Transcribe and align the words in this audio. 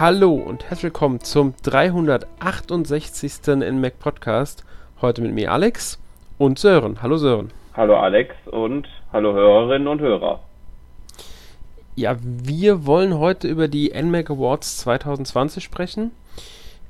Hallo 0.00 0.32
und 0.32 0.64
herzlich 0.64 0.84
willkommen 0.84 1.20
zum 1.20 1.52
368. 1.62 3.48
NMAC 3.48 3.98
Podcast. 3.98 4.64
Heute 5.02 5.20
mit 5.20 5.34
mir 5.34 5.52
Alex 5.52 6.00
und 6.38 6.58
Sören. 6.58 7.02
Hallo 7.02 7.18
Sören. 7.18 7.50
Hallo 7.74 7.98
Alex 7.98 8.34
und 8.50 8.88
hallo 9.12 9.34
Hörerinnen 9.34 9.86
und 9.86 10.00
Hörer. 10.00 10.40
Ja, 11.96 12.16
wir 12.18 12.86
wollen 12.86 13.18
heute 13.18 13.46
über 13.46 13.68
die 13.68 13.92
NMAC 13.92 14.30
Awards 14.30 14.78
2020 14.78 15.62
sprechen. 15.62 16.12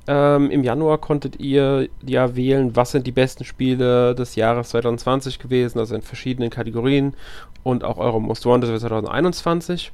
Ähm, 0.07 0.49
Im 0.49 0.63
Januar 0.63 0.97
konntet 0.99 1.37
ihr 1.37 1.89
ja 2.05 2.37
wählen, 2.37 2.77
was 2.77 2.91
sind 2.91 3.05
die 3.05 3.11
besten 3.11 3.43
Spiele 3.43 4.15
des 4.15 4.37
Jahres 4.37 4.69
2020 4.69 5.37
gewesen, 5.37 5.79
also 5.79 5.95
in 5.95 6.01
verschiedenen 6.01 6.49
Kategorien 6.49 7.15
und 7.63 7.83
auch 7.83 7.97
eure 7.97 8.21
Most 8.21 8.45
Wanted 8.45 8.69
für 8.69 8.79
2021. 8.79 9.91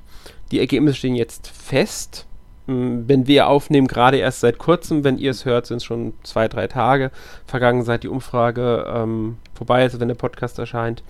Die 0.52 0.60
Ergebnisse 0.60 0.98
stehen 0.98 1.16
jetzt 1.16 1.48
fest. 1.48 2.27
Hm, 2.68 3.08
wenn 3.08 3.28
wir 3.28 3.48
aufnehmen, 3.48 3.88
gerade 3.88 4.18
erst 4.18 4.42
seit 4.42 4.58
kurzem, 4.58 5.04
wenn 5.04 5.18
ihr 5.18 5.32
es 5.32 5.46
hört, 5.46 5.66
sind 5.66 5.78
es 5.78 5.84
schon 5.86 6.14
zwei, 6.24 6.48
drei 6.48 6.68
Tage 6.68 7.12
vergangen, 7.46 7.84
seit 7.84 8.04
die 8.04 8.10
Umfrage 8.10 8.86
ähm, 8.94 9.38
vorbei 9.54 9.86
ist, 9.86 10.00
wenn 10.00 10.08
der 10.10 10.16
Podcast 10.16 10.60
erscheint. 10.60 11.04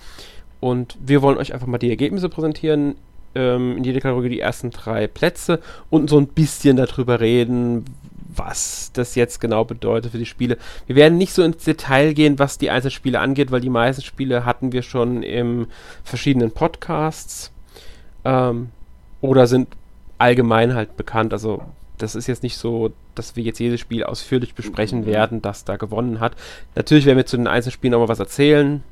Und 0.60 0.98
wir 1.00 1.22
wollen 1.22 1.38
euch 1.38 1.54
einfach 1.54 1.68
mal 1.68 1.78
die 1.78 1.90
Ergebnisse 1.90 2.30
präsentieren. 2.30 2.96
Ähm, 3.36 3.78
in 3.78 3.84
jeder 3.84 4.00
Kategorie 4.00 4.30
die 4.30 4.40
ersten 4.40 4.72
drei 4.72 5.08
Plätze 5.08 5.60
und 5.90 6.10
so 6.10 6.18
ein 6.18 6.28
bisschen 6.28 6.78
darüber 6.78 7.20
reden, 7.20 7.86
was 8.36 8.92
das 8.94 9.16
jetzt 9.16 9.40
genau 9.40 9.66
bedeutet 9.66 10.12
für 10.12 10.18
die 10.18 10.26
Spiele. 10.26 10.58
Wir 10.86 10.96
werden 10.96 11.18
nicht 11.18 11.34
so 11.34 11.44
ins 11.44 11.64
Detail 11.64 12.14
gehen, 12.14 12.40
was 12.40 12.58
die 12.58 12.70
einzelnen 12.70 12.92
Spiele 12.92 13.20
angeht, 13.20 13.52
weil 13.52 13.62
die 13.62 13.70
meisten 13.70 14.04
Spiele 14.04 14.46
hatten 14.46 14.72
wir 14.72 14.84
schon 14.84 15.24
in 15.24 15.68
verschiedenen 16.04 16.52
Podcasts 16.52 17.52
ähm, 18.26 18.70
oder 19.22 19.48
sind 19.48 19.70
allgemein 20.18 20.74
halt 20.76 20.98
bekannt. 20.98 21.34
Also 21.34 21.64
das 21.98 22.16
ist 22.16 22.28
jetzt 22.28 22.44
nicht 22.44 22.58
so, 22.58 22.92
dass 23.16 23.36
wir 23.36 23.44
jetzt 23.44 23.60
jedes 23.60 23.80
Spiel 23.80 24.04
ausführlich 24.04 24.56
besprechen 24.56 25.02
mhm. 25.02 25.06
werden, 25.06 25.42
das 25.42 25.66
da 25.66 25.78
gewonnen 25.78 26.20
hat. 26.20 26.34
Natürlich 26.76 27.06
werden 27.06 27.18
wir 27.18 27.26
zu 27.26 27.38
den 27.38 27.48
einzelnen 27.48 27.74
Spielen 27.74 27.92
nochmal 27.92 28.10
was 28.10 28.20
erzählen, 28.20 28.84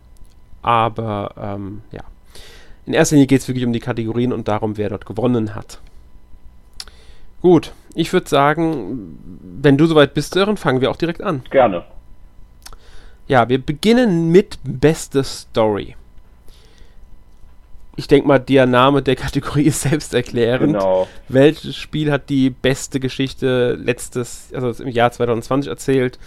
aber 0.61 1.33
ähm, 1.39 1.81
ja. 1.91 2.01
In 2.85 2.93
erster 2.93 3.15
Linie 3.15 3.27
geht 3.27 3.41
es 3.41 3.47
wirklich 3.47 3.65
um 3.65 3.73
die 3.73 3.79
Kategorien 3.79 4.31
und 4.31 4.47
darum, 4.47 4.77
wer 4.77 4.89
dort 4.89 5.07
gewonnen 5.07 5.55
hat. 5.55 5.79
Gut, 7.41 7.73
ich 7.95 8.13
würde 8.13 8.29
sagen, 8.29 9.17
wenn 9.41 9.77
du 9.77 9.87
soweit 9.87 10.13
bist, 10.13 10.33
Sören, 10.33 10.57
fangen 10.57 10.81
wir 10.81 10.91
auch 10.91 10.95
direkt 10.95 11.21
an. 11.21 11.43
Gerne. 11.49 11.83
Ja, 13.27 13.49
wir 13.49 13.57
beginnen 13.57 14.31
mit 14.31 14.59
Beste 14.63 15.23
Story. 15.23 15.95
Ich 17.97 18.07
denke 18.07 18.27
mal, 18.27 18.39
der 18.39 18.65
Name 18.65 19.01
der 19.01 19.15
Kategorie 19.15 19.63
ist 19.63 19.81
selbsterklärend. 19.81 20.73
Genau. 20.73 21.07
Welches 21.29 21.75
Spiel 21.75 22.11
hat 22.11 22.29
die 22.29 22.49
beste 22.49 22.99
Geschichte 22.99 23.75
letztes, 23.75 24.49
also 24.53 24.83
im 24.83 24.89
Jahr 24.89 25.11
2020 25.11 25.69
erzählt? 25.69 26.19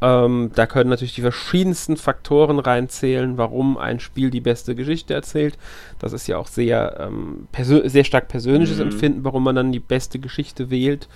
Ähm, 0.00 0.52
da 0.54 0.66
können 0.66 0.90
natürlich 0.90 1.14
die 1.14 1.22
verschiedensten 1.22 1.96
Faktoren 1.96 2.60
reinzählen, 2.60 3.36
warum 3.36 3.76
ein 3.78 3.98
Spiel 3.98 4.30
die 4.30 4.40
beste 4.40 4.74
Geschichte 4.74 5.14
erzählt. 5.14 5.58
Das 5.98 6.12
ist 6.12 6.28
ja 6.28 6.38
auch 6.38 6.46
sehr, 6.46 6.98
ähm, 7.00 7.48
sehr 7.84 8.04
stark 8.04 8.28
persönliches 8.28 8.76
mhm. 8.76 8.84
Empfinden, 8.84 9.24
warum 9.24 9.42
man 9.42 9.56
dann 9.56 9.72
die 9.72 9.80
beste 9.80 10.20
Geschichte 10.20 10.70
wählt. 10.70 11.08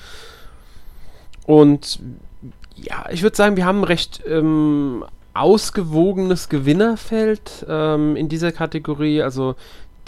Und 1.47 2.01
ja, 2.75 3.07
ich 3.11 3.23
würde 3.23 3.37
sagen, 3.37 3.57
wir 3.57 3.67
haben 3.67 3.81
ein 3.81 3.85
recht 3.85 4.23
ähm, 4.27 5.05
ausgewogenes 5.35 6.49
Gewinnerfeld 6.49 7.65
ähm, 7.69 8.17
in 8.17 8.29
dieser 8.29 8.53
Kategorie. 8.53 9.23
Also 9.23 9.55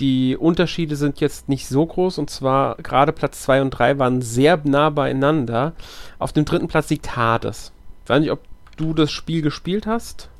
die 0.00 0.36
Unterschiede 0.36 0.96
sind 0.96 1.20
jetzt 1.20 1.48
nicht 1.48 1.66
so 1.68 1.86
groß 1.86 2.18
und 2.18 2.30
zwar 2.30 2.76
gerade 2.76 3.12
Platz 3.12 3.42
2 3.42 3.62
und 3.62 3.70
3 3.70 3.98
waren 3.98 4.22
sehr 4.22 4.60
nah 4.64 4.90
beieinander. 4.90 5.72
Auf 6.18 6.32
dem 6.32 6.44
dritten 6.44 6.68
Platz 6.68 6.90
liegt 6.90 7.16
Hades. 7.16 7.72
Ich 8.04 8.10
weiß 8.10 8.20
nicht, 8.20 8.32
ob 8.32 8.40
du 8.76 8.92
das 8.92 9.10
Spiel 9.10 9.42
gespielt 9.42 9.86
hast? 9.86 10.30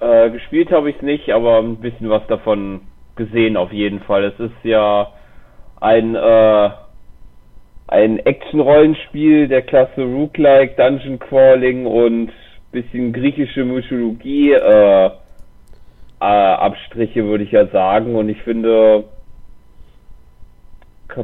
Äh, 0.00 0.30
gespielt 0.30 0.70
habe 0.70 0.90
ich 0.90 0.96
es 0.96 1.02
nicht, 1.02 1.30
aber 1.30 1.58
ein 1.58 1.76
bisschen 1.76 2.10
was 2.10 2.26
davon 2.26 2.82
gesehen 3.16 3.56
auf 3.56 3.72
jeden 3.72 4.00
Fall. 4.00 4.24
Es 4.24 4.38
ist 4.38 4.64
ja 4.64 5.12
ein 5.80 6.14
äh, 6.14 6.70
ein 7.88 8.18
Action-Rollenspiel 8.18 9.48
der 9.48 9.62
Klasse 9.62 10.02
Rook-like, 10.02 10.76
Dungeon 10.76 11.18
Crawling 11.18 11.86
und 11.86 12.32
bisschen 12.72 13.12
griechische 13.12 13.64
Mythologie 13.64 14.52
äh, 14.52 15.10
äh, 16.20 16.24
Abstriche 16.24 17.24
würde 17.24 17.44
ich 17.44 17.52
ja 17.52 17.66
sagen 17.66 18.14
und 18.14 18.28
ich 18.28 18.42
finde 18.42 19.04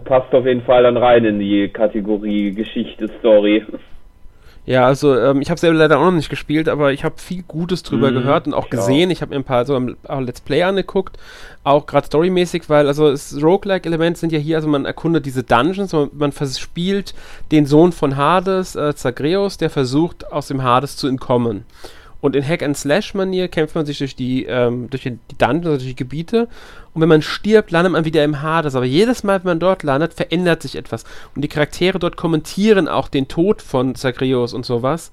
passt 0.04 0.32
auf 0.34 0.46
jeden 0.46 0.62
Fall 0.62 0.84
dann 0.84 0.96
rein 0.96 1.24
in 1.24 1.38
die 1.38 1.68
Kategorie 1.68 2.52
Geschichte 2.52 3.08
Story. 3.18 3.62
Ja, 4.64 4.86
also 4.86 5.18
ähm, 5.18 5.40
ich 5.40 5.50
habe 5.50 5.58
selber 5.58 5.76
leider 5.76 5.98
auch 5.98 6.04
noch 6.04 6.12
nicht 6.12 6.30
gespielt, 6.30 6.68
aber 6.68 6.92
ich 6.92 7.02
habe 7.02 7.16
viel 7.18 7.42
Gutes 7.42 7.82
drüber 7.82 8.10
mhm, 8.12 8.14
gehört 8.14 8.46
und 8.46 8.54
auch 8.54 8.70
gesehen. 8.70 9.10
Ich 9.10 9.20
habe 9.20 9.30
mir 9.30 9.40
ein 9.40 9.44
paar 9.44 9.64
so 9.64 9.74
ein 9.74 9.96
Let's 10.24 10.40
Play 10.40 10.62
angeguckt, 10.62 11.18
auch 11.64 11.84
gerade 11.84 12.06
storymäßig, 12.06 12.68
weil 12.68 12.86
also 12.86 13.10
das 13.10 13.42
Roguelike-Elemente 13.42 14.20
sind 14.20 14.30
ja 14.30 14.38
hier, 14.38 14.56
also 14.56 14.68
man 14.68 14.84
erkundet 14.84 15.26
diese 15.26 15.42
Dungeons, 15.42 15.92
man, 15.92 16.10
man 16.12 16.30
verspielt 16.30 17.12
den 17.50 17.66
Sohn 17.66 17.90
von 17.90 18.16
Hades, 18.16 18.76
äh, 18.76 18.94
Zagreus, 18.94 19.58
der 19.58 19.68
versucht 19.68 20.30
aus 20.30 20.46
dem 20.46 20.62
Hades 20.62 20.96
zu 20.96 21.08
entkommen. 21.08 21.64
Und 22.22 22.36
in 22.36 22.46
Hack-and-Slash-Manier 22.46 23.48
kämpft 23.48 23.74
man 23.74 23.84
sich 23.84 23.98
durch 23.98 24.14
die, 24.14 24.44
ähm, 24.44 24.88
durch 24.88 25.02
die 25.02 25.18
Dungeons, 25.38 25.66
also 25.66 25.78
durch 25.78 25.88
die 25.88 25.96
Gebiete. 25.96 26.48
Und 26.94 27.02
wenn 27.02 27.08
man 27.08 27.20
stirbt, 27.20 27.72
landet 27.72 27.92
man 27.92 28.04
wieder 28.04 28.22
im 28.22 28.40
Hades. 28.40 28.76
Aber 28.76 28.86
jedes 28.86 29.24
Mal, 29.24 29.40
wenn 29.40 29.50
man 29.50 29.58
dort 29.58 29.82
landet, 29.82 30.14
verändert 30.14 30.62
sich 30.62 30.76
etwas. 30.76 31.04
Und 31.34 31.42
die 31.42 31.48
Charaktere 31.48 31.98
dort 31.98 32.16
kommentieren 32.16 32.86
auch 32.86 33.08
den 33.08 33.26
Tod 33.26 33.60
von 33.60 33.96
Zagreus 33.96 34.54
und 34.54 34.64
sowas. 34.64 35.10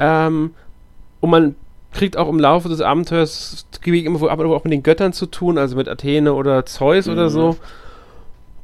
Ähm, 0.00 0.54
und 1.20 1.30
man 1.30 1.56
kriegt 1.92 2.16
auch 2.16 2.28
im 2.28 2.40
Laufe 2.40 2.70
des 2.70 2.80
Abenteuers 2.80 3.66
immer 3.84 4.30
aber 4.30 4.46
auch 4.56 4.64
mit 4.64 4.72
den 4.72 4.82
Göttern 4.82 5.12
zu 5.12 5.26
tun, 5.26 5.58
also 5.58 5.76
mit 5.76 5.88
Athene 5.88 6.32
oder 6.32 6.64
Zeus 6.64 7.06
mhm. 7.06 7.12
oder 7.12 7.28
so. 7.28 7.56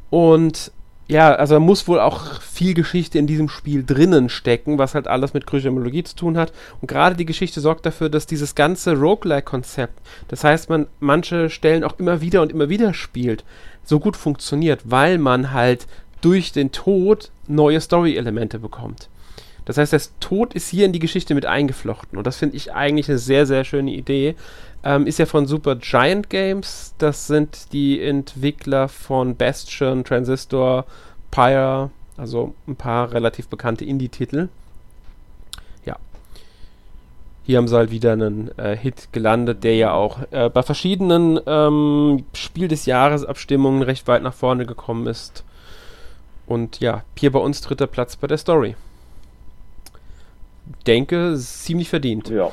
Und 0.09 0.73
ja, 1.09 1.35
also 1.35 1.55
da 1.55 1.61
muss 1.61 1.87
wohl 1.87 2.01
auch 2.01 2.41
viel 2.41 2.75
Geschichte 2.75 3.19
in 3.19 3.29
diesem 3.29 3.49
Spiel 3.49 3.85
drinnen 3.85 4.29
stecken, 4.29 4.79
was 4.79 4.95
halt 4.95 5.07
alles 5.07 5.35
mit 5.35 5.51
Mythologie 5.51 6.03
zu 6.03 6.17
tun 6.17 6.37
hat. 6.37 6.53
Und 6.81 6.89
gerade 6.89 7.15
die 7.15 7.27
Geschichte 7.27 7.61
sorgt 7.61 7.87
dafür, 7.87 8.09
dass 8.09 8.27
dieses 8.27 8.57
ganze 8.57 8.95
Roguelike-Konzept, 8.97 10.01
das 10.29 10.43
heißt, 10.43 10.69
man 10.69 10.89
manche 10.99 11.49
Stellen 11.49 11.85
auch 11.85 11.99
immer 11.99 12.21
wieder 12.21 12.43
und 12.43 12.51
immer 12.51 12.69
wieder 12.69 12.93
spielt, 12.93 13.45
so 13.85 14.01
gut 14.01 14.17
funktioniert, 14.17 14.81
weil 14.85 15.19
man 15.19 15.53
halt 15.53 15.87
durch 16.23 16.51
den 16.51 16.73
Tod 16.73 17.31
neue 17.47 17.81
Story-Elemente 17.81 18.59
bekommt. 18.59 19.09
Das 19.65 19.79
heißt, 19.79 19.93
der 19.93 20.01
Tod 20.21 20.55
ist 20.55 20.69
hier 20.69 20.87
in 20.87 20.93
die 20.93 21.01
Geschichte 21.01 21.35
mit 21.35 21.45
eingeflochten. 21.45 22.17
Und 22.17 22.27
das 22.27 22.37
finde 22.37 22.57
ich 22.57 22.73
eigentlich 22.73 23.09
eine 23.09 23.19
sehr, 23.19 23.47
sehr 23.47 23.65
schöne 23.65 23.93
Idee. 23.93 24.37
Ähm, 24.83 25.07
ist 25.07 25.19
ja 25.19 25.27
von 25.27 25.47
Super 25.47 25.77
Giant 25.77 26.31
Games. 26.31 26.95
Das 26.99 27.27
sind 27.27 27.73
die 27.73 28.01
Entwickler 28.01 28.89
von 28.89 29.37
Bastion, 29.37 30.05
Transistor, 30.05 30.85
Pyre, 31.31 31.91
also 32.17 32.55
ein 32.69 32.77
paar 32.77 33.13
relativ 33.13 33.49
bekannte 33.49 33.85
Indie-Titel. 33.85 34.49
Ja. 35.85 35.97
Hier 37.45 37.59
haben 37.59 37.69
sie 37.69 37.77
halt 37.77 37.91
wieder 37.91 38.13
einen 38.13 38.57
äh, 38.59 38.77
Hit 38.77 39.09
gelandet, 39.13 39.65
der 39.65 39.77
ja 39.77 39.93
auch 39.93 40.21
äh, 40.31 40.49
bei 40.51 40.63
verschiedenen 40.63 41.41
ähm, 41.47 42.25
Spiel 42.33 42.69
des 42.69 42.87
Jahres 42.87 43.25
Abstimmungen 43.25 43.83
recht 43.83 44.07
weit 44.07 44.23
nach 44.23 44.35
vorne 44.35 44.67
gekommen 44.67 45.07
ist. 45.07 45.45
Und 46.47 46.79
ja, 46.79 47.03
hier 47.19 47.33
bei 47.33 47.41
uns 47.41 47.61
dritter 47.61 47.89
Platz 47.89 48.17
bei 48.17 48.29
der 48.29 48.39
Story. 48.39 48.77
Denke, 50.87 51.37
ziemlich 51.37 51.89
verdient. 51.89 52.29
Ja 52.29 52.53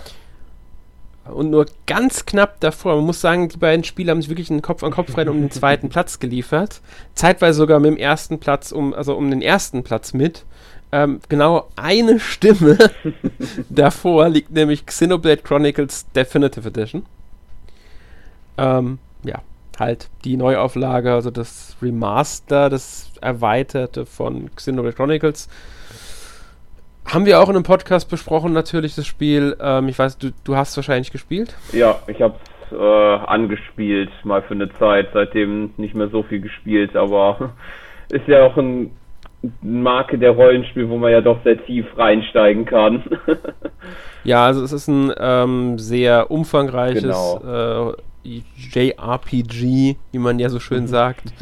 und 1.26 1.50
nur 1.50 1.66
ganz 1.86 2.26
knapp 2.26 2.60
davor. 2.60 2.96
Man 2.96 3.06
muss 3.06 3.22
sagen, 3.22 3.48
die 3.50 3.58
beiden 3.58 3.84
Spiele 3.84 4.12
haben 4.12 4.22
sich 4.22 4.30
wirklich 4.30 4.52
einen 4.52 4.62
Kopf 4.62 4.84
an 4.84 4.92
Kopf 4.92 5.18
rein 5.18 5.30
um 5.30 5.40
den 5.40 5.52
zweiten 5.52 5.90
Platz 5.90 6.20
geliefert. 6.20 6.82
Zeitweise 7.16 7.58
sogar 7.58 7.80
mit 7.80 7.92
dem 7.92 7.98
ersten 7.98 8.40
Platz, 8.40 8.72
um, 8.72 8.94
also 8.94 9.16
um 9.16 9.30
den 9.30 9.42
ersten 9.42 9.84
Platz 9.84 10.14
mit. 10.14 10.46
Ähm, 10.92 11.22
genau 11.28 11.70
eine 11.76 12.20
Stimme 12.20 12.78
davor 13.70 14.30
liegt 14.30 14.52
nämlich 14.52 14.86
Xenoblade 14.86 15.42
Chronicles 15.42 16.06
Definitive 16.12 16.68
Edition. 16.68 17.06
Ähm, 18.58 19.00
ja, 19.24 19.42
halt 19.80 20.10
die 20.24 20.38
Neuauflage, 20.38 21.14
also 21.14 21.32
das 21.32 21.76
Remaster, 21.82 22.70
das 22.70 23.12
Erweiterte 23.22 24.06
von 24.06 24.54
Xenoblade 24.56 24.96
Chronicles 24.96 25.48
haben 27.06 27.26
wir 27.26 27.40
auch 27.40 27.50
in 27.50 27.56
einem 27.56 27.64
Podcast 27.64 28.10
besprochen, 28.10 28.54
natürlich 28.54 28.96
das 28.96 29.06
Spiel. 29.06 29.56
Ähm, 29.60 29.88
ich 29.88 30.00
weiß, 30.00 30.18
du, 30.18 30.32
du 30.44 30.56
hast 30.56 30.72
es 30.72 30.78
wahrscheinlich 30.78 31.12
gespielt. 31.12 31.56
Ja, 31.72 32.00
ich 32.08 32.22
habe 32.22 32.36
es 32.66 32.78
äh, 32.78 33.26
angespielt, 33.26 34.10
mal 34.24 34.42
für 34.42 34.54
eine 34.54 34.72
Zeit. 34.80 35.10
Seitdem 35.14 35.72
nicht 35.78 35.96
mehr 35.96 36.10
so 36.10 36.24
viel 36.24 36.42
gespielt, 36.42 36.96
aber 36.96 37.54
ist 38.10 38.28
ja 38.28 38.44
auch 38.44 38.58
ein 38.58 38.92
Marke 39.62 40.18
der 40.18 40.32
Rollenspiel, 40.32 40.90
wo 40.90 40.98
man 40.98 41.12
ja 41.12 41.22
doch 41.22 41.44
sehr 41.44 41.64
tief 41.66 41.86
reinsteigen 41.98 42.66
kann. 42.66 43.04
ja, 44.24 44.46
also 44.46 44.64
es 44.64 44.72
ist 44.72 44.88
ein 44.88 45.12
ähm, 45.18 45.78
sehr 45.78 46.32
umfangreiches 46.32 47.04
genau. 47.04 47.94
äh, 48.24 48.42
JRPG, 48.74 49.98
wie 50.12 50.20
man 50.20 50.40
ja 50.40 50.50
so 50.50 50.60
schön 50.60 50.88
sagt. 50.88 51.34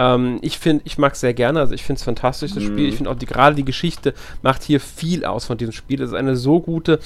Ähm, 0.00 0.38
ich 0.40 0.58
finde, 0.58 0.82
ich 0.86 0.96
mag 0.96 1.12
es 1.12 1.20
sehr 1.20 1.34
gerne, 1.34 1.60
also 1.60 1.74
ich 1.74 1.84
finde 1.84 1.98
es 1.98 2.04
fantastisch, 2.04 2.54
das 2.54 2.62
mhm. 2.64 2.68
Spiel. 2.68 2.88
Ich 2.88 2.96
finde 2.96 3.10
auch 3.10 3.16
die, 3.16 3.26
gerade 3.26 3.54
die 3.54 3.66
Geschichte 3.66 4.14
macht 4.40 4.62
hier 4.62 4.80
viel 4.80 5.26
aus 5.26 5.44
von 5.44 5.58
diesem 5.58 5.72
Spiel. 5.72 6.00
Es 6.00 6.10
ist 6.10 6.16
eine 6.16 6.36
so 6.36 6.60
gute 6.60 7.00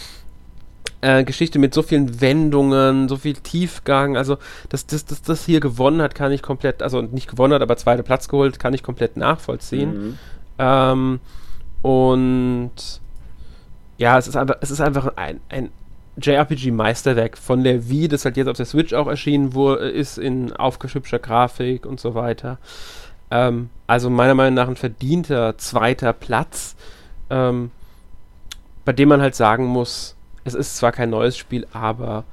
äh, 1.00 1.25
Geschichte 1.25 1.58
mit 1.58 1.75
so 1.75 1.82
vielen 1.82 2.20
Wendungen, 2.20 3.08
so 3.08 3.17
viel 3.17 3.35
Tiefgang. 3.35 4.17
Also, 4.17 4.38
dass 4.69 4.87
das, 4.87 5.05
das 5.05 5.44
hier 5.44 5.58
gewonnen 5.58 6.00
hat, 6.00 6.14
kann 6.14 6.31
ich 6.31 6.41
komplett, 6.41 6.85
also 6.85 7.02
nicht 7.02 7.29
gewonnen 7.29 7.55
hat, 7.55 7.62
aber 7.62 7.76
zweiter 7.76 8.05
Platz 8.05 8.29
geholt, 8.29 8.61
kann 8.61 8.75
ich 8.75 8.85
komplett 8.85 9.17
nachvollziehen. 9.17 9.91
Mhm. 9.91 10.19
Ähm, 10.61 11.20
und 11.82 12.70
ja, 13.99 14.19
es 14.19 14.29
ist 14.29 14.37
einfach, 14.37 14.56
es 14.61 14.70
ist 14.70 14.81
einfach 14.81 15.17
ein, 15.17 15.41
ein 15.49 15.70
JRPG-Meisterwerk 16.16 17.37
von 17.37 17.64
der 17.64 17.88
Wii, 17.88 18.08
das 18.08 18.25
halt 18.25 18.37
jetzt 18.37 18.49
auf 18.49 18.56
der 18.56 18.66
Switch 18.66 18.93
auch 18.93 19.06
erschienen 19.06 19.55
wurde, 19.55 19.88
ist 19.88 20.19
in 20.19 20.52
aufgeschübscher 20.52 21.19
Grafik 21.19 21.87
und 21.87 22.00
so 22.00 22.14
weiter. 22.14 22.58
Ähm, 23.31 23.70
also 23.87 24.11
meiner 24.11 24.34
Meinung 24.34 24.55
nach 24.55 24.69
ein 24.69 24.76
verdienter 24.76 25.58
zweiter 25.58 26.12
Platz, 26.12 26.76
ähm, 27.31 27.70
bei 28.84 28.93
dem 28.93 29.08
man 29.08 29.20
halt 29.20 29.34
sagen 29.34 29.66
muss, 29.66 30.14
es 30.44 30.55
ist 30.55 30.76
zwar 30.76 30.93
kein 30.93 31.11
neues 31.11 31.37
Spiel, 31.37 31.66
aber 31.72 32.25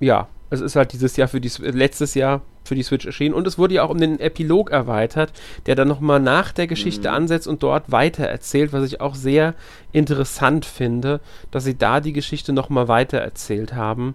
ja, 0.00 0.26
es 0.50 0.60
ist 0.60 0.76
halt 0.76 0.92
dieses 0.92 1.16
Jahr 1.16 1.28
für 1.28 1.40
die 1.40 1.50
letztes 1.62 2.14
Jahr 2.14 2.42
für 2.64 2.74
die 2.74 2.82
Switch 2.82 3.06
erschienen 3.06 3.34
und 3.34 3.46
es 3.46 3.58
wurde 3.58 3.74
ja 3.74 3.82
auch 3.84 3.90
um 3.90 3.98
den 3.98 4.20
Epilog 4.20 4.70
erweitert, 4.70 5.32
der 5.66 5.76
dann 5.76 5.88
nochmal 5.88 6.20
nach 6.20 6.52
der 6.52 6.66
Geschichte 6.66 7.08
mhm. 7.08 7.14
ansetzt 7.14 7.48
und 7.48 7.62
dort 7.62 7.90
weiter 7.90 8.24
erzählt, 8.26 8.72
was 8.72 8.84
ich 8.84 9.00
auch 9.00 9.14
sehr 9.14 9.54
interessant 9.92 10.66
finde, 10.66 11.20
dass 11.50 11.64
sie 11.64 11.78
da 11.78 12.00
die 12.00 12.12
Geschichte 12.12 12.52
nochmal 12.52 12.88
weiter 12.88 13.18
erzählt 13.18 13.74
haben 13.74 14.14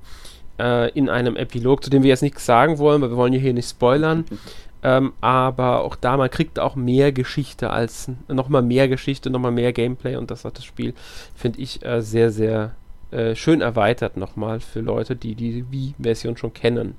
äh, 0.59 0.91
in 0.91 1.09
einem 1.09 1.35
Epilog, 1.35 1.83
zu 1.83 1.89
dem 1.89 2.03
wir 2.03 2.09
jetzt 2.09 2.21
nichts 2.21 2.45
sagen 2.45 2.77
wollen, 2.77 3.01
weil 3.01 3.09
wir 3.09 3.17
wollen 3.17 3.33
ja 3.33 3.39
hier 3.39 3.53
nicht 3.53 3.69
spoilern. 3.69 4.25
Ähm, 4.83 5.13
aber 5.19 5.81
auch 5.83 5.95
da, 5.95 6.15
man 6.15 6.29
kriegt 6.29 6.59
auch 6.59 6.75
mehr 6.75 7.11
Geschichte 7.11 7.71
als 7.71 8.11
nochmal 8.27 8.61
mehr 8.61 8.87
Geschichte, 8.87 9.31
nochmal 9.31 9.51
mehr 9.51 9.73
Gameplay 9.73 10.15
und 10.15 10.29
das 10.29 10.45
hat 10.45 10.59
das 10.59 10.65
Spiel, 10.65 10.93
finde 11.33 11.59
ich, 11.59 11.83
äh, 11.83 12.03
sehr, 12.03 12.29
sehr 12.29 12.75
äh, 13.11 13.35
schön 13.35 13.61
erweitert 13.61 14.17
nochmal 14.17 14.59
für 14.59 14.81
Leute, 14.81 15.15
die 15.15 15.35
die 15.35 15.65
Wii-Version 15.71 16.37
schon 16.37 16.53
kennen. 16.53 16.95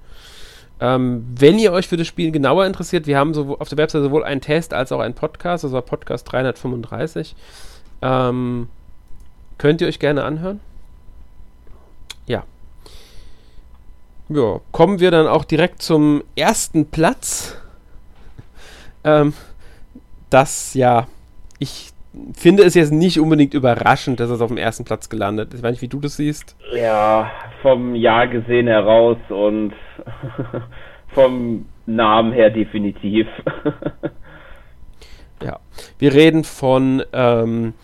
Ähm, 0.78 1.26
wenn 1.34 1.58
ihr 1.58 1.72
euch 1.72 1.88
für 1.88 1.96
das 1.96 2.06
Spiel 2.06 2.30
genauer 2.30 2.66
interessiert, 2.66 3.06
wir 3.06 3.18
haben 3.18 3.32
so 3.32 3.58
auf 3.58 3.68
der 3.68 3.78
Website 3.78 4.02
sowohl 4.02 4.24
einen 4.24 4.42
Test 4.42 4.74
als 4.74 4.92
auch 4.92 5.00
einen 5.00 5.14
Podcast, 5.14 5.64
also 5.64 5.80
Podcast 5.80 6.30
335. 6.30 7.34
Ähm, 8.02 8.68
könnt 9.56 9.80
ihr 9.80 9.88
euch 9.88 9.98
gerne 9.98 10.24
anhören? 10.24 10.60
Ja. 12.26 12.44
Ja, 14.28 14.60
kommen 14.72 15.00
wir 15.00 15.10
dann 15.10 15.26
auch 15.26 15.44
direkt 15.44 15.82
zum 15.82 16.22
ersten 16.34 16.86
Platz. 16.86 17.56
Ähm, 19.04 19.34
das 20.30 20.74
ja, 20.74 21.06
ich 21.60 21.92
finde 22.32 22.62
es 22.64 22.74
jetzt 22.74 22.92
nicht 22.92 23.20
unbedingt 23.20 23.54
überraschend, 23.54 24.20
dass 24.20 24.30
es 24.30 24.40
auf 24.40 24.48
dem 24.48 24.56
ersten 24.56 24.84
Platz 24.84 25.08
gelandet 25.08 25.52
ist. 25.52 25.60
Ich 25.60 25.64
weiß 25.64 25.72
nicht, 25.72 25.82
wie 25.82 25.88
du 25.88 26.00
das 26.00 26.16
siehst. 26.16 26.56
Ja, 26.74 27.30
vom 27.62 27.94
Jahr 27.94 28.26
gesehen 28.28 28.66
heraus 28.66 29.18
und 29.28 29.72
vom 31.08 31.66
Namen 31.86 32.32
her 32.32 32.50
definitiv. 32.50 33.26
ja, 35.42 35.58
wir 35.98 36.14
reden 36.14 36.44
von 36.44 37.02
ähm, 37.12 37.74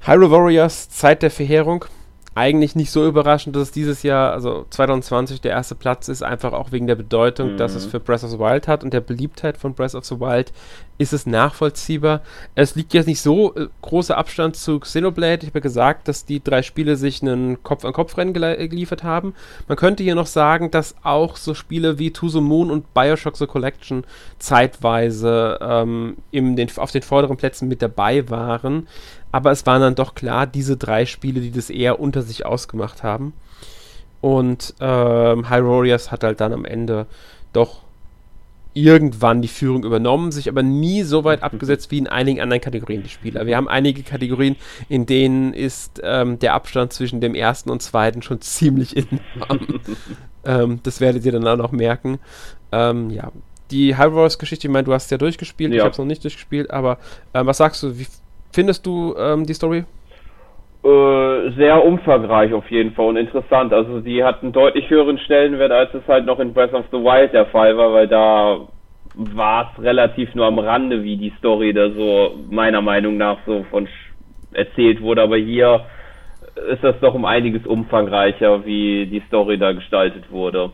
Hyrule 0.00 0.30
Warriors 0.30 0.88
Zeit 0.90 1.22
der 1.22 1.30
Verheerung 1.30 1.86
eigentlich 2.34 2.74
nicht 2.74 2.90
so 2.90 3.06
überraschend, 3.06 3.54
dass 3.54 3.62
es 3.62 3.70
dieses 3.70 4.02
Jahr, 4.02 4.32
also 4.32 4.66
2020, 4.70 5.40
der 5.40 5.52
erste 5.52 5.74
Platz 5.74 6.08
ist, 6.08 6.22
einfach 6.22 6.52
auch 6.52 6.72
wegen 6.72 6.86
der 6.86 6.96
Bedeutung, 6.96 7.52
mhm. 7.52 7.56
dass 7.58 7.74
es 7.74 7.86
für 7.86 8.00
Breath 8.00 8.24
of 8.24 8.30
the 8.30 8.38
Wild 8.38 8.66
hat 8.66 8.82
und 8.82 8.92
der 8.92 9.00
Beliebtheit 9.00 9.56
von 9.56 9.74
Breath 9.74 9.94
of 9.94 10.04
the 10.04 10.18
Wild 10.18 10.52
ist 10.98 11.12
es 11.12 11.26
nachvollziehbar. 11.26 12.22
Es 12.54 12.74
liegt 12.74 12.94
jetzt 12.94 13.06
nicht 13.06 13.20
so 13.20 13.54
äh, 13.54 13.68
großer 13.82 14.16
Abstand 14.16 14.56
zu 14.56 14.80
Xenoblade. 14.80 15.42
Ich 15.42 15.48
habe 15.48 15.58
ja 15.58 15.62
gesagt, 15.62 16.08
dass 16.08 16.24
die 16.24 16.42
drei 16.42 16.62
Spiele 16.62 16.96
sich 16.96 17.22
einen 17.22 17.62
Kopf-an-Kopf-Rennen 17.62 18.34
geliefert 18.34 19.02
haben. 19.02 19.34
Man 19.68 19.76
könnte 19.76 20.02
hier 20.02 20.14
noch 20.14 20.26
sagen, 20.26 20.70
dass 20.70 20.94
auch 21.02 21.36
so 21.36 21.54
Spiele 21.54 21.98
wie 21.98 22.12
To 22.12 22.28
the 22.28 22.40
Moon 22.40 22.70
und 22.70 22.94
Bioshock 22.94 23.36
The 23.36 23.46
Collection 23.46 24.04
zeitweise 24.38 25.58
ähm, 25.60 26.16
den, 26.32 26.68
auf 26.76 26.90
den 26.90 27.02
vorderen 27.02 27.36
Plätzen 27.36 27.68
mit 27.68 27.82
dabei 27.82 28.28
waren 28.30 28.86
aber 29.34 29.50
es 29.50 29.66
waren 29.66 29.80
dann 29.80 29.96
doch 29.96 30.14
klar 30.14 30.46
diese 30.46 30.76
drei 30.76 31.06
Spiele, 31.06 31.40
die 31.40 31.50
das 31.50 31.68
eher 31.68 31.98
unter 31.98 32.22
sich 32.22 32.46
ausgemacht 32.46 33.02
haben. 33.02 33.32
Und 34.20 34.74
ähm, 34.78 35.44
Warriors 35.50 36.12
hat 36.12 36.22
halt 36.22 36.40
dann 36.40 36.52
am 36.52 36.64
Ende 36.64 37.06
doch 37.52 37.82
irgendwann 38.74 39.40
die 39.40 39.48
Führung 39.48 39.84
übernommen, 39.84 40.32
sich 40.32 40.48
aber 40.48 40.62
nie 40.62 41.02
so 41.04 41.24
weit 41.24 41.42
abgesetzt 41.42 41.90
wie 41.90 41.98
in 41.98 42.08
einigen 42.08 42.40
anderen 42.40 42.60
Kategorien 42.60 43.04
die 43.04 43.08
Spieler. 43.08 43.46
Wir 43.46 43.56
haben 43.56 43.68
einige 43.68 44.02
Kategorien, 44.02 44.56
in 44.88 45.06
denen 45.06 45.54
ist 45.54 46.00
ähm, 46.02 46.38
der 46.40 46.54
Abstand 46.54 46.92
zwischen 46.92 47.20
dem 47.20 47.34
ersten 47.34 47.70
und 47.70 47.82
zweiten 47.82 48.20
schon 48.20 48.40
ziemlich 48.40 48.96
enorm. 49.40 49.80
ähm, 50.44 50.80
das 50.82 51.00
werdet 51.00 51.24
ihr 51.24 51.32
dann 51.32 51.46
auch 51.46 51.56
noch 51.56 51.72
merken. 51.72 52.18
Ähm, 52.72 53.10
ja, 53.10 53.30
die 53.70 53.96
High 53.96 54.12
Warriors 54.12 54.38
Geschichte, 54.38 54.66
ich 54.66 54.72
meine, 54.72 54.84
du 54.84 54.92
hast 54.92 55.10
ja 55.10 55.18
durchgespielt, 55.18 55.70
ja. 55.70 55.76
ich 55.76 55.82
habe 55.82 55.92
es 55.92 55.98
noch 55.98 56.04
nicht 56.04 56.24
durchgespielt, 56.24 56.70
aber 56.70 56.98
äh, 57.32 57.46
was 57.46 57.58
sagst 57.58 57.82
du, 57.82 57.96
wie 57.96 58.06
findest 58.52 58.84
du 58.86 59.14
ähm, 59.16 59.46
die 59.46 59.54
Story? 59.54 59.84
Äh, 60.84 61.50
sehr 61.56 61.82
umfangreich 61.82 62.52
auf 62.52 62.70
jeden 62.70 62.92
Fall 62.92 63.06
und 63.06 63.16
interessant. 63.16 63.72
Also 63.72 64.00
sie 64.00 64.22
hat 64.22 64.42
einen 64.42 64.52
deutlich 64.52 64.90
höheren 64.90 65.16
Stellenwert, 65.16 65.72
als 65.72 65.94
es 65.94 66.06
halt 66.06 66.26
noch 66.26 66.38
in 66.40 66.52
Breath 66.52 66.74
of 66.74 66.84
the 66.90 66.98
Wild 66.98 67.32
der 67.32 67.46
Fall 67.46 67.74
war, 67.78 67.94
weil 67.94 68.06
da 68.06 68.58
war 69.14 69.72
es 69.72 69.82
relativ 69.82 70.34
nur 70.34 70.44
am 70.44 70.58
Rande, 70.58 71.02
wie 71.02 71.16
die 71.16 71.32
Story 71.38 71.72
da 71.72 71.88
so 71.88 72.34
meiner 72.50 72.82
Meinung 72.82 73.16
nach 73.16 73.38
so 73.46 73.64
von 73.70 73.88
erzählt 74.52 75.00
wurde. 75.00 75.22
Aber 75.22 75.38
hier 75.38 75.86
ist 76.70 76.84
das 76.84 77.00
doch 77.00 77.14
um 77.14 77.24
einiges 77.24 77.66
umfangreicher, 77.66 78.66
wie 78.66 79.06
die 79.06 79.22
Story 79.28 79.56
da 79.56 79.72
gestaltet 79.72 80.30
wurde 80.30 80.70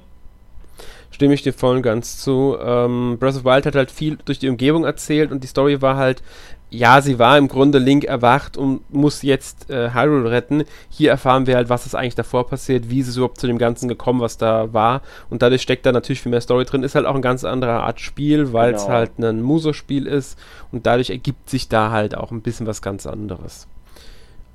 stimme 1.13 1.35
ich 1.35 1.43
dir 1.43 1.53
voll 1.53 1.77
und 1.77 1.83
ganz 1.83 2.17
zu. 2.17 2.57
Ähm, 2.59 3.19
Breath 3.21 3.37
of 3.37 3.45
Wild 3.45 3.67
hat 3.67 3.75
halt 3.75 3.91
viel 3.91 4.17
durch 4.25 4.39
die 4.39 4.49
Umgebung 4.49 4.85
erzählt 4.85 5.31
und 5.31 5.43
die 5.45 5.49
Story 5.49 5.83
war 5.83 5.97
halt 5.97 6.23
ja, 6.71 7.03
sie 7.03 7.19
war 7.19 7.37
im 7.37 7.49
Grunde 7.49 7.79
Link 7.79 8.05
erwacht 8.05 8.57
und 8.57 8.89
muss 8.95 9.23
jetzt 9.23 9.71
äh, 9.71 9.93
Hyrule 9.93 10.31
retten. 10.31 10.65
Hier 10.89 11.11
erfahren 11.11 11.47
wir 11.49 11.57
halt, 11.57 11.69
was 11.69 11.85
ist 11.85 11.97
eigentlich 11.97 12.15
davor 12.15 12.47
passiert, 12.47 12.89
wie 12.89 13.01
ist 13.01 13.09
es 13.09 13.17
überhaupt 13.17 13.41
zu 13.41 13.49
dem 13.49 13.59
Ganzen 13.59 13.89
gekommen, 13.89 14.21
was 14.21 14.39
da 14.39 14.73
war. 14.73 15.03
Und 15.31 15.43
dadurch 15.43 15.63
steckt 15.63 15.85
da 15.85 15.91
natürlich 15.91 16.23
viel 16.23 16.31
mehr 16.31 16.41
Story 16.41 16.65
drin. 16.65 16.85
Ist 16.85 16.95
halt 16.95 17.07
auch 17.07 17.17
ein 17.17 17.23
ganz 17.23 17.45
anderer 17.45 17.83
Art 17.83 18.01
Spiel, 18.01 18.53
weil 18.53 18.75
es 18.75 18.83
genau. 18.83 18.95
halt 18.95 19.19
ein 19.19 19.43
Muso-Spiel 19.43 20.07
ist. 20.07 20.39
Und 20.71 20.87
dadurch 20.87 21.11
ergibt 21.11 21.51
sich 21.51 21.69
da 21.69 21.91
halt 21.91 22.17
auch 22.17 22.31
ein 22.31 22.41
bisschen 22.41 22.69
was 22.69 22.83
ganz 22.83 23.05
anderes. 23.05 23.67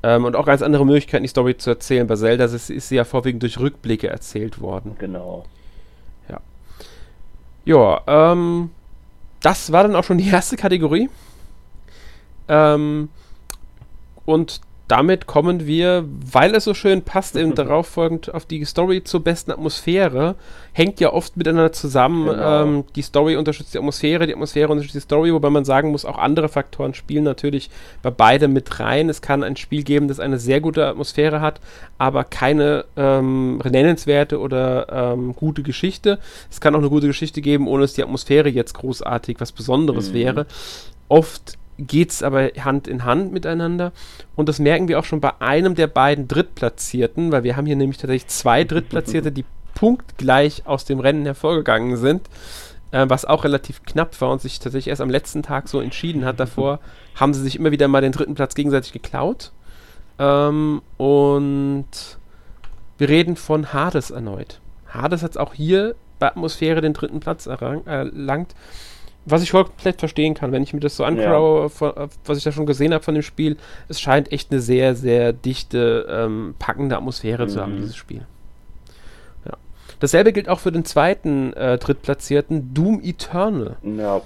Ähm, 0.01 0.23
und 0.23 0.37
auch 0.37 0.45
ganz 0.45 0.61
andere 0.61 0.85
Möglichkeiten, 0.85 1.23
die 1.23 1.29
Story 1.29 1.57
zu 1.57 1.71
erzählen. 1.71 2.07
Bei 2.07 2.15
Zelda 2.15 2.45
ist, 2.45 2.69
ist 2.69 2.87
sie 2.87 2.95
ja 2.95 3.03
vorwiegend 3.03 3.43
durch 3.43 3.59
Rückblicke 3.59 4.07
erzählt 4.07 4.61
worden. 4.61 4.95
Genau. 4.99 5.45
Ja. 6.29 6.39
Ja, 7.65 8.01
ähm, 8.07 8.69
das 9.41 9.73
war 9.73 9.83
dann 9.83 9.97
auch 9.97 10.05
schon 10.05 10.17
die 10.17 10.29
erste 10.29 10.55
Kategorie. 10.55 11.09
Ähm, 12.47 13.09
und 14.25 14.61
damit 14.87 15.25
kommen 15.25 15.65
wir, 15.65 16.05
weil 16.31 16.53
es 16.53 16.65
so 16.65 16.75
schön 16.75 17.01
passt, 17.01 17.35
eben 17.35 17.55
darauf 17.55 17.87
folgend 17.87 18.33
auf 18.33 18.45
die 18.45 18.63
Story 18.65 19.03
zur 19.03 19.23
besten 19.23 19.51
Atmosphäre. 19.51 20.35
Hängt 20.73 20.99
ja 20.99 21.11
oft 21.11 21.37
miteinander 21.37 21.71
zusammen. 21.71 22.27
Genau. 22.27 22.63
Ähm, 22.63 22.83
die 22.95 23.01
Story 23.01 23.35
unterstützt 23.35 23.73
die 23.73 23.79
Atmosphäre, 23.79 24.27
die 24.27 24.33
Atmosphäre 24.33 24.71
unterstützt 24.71 24.95
die 24.95 24.99
Story, 24.99 25.33
wobei 25.33 25.49
man 25.49 25.65
sagen 25.65 25.89
muss, 25.89 26.05
auch 26.05 26.19
andere 26.19 26.49
Faktoren 26.49 26.93
spielen 26.93 27.23
natürlich 27.23 27.71
bei 28.03 28.11
beidem 28.11 28.53
mit 28.53 28.79
rein. 28.79 29.09
Es 29.09 29.21
kann 29.21 29.43
ein 29.43 29.55
Spiel 29.55 29.83
geben, 29.83 30.07
das 30.07 30.19
eine 30.19 30.37
sehr 30.37 30.61
gute 30.61 30.85
Atmosphäre 30.85 31.41
hat, 31.41 31.61
aber 31.97 32.23
keine 32.23 32.85
ähm, 32.95 33.57
nennenswerte 33.57 34.39
oder 34.39 35.13
ähm, 35.13 35.33
gute 35.35 35.63
Geschichte. 35.63 36.19
Es 36.51 36.61
kann 36.61 36.75
auch 36.75 36.79
eine 36.79 36.89
gute 36.89 37.07
Geschichte 37.07 37.41
geben, 37.41 37.67
ohne 37.67 37.81
dass 37.81 37.93
die 37.93 38.03
Atmosphäre 38.03 38.49
jetzt 38.49 38.73
großartig 38.73 39.37
was 39.39 39.51
Besonderes 39.51 40.09
mhm. 40.09 40.13
wäre. 40.13 40.45
Oft 41.07 41.57
geht 41.77 42.11
es 42.11 42.23
aber 42.23 42.49
Hand 42.59 42.87
in 42.87 43.03
Hand 43.03 43.31
miteinander. 43.31 43.91
Und 44.35 44.49
das 44.49 44.59
merken 44.59 44.87
wir 44.87 44.99
auch 44.99 45.03
schon 45.03 45.21
bei 45.21 45.33
einem 45.39 45.75
der 45.75 45.87
beiden 45.87 46.27
Drittplatzierten, 46.27 47.31
weil 47.31 47.43
wir 47.43 47.55
haben 47.55 47.65
hier 47.65 47.75
nämlich 47.75 47.97
tatsächlich 47.97 48.27
zwei 48.27 48.63
Drittplatzierte, 48.63 49.31
die 49.31 49.45
punktgleich 49.73 50.65
aus 50.65 50.85
dem 50.85 50.99
Rennen 50.99 51.25
hervorgegangen 51.25 51.97
sind, 51.97 52.29
äh, 52.91 53.05
was 53.07 53.25
auch 53.25 53.43
relativ 53.43 53.83
knapp 53.83 54.19
war 54.21 54.31
und 54.31 54.41
sich 54.41 54.59
tatsächlich 54.59 54.89
erst 54.89 55.01
am 55.01 55.09
letzten 55.09 55.43
Tag 55.43 55.67
so 55.67 55.81
entschieden 55.81 56.25
hat. 56.25 56.39
Davor 56.39 56.79
haben 57.15 57.33
sie 57.33 57.41
sich 57.41 57.57
immer 57.57 57.71
wieder 57.71 57.87
mal 57.87 58.01
den 58.01 58.13
dritten 58.13 58.35
Platz 58.35 58.55
gegenseitig 58.55 58.93
geklaut. 58.93 59.51
Ähm, 60.17 60.81
und 60.97 61.87
wir 62.97 63.09
reden 63.09 63.35
von 63.35 63.73
Hades 63.73 64.11
erneut. 64.11 64.61
Hades 64.87 65.23
hat 65.23 65.31
es 65.31 65.37
auch 65.37 65.53
hier 65.53 65.95
bei 66.19 66.27
Atmosphäre 66.27 66.79
den 66.79 66.93
dritten 66.93 67.19
Platz 67.19 67.45
erlangt 67.45 68.55
was 69.25 69.41
ich 69.41 69.51
komplett 69.51 69.99
verstehen 69.99 70.35
kann, 70.35 70.51
wenn 70.51 70.63
ich 70.63 70.73
mir 70.73 70.79
das 70.79 70.95
so 70.95 71.03
anschaue, 71.03 71.71
ja. 71.81 72.07
was 72.25 72.37
ich 72.37 72.43
da 72.43 72.51
schon 72.51 72.65
gesehen 72.65 72.93
habe 72.93 73.03
von 73.03 73.15
dem 73.15 73.23
Spiel, 73.23 73.57
es 73.89 73.99
scheint 73.99 74.31
echt 74.31 74.51
eine 74.51 74.61
sehr, 74.61 74.95
sehr 74.95 75.33
dichte, 75.33 76.05
ähm, 76.09 76.55
packende 76.59 76.95
Atmosphäre 76.95 77.45
mhm. 77.45 77.49
zu 77.49 77.61
haben, 77.61 77.73
mhm. 77.73 77.77
dieses 77.77 77.95
Spiel. 77.95 78.25
Ja. 79.45 79.53
Dasselbe 79.99 80.31
gilt 80.31 80.47
auch 80.47 80.59
für 80.59 80.71
den 80.71 80.85
zweiten 80.85 81.53
äh, 81.53 81.77
Drittplatzierten, 81.77 82.73
Doom 82.73 83.01
Eternal. 83.03 83.77
Ja. 83.83 84.21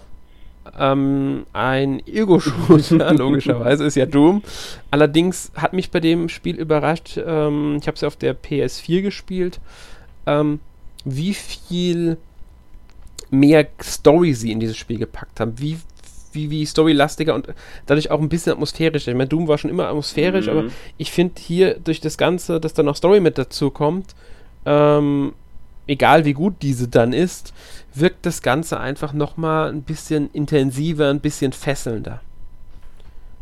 Ähm, 0.77 1.45
ein 1.53 2.05
Ego-Shooter, 2.05 3.13
logischerweise, 3.17 3.85
ist 3.85 3.95
ja 3.95 4.05
Doom. 4.05 4.43
Allerdings 4.91 5.51
hat 5.55 5.73
mich 5.73 5.91
bei 5.91 6.01
dem 6.01 6.29
Spiel 6.29 6.57
überrascht, 6.57 7.17
ähm, 7.17 7.77
ich 7.79 7.87
habe 7.87 7.95
es 7.95 8.01
ja 8.01 8.07
auf 8.07 8.17
der 8.17 8.35
PS4 8.35 9.01
gespielt, 9.01 9.61
ähm, 10.25 10.59
wie 11.05 11.33
viel 11.33 12.17
mehr 13.29 13.67
Story 13.81 14.33
sie 14.33 14.51
in 14.51 14.59
dieses 14.59 14.77
Spiel 14.77 14.97
gepackt 14.97 15.39
haben, 15.39 15.59
wie 15.59 15.77
wie, 16.33 16.49
wie 16.49 16.65
storylastiger 16.65 17.33
und 17.33 17.47
dadurch 17.85 18.11
auch 18.11 18.19
ein 18.19 18.29
bisschen 18.29 18.53
atmosphärischer. 18.53 19.11
Ich 19.11 19.17
meine, 19.17 19.29
Doom 19.29 19.47
war 19.47 19.57
schon 19.57 19.69
immer 19.69 19.87
atmosphärisch, 19.87 20.47
mhm. 20.47 20.51
aber 20.51 20.63
ich 20.97 21.11
finde 21.11 21.35
hier 21.39 21.79
durch 21.79 22.01
das 22.01 22.17
Ganze, 22.17 22.59
dass 22.59 22.73
da 22.73 22.83
noch 22.83 22.95
Story 22.95 23.19
mit 23.19 23.37
dazu 23.37 23.71
kommt, 23.71 24.15
ähm, 24.65 25.33
egal 25.87 26.25
wie 26.25 26.33
gut 26.33 26.55
diese 26.61 26.87
dann 26.87 27.13
ist, 27.13 27.53
wirkt 27.93 28.25
das 28.25 28.41
Ganze 28.41 28.79
einfach 28.79 29.13
nochmal 29.13 29.69
ein 29.69 29.81
bisschen 29.81 30.29
intensiver, 30.33 31.09
ein 31.09 31.19
bisschen 31.19 31.51
fesselnder. 31.51 32.21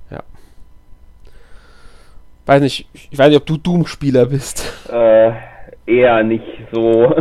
Ja. 0.10 0.24
Weiß 2.46 2.62
nicht, 2.62 2.88
ich 2.94 3.18
weiß 3.18 3.30
nicht, 3.30 3.38
ob 3.38 3.46
du 3.46 3.58
Doom-Spieler 3.58 4.28
bist. 4.28 4.64
Äh, 4.90 5.34
eher 5.86 6.24
nicht 6.24 6.46
so. 6.72 7.14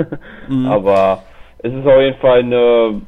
mhm. 0.48 0.66
Aber 0.66 1.22
es 1.62 1.72
ist 1.72 1.86
auf 1.86 2.00
jeden 2.00 2.18
Fall 2.18 2.40
eine 2.40 3.02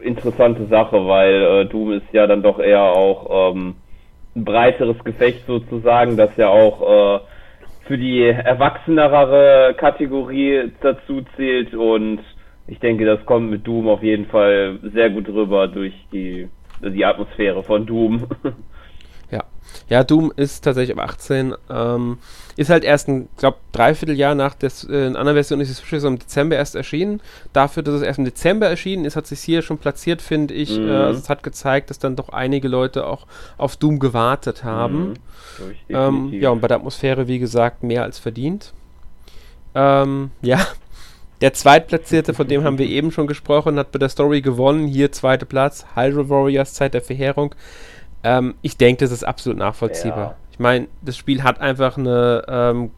interessante 0.00 0.66
Sache, 0.66 1.06
weil 1.06 1.42
äh, 1.42 1.66
Doom 1.66 1.92
ist 1.92 2.12
ja 2.12 2.26
dann 2.26 2.42
doch 2.42 2.58
eher 2.58 2.82
auch 2.82 3.52
ähm, 3.52 3.76
ein 4.34 4.44
breiteres 4.44 5.02
Gefecht 5.04 5.46
sozusagen, 5.46 6.16
das 6.16 6.36
ja 6.36 6.48
auch 6.48 6.82
äh, 6.82 7.20
für 7.86 7.98
die 7.98 8.22
erwachsenere 8.22 9.74
Kategorie 9.76 10.72
dazu 10.80 11.22
zählt 11.36 11.74
und 11.74 12.20
ich 12.66 12.78
denke, 12.78 13.04
das 13.04 13.24
kommt 13.26 13.50
mit 13.50 13.66
Doom 13.66 13.88
auf 13.88 14.02
jeden 14.02 14.26
Fall 14.26 14.78
sehr 14.94 15.10
gut 15.10 15.28
rüber 15.28 15.68
durch 15.68 15.92
die, 16.12 16.48
die 16.80 17.04
Atmosphäre 17.04 17.62
von 17.62 17.84
Doom. 17.84 18.26
Ja. 19.88 20.04
Doom 20.04 20.32
ist 20.36 20.64
tatsächlich 20.64 20.96
ab 20.96 21.04
18. 21.04 21.54
Ähm, 21.70 22.18
ist 22.56 22.70
halt 22.70 22.84
erst 22.84 23.08
ein, 23.08 23.28
glaube 23.36 23.58
Dreivierteljahr 23.72 24.34
nach 24.34 24.54
der 24.54 24.70
äh, 24.88 25.06
anderen 25.06 25.34
Version 25.34 25.60
ist 25.60 25.70
es 25.70 26.04
im 26.04 26.18
Dezember 26.18 26.56
erst 26.56 26.74
erschienen. 26.74 27.20
Dafür, 27.52 27.82
dass 27.82 27.94
es 27.96 28.02
erst 28.02 28.18
im 28.18 28.24
Dezember 28.24 28.68
erschienen 28.68 29.04
ist, 29.04 29.16
hat 29.16 29.26
sich 29.26 29.40
hier 29.40 29.62
schon 29.62 29.78
platziert, 29.78 30.22
finde 30.22 30.54
ich. 30.54 30.78
Mhm. 30.78 30.88
Äh, 30.88 30.92
also 30.92 31.20
es 31.20 31.28
hat 31.28 31.42
gezeigt, 31.42 31.90
dass 31.90 31.98
dann 31.98 32.16
doch 32.16 32.28
einige 32.28 32.68
Leute 32.68 33.06
auch 33.06 33.26
auf 33.58 33.76
Doom 33.76 33.98
gewartet 33.98 34.62
haben. 34.62 35.08
Mhm. 35.08 35.14
Ähm, 35.88 36.32
ja, 36.32 36.50
und 36.50 36.60
bei 36.60 36.68
der 36.68 36.78
Atmosphäre, 36.78 37.28
wie 37.28 37.38
gesagt, 37.38 37.82
mehr 37.82 38.02
als 38.02 38.18
verdient. 38.18 38.72
Ähm, 39.74 40.30
ja, 40.42 40.64
der 41.40 41.52
Zweitplatzierte, 41.52 42.34
von 42.34 42.46
dem 42.46 42.64
haben 42.64 42.78
wir 42.78 42.86
eben 42.88 43.10
schon 43.10 43.26
gesprochen, 43.26 43.78
hat 43.78 43.92
bei 43.92 43.98
der 43.98 44.08
Story 44.08 44.40
gewonnen. 44.40 44.86
Hier 44.86 45.10
zweiter 45.12 45.46
Platz, 45.46 45.84
Hyrule 45.94 46.28
Warriors, 46.28 46.74
Zeit 46.74 46.94
der 46.94 47.02
Verheerung. 47.02 47.54
Ähm, 48.24 48.54
ich 48.62 48.76
denke, 48.76 49.04
das 49.04 49.12
ist 49.12 49.22
absolut 49.22 49.58
nachvollziehbar. 49.58 50.30
Ja. 50.30 50.36
Ich 50.50 50.58
meine, 50.58 50.88
das 51.02 51.16
Spiel 51.16 51.42
hat 51.42 51.60
einfach 51.60 51.98
eine 51.98 52.44
ähm, 52.48 52.90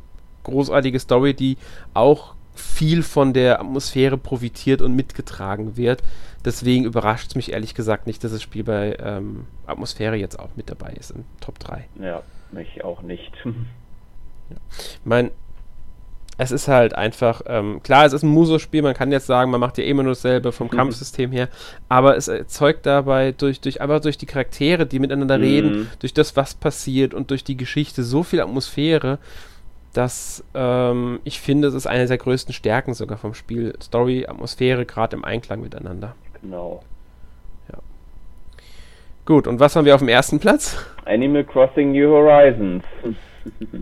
großartige 0.44 0.98
Story, 1.00 1.34
die 1.34 1.58
auch 1.94 2.34
viel 2.54 3.02
von 3.02 3.32
der 3.32 3.60
Atmosphäre 3.60 4.16
profitiert 4.16 4.80
und 4.80 4.94
mitgetragen 4.94 5.76
wird. 5.76 6.02
Deswegen 6.44 6.84
überrascht 6.84 7.28
es 7.28 7.34
mich 7.34 7.52
ehrlich 7.52 7.74
gesagt 7.74 8.06
nicht, 8.06 8.22
dass 8.22 8.32
das 8.32 8.42
Spiel 8.42 8.64
bei 8.64 8.96
ähm, 9.00 9.46
Atmosphäre 9.66 10.16
jetzt 10.16 10.38
auch 10.38 10.50
mit 10.54 10.70
dabei 10.70 10.92
ist 10.92 11.10
in 11.10 11.24
Top 11.40 11.58
3. 11.58 11.86
Ja, 12.00 12.22
mich 12.52 12.84
auch 12.84 13.02
nicht. 13.02 13.32
Ja. 13.44 13.52
Ich 14.78 15.00
meine, 15.04 15.32
es 16.38 16.50
ist 16.50 16.68
halt 16.68 16.94
einfach, 16.94 17.42
ähm, 17.46 17.82
klar, 17.82 18.04
es 18.04 18.12
ist 18.12 18.22
ein 18.22 18.28
Muso-Spiel, 18.28 18.82
man 18.82 18.94
kann 18.94 19.10
jetzt 19.10 19.26
sagen, 19.26 19.50
man 19.50 19.60
macht 19.60 19.78
ja 19.78 19.84
immer 19.84 20.02
nur 20.02 20.12
dasselbe 20.12 20.52
vom 20.52 20.66
mhm. 20.66 20.72
Kampfsystem 20.72 21.32
her, 21.32 21.48
aber 21.88 22.16
es 22.16 22.28
erzeugt 22.28 22.84
dabei 22.84 23.32
durch, 23.32 23.60
durch 23.60 23.80
einfach 23.80 24.00
durch 24.00 24.18
die 24.18 24.26
Charaktere, 24.26 24.86
die 24.86 24.98
miteinander 24.98 25.38
mhm. 25.38 25.44
reden, 25.44 25.90
durch 26.00 26.12
das, 26.12 26.36
was 26.36 26.54
passiert 26.54 27.14
und 27.14 27.30
durch 27.30 27.44
die 27.44 27.56
Geschichte 27.56 28.02
so 28.02 28.22
viel 28.22 28.40
Atmosphäre, 28.40 29.18
dass 29.94 30.44
ähm, 30.54 31.20
ich 31.24 31.40
finde, 31.40 31.68
es 31.68 31.74
ist 31.74 31.86
eine 31.86 32.06
der 32.06 32.18
größten 32.18 32.52
Stärken 32.52 32.92
sogar 32.92 33.16
vom 33.16 33.32
Spiel. 33.32 33.74
Story, 33.82 34.26
Atmosphäre, 34.28 34.84
gerade 34.84 35.16
im 35.16 35.24
Einklang 35.24 35.62
miteinander. 35.62 36.14
Genau. 36.42 36.82
Ja. 37.72 37.78
Gut, 39.24 39.46
und 39.46 39.58
was 39.58 39.74
haben 39.74 39.86
wir 39.86 39.94
auf 39.94 40.02
dem 40.02 40.08
ersten 40.08 40.38
Platz? 40.38 40.76
Animal 41.06 41.44
Crossing 41.44 41.92
New 41.92 42.10
Horizons. 42.10 42.84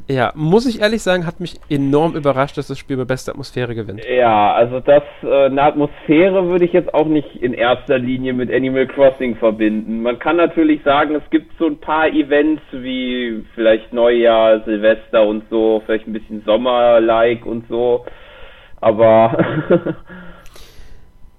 Ja, 0.09 0.33
muss 0.35 0.67
ich 0.67 0.81
ehrlich 0.81 1.03
sagen, 1.03 1.27
hat 1.27 1.41
mich 1.41 1.61
enorm 1.69 2.15
überrascht, 2.15 2.57
dass 2.59 2.69
das 2.69 2.79
Spiel 2.79 2.97
bei 2.97 3.05
bester 3.05 3.33
Atmosphäre 3.33 3.75
gewinnt. 3.75 4.05
Ja, 4.05 4.53
also 4.53 4.81
das, 4.81 5.03
äh, 5.23 5.47
eine 5.47 5.63
Atmosphäre 5.63 6.47
würde 6.49 6.65
ich 6.65 6.73
jetzt 6.73 6.93
auch 6.95 7.07
nicht 7.07 7.37
in 7.37 7.55
erster 7.55 7.99
Linie 7.99 8.33
mit 8.33 8.53
Animal 8.53 8.87
Crossing 8.87 9.37
verbinden. 9.37 10.03
Man 10.03 10.19
kann 10.19 10.37
natürlich 10.37 10.83
sagen, 10.83 11.15
es 11.15 11.29
gibt 11.31 11.53
so 11.59 11.67
ein 11.67 11.79
paar 11.79 12.09
Events 12.09 12.63
wie 12.73 13.45
vielleicht 13.55 13.93
Neujahr, 13.93 14.61
Silvester 14.65 15.27
und 15.27 15.45
so, 15.51 15.83
vielleicht 15.85 16.07
ein 16.07 16.13
bisschen 16.13 16.43
Sommer-like 16.45 17.47
und 17.47 17.67
so, 17.69 18.05
aber 18.81 19.37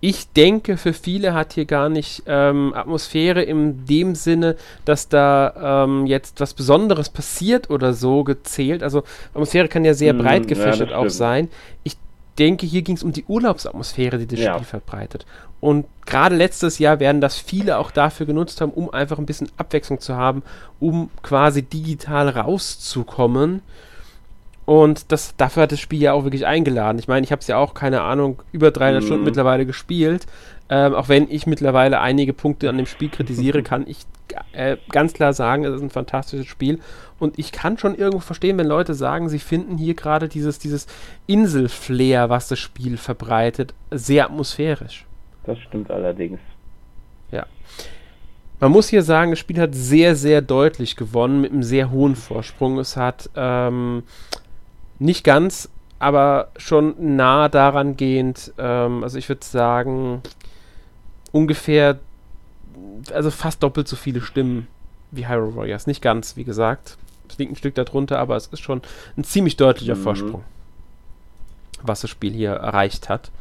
ich 0.08 0.32
denke, 0.34 0.78
für 0.78 0.94
viele 0.94 1.34
hat 1.34 1.54
hier 1.54 1.66
gar 1.66 1.90
nicht 1.90 2.22
ähm, 2.28 2.76
Atmosphäre 2.76 3.42
in 3.42 3.88
dem 3.88 4.14
Sinne, 4.14 4.56
dass 4.86 5.10
da 5.10 5.84
ähm, 5.84 6.06
jetzt 6.06 6.40
was 6.40 6.54
Besonderes 6.54 7.10
passiert 7.10 7.72
oder 7.72 7.92
so 7.94 8.24
gezählt. 8.24 8.84
Also 8.84 9.02
Atmosphäre 9.34 9.68
kann 9.68 9.84
ja 9.84 9.96
sehr 9.96 10.14
hm, 10.14 10.20
breit 10.20 10.48
gefächert 10.48 10.92
ja, 10.92 10.98
auch 10.98 11.10
sein. 11.10 11.50
Ich 11.82 11.98
denke, 12.38 12.68
hier 12.68 12.84
ging 12.84 12.98
es 12.98 13.02
um 13.02 13.14
die 13.14 13.26
Urlaubsatmosphäre, 13.26 14.20
die 14.20 14.28
das 14.28 14.42
ja. 14.42 14.54
Spiel 14.54 14.68
verbreitet. 14.68 15.26
Und 15.60 15.88
gerade 16.06 16.36
letztes 16.36 16.78
Jahr 16.78 17.00
werden 17.00 17.20
das 17.20 17.40
viele 17.40 17.80
auch 17.80 17.90
dafür 17.90 18.28
genutzt 18.28 18.62
haben, 18.62 18.74
um 18.74 18.92
einfach 18.92 19.18
ein 19.18 19.26
bisschen 19.26 19.50
Abwechslung 19.58 20.00
zu 20.02 20.16
haben, 20.16 20.44
um 20.80 21.10
quasi 21.24 21.64
digital 21.64 22.30
rauszukommen 22.30 23.64
und 24.66 25.12
das, 25.12 25.36
dafür 25.38 25.64
hat 25.64 25.72
das 25.72 25.80
Spiel 25.80 26.02
ja 26.02 26.14
auch 26.14 26.24
wirklich 26.24 26.46
eingeladen. 26.46 26.98
Ich 26.98 27.08
meine, 27.08 27.24
ich 27.24 27.32
habe 27.32 27.40
es 27.40 27.48
ja 27.48 27.58
auch, 27.58 27.76
keine 27.76 28.02
Ahnung, 28.02 28.42
über 28.52 28.72
300 28.72 29.02
mhm. 29.02 29.06
Stunden 29.06 29.24
mittlerweile 29.24 29.66
gespielt. 29.66 30.26
Ähm, 30.68 30.96
auch 30.96 31.08
wenn 31.08 31.30
ich 31.30 31.46
mittlerweile 31.46 32.02
einige 32.02 32.34
Punkte 32.34 32.70
an 32.70 32.78
dem 32.78 32.88
Spiel 32.88 33.10
kritisiere, 33.10 33.62
kann 33.64 33.86
ich 33.88 34.00
äh, 34.54 34.78
ganz 34.90 35.14
klar 35.14 35.34
sagen, 35.34 35.64
es 35.66 35.76
ist 35.76 35.82
ein 35.82 35.92
fantastisches 35.92 36.48
Spiel. 36.48 36.80
Und 37.20 37.38
ich 37.38 37.52
kann 37.52 37.78
schon 37.78 37.96
irgendwo 37.96 38.20
verstehen, 38.20 38.58
wenn 38.58 38.66
Leute 38.66 38.96
sagen, 38.96 39.30
sie 39.30 39.40
finden 39.40 39.78
hier 39.78 39.94
gerade 39.94 40.28
dieses, 40.28 40.58
dieses 40.58 40.88
Inselflair, 41.28 42.30
was 42.30 42.48
das 42.48 42.60
Spiel 42.60 42.98
verbreitet, 42.98 43.74
sehr 43.92 44.26
atmosphärisch. 44.26 45.06
Das 45.46 45.60
stimmt 45.60 45.92
allerdings. 45.92 46.40
Ja. 47.32 47.46
Man 48.60 48.72
muss 48.72 48.90
hier 48.90 49.04
sagen, 49.04 49.32
das 49.32 49.40
Spiel 49.40 49.60
hat 49.62 49.76
sehr, 49.76 50.16
sehr 50.16 50.42
deutlich 50.42 50.96
gewonnen 50.96 51.42
mit 51.42 51.52
einem 51.52 51.64
sehr 51.64 51.92
hohen 51.92 52.16
Vorsprung. 52.16 52.80
Es 52.80 52.98
hat 52.98 53.30
ähm, 53.36 54.04
nicht 55.00 55.24
ganz, 55.24 55.70
aber 56.00 56.50
schon 56.58 57.16
nah 57.16 57.50
daran 57.50 57.98
gehend. 57.98 58.54
Ähm, 58.58 59.04
also 59.04 59.18
ich 59.18 59.30
würde 59.30 59.46
sagen, 59.46 60.22
ungefähr, 61.32 62.00
also 63.14 63.32
fast 63.32 63.64
doppelt 63.64 63.88
so 63.88 63.96
viele 63.96 64.22
Stimmen 64.22 64.68
wie 65.12 65.28
Hyrule 65.28 65.56
Warriors. 65.56 65.88
Nicht 65.88 66.02
ganz, 66.02 66.38
wie 66.38 66.44
gesagt. 66.44 66.98
Es 67.30 67.38
liegt 67.38 67.52
ein 67.52 67.56
Stück 67.56 67.76
darunter, 67.76 68.20
aber 68.20 68.36
es 68.36 68.48
ist 68.48 68.60
schon 68.62 68.82
ein 69.18 69.24
ziemlich 69.24 69.58
deutlicher 69.58 69.96
mhm. 69.96 70.04
Vorsprung, 70.04 70.44
was 71.82 72.02
das 72.02 72.10
Spiel 72.10 72.34
hier 72.34 72.52
erreicht 72.52 73.10
hat. 73.10 73.32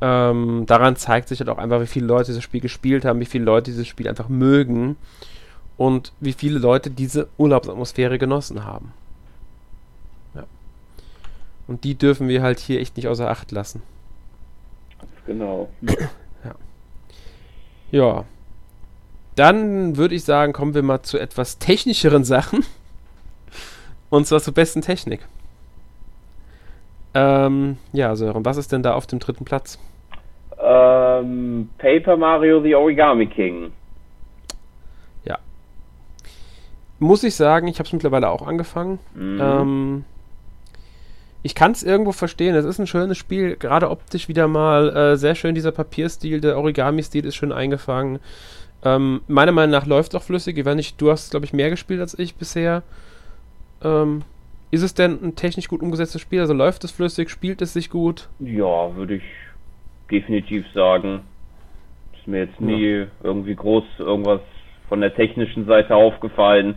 Ähm, 0.00 0.64
daran 0.66 0.96
zeigt 0.96 1.28
sich 1.28 1.40
halt 1.40 1.48
auch 1.48 1.58
einfach, 1.58 1.80
wie 1.80 1.86
viele 1.86 2.06
Leute 2.06 2.26
dieses 2.26 2.42
Spiel 2.42 2.60
gespielt 2.60 3.04
haben, 3.04 3.20
wie 3.20 3.26
viele 3.26 3.44
Leute 3.44 3.70
dieses 3.70 3.86
Spiel 3.86 4.08
einfach 4.08 4.28
mögen 4.28 4.96
und 5.76 6.12
wie 6.20 6.32
viele 6.32 6.58
Leute 6.58 6.90
diese 6.90 7.28
Urlaubsatmosphäre 7.36 8.18
genossen 8.18 8.64
haben. 8.64 8.92
Und 11.66 11.84
die 11.84 11.94
dürfen 11.94 12.28
wir 12.28 12.42
halt 12.42 12.58
hier 12.58 12.80
echt 12.80 12.96
nicht 12.96 13.08
außer 13.08 13.30
Acht 13.30 13.52
lassen. 13.52 13.82
Genau. 15.26 15.68
Ja. 15.80 16.54
Ja. 17.90 18.24
Dann 19.36 19.96
würde 19.96 20.14
ich 20.14 20.24
sagen, 20.24 20.52
kommen 20.52 20.74
wir 20.74 20.82
mal 20.82 21.02
zu 21.02 21.18
etwas 21.18 21.58
technischeren 21.58 22.24
Sachen. 22.24 22.64
Und 24.10 24.26
zwar 24.26 24.40
zur 24.40 24.54
besten 24.54 24.82
Technik. 24.82 25.26
Ähm, 27.14 27.78
ja, 27.92 28.14
Sören, 28.16 28.44
was 28.44 28.56
ist 28.56 28.72
denn 28.72 28.82
da 28.82 28.94
auf 28.94 29.06
dem 29.06 29.20
dritten 29.20 29.44
Platz? 29.44 29.78
Ähm, 30.58 31.68
Paper 31.78 32.16
Mario 32.16 32.60
The 32.62 32.74
Origami 32.74 33.26
King. 33.26 33.72
Ja. 35.24 35.38
Muss 36.98 37.22
ich 37.22 37.34
sagen, 37.34 37.68
ich 37.68 37.78
habe 37.78 37.86
es 37.86 37.92
mittlerweile 37.92 38.28
auch 38.30 38.46
angefangen. 38.46 38.98
Mhm. 39.14 39.40
Ähm, 39.40 40.04
ich 41.44 41.54
kann 41.54 41.72
es 41.72 41.82
irgendwo 41.82 42.12
verstehen. 42.12 42.54
Es 42.54 42.64
ist 42.64 42.78
ein 42.78 42.86
schönes 42.86 43.18
Spiel, 43.18 43.56
gerade 43.56 43.90
optisch 43.90 44.28
wieder 44.28 44.48
mal 44.48 44.88
äh, 44.96 45.16
sehr 45.16 45.34
schön. 45.34 45.54
Dieser 45.54 45.72
Papierstil, 45.72 46.40
der 46.40 46.56
Origami-Stil 46.56 47.26
ist 47.26 47.36
schön 47.36 47.52
eingefangen. 47.52 48.18
Ähm, 48.82 49.20
meiner 49.28 49.52
Meinung 49.52 49.70
nach 49.70 49.84
läuft 49.84 50.14
es 50.14 50.20
auch 50.20 50.24
flüssig. 50.24 50.56
Ich 50.56 50.64
weiß 50.64 50.74
nicht, 50.74 50.98
du 51.02 51.10
hast, 51.10 51.32
glaube 51.32 51.44
ich, 51.44 51.52
mehr 51.52 51.68
gespielt 51.68 52.00
als 52.00 52.18
ich 52.18 52.36
bisher. 52.36 52.82
Ähm, 53.82 54.22
Ist 54.70 54.82
es 54.82 54.94
denn 54.94 55.22
ein 55.22 55.36
technisch 55.36 55.68
gut 55.68 55.82
umgesetztes 55.82 56.22
Spiel? 56.22 56.40
Also 56.40 56.54
läuft 56.54 56.82
es 56.82 56.92
flüssig, 56.92 57.28
spielt 57.28 57.60
es 57.60 57.74
sich 57.74 57.90
gut? 57.90 58.30
Ja, 58.40 58.96
würde 58.96 59.16
ich 59.16 59.22
definitiv 60.10 60.64
sagen. 60.72 61.20
Ist 62.18 62.26
mir 62.26 62.44
jetzt 62.44 62.58
nie 62.58 63.00
ja. 63.00 63.06
irgendwie 63.22 63.54
groß 63.54 63.84
irgendwas 63.98 64.40
von 64.88 65.02
der 65.02 65.14
technischen 65.14 65.66
Seite 65.66 65.94
aufgefallen. 65.94 66.76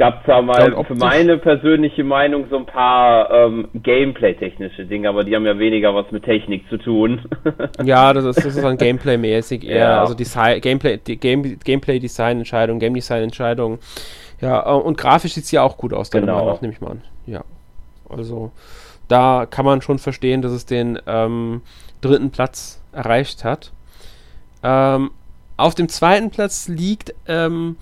Es 0.00 0.06
gab 0.06 0.24
zwar 0.24 0.40
mal 0.40 0.82
für 0.86 0.94
meine 0.94 1.36
persönliche 1.36 2.02
Meinung 2.04 2.46
so 2.48 2.56
ein 2.56 2.64
paar 2.64 3.30
ähm, 3.30 3.68
Gameplay-technische 3.74 4.86
Dinge, 4.86 5.10
aber 5.10 5.24
die 5.24 5.36
haben 5.36 5.44
ja 5.44 5.58
weniger 5.58 5.94
was 5.94 6.10
mit 6.10 6.24
Technik 6.24 6.66
zu 6.70 6.78
tun. 6.78 7.20
ja, 7.84 8.14
das 8.14 8.24
ist, 8.24 8.38
das 8.38 8.56
ist 8.56 8.64
dann 8.64 8.78
Gameplay-mäßig 8.78 9.62
eher. 9.62 9.76
Ja. 9.76 10.00
Also 10.00 10.14
Design, 10.14 10.62
Gameplay, 10.62 10.96
die 10.96 11.18
Game, 11.18 11.58
Gameplay-Design-Entscheidung, 11.62 12.78
Game-Design-Entscheidung. 12.78 13.78
Ja, 14.40 14.74
äh, 14.74 14.80
und 14.80 14.96
grafisch 14.96 15.34
sieht 15.34 15.44
es 15.44 15.50
ja 15.50 15.60
auch 15.60 15.76
gut 15.76 15.92
aus, 15.92 16.10
genau. 16.10 16.46
Nach, 16.46 16.62
nehme 16.62 16.72
ich 16.72 16.80
mal 16.80 16.92
an. 16.92 17.02
Ja. 17.26 17.44
Also, 18.08 18.52
da 19.06 19.44
kann 19.44 19.66
man 19.66 19.82
schon 19.82 19.98
verstehen, 19.98 20.40
dass 20.40 20.52
es 20.52 20.64
den 20.64 20.98
ähm, 21.06 21.60
dritten 22.00 22.30
Platz 22.30 22.82
erreicht 22.92 23.44
hat. 23.44 23.70
Ähm, 24.62 25.10
auf 25.58 25.74
dem 25.74 25.90
zweiten 25.90 26.30
Platz 26.30 26.68
liegt 26.68 27.12
ähm, 27.28 27.76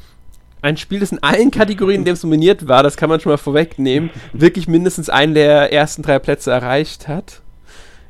ein 0.63 0.77
Spiel, 0.77 1.01
das 1.01 1.13
in 1.13 1.23
allen 1.23 1.51
Kategorien, 1.51 2.01
in 2.01 2.05
dem 2.05 2.15
es 2.15 2.23
nominiert 2.23 2.69
war, 2.69 2.83
das 2.83 2.97
kann 2.97 3.09
man 3.09 3.21
schon 3.21 3.31
mal 3.31 3.39
vorwegnehmen, 3.39 4.11
wirklich 4.33 4.69
mindestens 4.69 5.09
einen 5.09 5.35
der 5.35 5.73
ersten 5.73 6.03
drei 6.03 6.19
Plätze 6.19 6.51
erreicht 6.51 7.09
hat. 7.09 7.43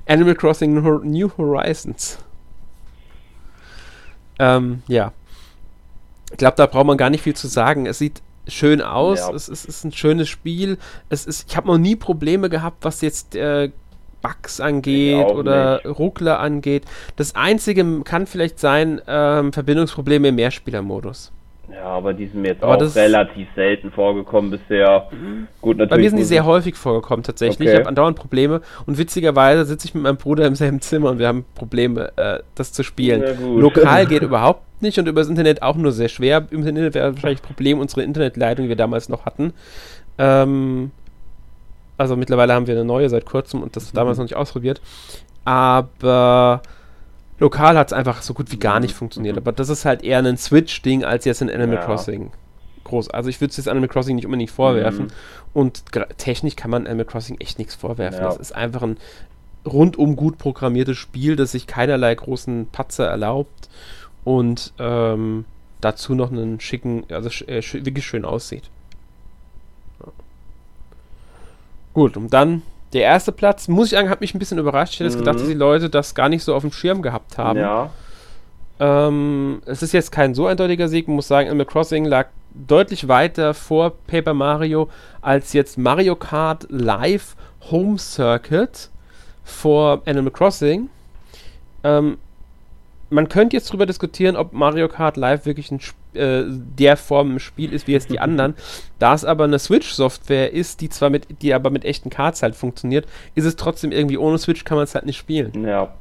Animal 0.06 0.34
Crossing 0.34 0.74
New 0.74 1.30
Horizons. 1.36 2.18
Ähm, 4.38 4.82
ja. 4.88 5.12
Ich 6.30 6.38
glaube, 6.38 6.56
da 6.56 6.66
braucht 6.66 6.86
man 6.86 6.96
gar 6.96 7.10
nicht 7.10 7.22
viel 7.22 7.36
zu 7.36 7.46
sagen. 7.46 7.86
Es 7.86 7.98
sieht 7.98 8.22
schön 8.46 8.80
aus, 8.80 9.20
ja. 9.20 9.34
es, 9.34 9.48
es, 9.48 9.64
ist 9.64 9.84
ein 9.84 9.92
schönes 9.92 10.28
Spiel. 10.28 10.78
Es 11.10 11.26
ist, 11.26 11.50
ich 11.50 11.56
habe 11.56 11.66
noch 11.66 11.78
nie 11.78 11.96
Probleme 11.96 12.48
gehabt, 12.48 12.84
was 12.84 13.02
jetzt 13.02 13.34
äh, 13.36 13.70
Bugs 14.22 14.60
angeht 14.60 15.26
oder 15.26 15.80
nicht. 15.84 15.98
Ruckler 15.98 16.40
angeht. 16.40 16.84
Das 17.16 17.34
Einzige 17.34 18.00
kann 18.02 18.26
vielleicht 18.26 18.58
sein, 18.58 19.00
ähm, 19.06 19.52
Verbindungsprobleme 19.52 20.28
im 20.28 20.36
Mehrspielermodus. 20.36 21.32
Ja, 21.78 21.84
aber 21.84 22.12
die 22.12 22.26
sind 22.26 22.42
mir 22.42 22.48
jetzt 22.48 22.62
aber 22.62 22.76
auch 22.76 22.96
relativ 22.96 23.46
selten 23.54 23.92
vorgekommen 23.92 24.50
bisher. 24.50 25.08
Gut, 25.60 25.76
natürlich. 25.76 25.90
Bei 25.90 25.96
mir 25.98 26.10
sind 26.10 26.18
die 26.18 26.24
sehr 26.24 26.44
häufig 26.44 26.74
vorgekommen, 26.74 27.22
tatsächlich. 27.22 27.68
Okay. 27.68 27.70
Ich 27.70 27.78
habe 27.78 27.88
andauernd 27.88 28.16
Probleme 28.16 28.62
und 28.86 28.98
witzigerweise 28.98 29.64
sitze 29.64 29.86
ich 29.86 29.94
mit 29.94 30.02
meinem 30.02 30.16
Bruder 30.16 30.46
im 30.46 30.56
selben 30.56 30.80
Zimmer 30.80 31.10
und 31.10 31.20
wir 31.20 31.28
haben 31.28 31.44
Probleme, 31.54 32.12
äh, 32.16 32.40
das 32.56 32.72
zu 32.72 32.82
spielen. 32.82 33.22
Lokal 33.60 34.06
geht 34.08 34.22
überhaupt 34.22 34.82
nicht 34.82 34.98
und 34.98 35.06
übers 35.06 35.28
Internet 35.28 35.62
auch 35.62 35.76
nur 35.76 35.92
sehr 35.92 36.08
schwer. 36.08 36.46
Im 36.50 36.66
Internet 36.66 36.94
wäre 36.94 37.14
wahrscheinlich 37.14 37.40
das 37.40 37.46
Problem 37.46 37.78
unsere 37.78 38.02
Internetleitung, 38.02 38.64
die 38.64 38.68
wir 38.68 38.76
damals 38.76 39.08
noch 39.08 39.24
hatten. 39.24 39.52
Ähm, 40.18 40.90
also 41.96 42.16
mittlerweile 42.16 42.54
haben 42.54 42.66
wir 42.66 42.74
eine 42.74 42.84
neue 42.84 43.08
seit 43.08 43.24
kurzem 43.24 43.62
und 43.62 43.76
das 43.76 43.92
mhm. 43.92 43.96
damals 43.96 44.18
noch 44.18 44.24
nicht 44.24 44.36
ausprobiert. 44.36 44.80
Aber 45.44 46.62
lokal 47.38 47.76
hat 47.76 47.88
es 47.88 47.92
einfach 47.92 48.22
so 48.22 48.34
gut 48.34 48.50
wie 48.52 48.58
gar 48.58 48.80
nicht 48.80 48.94
funktioniert. 48.94 49.36
Mhm. 49.36 49.42
Aber 49.42 49.52
das 49.52 49.68
ist 49.68 49.84
halt 49.84 50.02
eher 50.02 50.18
ein 50.18 50.36
Switch-Ding 50.36 51.04
als 51.04 51.24
jetzt 51.24 51.42
in 51.42 51.50
Animal 51.50 51.76
ja. 51.76 51.84
Crossing. 51.84 52.30
Groß. 52.84 53.10
Also 53.10 53.28
ich 53.28 53.40
würde 53.40 53.50
es 53.50 53.56
jetzt 53.56 53.68
Animal 53.68 53.88
Crossing 53.88 54.16
nicht 54.16 54.26
unbedingt 54.26 54.50
vorwerfen. 54.50 55.06
Mhm. 55.06 55.10
Und 55.54 55.82
technisch 56.18 56.56
kann 56.56 56.70
man 56.70 56.86
Animal 56.86 57.04
Crossing 57.04 57.40
echt 57.40 57.58
nichts 57.58 57.74
vorwerfen. 57.74 58.20
Ja. 58.20 58.26
Das 58.26 58.38
ist 58.38 58.54
einfach 58.54 58.82
ein 58.82 58.96
rundum 59.66 60.16
gut 60.16 60.38
programmiertes 60.38 60.96
Spiel, 60.96 61.36
das 61.36 61.52
sich 61.52 61.66
keinerlei 61.66 62.14
großen 62.14 62.68
Patzer 62.72 63.06
erlaubt 63.06 63.68
und 64.24 64.72
ähm, 64.78 65.44
dazu 65.80 66.14
noch 66.14 66.30
einen 66.30 66.60
schicken, 66.60 67.04
also 67.10 67.28
äh, 67.46 67.62
wirklich 67.84 68.06
schön 68.06 68.24
aussieht. 68.24 68.70
Gut, 71.94 72.16
und 72.16 72.32
dann 72.32 72.62
der 72.92 73.02
erste 73.02 73.32
Platz, 73.32 73.68
muss 73.68 73.86
ich 73.86 73.90
sagen, 73.92 74.08
hat 74.08 74.20
mich 74.20 74.34
ein 74.34 74.38
bisschen 74.38 74.58
überrascht. 74.58 74.94
Ich 74.94 75.00
hätte 75.00 75.14
mhm. 75.14 75.18
gedacht, 75.20 75.40
dass 75.40 75.46
die 75.46 75.54
Leute 75.54 75.90
das 75.90 76.14
gar 76.14 76.28
nicht 76.28 76.42
so 76.42 76.54
auf 76.54 76.62
dem 76.62 76.72
Schirm 76.72 77.02
gehabt 77.02 77.38
haben. 77.38 77.58
Ja. 77.58 77.90
Ähm, 78.80 79.60
es 79.66 79.82
ist 79.82 79.92
jetzt 79.92 80.12
kein 80.12 80.34
so 80.34 80.46
eindeutiger 80.46 80.88
Sieg. 80.88 81.08
Man 81.08 81.16
muss 81.16 81.28
sagen, 81.28 81.48
Animal 81.48 81.66
Crossing 81.66 82.04
lag 82.04 82.28
deutlich 82.54 83.08
weiter 83.08 83.54
vor 83.54 83.92
Paper 84.06 84.34
Mario 84.34 84.88
als 85.20 85.52
jetzt 85.52 85.78
Mario 85.78 86.16
Kart 86.16 86.66
Live 86.70 87.36
Home 87.70 87.98
Circuit 87.98 88.90
vor 89.44 90.02
Animal 90.06 90.30
Crossing. 90.30 90.88
Ähm, 91.84 92.18
man 93.10 93.28
könnte 93.28 93.56
jetzt 93.56 93.70
darüber 93.70 93.86
diskutieren, 93.86 94.36
ob 94.36 94.52
Mario 94.52 94.88
Kart 94.88 95.16
Live 95.16 95.46
wirklich 95.46 95.70
ein, 95.70 95.80
äh, 96.18 96.44
der 96.78 96.96
Form 96.96 97.32
im 97.32 97.38
Spiel 97.38 97.72
ist 97.72 97.86
wie 97.86 97.92
jetzt 97.92 98.10
die 98.10 98.20
anderen. 98.20 98.54
Da 98.98 99.14
es 99.14 99.24
aber 99.24 99.44
eine 99.44 99.58
Switch-Software 99.58 100.52
ist, 100.52 100.80
die 100.80 100.88
zwar 100.88 101.10
mit, 101.10 101.42
die 101.42 101.54
aber 101.54 101.70
mit 101.70 101.84
echten 101.84 102.10
Cards 102.10 102.42
halt 102.42 102.54
funktioniert, 102.54 103.06
ist 103.34 103.44
es 103.44 103.56
trotzdem 103.56 103.92
irgendwie 103.92 104.18
ohne 104.18 104.38
Switch 104.38 104.64
kann 104.64 104.76
man 104.76 104.84
es 104.84 104.94
halt 104.94 105.06
nicht 105.06 105.18
spielen. 105.18 105.64
Ja. 105.66 105.94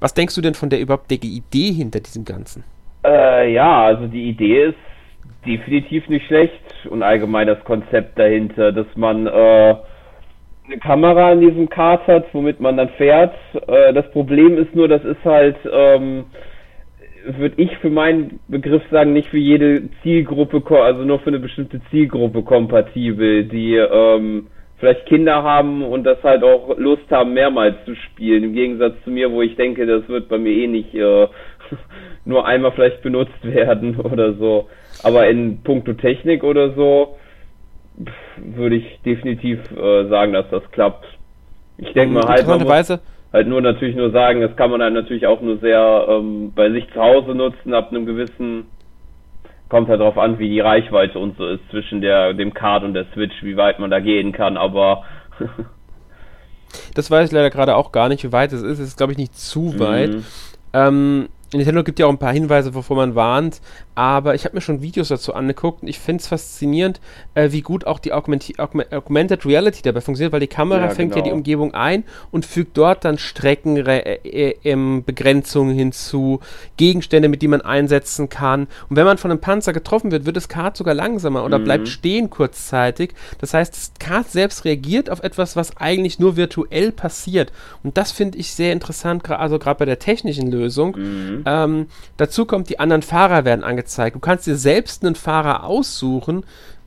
Was 0.00 0.14
denkst 0.14 0.34
du 0.34 0.40
denn 0.40 0.54
von 0.54 0.70
der 0.70 0.80
überhaupt 0.80 1.10
der 1.10 1.18
Idee 1.22 1.72
hinter 1.72 2.00
diesem 2.00 2.24
Ganzen? 2.24 2.64
Äh, 3.04 3.52
ja, 3.52 3.84
also 3.84 4.06
die 4.06 4.30
Idee 4.30 4.68
ist 4.68 4.78
definitiv 5.46 6.08
nicht 6.08 6.26
schlecht 6.26 6.60
und 6.88 7.02
allgemein 7.02 7.46
das 7.46 7.62
Konzept 7.64 8.18
dahinter, 8.18 8.72
dass 8.72 8.86
man 8.94 9.26
äh, 9.26 9.74
eine 10.66 10.78
Kamera 10.80 11.32
in 11.32 11.40
diesem 11.40 11.68
Kart 11.68 12.06
hat, 12.06 12.26
womit 12.32 12.60
man 12.60 12.76
dann 12.76 12.90
fährt. 12.90 13.34
Äh, 13.66 13.92
das 13.92 14.10
Problem 14.12 14.58
ist 14.58 14.74
nur, 14.74 14.88
das 14.88 15.04
ist 15.04 15.24
halt, 15.24 15.56
ähm, 15.70 16.26
würde 17.26 17.62
ich 17.62 17.76
für 17.78 17.90
meinen 17.90 18.40
Begriff 18.48 18.82
sagen, 18.90 19.12
nicht 19.12 19.28
für 19.28 19.38
jede 19.38 19.88
Zielgruppe, 20.02 20.62
also 20.82 21.02
nur 21.04 21.20
für 21.20 21.28
eine 21.28 21.38
bestimmte 21.38 21.80
Zielgruppe 21.90 22.42
kompatibel, 22.42 23.44
die 23.44 23.76
ähm, 23.76 24.46
vielleicht 24.78 25.06
Kinder 25.06 25.42
haben 25.42 25.82
und 25.82 26.04
das 26.04 26.22
halt 26.22 26.42
auch 26.42 26.76
Lust 26.78 27.10
haben, 27.10 27.34
mehrmals 27.34 27.76
zu 27.84 27.94
spielen. 27.94 28.44
Im 28.44 28.54
Gegensatz 28.54 28.94
zu 29.04 29.10
mir, 29.10 29.30
wo 29.30 29.42
ich 29.42 29.56
denke, 29.56 29.86
das 29.86 30.08
wird 30.08 30.28
bei 30.28 30.38
mir 30.38 30.52
eh 30.52 30.66
nicht 30.66 30.94
äh, 30.94 31.28
nur 32.24 32.46
einmal 32.46 32.72
vielleicht 32.72 33.02
benutzt 33.02 33.44
werden 33.44 33.96
oder 34.00 34.34
so. 34.34 34.68
Aber 35.02 35.28
in 35.28 35.62
puncto 35.62 35.92
Technik 35.92 36.42
oder 36.42 36.74
so, 36.74 37.16
würde 38.36 38.76
ich 38.76 39.00
definitiv 39.04 39.58
äh, 39.72 40.08
sagen, 40.08 40.32
dass 40.32 40.48
das 40.50 40.62
klappt. 40.72 41.06
Ich 41.76 41.92
denke 41.92 42.14
mal 42.14 42.28
halt, 42.28 42.46
muss 42.46 42.64
halt 43.32 43.46
nur 43.46 43.60
natürlich 43.60 43.96
nur 43.96 44.10
sagen, 44.10 44.40
das 44.40 44.56
kann 44.56 44.70
man 44.70 44.80
dann 44.80 44.92
natürlich 44.92 45.26
auch 45.26 45.40
nur 45.40 45.58
sehr 45.58 46.06
ähm, 46.08 46.52
bei 46.54 46.70
sich 46.70 46.86
zu 46.92 47.00
Hause 47.00 47.34
nutzen, 47.34 47.74
ab 47.74 47.90
einem 47.90 48.06
gewissen 48.06 48.66
kommt 49.68 49.88
halt 49.88 50.00
darauf 50.00 50.18
an, 50.18 50.38
wie 50.38 50.48
die 50.48 50.60
Reichweite 50.60 51.18
und 51.18 51.36
so 51.38 51.46
ist 51.46 51.62
zwischen 51.70 52.00
der 52.00 52.34
dem 52.34 52.52
Card 52.52 52.82
und 52.82 52.92
der 52.92 53.06
Switch, 53.14 53.42
wie 53.42 53.56
weit 53.56 53.78
man 53.78 53.90
da 53.90 54.00
gehen 54.00 54.32
kann, 54.32 54.56
aber 54.56 55.04
das 56.94 57.10
weiß 57.10 57.28
ich 57.28 57.32
leider 57.32 57.50
gerade 57.50 57.76
auch 57.76 57.92
gar 57.92 58.08
nicht, 58.08 58.24
wie 58.24 58.32
weit 58.32 58.52
es 58.52 58.62
ist. 58.62 58.80
Es 58.80 58.88
ist, 58.88 58.96
glaube 58.96 59.12
ich, 59.12 59.18
nicht 59.18 59.36
zu 59.36 59.78
weit. 59.78 60.10
Mhm. 60.10 60.24
Ähm, 60.72 61.28
Nintendo 61.52 61.82
gibt 61.82 61.98
ja 61.98 62.06
auch 62.06 62.10
ein 62.10 62.18
paar 62.18 62.32
Hinweise, 62.32 62.74
wovor 62.74 62.96
man 62.96 63.16
warnt, 63.16 63.60
aber 63.96 64.34
ich 64.34 64.44
habe 64.44 64.54
mir 64.54 64.60
schon 64.60 64.82
Videos 64.82 65.08
dazu 65.08 65.34
angeguckt 65.34 65.82
und 65.82 65.88
ich 65.88 65.98
finde 65.98 66.20
es 66.20 66.28
faszinierend, 66.28 67.00
äh, 67.34 67.50
wie 67.50 67.60
gut 67.60 67.84
auch 67.86 67.98
die 67.98 68.12
Augmenti 68.12 68.54
Augment 68.58 68.92
Augmented 68.92 69.44
Reality 69.44 69.82
dabei 69.82 70.00
funktioniert, 70.00 70.32
weil 70.32 70.38
die 70.40 70.46
Kamera 70.46 70.82
ja, 70.82 70.90
fängt 70.90 71.12
genau. 71.12 71.18
ja 71.18 71.22
die 71.22 71.30
genau. 71.30 71.38
Umgebung 71.38 71.74
ein 71.74 72.04
und 72.30 72.46
fügt 72.46 72.78
dort 72.78 73.04
dann 73.04 73.18
Streckenbegrenzungen 73.18 75.72
äh, 75.72 75.76
äh, 75.76 75.78
hinzu, 75.78 76.38
Gegenstände, 76.76 77.28
mit 77.28 77.42
denen 77.42 77.50
man 77.50 77.62
einsetzen 77.62 78.28
kann. 78.28 78.68
Und 78.88 78.94
wenn 78.96 79.04
man 79.04 79.18
von 79.18 79.32
einem 79.32 79.40
Panzer 79.40 79.72
getroffen 79.72 80.12
wird, 80.12 80.26
wird 80.26 80.36
das 80.36 80.48
Kart 80.48 80.76
sogar 80.76 80.94
langsamer 80.94 81.44
oder 81.44 81.58
mhm. 81.58 81.64
bleibt 81.64 81.88
stehen 81.88 82.30
kurzzeitig. 82.30 83.14
Das 83.38 83.54
heißt, 83.54 83.74
das 83.74 83.92
Kart 83.98 84.30
selbst 84.30 84.64
reagiert 84.64 85.10
auf 85.10 85.20
etwas, 85.22 85.56
was 85.56 85.76
eigentlich 85.76 86.20
nur 86.20 86.36
virtuell 86.36 86.92
passiert. 86.92 87.52
Und 87.82 87.96
das 87.96 88.12
finde 88.12 88.38
ich 88.38 88.52
sehr 88.52 88.72
interessant, 88.72 89.28
also 89.28 89.58
gerade 89.58 89.78
bei 89.78 89.84
der 89.84 89.98
technischen 89.98 90.48
Lösung. 90.50 90.96
Mhm. 90.96 91.39
Ähm, 91.46 91.86
dazu 92.16 92.46
kommt, 92.46 92.68
die 92.68 92.80
anderen 92.80 93.02
Fahrer 93.02 93.44
werden 93.44 93.64
angezeigt. 93.64 94.16
Du 94.16 94.20
kannst 94.20 94.46
dir 94.46 94.56
selbst 94.56 95.04
einen 95.04 95.14
Fahrer 95.14 95.64
aussuchen. 95.64 96.44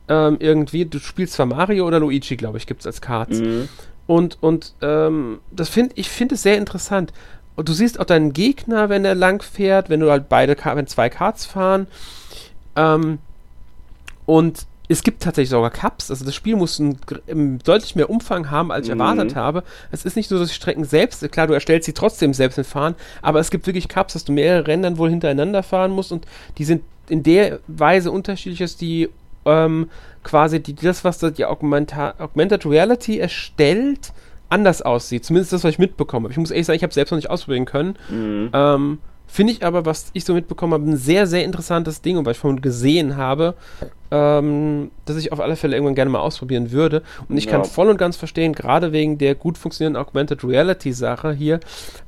Ähm, 0.08 0.38
irgendwie, 0.40 0.86
du 0.86 1.00
spielst 1.00 1.34
zwar 1.34 1.46
Mario 1.46 1.88
oder 1.88 2.00
Luigi, 2.00 2.36
glaube 2.36 2.58
ich, 2.58 2.68
gibt 2.68 2.82
es 2.82 2.88
als 2.88 3.02
Cards. 3.02 3.40
Mhm. 3.40 3.70
Und, 4.06 4.38
und 4.42 4.74
ähm, 4.82 5.40
das 5.52 5.70
finde 5.70 5.94
ich 5.96 6.10
finde 6.10 6.36
es 6.36 6.44
sehr 6.44 6.58
interessant. 6.58 7.14
Und 7.56 7.70
du 7.70 7.74
siehst 7.74 8.00
auch 8.00 8.06
deinen 8.06 8.34
Gegner, 8.34 8.90
wenn 8.90 9.06
er 9.06 9.16
lang 9.16 9.44
fährt, 9.44 9.90
wenn 9.90 10.00
du 10.00 10.10
halt 10.10 10.28
beide, 10.28 10.58
wenn 10.64 10.88
zwei 10.88 11.10
Karts 11.10 11.46
fahren. 11.46 11.88
Ähm, 12.76 13.20
und 14.26 14.66
es 14.90 15.04
gibt 15.04 15.24
tatsächlich 15.24 15.50
sogar 15.50 15.70
Cups. 15.70 16.12
Also 16.12 16.26
das 16.26 16.36
Spiel 16.36 16.56
muss 16.56 16.80
einen, 16.80 17.60
deutlich 17.64 17.96
mehr 17.96 18.10
Umfang 18.10 18.52
haben, 18.52 18.72
als 18.72 18.88
ich 18.88 18.94
mhm. 18.94 19.00
erwartet 19.00 19.36
habe. 19.36 19.64
Es 19.92 20.06
ist 20.06 20.16
nicht 20.16 20.28
so, 20.28 20.38
dass 20.38 20.50
die 20.50 20.56
Strecken 20.56 20.84
selbst, 20.84 21.30
klar, 21.32 21.48
du 21.48 21.54
erstellst 21.54 21.86
sie 21.86 21.94
trotzdem 21.94 22.34
selbst 22.34 22.58
im 22.58 22.66
Fahren, 22.66 22.96
aber 23.22 23.40
es 23.40 23.50
gibt 23.50 23.66
wirklich 23.66 23.88
Cups, 23.88 24.14
dass 24.14 24.26
du 24.26 24.34
mehrere 24.34 24.68
Rennen 24.68 24.98
wohl 24.98 25.10
hintereinander 25.10 25.64
fahren 25.64 25.92
musst 25.92 26.12
und 26.12 26.26
die 26.58 26.66
sind 26.66 26.84
in 27.10 27.24
der 27.24 27.60
Weise 27.68 28.12
unterschiedlich, 28.12 28.60
dass 28.60 28.78
die 28.78 29.10
ähm, 29.46 29.90
quasi 30.24 30.62
die, 30.62 30.74
das, 30.74 31.04
was 31.04 31.20
die 31.20 31.46
Augmenta 31.46 32.16
Augmented 32.18 32.66
Reality 32.66 33.20
erstellt, 33.20 34.14
anders 34.50 34.82
aussieht. 34.82 35.26
Zumindest 35.26 35.52
das, 35.52 35.64
was 35.64 35.72
ich 35.72 35.80
mitbekomme. 35.80 36.30
Ich 36.30 36.38
muss 36.38 36.52
ehrlich 36.52 36.68
sagen, 36.68 36.78
ich 36.78 36.84
habe 36.84 36.94
selbst 36.94 37.12
noch 37.12 37.18
nicht 37.18 37.30
ausprobieren 37.30 37.66
können. 37.66 37.98
Mhm. 38.10 38.50
Ähm, 38.54 39.00
Finde 39.34 39.52
ich 39.52 39.66
aber, 39.66 39.84
was 39.84 40.12
ich 40.14 40.26
so 40.26 40.36
mitbekommen 40.36 40.74
habe, 40.74 40.88
ein 40.92 40.96
sehr, 40.96 41.26
sehr 41.26 41.44
interessantes 41.44 42.04
Ding 42.04 42.18
und 42.18 42.26
was 42.28 42.38
ich 42.38 42.40
von 42.40 42.62
gesehen 42.62 43.18
habe, 43.18 43.56
ähm, 44.12 44.92
dass 45.06 45.18
ich 45.18 45.32
auf 45.32 45.40
alle 45.40 45.56
Fälle 45.56 45.76
irgendwann 45.76 45.96
gerne 45.96 46.12
mal 46.12 46.20
ausprobieren 46.20 46.70
würde. 46.70 47.02
Und 47.28 47.38
ich 47.38 47.46
ja. 47.46 47.54
kann 47.54 47.66
voll 47.66 47.90
und 47.90 47.98
ganz 47.98 48.16
verstehen, 48.16 48.54
gerade 48.54 48.92
wegen 48.92 49.18
der 49.18 49.34
gut 49.34 49.58
funktionierenden 49.58 50.00
Augmented 50.00 50.44
Reality 50.44 50.94
Sache 50.94 51.34
hier, 51.34 51.62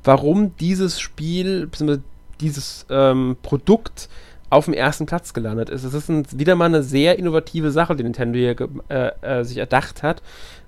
warum 0.03 0.55
dieses 0.57 0.99
Spiel, 0.99 1.65
bzw. 1.65 1.97
dieses 2.41 2.85
ähm, 2.91 3.37
Produkt 3.41 4.07
auf 4.51 4.65
dem 4.65 4.75
ersten 4.75 5.07
Platz 5.07 5.33
gelandet 5.33 5.71
ist. 5.71 5.83
Es 5.83 5.95
ist 5.95 6.09
ein, 6.09 6.27
wieder 6.31 6.53
mal 6.53 6.65
eine 6.65 6.83
sehr 6.83 7.17
innovative 7.17 7.71
Sache, 7.71 7.95
die 7.95 8.03
Nintendo 8.03 8.37
hier 8.37 8.55
äh, 8.89 9.39
äh, 9.39 9.43
sich 9.43 9.57
erdacht 9.57 10.03
hat, 10.03 10.21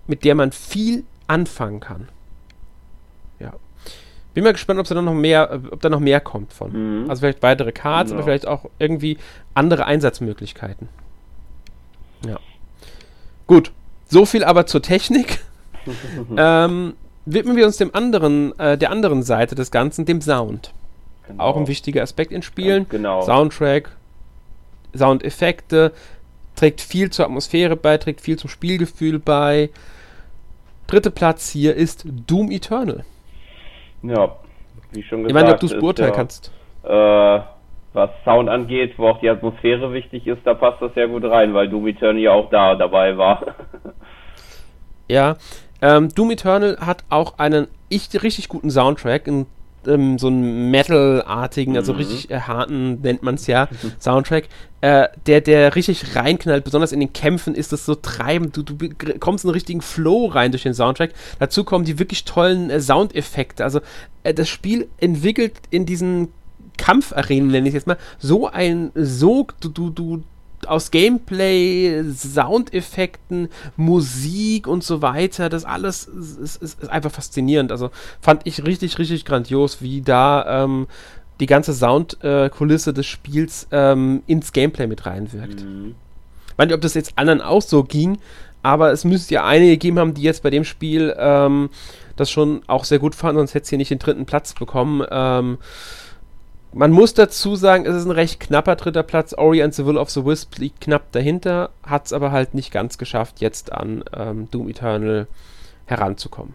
mit 0.08 0.24
der 0.24 0.34
man 0.34 0.52
viel 0.52 1.04
anfangen 1.28 1.82
kann. 1.82 2.08
Ja. 4.38 4.42
Bin 4.42 4.44
mal 4.44 4.54
gespannt, 4.54 4.80
ob 4.80 4.86
da 4.88 5.02
noch 5.02 5.14
mehr, 5.16 5.62
ob 5.72 5.82
da 5.82 5.90
noch 5.90 6.00
mehr 6.00 6.20
kommt 6.20 6.54
von. 6.54 7.02
Mhm. 7.02 7.10
Also 7.10 7.22
vielleicht 7.22 7.42
weitere 7.42 7.72
Cards, 7.72 8.12
ja. 8.12 8.16
aber 8.16 8.24
vielleicht 8.24 8.48
auch 8.48 8.66
irgendwie 8.78 9.18
andere 9.56 9.86
Einsatzmöglichkeiten. 9.86 10.90
Ja. 12.24 12.40
Gut. 13.48 13.72
So 14.08 14.26
viel 14.26 14.44
aber 14.44 14.68
zur 14.68 14.84
Technik. 14.84 15.40
ähm, 16.38 16.94
widmen 17.26 17.56
wir 17.56 17.66
uns 17.66 17.78
dem 17.78 17.96
anderen, 17.96 18.58
äh, 18.60 18.78
der 18.78 18.92
anderen 18.92 19.24
Seite 19.24 19.56
des 19.56 19.72
Ganzen, 19.72 20.06
dem 20.06 20.22
Sound. 20.22 20.72
Genau. 21.28 21.44
Auch 21.44 21.58
ein 21.58 21.68
wichtiger 21.68 22.04
Aspekt 22.04 22.32
in 22.32 22.44
Spielen. 22.44 22.84
Ganz 22.84 22.90
genau. 22.90 23.22
Soundtrack, 23.24 23.90
Soundeffekte, 24.96 25.94
trägt 26.56 26.82
viel 26.82 27.10
zur 27.10 27.26
Atmosphäre 27.26 27.76
bei, 27.76 27.98
trägt 27.98 28.22
viel 28.22 28.38
zum 28.38 28.52
Spielgefühl 28.52 29.18
bei. 29.18 29.72
Dritter 30.86 31.10
Platz 31.10 31.50
hier 31.50 31.76
ist 31.76 32.06
Doom 32.28 32.52
Eternal. 32.52 33.04
Ja, 34.04 34.36
wie 34.92 35.04
schon 35.04 35.24
gesagt. 35.24 35.30
Ich 35.30 35.34
meine, 35.34 35.54
ob 35.54 35.60
du 35.60 35.66
es 35.66 35.74
beurteilen 35.74 36.10
ja, 36.12 36.16
kannst. 36.16 36.52
Äh, 36.84 37.40
was 37.94 38.10
Sound 38.24 38.50
angeht, 38.50 38.94
wo 38.98 39.08
auch 39.08 39.20
die 39.20 39.30
Atmosphäre 39.30 39.92
wichtig 39.92 40.28
ist, 40.28 40.42
da 40.46 40.54
passt 40.54 40.82
das 40.82 40.94
sehr 40.94 41.08
gut 41.08 41.24
rein, 41.24 41.54
weil 41.54 41.68
Doom 41.68 41.88
Eternal 41.88 42.22
ja 42.22 42.32
auch 42.32 42.50
da 42.50 42.76
dabei 42.76 43.18
war. 43.18 43.56
ja, 45.10 45.36
ähm, 45.82 46.10
Doom 46.14 46.32
Eternal 46.32 46.78
hat 46.80 47.04
auch 47.10 47.40
einen 47.40 47.68
ich, 47.90 48.10
richtig 48.22 48.50
guten 48.50 48.70
Soundtrack, 48.70 49.28
einen 49.28 49.48
ähm, 49.88 50.20
so 50.20 50.28
einen 50.28 50.70
Metal-artigen, 50.72 51.78
also 51.78 51.94
mhm. 51.94 52.00
richtig 52.00 52.30
äh, 52.30 52.40
harten, 52.42 53.02
nennt 53.02 53.24
man 53.24 53.36
es 53.36 53.48
ja. 53.48 53.68
Soundtrack, 54.00 54.46
äh, 54.82 55.08
der, 55.26 55.42
der 55.42 55.76
richtig 55.76 56.16
reinknallt, 56.16 56.64
besonders 56.64 56.92
in 56.92 57.00
den 57.00 57.14
Kämpfen 57.14 57.56
ist 57.56 57.72
das 57.72 57.86
so 57.86 57.96
treibend, 57.96 58.56
du, 58.56 58.64
du 58.64 58.76
kommst 59.20 59.44
in 59.44 59.50
einen 59.50 59.56
richtigen 59.56 59.82
Flow 59.82 60.28
rein 60.28 60.52
durch 60.52 60.64
den 60.64 60.74
Soundtrack. 60.74 61.12
Dazu 61.40 61.64
kommen 61.64 61.86
die 61.86 62.00
wirklich 62.00 62.26
tollen 62.26 62.70
äh, 62.70 62.80
Soundeffekte. 62.80 63.64
Also 63.64 63.82
äh, 64.24 64.34
das 64.34 64.50
Spiel 64.50 64.88
entwickelt 65.00 65.54
in 65.70 65.86
diesen 65.86 66.30
Kampfarenen, 66.78 67.50
nenne 67.50 67.68
ich 67.68 67.74
es 67.74 67.80
jetzt 67.80 67.88
mal, 67.88 67.98
so 68.20 68.48
ein 68.48 68.92
Sog, 68.96 69.56
du, 69.60 69.70
du, 69.70 69.90
du 69.90 70.24
aus 70.68 70.92
Gameplay, 70.92 72.04
Soundeffekten, 72.14 73.50
Musik 73.76 74.68
und 74.68 74.84
so 74.84 75.02
weiter, 75.02 75.50
das 75.50 75.66
alles 75.66 76.06
ist, 76.06 76.38
ist, 76.38 76.64
ist, 76.64 76.90
einfach 76.90 77.12
faszinierend. 77.12 77.72
Also 77.72 77.90
fand 78.22 78.42
ich 78.46 78.66
richtig, 78.66 78.98
richtig 79.00 79.26
grandios, 79.26 79.82
wie 79.82 80.02
da 80.02 80.64
ähm, 80.64 80.88
die 81.40 81.46
ganze 81.46 81.74
Soundkulisse 81.74 82.90
äh, 82.90 82.94
des 82.94 83.06
Spiels 83.06 83.68
ähm, 83.72 84.24
ins 84.28 84.52
Gameplay 84.54 84.88
mit 84.88 85.06
reinwirkt. 85.06 85.64
Mhm. 85.64 85.96
Ich 86.52 86.58
weiß 86.58 86.68
nicht, 86.68 86.76
ob 86.76 86.82
das 86.82 86.96
jetzt 86.96 87.14
anderen 87.16 87.42
auch 87.42 87.62
so 87.62 87.84
ging, 87.84 88.18
aber 88.64 88.92
es 88.92 89.06
müsste 89.06 89.36
ja 89.36 89.46
einige 89.46 89.72
gegeben 89.74 90.00
haben, 90.00 90.14
die 90.14 90.24
jetzt 90.24 90.44
bei 90.44 90.50
dem 90.50 90.64
Spiel 90.64 91.16
ähm, 91.18 91.70
das 92.16 92.32
schon 92.32 92.62
auch 92.68 92.84
sehr 92.84 93.00
gut 93.00 93.16
fanden, 93.16 93.38
sonst 93.38 93.54
hätte 93.54 93.64
es 93.64 93.70
hier 93.70 93.78
nicht 93.78 93.92
den 93.92 94.00
dritten 94.00 94.26
Platz 94.26 94.54
bekommen. 94.54 95.06
Ähm, 95.10 95.58
man 96.78 96.92
muss 96.92 97.14
dazu 97.14 97.56
sagen, 97.56 97.86
es 97.86 97.96
ist 97.96 98.06
ein 98.06 98.12
recht 98.12 98.40
knapper 98.40 98.76
dritter 98.76 99.04
Platz. 99.04 99.34
Ori 99.34 99.64
and 99.64 99.74
the 99.74 99.86
Will 99.86 99.98
of 99.98 100.10
the 100.10 100.24
Wisp 100.24 100.58
liegt 100.58 100.82
knapp 100.82 101.12
dahinter, 101.12 101.72
hat 101.84 102.06
es 102.06 102.14
aber 102.14 102.32
halt 102.32 102.54
nicht 102.54 102.72
ganz 102.72 102.98
geschafft, 102.98 103.42
jetzt 103.42 103.72
an 103.72 104.04
ähm, 104.16 104.50
Doom 104.52 104.70
Eternal 104.70 105.28
heranzukommen. 105.86 106.54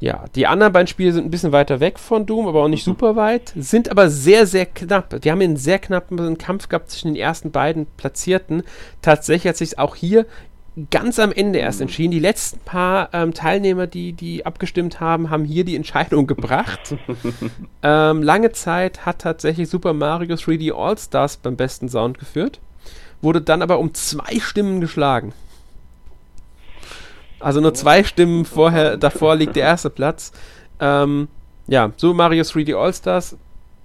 Ja. 0.00 0.24
die 0.34 0.48
anderen 0.48 0.72
beiden 0.72 0.88
Spiele 0.88 1.12
sind 1.12 1.26
ein 1.26 1.30
bisschen 1.30 1.52
weiter 1.52 1.78
weg 1.78 1.96
von 1.96 2.26
Doom, 2.26 2.48
aber 2.48 2.64
auch 2.64 2.68
nicht 2.68 2.84
mhm. 2.84 2.92
super 2.92 3.14
weit, 3.14 3.52
sind 3.54 3.88
aber 3.88 4.10
sehr, 4.10 4.48
sehr 4.48 4.66
knapp. 4.66 5.14
Wir 5.22 5.30
haben 5.30 5.38
hier 5.38 5.48
einen 5.48 5.56
sehr 5.56 5.78
knappen 5.78 6.38
Kampf 6.38 6.68
gehabt 6.68 6.90
zwischen 6.90 7.14
den 7.14 7.22
ersten 7.22 7.52
beiden 7.52 7.86
Platzierten. 7.96 8.64
Tatsächlich 9.00 9.50
hat 9.50 9.56
sich 9.56 9.78
auch 9.78 9.94
hier 9.94 10.26
ganz 10.90 11.18
am 11.18 11.32
Ende 11.32 11.58
erst 11.58 11.80
mhm. 11.80 11.84
entschieden. 11.84 12.12
Die 12.12 12.18
letzten 12.18 12.60
paar 12.60 13.10
ähm, 13.12 13.34
Teilnehmer, 13.34 13.86
die, 13.86 14.12
die 14.12 14.46
abgestimmt 14.46 15.00
haben, 15.00 15.30
haben 15.30 15.44
hier 15.44 15.64
die 15.64 15.76
Entscheidung 15.76 16.26
gebracht. 16.26 16.96
ähm, 17.82 18.22
lange 18.22 18.52
Zeit 18.52 19.04
hat 19.04 19.20
tatsächlich 19.20 19.68
Super 19.68 19.92
Mario 19.92 20.34
3D 20.34 20.72
All-Stars 20.72 21.38
beim 21.38 21.56
besten 21.56 21.88
Sound 21.88 22.18
geführt, 22.18 22.60
wurde 23.20 23.42
dann 23.42 23.62
aber 23.62 23.78
um 23.78 23.92
zwei 23.94 24.40
Stimmen 24.40 24.80
geschlagen. 24.80 25.32
Also 27.38 27.60
nur 27.60 27.74
zwei 27.74 28.04
Stimmen 28.04 28.44
vorher, 28.44 28.96
davor 28.96 29.36
liegt 29.36 29.56
der 29.56 29.64
erste 29.64 29.90
Platz. 29.90 30.32
Ähm, 30.80 31.28
ja, 31.66 31.92
Super 31.96 32.14
Mario 32.14 32.42
3D 32.42 32.76
All-Stars 32.76 33.36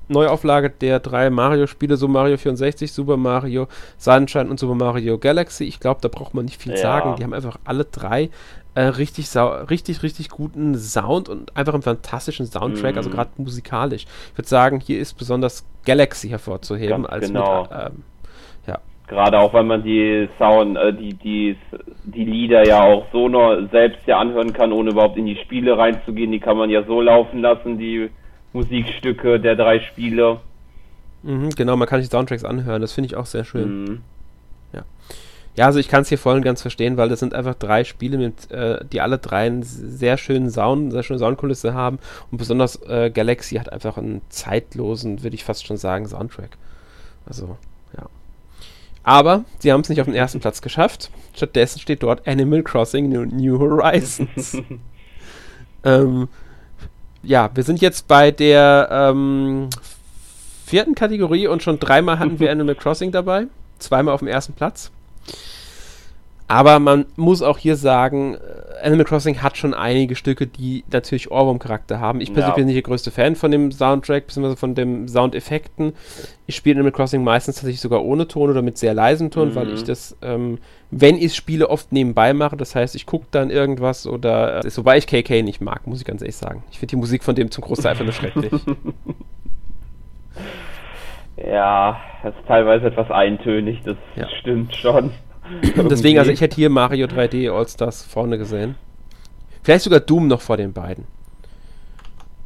Neuauflage 0.08 0.70
der 0.70 1.00
drei 1.00 1.30
Mario-Spiele, 1.30 1.98
so 1.98 2.08
Mario 2.08 2.38
64, 2.38 2.92
Super 2.92 3.18
Mario 3.18 3.68
Sunshine 3.98 4.50
und 4.50 4.60
Super 4.60 4.76
Mario 4.76 5.18
Galaxy. 5.18 5.66
Ich 5.66 5.80
glaube, 5.80 6.00
da 6.02 6.08
braucht 6.08 6.34
man 6.34 6.46
nicht 6.46 6.62
viel 6.62 6.74
ja. 6.74 6.78
sagen. 6.78 7.16
Die 7.18 7.24
haben 7.24 7.34
einfach 7.34 7.58
alle 7.66 7.86
drei 7.86 8.30
äh, 8.78 8.90
richtig, 8.90 9.28
richtig, 9.36 10.04
richtig 10.04 10.30
guten 10.30 10.76
Sound 10.76 11.30
und 11.30 11.58
einfach 11.58 11.74
einen 11.74 11.82
fantastischen 11.82 12.46
Soundtrack, 12.46 12.96
also 12.96 13.10
mhm. 13.10 13.18
also 13.18 13.32
gerade 13.34 13.42
musikalisch. 13.42 14.06
Ich 14.32 14.38
würde 14.38 14.48
sagen, 14.48 14.80
hier 14.80 15.00
ist 15.00 15.16
besonders 15.16 15.68
Galaxy 15.84 16.30
hervorzuheben 16.30 17.02
Ganz 17.02 17.08
als 17.08 17.28
genau. 17.28 17.62
Mit, 17.64 17.72
ähm, 17.72 18.04
ja. 18.68 18.78
Gerade 19.08 19.40
auch, 19.40 19.52
weil 19.54 19.64
man 19.64 19.82
die 19.82 20.30
Sound, 20.38 20.78
äh, 20.78 20.94
die, 20.94 21.16
die, 21.16 21.58
die 22.04 22.26
Lieder 22.26 22.68
ja 22.68 22.84
auch 22.84 23.08
so 23.12 23.28
noch 23.28 23.58
selbst 23.72 24.06
ja 24.06 24.20
anhören 24.20 24.54
kann, 24.54 24.72
ohne 24.72 24.92
überhaupt 24.92 25.18
in 25.18 25.26
die 25.26 25.38
Spiele 25.38 25.76
reinzugehen. 25.76 26.32
Die 26.32 26.40
kann 26.40 26.58
man 26.58 26.70
ja 26.70 26.84
so 26.84 27.02
laufen 27.02 27.42
lassen, 27.42 27.80
die 27.80 28.12
Musikstücke 28.54 29.40
der 29.40 29.56
drei 29.56 29.80
Spiele. 29.80 30.40
Mhm, 31.24 31.50
genau, 31.52 31.76
man 31.76 31.88
kann 31.88 32.02
sich 32.02 32.10
Soundtracks 32.10 32.44
anhören, 32.44 32.82
das 32.82 32.94
finde 32.94 33.08
ich 33.08 33.16
auch 33.16 33.26
sehr 33.26 33.44
schön. 33.44 33.84
Mhm. 33.84 34.02
Ja. 34.74 34.84
Ja, 35.58 35.66
also 35.66 35.80
ich 35.80 35.88
kann 35.88 36.04
es 36.04 36.10
hier 36.10 36.20
voll 36.20 36.36
und 36.36 36.44
ganz 36.44 36.62
verstehen, 36.62 36.98
weil 36.98 37.10
das 37.10 37.20
sind 37.20 37.34
einfach 37.34 37.56
drei 37.56 37.84
Spiele, 37.84 38.20
mit, 38.20 38.52
äh, 38.52 38.86
die 38.86 39.02
alle 39.02 39.18
drei 39.18 39.48
einen 39.48 39.64
sehr 39.64 40.18
schönen 40.18 40.52
Sound, 40.52 40.92
sehr 40.92 41.02
schöne 41.02 41.18
Soundkulisse 41.18 41.74
haben 41.74 41.98
und 42.32 42.38
besonders 42.38 42.76
äh, 42.88 43.10
Galaxy 43.10 43.56
hat 43.56 43.72
einfach 43.72 43.98
einen 43.98 44.22
zeitlosen, 44.30 45.24
würde 45.24 45.36
ich 45.36 45.44
fast 45.44 45.66
schon 45.66 45.78
sagen, 45.78 46.08
Soundtrack. 46.08 46.58
Also, 47.26 47.58
ja. 47.98 48.06
Aber 49.02 49.46
sie 49.58 49.72
haben 49.72 49.82
es 49.82 49.90
nicht 49.90 50.00
auf 50.00 50.06
den 50.06 50.14
ersten 50.14 50.40
Platz 50.42 50.62
geschafft. 50.62 51.10
Stattdessen 51.36 51.80
steht 51.80 52.04
dort 52.04 52.28
Animal 52.28 52.62
Crossing 52.62 53.10
New, 53.10 53.26
New 53.26 53.58
Horizons. 53.58 54.62
ähm, 55.84 56.28
ja, 57.28 57.50
wir 57.54 57.64
sind 57.64 57.82
jetzt 57.82 58.08
bei 58.08 58.32
der 58.32 58.88
ähm, 58.92 59.70
vierten 60.66 60.96
Kategorie 60.96 61.48
und 61.48 61.62
schon 61.62 61.80
dreimal 61.80 62.20
hatten 62.20 62.40
wir 62.40 62.52
Animal 62.52 62.76
Crossing 62.76 63.12
dabei. 63.12 63.48
Zweimal 63.80 64.14
auf 64.14 64.22
dem 64.22 64.30
ersten 64.30 64.54
Platz. 64.54 64.92
Aber 66.48 66.80
man 66.80 67.06
muss 67.18 67.42
auch 67.42 67.58
hier 67.58 67.76
sagen, 67.76 68.36
äh, 68.36 68.86
Animal 68.86 69.06
Crossing 69.06 69.42
hat 69.42 69.58
schon 69.58 69.74
einige 69.74 70.16
Stücke, 70.16 70.48
die 70.48 70.86
natürlich 70.90 71.30
Ohrwurm-Charakter 71.30 72.00
haben. 72.00 72.22
Ich 72.22 72.30
persönlich 72.30 72.52
ja. 72.52 72.56
bin 72.56 72.66
nicht 72.68 72.76
der 72.76 72.84
größte 72.84 73.12
Fan 73.12 73.36
von 73.36 73.52
dem 73.52 73.74
Soundtrack, 73.74 74.28
beziehungsweise 74.28 74.56
von 74.56 74.74
den 74.74 75.10
Soundeffekten. 75.10 75.94
Ich 76.46 76.56
spiele 76.56 76.76
Animal 76.76 76.94
Crossing 76.94 77.24
meistens 77.24 77.56
tatsächlich 77.56 77.82
sogar 77.82 78.04
ohne 78.06 78.30
Ton 78.30 78.50
oder 78.50 78.62
mit 78.62 78.78
sehr 78.78 78.94
leisem 78.94 79.30
Ton, 79.30 79.50
mhm. 79.50 79.56
weil 79.56 79.74
ich 79.74 79.84
das, 79.84 80.16
ähm, 80.22 80.60
wenn 80.90 81.18
ich 81.18 81.36
spiele, 81.36 81.70
oft 81.70 81.92
nebenbei 81.92 82.34
mache. 82.34 82.56
Das 82.56 82.76
heißt, 82.76 82.96
ich 82.96 83.06
gucke 83.06 83.28
dann 83.32 83.50
irgendwas 83.50 84.08
oder, 84.08 84.66
äh, 84.66 84.78
wobei 84.78 84.98
ich 84.98 85.08
KK 85.08 85.42
nicht 85.44 85.62
mag, 85.62 85.86
muss 85.88 86.00
ich 86.00 86.06
ganz 86.06 86.22
ehrlich 86.22 86.38
sagen. 86.38 86.64
Ich 86.72 86.80
finde 86.80 86.92
die 86.92 86.96
Musik 86.98 87.24
von 87.24 87.36
dem 87.36 87.52
zum 87.52 87.64
Großteil 87.64 87.92
einfach 87.92 88.06
nur 88.06 88.14
schrecklich. 88.14 88.52
Ja, 91.38 92.00
das 92.24 92.34
ist 92.36 92.48
teilweise 92.48 92.88
etwas 92.88 93.12
eintönig, 93.12 93.82
das 93.84 93.98
ja. 94.16 94.28
stimmt 94.40 94.76
schon. 94.76 95.12
Deswegen, 95.90 96.20
also 96.20 96.32
ich 96.32 96.42
hätte 96.42 96.56
hier 96.56 96.70
Mario 96.70 97.08
3D 97.08 97.52
All-Stars 97.52 98.04
vorne 98.04 98.38
gesehen. 98.38 98.76
Vielleicht 99.64 99.84
sogar 99.84 100.00
Doom 100.00 100.28
noch 100.28 100.42
vor 100.42 100.58
den 100.58 100.74
beiden. 100.74 101.06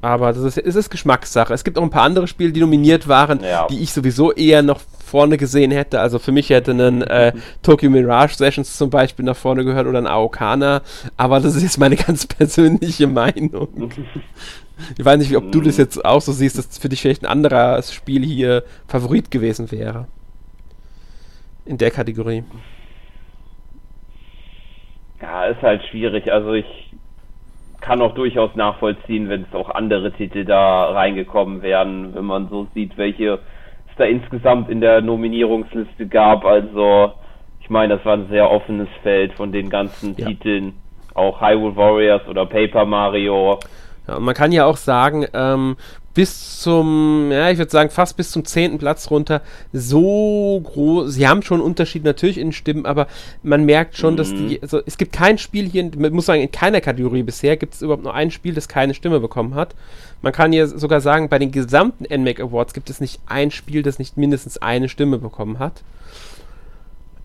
Aber 0.02 0.34
das 0.34 0.44
ist, 0.44 0.58
es 0.58 0.76
ist 0.76 0.90
Geschmackssache. 0.90 1.54
Es 1.54 1.64
gibt 1.64 1.78
auch 1.78 1.84
ein 1.84 1.90
paar 1.90 2.04
andere 2.04 2.28
Spiele, 2.28 2.52
die 2.52 2.60
nominiert 2.60 3.08
waren, 3.08 3.42
ja. 3.44 3.68
die 3.68 3.82
ich 3.82 3.94
sowieso 3.94 4.32
eher 4.32 4.64
noch 4.64 4.82
vorne 5.12 5.38
gesehen 5.38 5.72
hätte. 5.72 6.00
Also 6.00 6.20
für 6.20 6.32
mich 6.32 6.50
hätte 6.50 6.72
ein 6.72 7.02
äh, 7.02 7.34
Tokyo 7.62 7.90
Mirage 7.90 8.36
Sessions 8.36 8.78
zum 8.78 8.90
Beispiel 8.90 9.26
nach 9.26 9.36
vorne 9.36 9.66
gehört 9.66 9.86
oder 9.86 10.00
ein 10.00 10.08
Aokana. 10.08 10.82
Aber 11.18 11.42
das 11.42 11.56
ist 11.56 11.64
jetzt 11.64 11.78
meine 11.78 11.96
ganz 12.08 12.26
persönliche 12.26 13.08
Meinung. 13.08 13.92
Ich 14.98 15.04
weiß 15.04 15.20
nicht, 15.20 15.36
ob 15.36 15.52
du 15.52 15.60
das 15.60 15.78
jetzt 15.78 16.04
auch 16.04 16.22
so 16.22 16.32
siehst, 16.32 16.58
dass 16.58 16.78
für 16.78 16.88
dich 16.88 17.02
vielleicht 17.02 17.24
ein 17.24 17.30
anderes 17.30 17.94
Spiel 17.94 18.24
hier 18.24 18.64
Favorit 18.88 19.30
gewesen 19.30 19.70
wäre. 19.72 20.08
In 21.66 21.78
der 21.78 21.92
Kategorie. 21.92 22.44
Ja, 25.22 25.46
ist 25.46 25.62
halt 25.62 25.84
schwierig. 25.92 26.32
Also 26.32 26.54
ich 26.54 26.66
kann 27.82 28.02
auch 28.02 28.16
durchaus 28.16 28.56
nachvollziehen, 28.56 29.28
wenn 29.28 29.42
es 29.44 29.54
auch 29.54 29.70
andere 29.70 30.14
Titel 30.14 30.46
da 30.46 30.92
reingekommen 30.92 31.62
wären, 31.62 32.16
wenn 32.16 32.26
man 32.26 32.48
so 32.48 32.68
sieht, 32.74 32.98
welche 32.98 33.40
da 34.02 34.08
insgesamt 34.08 34.70
in 34.70 34.82
der 34.82 35.02
Nominierungsliste 35.02 36.08
gab. 36.08 36.46
Also 36.46 37.14
ich 37.62 37.70
meine, 37.70 37.96
das 37.96 38.06
war 38.06 38.14
ein 38.14 38.28
sehr 38.30 38.50
offenes 38.50 38.90
Feld 39.04 39.34
von 39.34 39.52
den 39.52 39.70
ganzen 39.70 40.16
ja. 40.18 40.28
Titeln. 40.28 40.74
Auch 41.14 41.42
Hyrule 41.42 41.76
Warriors 41.76 42.28
oder 42.28 42.46
Paper 42.46 42.86
Mario. 42.86 43.60
Ja, 44.08 44.20
man 44.20 44.34
kann 44.34 44.52
ja 44.52 44.66
auch 44.66 44.78
sagen, 44.78 45.26
ähm, 45.34 45.76
bis 46.14 46.60
zum, 46.60 47.32
ja, 47.32 47.50
ich 47.50 47.58
würde 47.58 47.72
sagen, 47.72 47.90
fast 47.90 48.18
bis 48.18 48.32
zum 48.32 48.44
zehnten 48.44 48.78
Platz 48.78 49.10
runter 49.10 49.42
so 49.72 50.62
groß. 50.64 51.14
Sie 51.14 51.28
haben 51.28 51.42
schon 51.42 51.62
Unterschied 51.62 52.04
natürlich 52.04 52.38
in 52.38 52.52
Stimmen, 52.52 52.86
aber 52.86 53.08
man 53.44 53.66
merkt 53.66 53.96
schon, 53.96 54.14
mhm. 54.14 54.18
dass 54.18 54.30
die, 54.30 54.56
mhm. 54.56 54.60
also 54.62 54.82
es 54.86 54.98
gibt 54.98 55.14
kein 55.14 55.38
Spiel 55.38 55.70
hier, 55.70 55.90
man 55.98 56.14
muss 56.14 56.26
sagen, 56.26 56.42
in 56.42 56.52
keiner 56.52 56.82
Kategorie 56.82 57.24
bisher 57.24 57.56
gibt 57.58 57.76
es 57.76 57.82
überhaupt 57.82 58.04
nur 58.04 58.14
ein 58.14 58.32
Spiel, 58.32 58.54
das 58.54 58.68
keine 58.68 58.94
Stimme 58.94 59.20
bekommen 59.20 59.56
hat. 59.56 59.74
Man 60.22 60.34
kann 60.34 60.52
hier 60.52 60.68
sogar 60.68 61.02
sagen, 61.02 61.30
bei 61.30 61.40
den 61.40 61.52
gesamten 61.52 62.04
NMAC 62.04 62.42
Awards 62.42 62.74
gibt 62.74 62.90
es 62.90 63.00
nicht 63.00 63.20
ein 63.26 63.50
Spiel, 63.50 63.82
das 63.82 63.98
nicht 63.98 64.18
mindestens 64.18 64.58
eine 64.58 64.90
Stimme 64.90 65.18
bekommen 65.18 65.60
hat. 65.60 65.82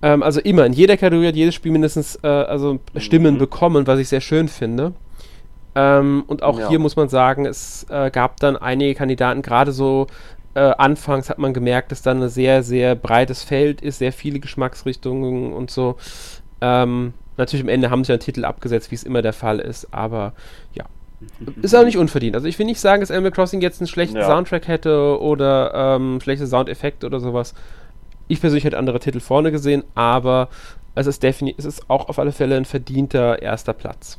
Ähm, 0.03 0.23
also 0.23 0.41
immer, 0.41 0.65
in 0.65 0.73
jeder 0.73 0.97
Kategorie 0.97 1.29
hat 1.29 1.37
jedes 1.37 1.55
Spiel 1.55 1.73
mindestens 1.73 2.19
äh, 2.23 2.29
also 2.29 2.79
Stimmen 2.97 3.35
mhm. 3.35 3.39
bekommen, 3.39 3.87
was 3.87 3.99
ich 3.99 4.09
sehr 4.09 4.21
schön 4.21 4.49
finde. 4.49 4.93
Ähm, 5.77 6.25
und 6.27 6.43
auch 6.43 6.59
ja. 6.59 6.69
hier 6.71 6.79
muss 6.79 6.97
man 6.97 7.11
sagen, 7.11 7.45
es 7.45 7.87
äh, 7.91 8.11
gab 8.11 8.41
dann 8.41 8.57
einige 8.57 8.95
Kandidaten, 8.95 9.43
gerade 9.43 9.73
so 9.73 10.07
äh, 10.55 10.61
anfangs 10.79 11.29
hat 11.29 11.39
man 11.39 11.53
gemerkt, 11.53 11.93
dass 11.93 12.01
dann 12.01 12.23
ein 12.23 12.31
sehr, 12.31 12.63
sehr 12.63 12.95
breites 12.95 13.43
Feld 13.43 13.83
ist, 13.83 13.99
sehr 13.99 14.15
viele 14.15 14.41
Geschmacksrichtungen 14.41 15.53
und 15.53 15.71
so. 15.71 15.97
Ähm, 16.63 17.13
natürlich 17.37 17.63
am 17.63 17.69
Ende 17.69 17.91
haben 17.91 18.05
sie 18.05 18.13
einen 18.13 18.21
Titel 18.21 18.47
abgesetzt, 18.47 18.91
wie 18.91 18.95
es 18.95 19.03
immer 19.03 19.21
der 19.21 19.35
Fall 19.35 19.59
ist, 19.61 19.93
aber 19.93 20.33
ja. 20.73 20.87
Ist 21.63 21.75
auch 21.75 21.85
nicht 21.85 21.99
unverdient. 21.99 22.37
Also 22.37 22.49
ich 22.49 22.59
will 22.59 22.67
nicht 22.67 22.81
sagen, 22.81 23.01
dass 23.01 23.11
Animal 23.11 23.33
Crossing 23.33 23.61
jetzt 23.61 23.81
einen 23.81 23.89
schlechten 23.89 24.17
ja. 24.17 24.27
Soundtrack 24.27 24.69
hätte 24.69 25.21
oder 25.21 25.73
ähm, 25.75 26.21
schlechte 26.23 26.47
Soundeffekte 26.47 27.07
oder 27.07 27.21
sowas. 27.21 27.55
Ich 28.29 28.41
persönlich 28.41 28.65
hätte 28.65 28.79
andere 28.79 28.99
Titel 28.99 29.21
vorne 29.21 29.53
gesehen, 29.53 29.85
aber 29.95 30.49
es 30.95 31.07
ist 31.07 31.23
definitiv, 31.23 31.59
es 31.59 31.65
ist 31.67 31.91
auch 31.91 32.09
auf 32.09 32.19
alle 32.19 32.33
Fälle 32.33 32.57
ein 32.57 32.65
verdienter 32.65 33.43
erster 33.43 33.75
Platz. 33.75 34.19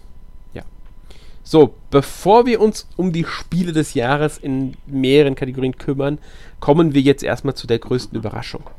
So, 1.49 1.75
bevor 1.91 2.45
wir 2.45 2.59
uns 2.59 2.89
um 2.97 3.13
die 3.13 3.23
Spiele 3.23 3.71
des 3.71 3.93
Jahres 3.93 4.37
in 4.37 4.75
mehreren 4.85 5.35
Kategorien 5.35 5.77
kümmern, 5.77 6.17
kommen 6.59 6.93
wir 6.93 6.99
jetzt 6.99 7.23
erstmal 7.23 7.55
zu 7.55 7.67
der 7.67 7.79
größten 7.79 8.17
Überraschung. 8.17 8.69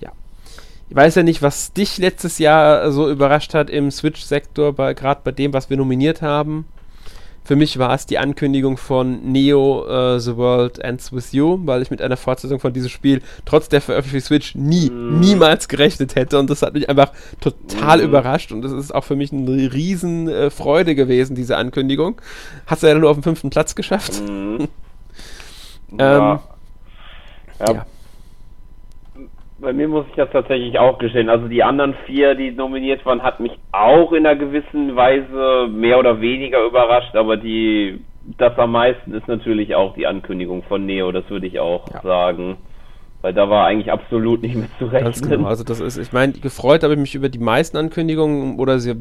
Ja. 0.00 0.10
Ich 0.90 0.96
weiß 0.96 1.14
ja 1.14 1.22
nicht, 1.22 1.40
was 1.40 1.72
dich 1.72 1.98
letztes 1.98 2.38
Jahr 2.38 2.90
so 2.90 3.08
überrascht 3.08 3.54
hat 3.54 3.70
im 3.70 3.92
Switch-Sektor, 3.92 4.74
gerade 4.74 5.20
bei 5.22 5.30
dem, 5.30 5.52
was 5.52 5.70
wir 5.70 5.76
nominiert 5.76 6.20
haben. 6.20 6.66
Für 7.44 7.56
mich 7.56 7.78
war 7.78 7.94
es 7.94 8.06
die 8.06 8.18
Ankündigung 8.18 8.76
von 8.76 9.32
Neo 9.32 9.82
uh, 9.82 10.18
The 10.18 10.36
World 10.36 10.78
Ends 10.78 11.12
With 11.12 11.32
You, 11.32 11.58
weil 11.64 11.82
ich 11.82 11.90
mit 11.90 12.00
einer 12.00 12.16
Fortsetzung 12.16 12.60
von 12.60 12.72
diesem 12.72 12.88
Spiel 12.88 13.20
trotz 13.44 13.68
der 13.68 13.80
Veröffentlichung 13.80 14.26
Switch 14.26 14.54
nie, 14.54 14.90
mm. 14.90 15.20
niemals 15.20 15.68
gerechnet 15.68 16.14
hätte 16.14 16.38
und 16.38 16.48
das 16.48 16.62
hat 16.62 16.74
mich 16.74 16.88
einfach 16.88 17.10
total 17.40 17.98
mm. 17.98 18.04
überrascht 18.04 18.52
und 18.52 18.62
das 18.62 18.72
ist 18.72 18.94
auch 18.94 19.04
für 19.04 19.16
mich 19.16 19.32
eine 19.32 19.72
riesen 19.72 20.28
äh, 20.28 20.50
Freude 20.50 20.94
gewesen, 20.94 21.34
diese 21.34 21.56
Ankündigung. 21.56 22.20
Hast 22.66 22.82
du 22.84 22.86
ja 22.86 22.94
nur 22.94 23.10
auf 23.10 23.16
den 23.16 23.24
fünften 23.24 23.50
Platz 23.50 23.74
geschafft. 23.74 24.22
Mm. 24.22 24.56
ähm, 24.60 24.68
ja. 25.98 26.42
ja. 27.60 27.72
ja 27.72 27.86
bei 29.62 29.72
mir 29.72 29.88
muss 29.88 30.06
ich 30.10 30.16
das 30.16 30.30
tatsächlich 30.30 30.78
auch 30.78 30.98
gestehen. 30.98 31.30
Also 31.30 31.48
die 31.48 31.62
anderen 31.62 31.94
vier, 32.04 32.34
die 32.34 32.50
nominiert 32.50 33.06
waren, 33.06 33.22
hat 33.22 33.40
mich 33.40 33.52
auch 33.70 34.12
in 34.12 34.26
einer 34.26 34.36
gewissen 34.36 34.94
Weise 34.96 35.68
mehr 35.70 35.98
oder 35.98 36.20
weniger 36.20 36.64
überrascht, 36.64 37.14
aber 37.16 37.36
die 37.36 38.00
das 38.38 38.56
am 38.58 38.72
meisten 38.72 39.14
ist 39.14 39.26
natürlich 39.26 39.74
auch 39.74 39.94
die 39.94 40.06
Ankündigung 40.06 40.62
von 40.64 40.86
Neo, 40.86 41.10
das 41.10 41.28
würde 41.28 41.46
ich 41.46 41.58
auch 41.58 41.88
ja. 41.92 42.02
sagen. 42.02 42.58
Weil 43.22 43.32
da 43.32 43.48
war 43.48 43.66
eigentlich 43.66 43.90
absolut 43.90 44.42
nicht 44.42 44.56
mehr 44.56 44.68
zu 44.78 44.86
rechnen. 44.86 45.04
Ganz 45.04 45.22
genau. 45.22 45.48
Also 45.48 45.62
das 45.62 45.80
ist, 45.80 45.96
ich 45.96 46.12
meine, 46.12 46.32
gefreut 46.32 46.82
habe 46.82 46.94
ich 46.94 47.00
mich 47.00 47.14
über 47.14 47.28
die 47.28 47.38
meisten 47.38 47.76
Ankündigungen 47.76 48.58
oder 48.58 48.80
sie, 48.80 48.96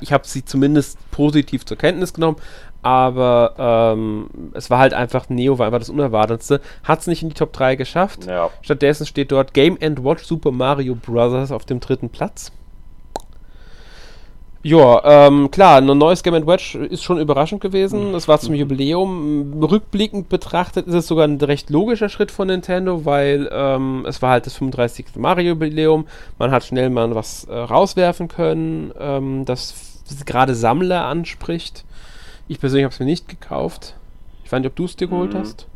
ich 0.00 0.12
habe 0.12 0.26
sie 0.26 0.44
zumindest 0.44 0.98
positiv 1.10 1.66
zur 1.66 1.76
Kenntnis 1.76 2.14
genommen, 2.14 2.38
aber 2.82 3.94
ähm, 3.94 4.30
es 4.54 4.70
war 4.70 4.78
halt 4.78 4.94
einfach, 4.94 5.28
Neo 5.28 5.58
war 5.58 5.66
einfach 5.66 5.80
das 5.80 5.90
Unerwartetste. 5.90 6.60
Hat 6.84 7.00
es 7.00 7.06
nicht 7.06 7.22
in 7.22 7.28
die 7.28 7.34
Top 7.34 7.52
3 7.52 7.76
geschafft. 7.76 8.26
Ja. 8.26 8.48
Stattdessen 8.62 9.06
steht 9.06 9.30
dort 9.30 9.52
Game 9.54 9.76
Watch 9.80 10.24
Super 10.24 10.52
Mario 10.52 10.94
Bros. 10.94 11.50
auf 11.50 11.64
dem 11.64 11.80
dritten 11.80 12.08
Platz. 12.08 12.52
Ja, 14.66 15.28
ähm, 15.28 15.52
klar, 15.52 15.76
ein 15.76 15.86
neues 15.86 16.24
Game 16.24 16.44
Watch 16.44 16.74
ist 16.74 17.04
schon 17.04 17.20
überraschend 17.20 17.60
gewesen. 17.60 18.16
Es 18.16 18.26
war 18.26 18.40
zum 18.40 18.52
Jubiläum. 18.52 19.62
Rückblickend 19.62 20.28
betrachtet 20.28 20.88
ist 20.88 20.94
es 20.94 21.06
sogar 21.06 21.24
ein 21.24 21.40
recht 21.40 21.70
logischer 21.70 22.08
Schritt 22.08 22.32
von 22.32 22.48
Nintendo, 22.48 23.04
weil 23.04 23.48
ähm, 23.52 24.04
es 24.08 24.22
war 24.22 24.30
halt 24.30 24.44
das 24.44 24.54
35. 24.54 25.14
Mario-Jubiläum. 25.18 26.08
Man 26.40 26.50
hat 26.50 26.64
schnell 26.64 26.90
mal 26.90 27.14
was 27.14 27.44
äh, 27.44 27.54
rauswerfen 27.54 28.26
können, 28.26 28.92
ähm, 28.98 29.44
das 29.44 30.02
gerade 30.26 30.56
Sammler 30.56 31.04
anspricht. 31.04 31.84
Ich 32.48 32.58
persönlich 32.58 32.86
habe 32.86 32.92
es 32.92 32.98
mir 32.98 33.06
nicht 33.06 33.28
gekauft. 33.28 33.94
Ich 34.44 34.50
weiß 34.50 34.58
nicht, 34.58 34.70
ob 34.70 34.74
du 34.74 34.86
es 34.86 34.96
dir 34.96 35.06
geholt 35.06 35.34
mhm. 35.34 35.38
hast. 35.38 35.68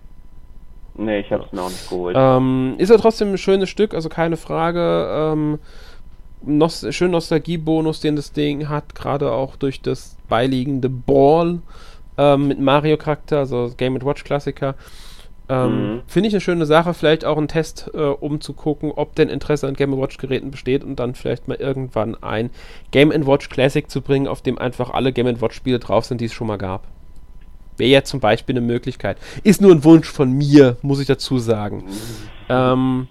Nee, 0.97 1.21
ich 1.21 1.31
habe 1.31 1.45
es 1.45 1.53
mir 1.53 1.63
auch 1.63 1.71
nicht 1.71 1.89
geholt. 1.89 2.17
Ähm, 2.19 2.75
ist 2.79 2.89
ja 2.89 2.97
trotzdem 2.97 3.31
ein 3.31 3.39
schönes 3.39 3.69
Stück, 3.69 3.95
also 3.95 4.09
keine 4.09 4.37
Frage. 4.37 5.33
Ähm, 5.33 5.61
Nos 6.43 6.87
schön 6.91 7.11
Nostalgiebonus, 7.11 8.01
den 8.01 8.17
das 8.17 8.33
Ding 8.33 8.69
hat, 8.69 8.95
gerade 8.95 9.33
auch 9.33 9.57
durch 9.57 9.83
das 9.83 10.17
beiliegende 10.29 10.89
Ball 10.89 11.61
ähm, 12.17 12.49
mit 12.49 12.61
Mario-Charakter, 12.61 13.39
also 13.39 13.73
Game 13.77 14.01
Watch 14.05 14.25
Klassiker. 14.25 14.75
Ähm, 15.51 15.95
mhm. 15.95 16.03
Finde 16.07 16.29
ich 16.29 16.35
eine 16.35 16.41
schöne 16.41 16.65
Sache, 16.65 16.95
vielleicht 16.95 17.25
auch 17.25 17.37
ein 17.37 17.49
Test, 17.49 17.91
äh, 17.93 17.99
um 17.99 18.41
zu 18.41 18.53
gucken, 18.53 18.93
ob 18.95 19.17
denn 19.17 19.29
Interesse 19.29 19.67
an 19.67 19.75
Game 19.75 19.99
Watch 19.99 20.17
Geräten 20.17 20.53
besteht 20.53 20.85
und 20.85 21.01
dann 21.01 21.17
vielleicht 21.17 21.49
mal 21.49 21.57
irgendwann 21.57 22.17
ein 22.23 22.51
Game 22.93 23.11
Watch 23.27 23.49
Classic 23.49 23.91
zu 23.91 24.01
bringen, 24.01 24.29
auf 24.29 24.43
dem 24.43 24.59
einfach 24.59 24.91
alle 24.91 25.13
Game 25.13 25.41
Watch 25.41 25.57
Spiele 25.57 25.81
drauf 25.81 26.05
sind, 26.05 26.21
die 26.21 26.27
es 26.27 26.33
schon 26.33 26.47
mal 26.47 26.59
gab. 26.59 26.87
Wäre 27.79 27.91
ja 27.91 28.05
zum 28.05 28.21
Beispiel 28.21 28.57
eine 28.57 28.65
Möglichkeit. 28.65 29.17
Ist 29.43 29.61
nur 29.61 29.73
ein 29.73 29.83
Wunsch 29.83 30.09
von 30.09 30.31
mir, 30.31 30.77
muss 30.83 31.01
ich 31.01 31.07
dazu 31.07 31.39
sagen. 31.39 31.79
Mhm. 31.79 31.91
Ähm, 32.49 33.09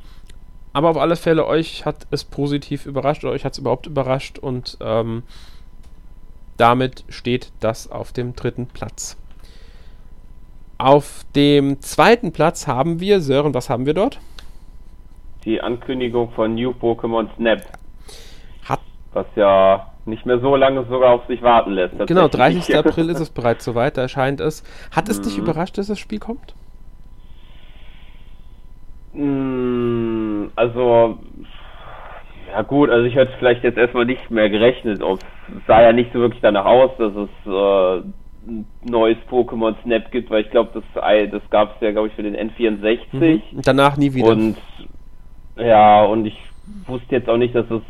aber 0.73 0.89
auf 0.89 0.97
alle 0.97 1.15
Fälle, 1.15 1.45
euch 1.45 1.85
hat 1.85 2.07
es 2.11 2.23
positiv 2.23 2.85
überrascht 2.85 3.23
oder 3.23 3.33
euch 3.33 3.45
hat 3.45 3.53
es 3.53 3.59
überhaupt 3.59 3.87
überrascht 3.87 4.37
und 4.37 4.77
ähm, 4.81 5.23
damit 6.57 7.05
steht 7.09 7.51
das 7.59 7.89
auf 7.89 8.11
dem 8.11 8.35
dritten 8.35 8.67
Platz. 8.67 9.17
Auf 10.77 11.23
dem 11.35 11.81
zweiten 11.81 12.31
Platz 12.31 12.67
haben 12.67 12.99
wir, 12.99 13.21
Sören, 13.21 13.53
was 13.53 13.69
haben 13.69 13.85
wir 13.85 13.93
dort? 13.93 14.19
Die 15.45 15.61
Ankündigung 15.61 16.31
von 16.31 16.55
New 16.55 16.71
Pokémon 16.71 17.27
Snap. 17.35 17.61
Hat. 18.63 18.79
Was 19.13 19.25
ja 19.35 19.91
nicht 20.05 20.25
mehr 20.25 20.39
so 20.39 20.55
lange 20.55 20.85
sogar 20.85 21.13
auf 21.13 21.27
sich 21.27 21.41
warten 21.41 21.71
lässt. 21.71 21.95
Genau, 22.07 22.27
30. 22.27 22.75
April 22.77 23.09
ist 23.09 23.19
es 23.19 23.29
bereits 23.29 23.65
soweit, 23.65 23.97
da 23.97 24.03
erscheint 24.03 24.41
es. 24.41 24.63
Hat 24.91 25.09
es 25.09 25.21
dich 25.21 25.37
mhm. 25.37 25.43
überrascht, 25.43 25.77
dass 25.77 25.87
das 25.87 25.99
Spiel 25.99 26.19
kommt? 26.19 26.53
Mm, 29.19 30.51
also, 30.55 31.19
ja 32.47 32.61
gut, 32.61 32.89
also 32.89 33.05
ich 33.05 33.15
hätte 33.15 33.33
vielleicht 33.37 33.63
jetzt 33.63 33.77
erstmal 33.77 34.05
nicht 34.05 34.31
mehr 34.31 34.49
gerechnet. 34.49 35.01
Es 35.01 35.65
sah 35.67 35.81
ja 35.81 35.91
nicht 35.91 36.13
so 36.13 36.19
wirklich 36.19 36.41
danach 36.41 36.65
aus, 36.65 36.91
dass 36.97 37.13
es 37.13 37.29
äh, 37.45 38.01
ein 38.47 38.65
neues 38.81 39.17
Pokémon 39.29 39.75
Snap 39.83 40.09
gibt, 40.11 40.29
weil 40.29 40.43
ich 40.43 40.51
glaube, 40.51 40.71
das, 40.73 40.83
das 41.31 41.49
gab 41.49 41.75
es 41.75 41.81
ja, 41.81 41.91
glaube 41.91 42.07
ich, 42.07 42.13
für 42.13 42.23
den 42.23 42.35
N64. 42.35 42.99
Mhm. 43.11 43.41
Danach 43.63 43.97
nie 43.97 44.13
wieder. 44.13 44.27
Und 44.27 44.57
ja, 45.57 46.05
und 46.05 46.25
ich 46.25 46.37
wusste 46.87 47.15
jetzt 47.15 47.29
auch 47.29 47.37
nicht, 47.37 47.53
dass 47.53 47.69
es 47.69 47.81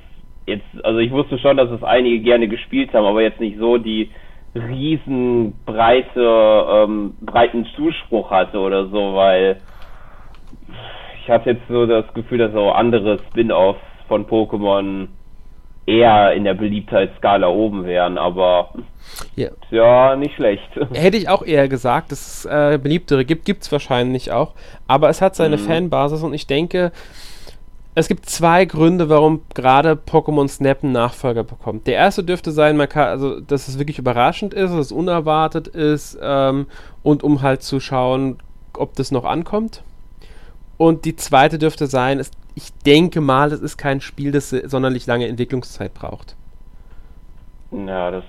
jetzt, 0.47 0.65
also 0.83 0.97
ich 0.97 1.11
wusste 1.11 1.37
schon, 1.37 1.57
dass 1.57 1.69
es 1.69 1.83
einige 1.83 2.21
gerne 2.21 2.47
gespielt 2.47 2.91
haben, 2.93 3.05
aber 3.05 3.21
jetzt 3.21 3.39
nicht 3.39 3.59
so 3.59 3.77
die 3.77 4.11
riesenbreite, 4.55 6.65
ähm, 6.71 7.17
breiten 7.21 7.67
Zuspruch 7.75 8.31
hatte 8.31 8.57
oder 8.57 8.87
so, 8.87 9.13
weil 9.13 9.61
ich 11.37 11.45
jetzt 11.45 11.67
so 11.67 11.85
das 11.85 12.05
Gefühl, 12.13 12.39
dass 12.39 12.55
auch 12.55 12.73
andere 12.73 13.19
Spin-offs 13.29 13.79
von 14.07 14.25
Pokémon 14.25 15.07
eher 15.85 16.33
in 16.33 16.43
der 16.43 16.53
Beliebtheitsskala 16.53 17.47
oben 17.47 17.85
wären, 17.85 18.17
aber 18.17 18.69
ja, 19.35 19.49
ja 19.71 20.15
nicht 20.15 20.35
schlecht. 20.35 20.69
Hätte 20.93 21.17
ich 21.17 21.29
auch 21.29 21.43
eher 21.43 21.67
gesagt, 21.67 22.11
dass 22.11 22.45
es 22.45 22.45
äh, 22.45 22.77
beliebtere 22.81 23.25
gibt, 23.25 23.45
gibt 23.45 23.63
es 23.63 23.71
wahrscheinlich 23.71 24.31
auch, 24.31 24.53
aber 24.87 25.09
es 25.09 25.21
hat 25.21 25.35
seine 25.35 25.57
mhm. 25.57 25.61
Fanbasis 25.61 26.21
und 26.21 26.33
ich 26.33 26.45
denke, 26.45 26.91
es 27.95 28.07
gibt 28.07 28.27
zwei 28.27 28.65
Gründe, 28.65 29.09
warum 29.09 29.41
gerade 29.55 29.93
Pokémon 29.93 30.47
Snap 30.47 30.83
einen 30.83 30.93
Nachfolger 30.93 31.43
bekommt. 31.43 31.87
Der 31.87 31.95
erste 31.95 32.23
dürfte 32.23 32.51
sein, 32.51 32.77
man 32.77 32.87
kann, 32.87 33.07
also, 33.07 33.39
dass 33.39 33.67
es 33.67 33.79
wirklich 33.79 33.97
überraschend 33.97 34.53
ist, 34.53 34.71
dass 34.71 34.79
es 34.79 34.91
unerwartet 34.91 35.67
ist 35.67 36.17
ähm, 36.21 36.67
und 37.03 37.23
um 37.23 37.41
halt 37.41 37.63
zu 37.63 37.79
schauen, 37.79 38.37
ob 38.77 38.95
das 38.95 39.11
noch 39.11 39.25
ankommt. 39.25 39.83
Und 40.79 41.03
die 41.03 41.17
zweite 41.17 41.59
dürfte 41.59 41.87
sein, 41.87 42.19
ist, 42.19 42.33
ich 42.55 42.71
denke 42.85 43.19
mal, 43.19 43.51
es 43.51 43.59
ist 43.59 43.75
kein 43.77 43.99
Spiel, 43.99 44.31
das 44.31 44.49
sonderlich 44.49 45.05
lange 45.07 45.27
Entwicklungszeit 45.27 45.93
braucht. 45.93 46.37
Ja, 47.71 48.11
das 48.11 48.23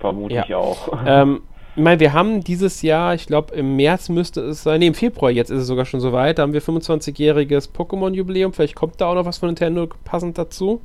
vermute 0.00 0.34
Ja. 0.34 0.44
ich 0.46 0.54
auch. 0.54 0.88
Ähm, 1.06 1.42
ich 1.76 1.82
meine, 1.84 2.00
wir 2.00 2.14
haben 2.14 2.42
dieses 2.42 2.80
Jahr, 2.80 3.14
ich 3.14 3.26
glaube 3.26 3.54
im 3.54 3.76
März 3.76 4.08
müsste 4.08 4.40
es 4.40 4.62
sein, 4.62 4.80
nee, 4.80 4.86
im 4.86 4.94
Februar 4.94 5.30
jetzt 5.30 5.50
ist 5.50 5.60
es 5.60 5.66
sogar 5.66 5.84
schon 5.84 6.00
soweit, 6.00 6.38
da 6.38 6.42
haben 6.42 6.54
wir 6.54 6.62
25-jähriges 6.62 7.70
Pokémon-Jubiläum, 7.72 8.52
vielleicht 8.54 8.74
kommt 8.74 8.98
da 9.00 9.06
auch 9.06 9.14
noch 9.14 9.26
was 9.26 9.36
von 9.38 9.50
Nintendo 9.50 9.88
passend 10.04 10.38
dazu. 10.38 10.80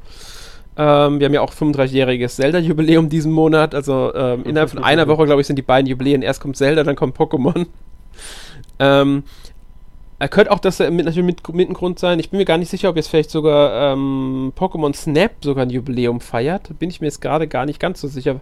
Ähm, 0.78 1.20
wir 1.20 1.26
haben 1.28 1.34
ja 1.34 1.42
auch 1.42 1.54
35-jähriges 1.54 2.36
Zelda-Jubiläum 2.36 3.08
diesen 3.08 3.32
Monat, 3.32 3.74
also 3.74 4.14
ähm, 4.14 4.44
innerhalb 4.44 4.70
von 4.72 4.84
einer 4.84 5.08
Woche, 5.08 5.26
glaube 5.26 5.40
ich, 5.40 5.48
sind 5.48 5.56
die 5.56 5.62
beiden 5.64 5.88
Jubiläen. 5.88 6.22
Erst 6.22 6.42
kommt 6.42 6.58
Zelda, 6.58 6.84
dann 6.84 6.98
kommt 6.98 7.18
Pokémon. 7.18 7.68
Ähm, 8.80 9.24
könnte 10.28 10.52
auch 10.52 10.60
das 10.60 10.80
mit, 10.80 11.06
natürlich 11.06 11.24
mit, 11.24 11.48
mit 11.54 11.70
ein 11.70 11.74
Grund 11.74 12.00
sein. 12.00 12.20
Ich 12.20 12.30
bin 12.30 12.38
mir 12.38 12.46
gar 12.46 12.58
nicht 12.58 12.70
sicher, 12.70 12.90
ob 12.90 12.96
jetzt 12.96 13.08
vielleicht 13.08 13.32
sogar 13.32 13.94
ähm, 13.94 14.54
Pokémon 14.58 14.96
Snap 14.96 15.32
sogar 15.42 15.66
ein 15.66 15.70
Jubiläum 15.70 16.22
feiert. 16.22 16.78
Bin 16.80 16.90
ich 16.90 17.02
mir 17.02 17.08
jetzt 17.08 17.22
gerade 17.22 17.48
gar 17.48 17.66
nicht 17.66 17.80
ganz 17.80 18.02
so 18.02 18.08
sicher. 18.08 18.40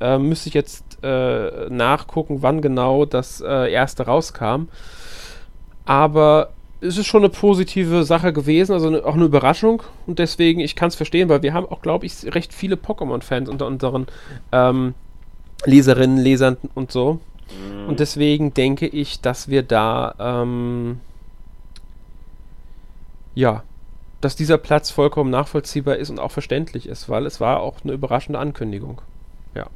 Äh, 0.00 0.18
müsste 0.18 0.48
ich 0.48 0.54
jetzt 0.54 0.84
äh, 1.02 1.68
nachgucken, 1.68 2.38
wann 2.40 2.62
genau 2.62 3.04
das 3.04 3.40
äh, 3.40 3.70
erste 3.72 4.06
rauskam. 4.06 4.68
Aber 5.84 6.50
es 6.80 6.98
ist 6.98 7.06
schon 7.06 7.22
eine 7.22 7.28
positive 7.28 8.04
Sache 8.04 8.32
gewesen, 8.32 8.72
also 8.72 8.88
eine, 8.88 9.04
auch 9.04 9.14
eine 9.14 9.24
Überraschung. 9.24 9.82
Und 10.06 10.18
deswegen, 10.18 10.60
ich 10.60 10.76
kann 10.76 10.88
es 10.88 10.96
verstehen, 10.96 11.28
weil 11.28 11.42
wir 11.42 11.54
haben 11.54 11.66
auch, 11.66 11.82
glaube 11.82 12.06
ich, 12.06 12.34
recht 12.34 12.52
viele 12.52 12.76
Pokémon-Fans 12.76 13.48
unter 13.48 13.66
unseren 13.66 14.06
ähm, 14.50 14.94
Leserinnen, 15.64 16.18
Lesern 16.18 16.56
und 16.74 16.90
so. 16.90 17.20
Und 17.86 18.00
deswegen 18.00 18.54
denke 18.54 18.86
ich, 18.86 19.20
dass 19.20 19.48
wir 19.48 19.62
da, 19.62 20.14
ähm, 20.18 21.00
ja, 23.34 23.62
dass 24.20 24.36
dieser 24.36 24.58
Platz 24.58 24.90
vollkommen 24.90 25.30
nachvollziehbar 25.30 25.96
ist 25.96 26.10
und 26.10 26.18
auch 26.20 26.30
verständlich 26.30 26.86
ist, 26.86 27.08
weil 27.08 27.26
es 27.26 27.40
war 27.40 27.60
auch 27.60 27.78
eine 27.82 27.92
überraschende 27.92 28.38
Ankündigung. 28.38 29.00
Ja. 29.54 29.66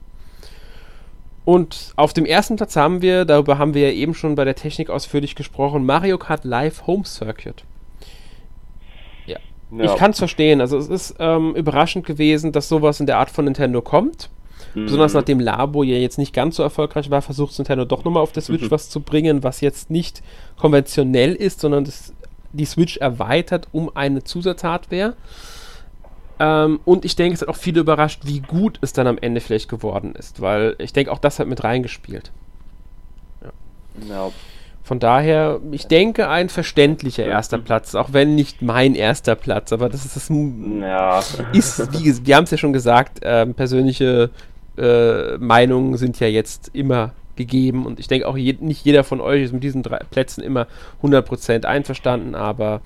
Und 1.44 1.92
auf 1.96 2.12
dem 2.12 2.24
ersten 2.26 2.56
Platz 2.56 2.76
haben 2.76 3.02
wir, 3.02 3.24
darüber 3.24 3.58
haben 3.58 3.74
wir 3.74 3.90
ja 3.90 3.94
eben 3.94 4.14
schon 4.14 4.34
bei 4.34 4.44
der 4.44 4.54
Technik 4.54 4.90
ausführlich 4.90 5.34
gesprochen, 5.34 5.84
Mario 5.86 6.18
Kart 6.18 6.44
Live 6.44 6.86
Home 6.86 7.04
Circuit. 7.04 7.64
Ja. 9.26 9.38
Ich 9.84 9.96
kann 9.96 10.12
es 10.12 10.18
verstehen. 10.18 10.60
Also 10.60 10.78
es 10.78 10.88
ist 10.88 11.16
ähm, 11.18 11.54
überraschend 11.56 12.06
gewesen, 12.06 12.52
dass 12.52 12.68
sowas 12.68 13.00
in 13.00 13.06
der 13.06 13.18
Art 13.18 13.30
von 13.30 13.44
Nintendo 13.44 13.82
kommt. 13.82 14.30
Besonders 14.74 15.12
Mhm. 15.12 15.18
nachdem 15.18 15.40
Labo 15.40 15.82
ja 15.82 15.96
jetzt 15.96 16.18
nicht 16.18 16.32
ganz 16.34 16.56
so 16.56 16.62
erfolgreich 16.62 17.10
war, 17.10 17.22
versucht 17.22 17.56
Nintendo 17.58 17.84
doch 17.84 18.04
nochmal 18.04 18.22
auf 18.22 18.32
der 18.32 18.42
Switch 18.42 18.64
Mhm. 18.64 18.70
was 18.70 18.90
zu 18.90 19.00
bringen, 19.00 19.42
was 19.42 19.60
jetzt 19.60 19.90
nicht 19.90 20.22
konventionell 20.58 21.34
ist, 21.34 21.60
sondern 21.60 21.84
das, 21.84 22.12
die 22.56 22.64
Switch 22.64 22.96
erweitert 22.96 23.68
um 23.72 23.94
eine 23.94 24.24
Zusatzhardware. 24.24 25.14
Ähm, 26.38 26.80
und 26.84 27.04
ich 27.04 27.16
denke, 27.16 27.34
es 27.34 27.40
hat 27.40 27.48
auch 27.48 27.56
viele 27.56 27.80
überrascht, 27.80 28.22
wie 28.24 28.40
gut 28.40 28.78
es 28.82 28.92
dann 28.92 29.06
am 29.06 29.18
Ende 29.18 29.40
vielleicht 29.40 29.68
geworden 29.68 30.14
ist, 30.14 30.40
weil 30.40 30.76
ich 30.78 30.92
denke, 30.92 31.10
auch 31.10 31.18
das 31.18 31.38
hat 31.38 31.46
mit 31.46 31.64
reingespielt. 31.64 32.30
Ja. 34.08 34.30
Von 34.82 35.00
daher, 35.00 35.58
ich 35.72 35.88
denke, 35.88 36.28
ein 36.28 36.48
verständlicher 36.48 37.24
erster 37.24 37.58
Platz, 37.58 37.96
auch 37.96 38.12
wenn 38.12 38.36
nicht 38.36 38.62
mein 38.62 38.94
erster 38.94 39.34
Platz, 39.34 39.72
aber 39.72 39.88
das 39.88 40.04
ist 40.04 40.14
das 40.14 40.28
ja. 40.28 41.20
ist, 41.52 41.92
wie, 41.92 42.24
wir 42.24 42.36
haben 42.36 42.44
es 42.44 42.52
ja 42.52 42.56
schon 42.58 42.72
gesagt, 42.72 43.20
ähm, 43.22 43.54
persönliche 43.54 44.30
äh, 44.78 45.38
Meinungen 45.38 45.96
sind 45.96 46.20
ja 46.20 46.28
jetzt 46.28 46.70
immer 46.72 47.12
gegeben 47.36 47.86
und 47.86 48.00
ich 48.00 48.08
denke 48.08 48.26
auch 48.26 48.36
je, 48.36 48.56
nicht 48.60 48.84
jeder 48.84 49.04
von 49.04 49.20
euch 49.20 49.42
ist 49.42 49.52
mit 49.52 49.62
diesen 49.62 49.82
drei 49.82 49.98
Plätzen 50.10 50.42
immer 50.42 50.66
100% 51.02 51.64
einverstanden, 51.64 52.34
aber 52.34 52.80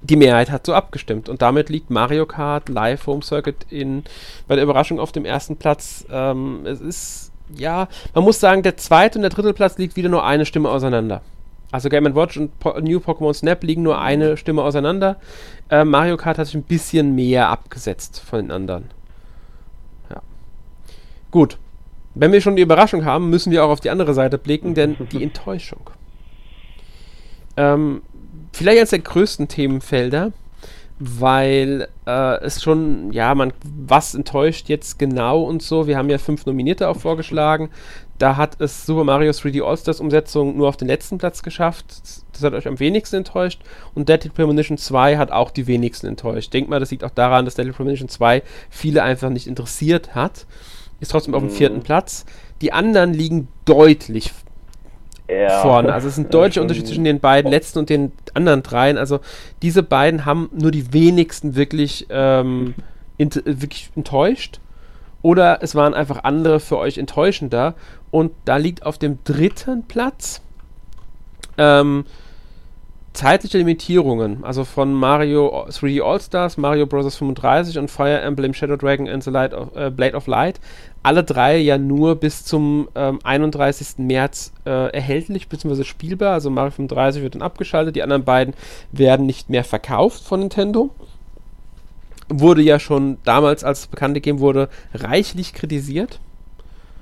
die 0.00 0.16
Mehrheit 0.16 0.50
hat 0.50 0.66
so 0.66 0.74
abgestimmt 0.74 1.28
und 1.28 1.42
damit 1.42 1.68
liegt 1.70 1.90
Mario 1.90 2.26
Kart 2.26 2.68
Live 2.68 3.06
Home 3.06 3.22
Circuit 3.22 3.66
in, 3.68 4.04
bei 4.46 4.54
der 4.54 4.64
Überraschung 4.64 5.00
auf 5.00 5.12
dem 5.12 5.24
ersten 5.24 5.56
Platz. 5.56 6.06
Ähm, 6.10 6.64
es 6.64 6.80
ist, 6.80 7.32
ja, 7.56 7.88
man 8.14 8.24
muss 8.24 8.38
sagen, 8.38 8.62
der 8.62 8.76
zweite 8.76 9.18
und 9.18 9.22
der 9.22 9.30
dritte 9.30 9.54
Platz 9.54 9.76
liegt 9.78 9.96
wieder 9.96 10.08
nur 10.08 10.24
eine 10.24 10.46
Stimme 10.46 10.68
auseinander. 10.68 11.22
Also 11.70 11.90
Game 11.90 12.14
Watch 12.14 12.36
und 12.38 12.58
po 12.60 12.78
New 12.80 12.98
Pokémon 12.98 13.34
Snap 13.34 13.62
liegen 13.62 13.82
nur 13.82 14.00
eine 14.00 14.36
Stimme 14.36 14.62
auseinander. 14.62 15.16
Äh, 15.68 15.84
Mario 15.84 16.16
Kart 16.16 16.38
hat 16.38 16.46
sich 16.46 16.54
ein 16.54 16.62
bisschen 16.62 17.14
mehr 17.14 17.48
abgesetzt 17.50 18.20
von 18.20 18.40
den 18.40 18.50
anderen. 18.50 18.90
Ja. 20.10 20.22
Gut. 21.30 21.58
Wenn 22.18 22.32
wir 22.32 22.40
schon 22.40 22.56
die 22.56 22.62
Überraschung 22.62 23.04
haben, 23.04 23.30
müssen 23.30 23.52
wir 23.52 23.64
auch 23.64 23.70
auf 23.70 23.80
die 23.80 23.90
andere 23.90 24.12
Seite 24.12 24.38
blicken, 24.38 24.74
denn 24.74 24.96
die 25.12 25.22
Enttäuschung. 25.22 25.90
Ähm, 27.56 28.02
vielleicht 28.52 28.78
eines 28.78 28.90
der 28.90 28.98
größten 28.98 29.46
Themenfelder, 29.46 30.32
weil 30.98 31.86
äh, 32.06 32.40
es 32.42 32.60
schon, 32.60 33.12
ja, 33.12 33.32
man, 33.36 33.52
was 33.62 34.16
enttäuscht 34.16 34.68
jetzt 34.68 34.98
genau 34.98 35.42
und 35.42 35.62
so. 35.62 35.86
Wir 35.86 35.96
haben 35.96 36.10
ja 36.10 36.18
fünf 36.18 36.44
Nominierte 36.44 36.88
auch 36.88 36.96
vorgeschlagen. 36.96 37.70
Da 38.18 38.36
hat 38.36 38.60
es 38.60 38.84
Super 38.84 39.04
Mario 39.04 39.30
3D 39.30 39.62
All-Stars 39.62 40.00
Umsetzung 40.00 40.56
nur 40.56 40.68
auf 40.68 40.76
den 40.76 40.88
letzten 40.88 41.18
Platz 41.18 41.44
geschafft. 41.44 41.84
Das 42.32 42.42
hat 42.42 42.52
euch 42.52 42.66
am 42.66 42.80
wenigsten 42.80 43.18
enttäuscht. 43.18 43.62
Und 43.94 44.08
Deadly 44.08 44.30
Premonition 44.30 44.76
2 44.76 45.18
hat 45.18 45.30
auch 45.30 45.52
die 45.52 45.68
wenigsten 45.68 46.08
enttäuscht. 46.08 46.52
Denkt 46.52 46.68
mal, 46.68 46.80
das 46.80 46.90
liegt 46.90 47.04
auch 47.04 47.10
daran, 47.10 47.44
dass 47.44 47.54
Deadly 47.54 47.72
Premonition 47.72 48.08
2 48.08 48.42
viele 48.70 49.04
einfach 49.04 49.30
nicht 49.30 49.46
interessiert 49.46 50.16
hat. 50.16 50.46
Ist 51.00 51.10
trotzdem 51.10 51.34
auf 51.34 51.42
dem 51.42 51.50
Mhm. 51.50 51.54
vierten 51.54 51.80
Platz. 51.82 52.24
Die 52.60 52.72
anderen 52.72 53.14
liegen 53.14 53.48
deutlich 53.64 54.32
ja. 55.28 55.60
vorne. 55.60 55.92
Also 55.92 56.08
es 56.08 56.14
ist 56.14 56.18
ein 56.18 56.30
deutlicher 56.30 56.62
Unterschied 56.62 56.86
zwischen 56.86 57.04
den 57.04 57.20
beiden 57.20 57.50
letzten 57.50 57.78
und 57.78 57.90
den 57.90 58.12
anderen 58.34 58.62
dreien. 58.62 58.98
Also 58.98 59.20
diese 59.62 59.82
beiden 59.82 60.24
haben 60.24 60.48
nur 60.52 60.70
die 60.70 60.92
wenigsten 60.92 61.54
wirklich, 61.54 62.06
ähm, 62.10 62.74
wirklich 63.18 63.90
enttäuscht. 63.94 64.60
Oder 65.22 65.58
es 65.62 65.74
waren 65.74 65.94
einfach 65.94 66.24
andere 66.24 66.60
für 66.60 66.78
euch 66.78 66.98
enttäuschender. 66.98 67.74
Und 68.10 68.32
da 68.44 68.56
liegt 68.56 68.86
auf 68.86 68.98
dem 68.98 69.18
dritten 69.24 69.84
Platz 69.84 70.40
ähm, 71.58 72.04
zeitliche 73.12 73.58
Limitierungen. 73.58 74.44
Also 74.44 74.64
von 74.64 74.94
Mario 74.94 75.66
3D 75.68 76.00
All-Stars, 76.02 76.56
Mario 76.56 76.86
Bros. 76.86 77.16
35 77.16 77.78
und 77.78 77.90
Fire 77.90 78.20
Emblem 78.20 78.54
Shadow 78.54 78.76
Dragon 78.76 79.08
and 79.08 79.24
the 79.24 79.30
Light 79.30 79.52
of, 79.52 79.74
äh, 79.74 79.90
Blade 79.90 80.16
of 80.16 80.28
Light. 80.28 80.60
Alle 81.02 81.24
drei 81.24 81.58
ja 81.58 81.78
nur 81.78 82.16
bis 82.16 82.44
zum 82.44 82.88
ähm, 82.94 83.20
31. 83.22 83.98
März 83.98 84.52
äh, 84.66 84.92
erhältlich 84.92 85.48
bzw. 85.48 85.84
spielbar. 85.84 86.34
Also 86.34 86.50
Mario 86.50 86.72
35 86.72 87.22
wird 87.22 87.34
dann 87.34 87.42
abgeschaltet. 87.42 87.96
Die 87.96 88.02
anderen 88.02 88.24
beiden 88.24 88.54
werden 88.92 89.26
nicht 89.26 89.48
mehr 89.48 89.64
verkauft 89.64 90.24
von 90.24 90.40
Nintendo 90.40 90.90
wurde 92.30 92.62
ja 92.62 92.78
schon 92.78 93.18
damals, 93.24 93.64
als 93.64 93.80
es 93.80 93.86
bekannt 93.86 94.14
gegeben 94.14 94.40
wurde, 94.40 94.68
reichlich 94.94 95.54
kritisiert. 95.54 96.20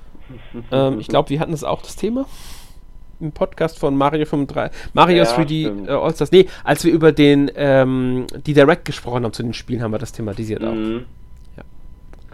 ähm, 0.71 0.99
ich 0.99 1.07
glaube, 1.07 1.29
wir 1.29 1.39
hatten 1.39 1.51
das 1.51 1.63
auch 1.63 1.81
das 1.81 1.95
Thema 1.95 2.25
im 3.19 3.31
Podcast 3.31 3.79
von 3.79 3.95
Mario 3.95 4.25
35, 4.25 4.93
Mario 4.93 5.17
Ja, 5.17 5.23
3D 5.23 5.61
stimmt. 5.61 5.89
äh, 5.89 5.91
All-Stars. 5.91 6.31
Nee, 6.31 6.47
als 6.63 6.83
wir 6.83 6.91
über 6.91 7.11
den 7.11 7.51
ähm, 7.55 8.27
die 8.45 8.53
Direct 8.53 8.85
gesprochen 8.85 9.23
haben 9.23 9.33
zu 9.33 9.43
den 9.43 9.53
Spielen, 9.53 9.81
haben 9.81 9.91
wir 9.91 9.97
das 9.97 10.11
thematisiert 10.11 10.63
auch. 10.63 10.73
Mhm. 10.73 10.93
Ja. 10.93 10.99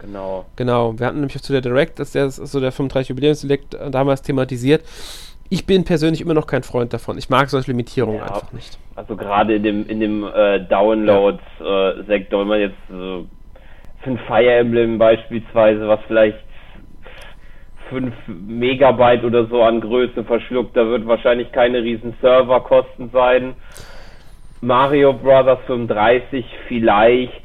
Genau. 0.04 0.44
Genau, 0.56 0.98
wir 0.98 1.06
hatten 1.06 1.16
nämlich 1.20 1.36
auch 1.36 1.40
zu 1.40 1.52
der 1.52 1.62
Direct, 1.62 1.98
dass 1.98 2.12
der 2.12 2.30
so 2.30 2.60
der 2.60 2.72
35 2.72 3.10
Jubiläumsselect 3.10 3.74
äh, 3.74 3.90
damals 3.90 4.22
thematisiert. 4.22 4.82
Ich 5.50 5.66
bin 5.66 5.84
persönlich 5.84 6.20
immer 6.20 6.34
noch 6.34 6.46
kein 6.46 6.62
Freund 6.62 6.92
davon. 6.92 7.18
Ich 7.18 7.28
mag 7.30 7.48
solche 7.50 7.70
Limitierungen 7.70 8.18
Ja. 8.18 8.26
einfach 8.26 8.52
nicht. 8.52 8.78
Also 8.96 9.16
gerade 9.16 9.54
in 9.56 9.62
dem 9.62 9.86
in 9.88 10.00
dem 10.00 10.24
äh, 10.24 10.60
Download-Sektor, 10.60 12.40
wenn 12.40 12.48
man 12.48 12.60
jetzt 12.60 12.90
äh, 12.90 13.24
für 14.02 14.10
ein 14.10 14.18
Fire 14.26 14.52
Emblem 14.54 14.98
beispielsweise, 14.98 15.86
was 15.88 16.00
vielleicht 16.06 16.38
5 17.90 18.12
Megabyte 18.26 19.24
oder 19.24 19.46
so 19.46 19.62
an 19.62 19.80
Größe 19.80 20.24
verschluckt, 20.24 20.76
da 20.76 20.86
wird 20.86 21.06
wahrscheinlich 21.06 21.52
keine 21.52 21.82
riesen 21.82 22.14
Serverkosten 22.20 23.10
sein. 23.10 23.54
Mario 24.60 25.12
Brothers 25.12 25.60
35 25.66 26.44
vielleicht. 26.68 27.43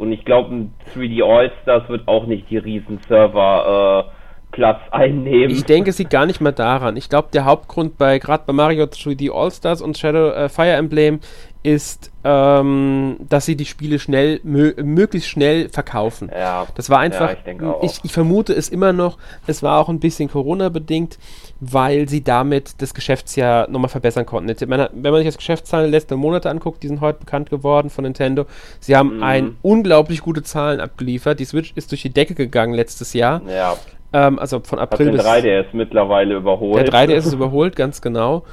Und 0.00 0.12
ich 0.12 0.24
glaube, 0.24 0.54
ein 0.54 0.74
3D 0.94 1.22
All-Stars 1.22 1.86
wird 1.90 2.08
auch 2.08 2.24
nicht 2.24 2.48
die 2.48 2.56
riesen 2.56 3.00
Server 3.06 4.08
äh, 4.08 4.56
Platz 4.56 4.80
einnehmen. 4.92 5.50
Ich 5.50 5.66
denke, 5.66 5.90
es 5.90 6.02
gar 6.08 6.24
nicht 6.24 6.40
mehr 6.40 6.52
daran. 6.52 6.96
Ich 6.96 7.10
glaube, 7.10 7.28
der 7.34 7.44
Hauptgrund 7.44 7.98
bei 7.98 8.18
gerade 8.18 8.44
bei 8.46 8.54
Mario 8.54 8.84
3D 8.84 9.30
All-Stars 9.30 9.82
und 9.82 9.98
Shadow 9.98 10.30
äh, 10.30 10.48
Fire 10.48 10.72
Emblem 10.72 11.20
ist, 11.62 12.10
ähm, 12.24 13.16
dass 13.28 13.44
sie 13.44 13.54
die 13.54 13.66
Spiele 13.66 13.98
schnell, 13.98 14.40
mö 14.44 14.72
möglichst 14.82 15.28
schnell 15.28 15.68
verkaufen. 15.68 16.30
ja. 16.34 16.66
Das 16.74 16.88
war 16.88 17.00
einfach, 17.00 17.28
Ja, 17.30 17.32
ich 17.36 17.42
denke 17.44 17.74
auch. 17.74 17.82
ich, 17.82 18.00
ich 18.02 18.12
vermute 18.12 18.54
es 18.54 18.68
immer 18.70 18.92
noch, 18.94 19.18
es 19.46 19.62
war 19.62 19.78
auch 19.78 19.88
ein 19.90 20.00
bisschen 20.00 20.30
Corona-bedingt, 20.30 21.18
weil 21.60 22.08
sie 22.08 22.22
damit 22.24 22.80
das 22.80 22.94
Geschäftsjahr 22.94 23.68
nochmal 23.68 23.90
verbessern 23.90 24.24
konnten. 24.24 24.48
Jetzt, 24.48 24.66
man 24.66 24.80
hat- 24.80 24.92
wenn 24.94 25.12
man 25.12 25.20
sich 25.20 25.28
das 25.28 25.36
Geschäftszahlen 25.36 25.90
der 25.90 25.98
letzten 26.00 26.14
Monate 26.16 26.48
anguckt, 26.48 26.82
die 26.82 26.88
sind 26.88 27.02
heute 27.02 27.18
bekannt 27.20 27.50
geworden 27.50 27.90
von 27.90 28.04
Nintendo, 28.04 28.46
sie 28.80 28.96
haben 28.96 29.18
Mhm. 29.18 29.22
ein 29.22 29.56
unglaublich 29.60 30.22
gute 30.22 30.42
Zahlen 30.42 30.80
abgeliefert. 30.80 31.40
Die 31.40 31.44
Switch 31.44 31.72
ist 31.74 31.90
durch 31.92 32.00
die 32.02 32.10
Decke 32.10 32.34
gegangen 32.34 32.72
letztes 32.72 33.12
Jahr, 33.12 33.42
Ja. 33.46 33.76
ähm, 34.14 34.38
also 34.38 34.60
von 34.60 34.80
Hat 34.80 34.92
April 34.92 35.08
den 35.08 35.16
bis... 35.16 35.26
3DS 35.26 35.66
mittlerweile 35.74 36.36
überholt. 36.36 36.86
Der 36.86 36.90
3DS 36.92 37.26
ist 37.26 37.32
überholt, 37.34 37.76
ganz 37.76 38.00
genau. 38.00 38.44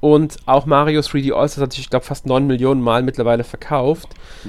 Und 0.00 0.36
auch 0.46 0.66
Mario 0.66 1.00
3D 1.00 1.32
All-Stars 1.32 1.62
hat 1.62 1.72
sich, 1.72 1.80
ich 1.82 1.90
glaube, 1.90 2.04
fast 2.04 2.26
9 2.26 2.46
Millionen 2.46 2.82
Mal 2.82 3.02
mittlerweile 3.02 3.44
verkauft. 3.44 4.08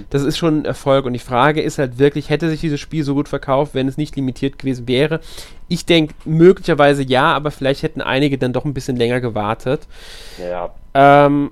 Das 0.09 0.23
ist 0.23 0.37
schon 0.37 0.61
ein 0.61 0.65
Erfolg. 0.65 1.05
Und 1.05 1.13
die 1.13 1.19
Frage 1.19 1.61
ist 1.61 1.77
halt 1.77 1.97
wirklich, 1.99 2.29
hätte 2.29 2.49
sich 2.49 2.59
dieses 2.59 2.79
Spiel 2.79 3.03
so 3.03 3.13
gut 3.13 3.29
verkauft, 3.29 3.73
wenn 3.73 3.87
es 3.87 3.97
nicht 3.97 4.15
limitiert 4.15 4.59
gewesen 4.59 4.87
wäre? 4.87 5.21
Ich 5.69 5.85
denke, 5.85 6.13
möglicherweise 6.25 7.03
ja, 7.03 7.33
aber 7.33 7.51
vielleicht 7.51 7.83
hätten 7.83 8.01
einige 8.01 8.37
dann 8.37 8.53
doch 8.53 8.65
ein 8.65 8.73
bisschen 8.73 8.97
länger 8.97 9.21
gewartet. 9.21 9.87
Ja. 10.37 10.73
Ähm, 10.93 11.51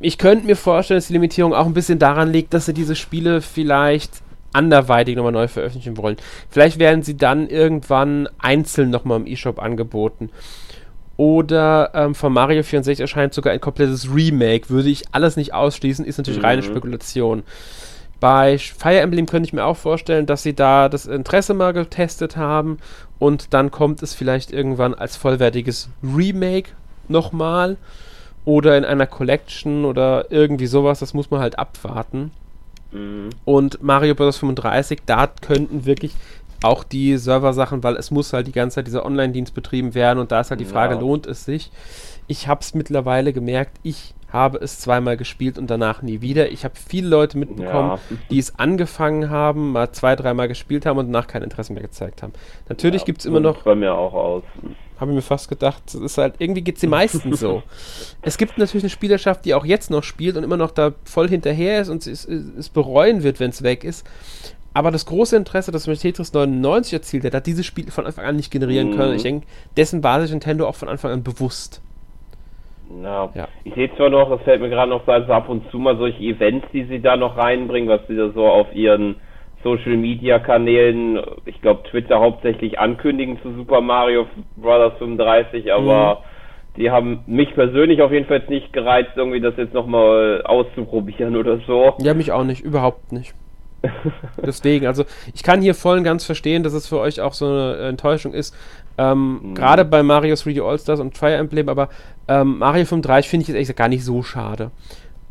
ich 0.00 0.18
könnte 0.18 0.46
mir 0.46 0.56
vorstellen, 0.56 0.98
dass 0.98 1.08
die 1.08 1.12
Limitierung 1.12 1.54
auch 1.54 1.66
ein 1.66 1.74
bisschen 1.74 1.98
daran 1.98 2.32
liegt, 2.32 2.54
dass 2.54 2.66
sie 2.66 2.74
diese 2.74 2.96
Spiele 2.96 3.40
vielleicht 3.40 4.22
anderweitig 4.52 5.16
nochmal 5.16 5.32
neu 5.32 5.48
veröffentlichen 5.48 5.96
wollen. 5.96 6.16
Vielleicht 6.50 6.78
werden 6.78 7.02
sie 7.02 7.16
dann 7.16 7.48
irgendwann 7.48 8.28
einzeln 8.38 8.90
nochmal 8.90 9.20
im 9.20 9.26
eShop 9.26 9.58
angeboten. 9.58 10.30
Oder 11.16 11.90
ähm, 11.94 12.14
von 12.14 12.32
Mario 12.32 12.62
64 12.62 13.00
erscheint 13.00 13.34
sogar 13.34 13.52
ein 13.52 13.60
komplettes 13.60 14.12
Remake. 14.14 14.70
Würde 14.70 14.88
ich 14.88 15.04
alles 15.12 15.36
nicht 15.36 15.54
ausschließen, 15.54 16.04
ist 16.04 16.18
natürlich 16.18 16.40
mhm. 16.40 16.46
reine 16.46 16.62
Spekulation. 16.62 17.42
Bei 18.18 18.56
Fire 18.56 19.00
Emblem 19.00 19.26
könnte 19.26 19.48
ich 19.48 19.52
mir 19.52 19.64
auch 19.64 19.76
vorstellen, 19.76 20.26
dass 20.26 20.42
sie 20.44 20.54
da 20.54 20.88
das 20.88 21.06
Interesse 21.06 21.54
mal 21.54 21.72
getestet 21.72 22.36
haben 22.36 22.78
und 23.18 23.52
dann 23.52 23.70
kommt 23.72 24.02
es 24.02 24.14
vielleicht 24.14 24.52
irgendwann 24.52 24.94
als 24.94 25.16
vollwertiges 25.16 25.88
Remake 26.02 26.70
nochmal 27.08 27.76
oder 28.44 28.78
in 28.78 28.84
einer 28.84 29.06
Collection 29.06 29.84
oder 29.84 30.30
irgendwie 30.30 30.66
sowas. 30.66 31.00
Das 31.00 31.14
muss 31.14 31.30
man 31.30 31.40
halt 31.40 31.58
abwarten. 31.58 32.30
Mhm. 32.92 33.30
Und 33.44 33.82
Mario 33.82 34.14
Bros. 34.14 34.38
35, 34.38 35.00
da 35.06 35.26
könnten 35.26 35.84
wirklich 35.84 36.14
auch 36.62 36.84
die 36.84 37.16
Serversachen, 37.16 37.82
weil 37.82 37.96
es 37.96 38.10
muss 38.10 38.32
halt 38.32 38.46
die 38.46 38.52
ganze 38.52 38.76
Zeit 38.76 38.86
dieser 38.86 39.04
Online-Dienst 39.04 39.54
betrieben 39.54 39.94
werden 39.94 40.18
und 40.18 40.32
da 40.32 40.40
ist 40.40 40.50
halt 40.50 40.60
die 40.60 40.64
Frage, 40.64 40.94
ja. 40.94 41.00
lohnt 41.00 41.26
es 41.26 41.44
sich? 41.44 41.70
Ich 42.26 42.48
habe 42.48 42.60
es 42.60 42.74
mittlerweile 42.74 43.32
gemerkt, 43.32 43.78
ich 43.82 44.14
habe 44.32 44.58
es 44.58 44.80
zweimal 44.80 45.16
gespielt 45.16 45.58
und 45.58 45.68
danach 45.70 46.00
nie 46.00 46.22
wieder. 46.22 46.50
Ich 46.50 46.64
habe 46.64 46.74
viele 46.74 47.08
Leute 47.08 47.36
mitbekommen, 47.36 47.90
ja. 47.90 48.16
die 48.30 48.38
es 48.38 48.58
angefangen 48.58 49.28
haben, 49.28 49.72
mal 49.72 49.92
zwei, 49.92 50.16
dreimal 50.16 50.48
gespielt 50.48 50.86
haben 50.86 50.98
und 50.98 51.06
danach 51.12 51.26
kein 51.26 51.42
Interesse 51.42 51.72
mehr 51.74 51.82
gezeigt 51.82 52.22
haben. 52.22 52.32
Natürlich 52.68 53.02
ja, 53.02 53.06
gibt 53.06 53.20
es 53.20 53.26
immer 53.26 53.40
noch. 53.40 53.62
Bei 53.62 53.74
mir 53.74 53.94
auch 53.94 54.14
aus. 54.14 54.42
Habe 54.98 55.10
ich 55.10 55.16
mir 55.16 55.22
fast 55.22 55.48
gedacht, 55.48 55.82
es 55.86 55.94
ist 55.94 56.16
halt, 56.16 56.36
irgendwie 56.38 56.62
geht 56.62 56.76
es 56.76 56.80
den 56.80 56.90
meisten 56.90 57.34
so. 57.34 57.62
Es 58.22 58.38
gibt 58.38 58.56
natürlich 58.56 58.84
eine 58.84 58.90
Spielerschaft, 58.90 59.44
die 59.44 59.52
auch 59.52 59.66
jetzt 59.66 59.90
noch 59.90 60.02
spielt 60.02 60.36
und 60.36 60.44
immer 60.44 60.56
noch 60.56 60.70
da 60.70 60.92
voll 61.04 61.28
hinterher 61.28 61.80
ist 61.80 61.88
und 61.88 62.06
es, 62.06 62.24
es 62.24 62.68
bereuen 62.68 63.22
wird, 63.22 63.38
wenn 63.38 63.50
es 63.50 63.62
weg 63.62 63.84
ist. 63.84 64.06
Aber 64.74 64.90
das 64.90 65.06
große 65.06 65.36
Interesse, 65.36 65.70
das 65.70 65.86
mit 65.86 66.00
Tetris 66.00 66.32
99 66.32 66.94
erzielt 66.94 67.24
hat, 67.24 67.34
hat 67.34 67.46
dieses 67.46 67.66
Spiel 67.66 67.90
von 67.90 68.06
Anfang 68.06 68.24
an 68.24 68.36
nicht 68.36 68.50
generieren 68.50 68.90
mhm. 68.90 68.96
können. 68.96 69.14
Ich 69.16 69.22
denke, 69.22 69.46
dessen 69.76 70.02
war 70.02 70.20
sich 70.20 70.30
Nintendo 70.30 70.66
auch 70.66 70.74
von 70.74 70.88
Anfang 70.88 71.10
an 71.10 71.22
bewusst. 71.22 71.82
Ja. 73.02 73.30
ja. 73.34 73.48
Ich 73.64 73.74
sehe 73.74 73.94
zwar 73.96 74.10
noch, 74.10 74.28
das 74.30 74.42
fällt 74.42 74.60
mir 74.60 74.68
gerade 74.68 74.90
noch 74.90 75.04
so, 75.06 75.12
also 75.12 75.32
ab 75.32 75.48
und 75.48 75.70
zu 75.70 75.78
mal 75.78 75.96
solche 75.96 76.22
Events, 76.22 76.66
die 76.72 76.84
sie 76.84 77.00
da 77.00 77.16
noch 77.16 77.36
reinbringen, 77.36 77.88
was 77.88 78.00
sie 78.08 78.16
da 78.16 78.30
so 78.30 78.46
auf 78.46 78.74
ihren 78.74 79.16
Social 79.62 79.96
Media 79.96 80.38
Kanälen, 80.38 81.20
ich 81.46 81.60
glaube 81.60 81.84
Twitter 81.88 82.18
hauptsächlich 82.18 82.78
ankündigen 82.78 83.40
zu 83.42 83.54
Super 83.54 83.80
Mario 83.80 84.26
Bros. 84.56 84.92
35, 84.98 85.72
aber 85.72 86.14
mhm. 86.14 86.80
die 86.80 86.90
haben 86.90 87.20
mich 87.26 87.54
persönlich 87.54 88.02
auf 88.02 88.12
jeden 88.12 88.26
Fall 88.26 88.42
nicht 88.48 88.72
gereizt, 88.72 89.12
irgendwie 89.16 89.40
das 89.40 89.56
jetzt 89.56 89.72
nochmal 89.72 90.42
auszuprobieren 90.44 91.36
oder 91.36 91.58
so. 91.66 91.94
Ja, 92.00 92.14
mich 92.14 92.32
auch 92.32 92.44
nicht, 92.44 92.62
überhaupt 92.62 93.12
nicht. 93.12 93.34
Deswegen, 94.44 94.86
also 94.86 95.04
ich 95.34 95.42
kann 95.42 95.60
hier 95.60 95.74
voll 95.74 95.98
und 95.98 96.04
ganz 96.04 96.24
verstehen, 96.24 96.62
dass 96.62 96.72
es 96.72 96.86
für 96.86 96.98
euch 96.98 97.20
auch 97.20 97.34
so 97.34 97.46
eine 97.46 97.76
Enttäuschung 97.88 98.32
ist. 98.32 98.54
Ähm, 98.98 99.40
mhm. 99.42 99.54
Gerade 99.54 99.84
bei 99.84 100.02
Mario 100.02 100.34
3D 100.34 100.62
All-Stars 100.62 101.00
und 101.00 101.16
Fire 101.16 101.34
Emblem, 101.34 101.68
aber 101.68 101.88
ähm, 102.28 102.58
Mario 102.58 102.84
35 102.84 103.28
finde 103.28 103.42
ich 103.42 103.48
jetzt 103.48 103.56
ehrlich 103.56 103.76
gar 103.76 103.88
nicht 103.88 104.04
so 104.04 104.22
schade. 104.22 104.70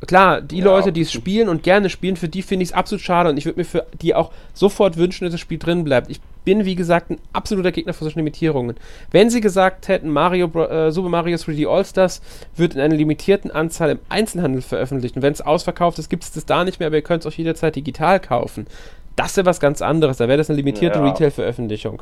Klar, 0.07 0.41
die 0.41 0.57
ja. 0.57 0.65
Leute, 0.65 0.91
die 0.91 1.01
es 1.01 1.11
spielen 1.11 1.47
und 1.47 1.61
gerne 1.61 1.89
spielen, 1.89 2.15
für 2.15 2.27
die 2.27 2.41
finde 2.41 2.63
ich 2.63 2.69
es 2.69 2.73
absolut 2.73 3.03
schade 3.03 3.29
und 3.29 3.37
ich 3.37 3.45
würde 3.45 3.59
mir 3.59 3.65
für 3.65 3.85
die 4.01 4.15
auch 4.15 4.31
sofort 4.53 4.97
wünschen, 4.97 5.25
dass 5.25 5.33
das 5.33 5.41
Spiel 5.41 5.59
drin 5.59 5.83
bleibt. 5.83 6.09
Ich 6.09 6.19
bin, 6.43 6.65
wie 6.65 6.75
gesagt, 6.75 7.11
ein 7.11 7.19
absoluter 7.33 7.71
Gegner 7.71 7.93
von 7.93 8.05
solchen 8.05 8.19
Limitierungen. 8.19 8.75
Wenn 9.11 9.29
sie 9.29 9.41
gesagt 9.41 9.87
hätten, 9.87 10.09
Mario, 10.09 10.47
äh, 10.63 10.91
Super 10.91 11.09
Mario 11.09 11.37
3D 11.37 11.67
All-Stars 11.67 12.21
wird 12.55 12.75
in 12.75 12.81
einer 12.81 12.95
limitierten 12.95 13.51
Anzahl 13.51 13.91
im 13.91 13.99
Einzelhandel 14.09 14.61
veröffentlicht 14.61 15.15
und 15.15 15.21
wenn 15.21 15.33
es 15.33 15.41
ausverkauft 15.41 15.99
ist, 15.99 16.09
gibt 16.09 16.23
es 16.23 16.31
das 16.31 16.45
da 16.45 16.63
nicht 16.63 16.79
mehr, 16.79 16.87
aber 16.87 16.97
ihr 16.97 17.01
könnt 17.01 17.25
es 17.25 17.31
auch 17.31 17.37
jederzeit 17.37 17.75
digital 17.75 18.19
kaufen. 18.19 18.67
Das 19.15 19.35
wäre 19.37 19.45
was 19.45 19.59
ganz 19.59 19.81
anderes, 19.81 20.17
da 20.17 20.27
wäre 20.27 20.37
das 20.37 20.49
eine 20.49 20.57
limitierte 20.57 20.99
ja. 20.99 21.05
Retail-Veröffentlichung. 21.05 22.01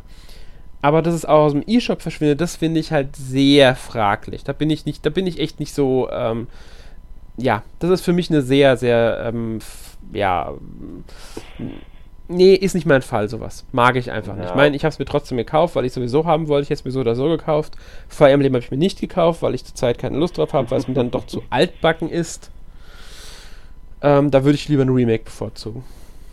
Aber 0.81 1.01
dass 1.01 1.13
es 1.13 1.25
auch 1.25 1.45
aus 1.45 1.51
dem 1.51 1.63
E-Shop 1.67 2.01
verschwindet, 2.01 2.39
das 2.39 2.55
finde 2.55 2.79
ich 2.79 2.91
halt 2.91 3.15
sehr 3.15 3.75
fraglich. 3.75 4.43
Da 4.43 4.53
bin 4.53 4.69
ich 4.69 4.85
nicht, 4.85 5.05
da 5.05 5.09
bin 5.09 5.27
ich 5.27 5.39
echt 5.39 5.59
nicht 5.59 5.73
so, 5.73 6.09
ähm, 6.09 6.47
ja, 7.35 7.63
das 7.79 7.89
ist 7.89 8.01
für 8.01 8.13
mich 8.13 8.29
eine 8.29 8.41
sehr, 8.41 8.77
sehr, 8.77 9.23
ähm, 9.25 9.59
ja, 10.13 10.53
nee, 12.29 12.53
ist 12.53 12.75
nicht 12.75 12.85
mein 12.85 13.01
Fall, 13.01 13.27
sowas. 13.27 13.65
Mag 13.73 13.97
ich 13.97 14.11
einfach 14.11 14.33
ja. 14.35 14.41
nicht. 14.41 14.49
Ich 14.51 14.55
meine, 14.55 14.75
ich 14.75 14.85
habe 14.85 14.93
es 14.93 14.99
mir 14.99 15.05
trotzdem 15.05 15.37
gekauft, 15.37 15.75
weil 15.75 15.83
ich 15.83 15.91
sowieso 15.91 16.25
haben 16.25 16.47
wollte. 16.47 16.63
Ich 16.63 16.69
hätte 16.69 16.79
es 16.79 16.85
mir 16.85 16.91
so 16.91 17.01
oder 17.01 17.15
so 17.15 17.27
gekauft. 17.27 17.75
Fire 18.07 18.31
Emblem 18.31 18.53
habe 18.53 18.63
ich 18.63 18.71
mir 18.71 18.77
nicht 18.77 19.01
gekauft, 19.01 19.41
weil 19.41 19.55
ich 19.55 19.65
zurzeit 19.65 19.97
keine 19.97 20.17
Lust 20.17 20.37
drauf 20.37 20.53
habe, 20.53 20.71
weil 20.71 20.79
es 20.79 20.87
mir 20.87 20.93
dann 20.93 21.11
doch 21.11 21.27
zu 21.27 21.43
altbacken 21.49 22.09
ist. 22.09 22.51
Ähm, 24.01 24.31
da 24.31 24.45
würde 24.45 24.55
ich 24.55 24.69
lieber 24.69 24.83
ein 24.83 24.89
Remake 24.89 25.25
bevorzugen. 25.25 25.83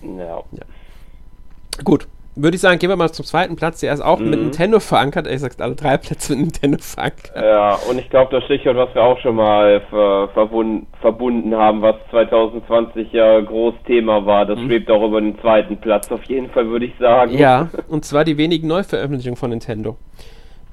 Ja. 0.03 0.45
ja. 0.53 1.83
Gut, 1.83 2.07
würde 2.37 2.55
ich 2.55 2.61
sagen, 2.61 2.79
gehen 2.79 2.91
wir 2.91 2.97
mal 2.97 3.11
zum 3.11 3.25
zweiten 3.25 3.57
Platz. 3.57 3.81
Der 3.81 3.93
ist 3.93 4.03
auch 4.03 4.19
mhm. 4.19 4.31
mit 4.31 4.41
Nintendo 4.41 4.79
verankert. 4.79 5.27
Ich 5.27 5.41
sag's 5.41 5.59
alle 5.59 5.75
drei 5.75 5.97
Plätze 5.97 6.37
mit 6.37 6.47
Nintendo 6.47 6.79
verankert. 6.79 7.33
Ja, 7.35 7.79
und 7.89 7.99
ich 7.99 8.09
glaube, 8.11 8.31
das 8.31 8.45
Stichwort, 8.45 8.77
was 8.77 8.95
wir 8.95 9.03
auch 9.03 9.19
schon 9.21 9.37
mal 9.37 9.81
ver 9.89 10.29
verbunden, 10.35 10.87
verbunden 11.01 11.55
haben, 11.57 11.81
was 11.81 11.97
2020 12.11 13.11
ja 13.13 13.41
groß 13.41 13.75
Thema 13.87 14.25
war, 14.27 14.45
das 14.45 14.59
mhm. 14.59 14.67
schwebt 14.67 14.91
auch 14.91 15.03
über 15.03 15.21
den 15.21 15.39
zweiten 15.41 15.79
Platz. 15.79 16.13
Auf 16.13 16.23
jeden 16.25 16.51
Fall 16.51 16.69
würde 16.69 16.85
ich 16.85 16.93
sagen. 17.01 17.33
Ja, 17.37 17.71
und 17.89 18.05
zwar 18.05 18.25
die 18.25 18.37
wenigen 18.37 18.69
Neuveröffentlichungen 18.69 19.37
von 19.37 19.51
Nintendo. 19.51 19.97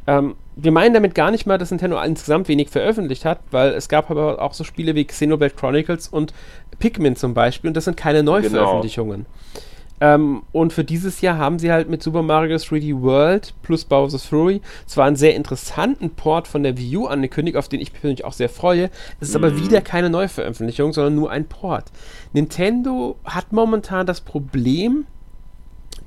Ähm, 0.05 0.35
wir 0.55 0.71
meinen 0.71 0.93
damit 0.93 1.15
gar 1.15 1.31
nicht 1.31 1.45
mal, 1.45 1.57
dass 1.57 1.71
Nintendo 1.71 1.99
insgesamt 2.01 2.49
wenig 2.49 2.69
veröffentlicht 2.69 3.23
hat, 3.23 3.39
weil 3.51 3.69
es 3.71 3.87
gab 3.87 4.11
aber 4.11 4.41
auch 4.41 4.53
so 4.53 4.65
Spiele 4.65 4.95
wie 4.95 5.05
Xenoblade 5.05 5.55
Chronicles 5.55 6.09
und 6.09 6.33
Pikmin 6.79 7.15
zum 7.15 7.33
Beispiel 7.33 7.69
und 7.69 7.77
das 7.77 7.85
sind 7.85 7.95
keine 7.95 8.19
genau. 8.19 8.33
Neuveröffentlichungen. 8.33 9.25
Genau. 9.25 9.65
Ähm, 10.03 10.43
und 10.51 10.73
für 10.73 10.83
dieses 10.83 11.21
Jahr 11.21 11.37
haben 11.37 11.59
sie 11.59 11.71
halt 11.71 11.87
mit 11.87 12.03
Super 12.03 12.23
Mario 12.23 12.57
3D 12.57 13.01
World 13.01 13.53
plus 13.61 13.85
Bowser's 13.85 14.25
Fury 14.25 14.59
zwar 14.85 15.05
einen 15.05 15.15
sehr 15.15 15.33
interessanten 15.33 16.09
Port 16.09 16.45
von 16.45 16.61
der 16.61 16.77
Wii 16.77 16.97
U 16.97 17.05
angekündigt, 17.07 17.55
auf 17.55 17.69
den 17.69 17.79
ich 17.79 17.93
persönlich 17.93 18.25
auch 18.25 18.33
sehr 18.33 18.49
freue. 18.49 18.89
Es 19.21 19.29
ist 19.29 19.35
aber 19.37 19.51
mhm. 19.51 19.63
wieder 19.63 19.79
keine 19.79 20.09
Neuveröffentlichung, 20.09 20.91
sondern 20.91 21.15
nur 21.15 21.31
ein 21.31 21.45
Port. 21.45 21.85
Nintendo 22.33 23.15
hat 23.23 23.53
momentan 23.53 24.05
das 24.05 24.19
Problem, 24.19 25.05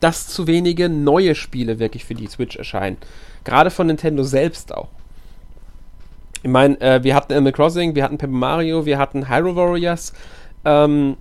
dass 0.01 0.29
zu 0.29 0.47
wenige 0.47 0.91
neue 0.91 1.35
Spiele 1.35 1.79
wirklich 1.79 2.05
für 2.05 2.15
die 2.15 2.27
Switch 2.27 2.57
erscheinen. 2.57 2.99
Gerade 3.45 3.71
von 3.71 3.87
Nintendo 3.87 4.25
selbst 4.25 4.75
auch. 4.75 4.89
Ich 6.43 6.51
meine, 6.51 6.79
äh, 6.83 7.03
wir 7.03 7.15
hatten 7.15 7.33
Animal 7.33 7.53
Crossing, 7.53 7.95
wir 7.95 8.05
hatten 8.05 8.19
Paper 8.19 8.31
Mario, 8.31 8.85
wir 8.85 8.99
hatten 8.99 9.31
Hyrule 9.31 9.57
Warriors. 9.57 10.13
Ähm, 10.67 11.17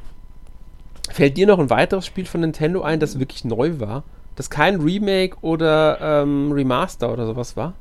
Fällt 1.11 1.37
dir 1.37 1.47
noch 1.47 1.59
ein 1.59 1.69
weiteres 1.69 2.05
Spiel 2.05 2.25
von 2.25 2.41
Nintendo 2.41 2.81
ein, 2.81 2.99
das 2.99 3.19
wirklich 3.19 3.45
neu 3.45 3.79
war? 3.79 4.03
Das 4.35 4.49
kein 4.49 4.81
Remake 4.81 5.37
oder 5.41 5.97
ähm, 6.01 6.51
Remaster 6.51 7.11
oder 7.11 7.25
sowas 7.25 7.55
war? 7.55 7.73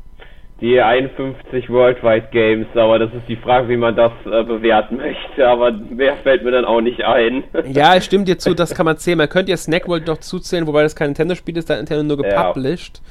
Die 0.61 0.81
51 0.81 1.69
Worldwide 1.69 2.29
Games, 2.31 2.69
aber 2.75 3.01
das 3.01 3.13
ist 3.13 3.29
die 3.29 3.37
Frage, 3.37 3.69
wie 3.69 3.77
man 3.77 3.97
das 3.97 4.13
äh, 4.25 4.45
bewerten 4.45 4.99
möchte, 4.99 5.47
aber 5.47 5.73
mehr 5.73 6.17
fällt 6.23 6.45
mir 6.45 6.53
dann 6.53 6.65
auch 6.65 6.81
nicht 6.81 7.03
ein. 7.03 7.43
ja, 7.73 7.97
es 7.97 8.05
stimmt 8.05 8.29
dir 8.29 8.39
zu, 8.39 8.55
das 8.55 8.73
kann 8.73 8.87
man 8.87 8.97
zählen. 8.97 9.19
Man 9.19 9.29
könnte 9.29 9.51
ja 9.51 9.57
Snack 9.57 9.89
World 9.89 10.07
doch 10.07 10.19
zuzählen, 10.19 10.67
wobei 10.69 10.85
das 10.85 10.95
kein 10.95 11.09
Nintendo-Spiel 11.09 11.57
ist, 11.57 11.69
da 11.69 11.75
hat 11.75 11.81
Nintendo 11.81 12.15
nur 12.15 12.25
gepublished. 12.25 13.03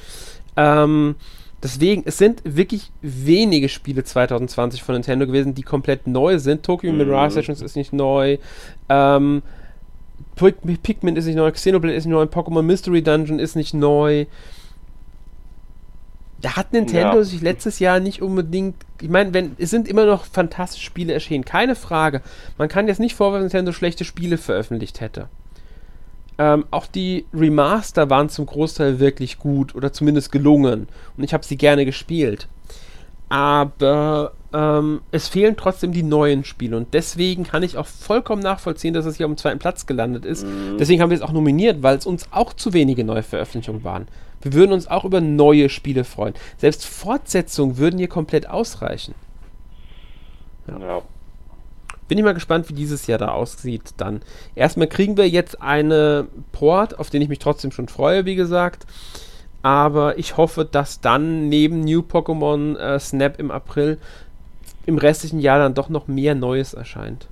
Ja. 0.56 0.86
Ähm, 0.86 1.16
deswegen, 1.62 2.04
es 2.06 2.18
sind 2.18 2.42
wirklich 2.46 2.92
wenige 3.02 3.68
Spiele 3.68 4.06
2020 4.06 4.82
von 4.82 4.94
Nintendo 4.96 5.28
gewesen, 5.28 5.54
die 5.54 5.64
komplett 5.64 6.08
neu 6.08 6.40
sind. 6.40 6.64
Tokyo 6.64 6.94
mhm. 6.94 7.00
Mirage 7.00 7.34
Sessions 7.34 7.62
ist 7.62 7.76
nicht 7.76 7.92
neu. 7.92 8.38
Ähm, 8.88 9.42
Pikmin 10.36 11.16
ist 11.16 11.26
nicht 11.26 11.36
neu, 11.36 11.52
Xenoblade 11.52 11.96
ist 11.96 12.06
nicht 12.06 12.14
neu, 12.14 12.24
Pokémon 12.24 12.62
Mystery 12.62 13.02
Dungeon 13.02 13.40
ist 13.40 13.56
nicht 13.56 13.74
neu. 13.74 14.26
Da 16.42 16.58
hat 16.58 16.74
Nintendo 16.74 17.18
ja. 17.18 17.24
sich 17.24 17.42
letztes 17.42 17.80
Jahr 17.80 18.02
nicht 18.02 18.22
unbedingt. 18.22 18.76
Ich 19.02 19.10
meine, 19.10 19.34
wenn 19.34 19.56
es 19.58 19.70
sind 19.70 19.88
immer 19.88 20.06
noch 20.06 20.26
fantastische 20.26 20.84
Spiele 20.86 21.14
erschienen, 21.14 21.46
keine 21.46 21.76
Frage. 21.76 22.22
Man 22.58 22.68
kann 22.68 22.88
jetzt 22.88 23.00
nicht 23.00 23.16
vorwerfen, 23.16 23.46
dass 23.46 23.54
Nintendo 23.54 23.72
schlechte 23.72 24.04
Spiele 24.04 24.38
veröffentlicht 24.38 25.00
hätte. 25.00 25.30
Ähm, 26.38 26.66
auch 26.72 26.88
die 26.88 27.26
Remaster 27.34 28.10
waren 28.10 28.28
zum 28.28 28.46
Großteil 28.46 29.00
wirklich 29.00 29.40
gut 29.40 29.74
oder 29.74 29.94
zumindest 29.94 30.32
gelungen. 30.34 30.88
Und 31.16 31.24
ich 31.24 31.34
habe 31.34 31.46
sie 31.46 31.58
gerne 31.58 31.86
gespielt. 31.86 32.50
Aber 33.30 34.34
ähm, 34.54 35.02
es 35.12 35.28
fehlen 35.28 35.56
trotzdem 35.58 35.92
die 35.92 36.04
neuen 36.04 36.44
Spiele 36.44 36.78
und 36.78 36.94
deswegen 36.94 37.44
kann 37.44 37.64
ich 37.64 37.78
auch 37.78 37.88
vollkommen 37.88 38.42
nachvollziehen, 38.42 38.94
dass 38.94 39.06
es 39.06 39.18
hier 39.18 39.26
am 39.26 39.36
zweiten 39.36 39.60
Platz 39.60 39.86
gelandet 39.86 40.26
ist. 40.26 40.46
Mhm. 40.46 40.78
Deswegen 40.80 41.02
haben 41.02 41.10
wir 41.10 41.18
es 41.18 41.24
auch 41.24 41.32
nominiert, 41.32 41.82
weil 41.82 41.98
es 41.98 42.06
uns 42.06 42.28
auch 42.32 42.54
zu 42.54 42.74
wenige 42.74 43.04
neue 43.04 43.24
Veröffentlichungen 43.24 43.84
waren. 43.84 44.08
Wir 44.42 44.54
würden 44.54 44.74
uns 44.74 44.88
auch 44.88 45.06
über 45.06 45.22
neue 45.22 45.70
Spiele 45.70 46.04
freuen. 46.04 46.34
Selbst 46.58 46.86
Fortsetzungen 46.86 47.78
würden 47.78 47.98
hier 47.98 48.10
komplett 48.10 48.48
ausreichen. 48.50 49.16
Ja. 50.68 50.80
ja. 50.80 51.02
Bin 52.08 52.18
ich 52.18 52.24
mal 52.24 52.34
gespannt, 52.34 52.70
wie 52.70 52.74
dieses 52.74 53.08
Jahr 53.08 53.18
da 53.18 53.30
aussieht 53.30 53.94
dann. 53.98 54.22
Erstmal 54.54 54.88
kriegen 54.88 55.18
wir 55.18 55.28
jetzt 55.28 55.62
eine 55.62 56.28
Port, 56.52 57.00
auf 57.00 57.10
den 57.10 57.22
ich 57.22 57.30
mich 57.30 57.40
trotzdem 57.40 57.72
schon 57.72 57.88
freue, 57.88 58.26
wie 58.26 58.36
gesagt. 58.36 58.86
Aber 59.64 60.18
ich 60.18 60.36
hoffe, 60.36 60.66
dass 60.66 61.00
dann 61.00 61.48
neben 61.48 61.80
New 61.80 62.02
Pokémon 62.02 62.78
äh, 62.78 63.00
Snap 63.00 63.40
im 63.40 63.50
April 63.50 63.98
im 64.86 64.98
restlichen 64.98 65.40
Jahr 65.40 65.60
dann 65.60 65.74
doch 65.74 65.90
noch 65.90 66.08
mehr 66.08 66.36
Neues 66.36 66.74
erscheint. 66.74 67.28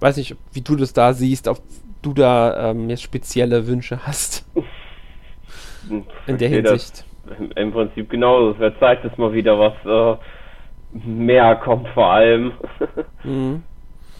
Weiß 0.00 0.16
nicht, 0.16 0.36
wie 0.52 0.60
du 0.60 0.76
das 0.76 0.92
da 0.92 1.12
siehst, 1.12 1.46
ob 1.48 1.58
du 2.02 2.12
da 2.12 2.70
ähm, 2.70 2.90
jetzt 2.90 3.02
spezielle 3.02 3.66
Wünsche 3.66 4.04
hast. 4.06 4.44
In 6.26 6.38
der 6.38 6.48
Hinsicht. 6.48 7.04
Im, 7.56 7.72
Prinzip 7.72 8.10
genauso. 8.10 8.52
Es 8.52 8.58
wird 8.58 8.78
Zeit, 8.80 9.04
dass 9.04 9.16
mal 9.16 9.32
wieder 9.32 9.58
was 9.58 9.74
äh, 9.84 10.18
mehr 11.06 11.56
kommt, 11.56 11.88
vor 11.88 12.06
allem. 12.06 12.52
Mhm. 13.24 13.62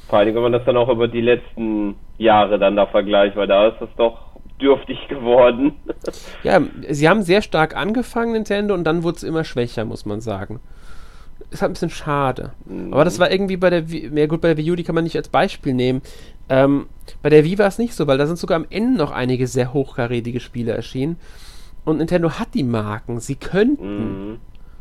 Vor 0.09 0.20
allem, 0.20 0.34
wenn 0.34 0.43
man 0.43 0.53
das 0.53 0.64
dann 0.64 0.76
auch 0.76 0.88
über 0.88 1.09
die 1.09 1.20
letzten 1.20 1.97
Jahre 2.18 2.59
dann 2.59 2.76
da 2.76 2.86
vergleicht, 2.86 3.34
weil 3.34 3.49
da 3.49 3.66
ist 3.66 3.80
es 3.80 3.88
doch 3.97 4.32
dürftig 4.63 5.09
geworden. 5.09 5.75
ja, 6.43 6.61
sie 6.89 7.09
haben 7.09 7.23
sehr 7.23 7.43
stark 7.43 7.77
angefangen, 7.77 8.33
Nintendo, 8.33 8.75
und 8.75 8.85
dann 8.85 9.03
wurde 9.03 9.17
es 9.17 9.23
immer 9.23 9.45
schwächer, 9.45 9.85
muss 9.85 10.07
man 10.07 10.21
sagen. 10.21 10.61
Ist 11.51 11.61
halt 11.61 11.71
ein 11.71 11.75
bisschen 11.75 11.91
schade. 11.91 12.53
Mhm. 12.65 12.93
Aber 12.93 13.05
das 13.05 13.19
war 13.19 13.31
irgendwie 13.31 13.57
bei 13.57 13.69
der 13.69 13.91
Wii, 13.91 14.11
ja 14.15 14.27
gut, 14.27 14.41
bei 14.41 14.49
der 14.49 14.57
Wii 14.57 14.71
U, 14.71 14.75
die 14.77 14.85
kann 14.85 14.95
man 14.95 15.05
nicht 15.05 15.17
als 15.17 15.29
Beispiel 15.29 15.75
nehmen. 15.75 16.03
Ähm, 16.49 16.87
bei 17.23 17.29
der 17.29 17.45
Wii 17.45 17.59
war 17.59 17.67
es 17.67 17.79
nicht 17.79 17.95
so, 17.95 18.07
weil 18.07 18.19
da 18.19 18.27
sind 18.27 18.39
sogar 18.39 18.57
am 18.57 18.67
Ende 18.71 18.99
noch 18.99 19.11
einige 19.11 19.47
sehr 19.47 19.75
hochkarätige 19.75 20.41
Spiele 20.41 20.73
erschienen. 20.73 21.17
Und 21.85 21.99
Nintendo 21.99 22.39
hat 22.39 22.55
die 22.55 22.63
Marken, 22.63 23.21
sie 23.21 23.35
könnten. 23.35 24.31
Mhm. 24.31 24.39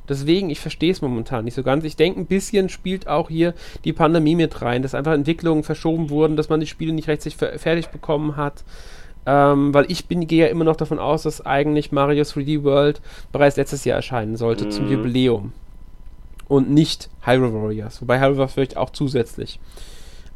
Deswegen, 0.07 0.49
ich 0.49 0.59
verstehe 0.59 0.91
es 0.91 1.01
momentan 1.01 1.45
nicht 1.45 1.53
so 1.53 1.63
ganz. 1.63 1.83
Ich 1.83 1.95
denke, 1.95 2.19
ein 2.19 2.25
bisschen 2.25 2.69
spielt 2.69 3.07
auch 3.07 3.29
hier 3.29 3.53
die 3.85 3.93
Pandemie 3.93 4.35
mit 4.35 4.61
rein, 4.61 4.81
dass 4.81 4.95
einfach 4.95 5.13
Entwicklungen 5.13 5.63
verschoben 5.63 6.09
wurden, 6.09 6.35
dass 6.35 6.49
man 6.49 6.59
die 6.59 6.67
Spiele 6.67 6.91
nicht 6.93 7.07
rechtzeitig 7.07 7.37
fertig 7.37 7.87
bekommen 7.89 8.35
hat. 8.35 8.63
Ähm, 9.25 9.73
weil 9.73 9.85
ich 9.89 10.07
bin, 10.07 10.25
gehe 10.25 10.45
ja 10.45 10.51
immer 10.51 10.63
noch 10.63 10.75
davon 10.75 10.97
aus, 10.97 11.23
dass 11.23 11.45
eigentlich 11.45 11.91
Mario 11.91 12.23
3D 12.23 12.63
World 12.63 13.01
bereits 13.31 13.57
letztes 13.57 13.85
Jahr 13.85 13.97
erscheinen 13.97 14.35
sollte 14.35 14.65
mhm. 14.65 14.71
zum 14.71 14.89
Jubiläum. 14.89 15.53
Und 16.47 16.69
nicht 16.71 17.09
Hyrule 17.25 17.53
Warriors. 17.53 18.01
Wobei 18.01 18.19
Hyrule 18.19 18.37
Warriors 18.37 18.53
vielleicht 18.53 18.77
auch 18.77 18.89
zusätzlich. 18.89 19.59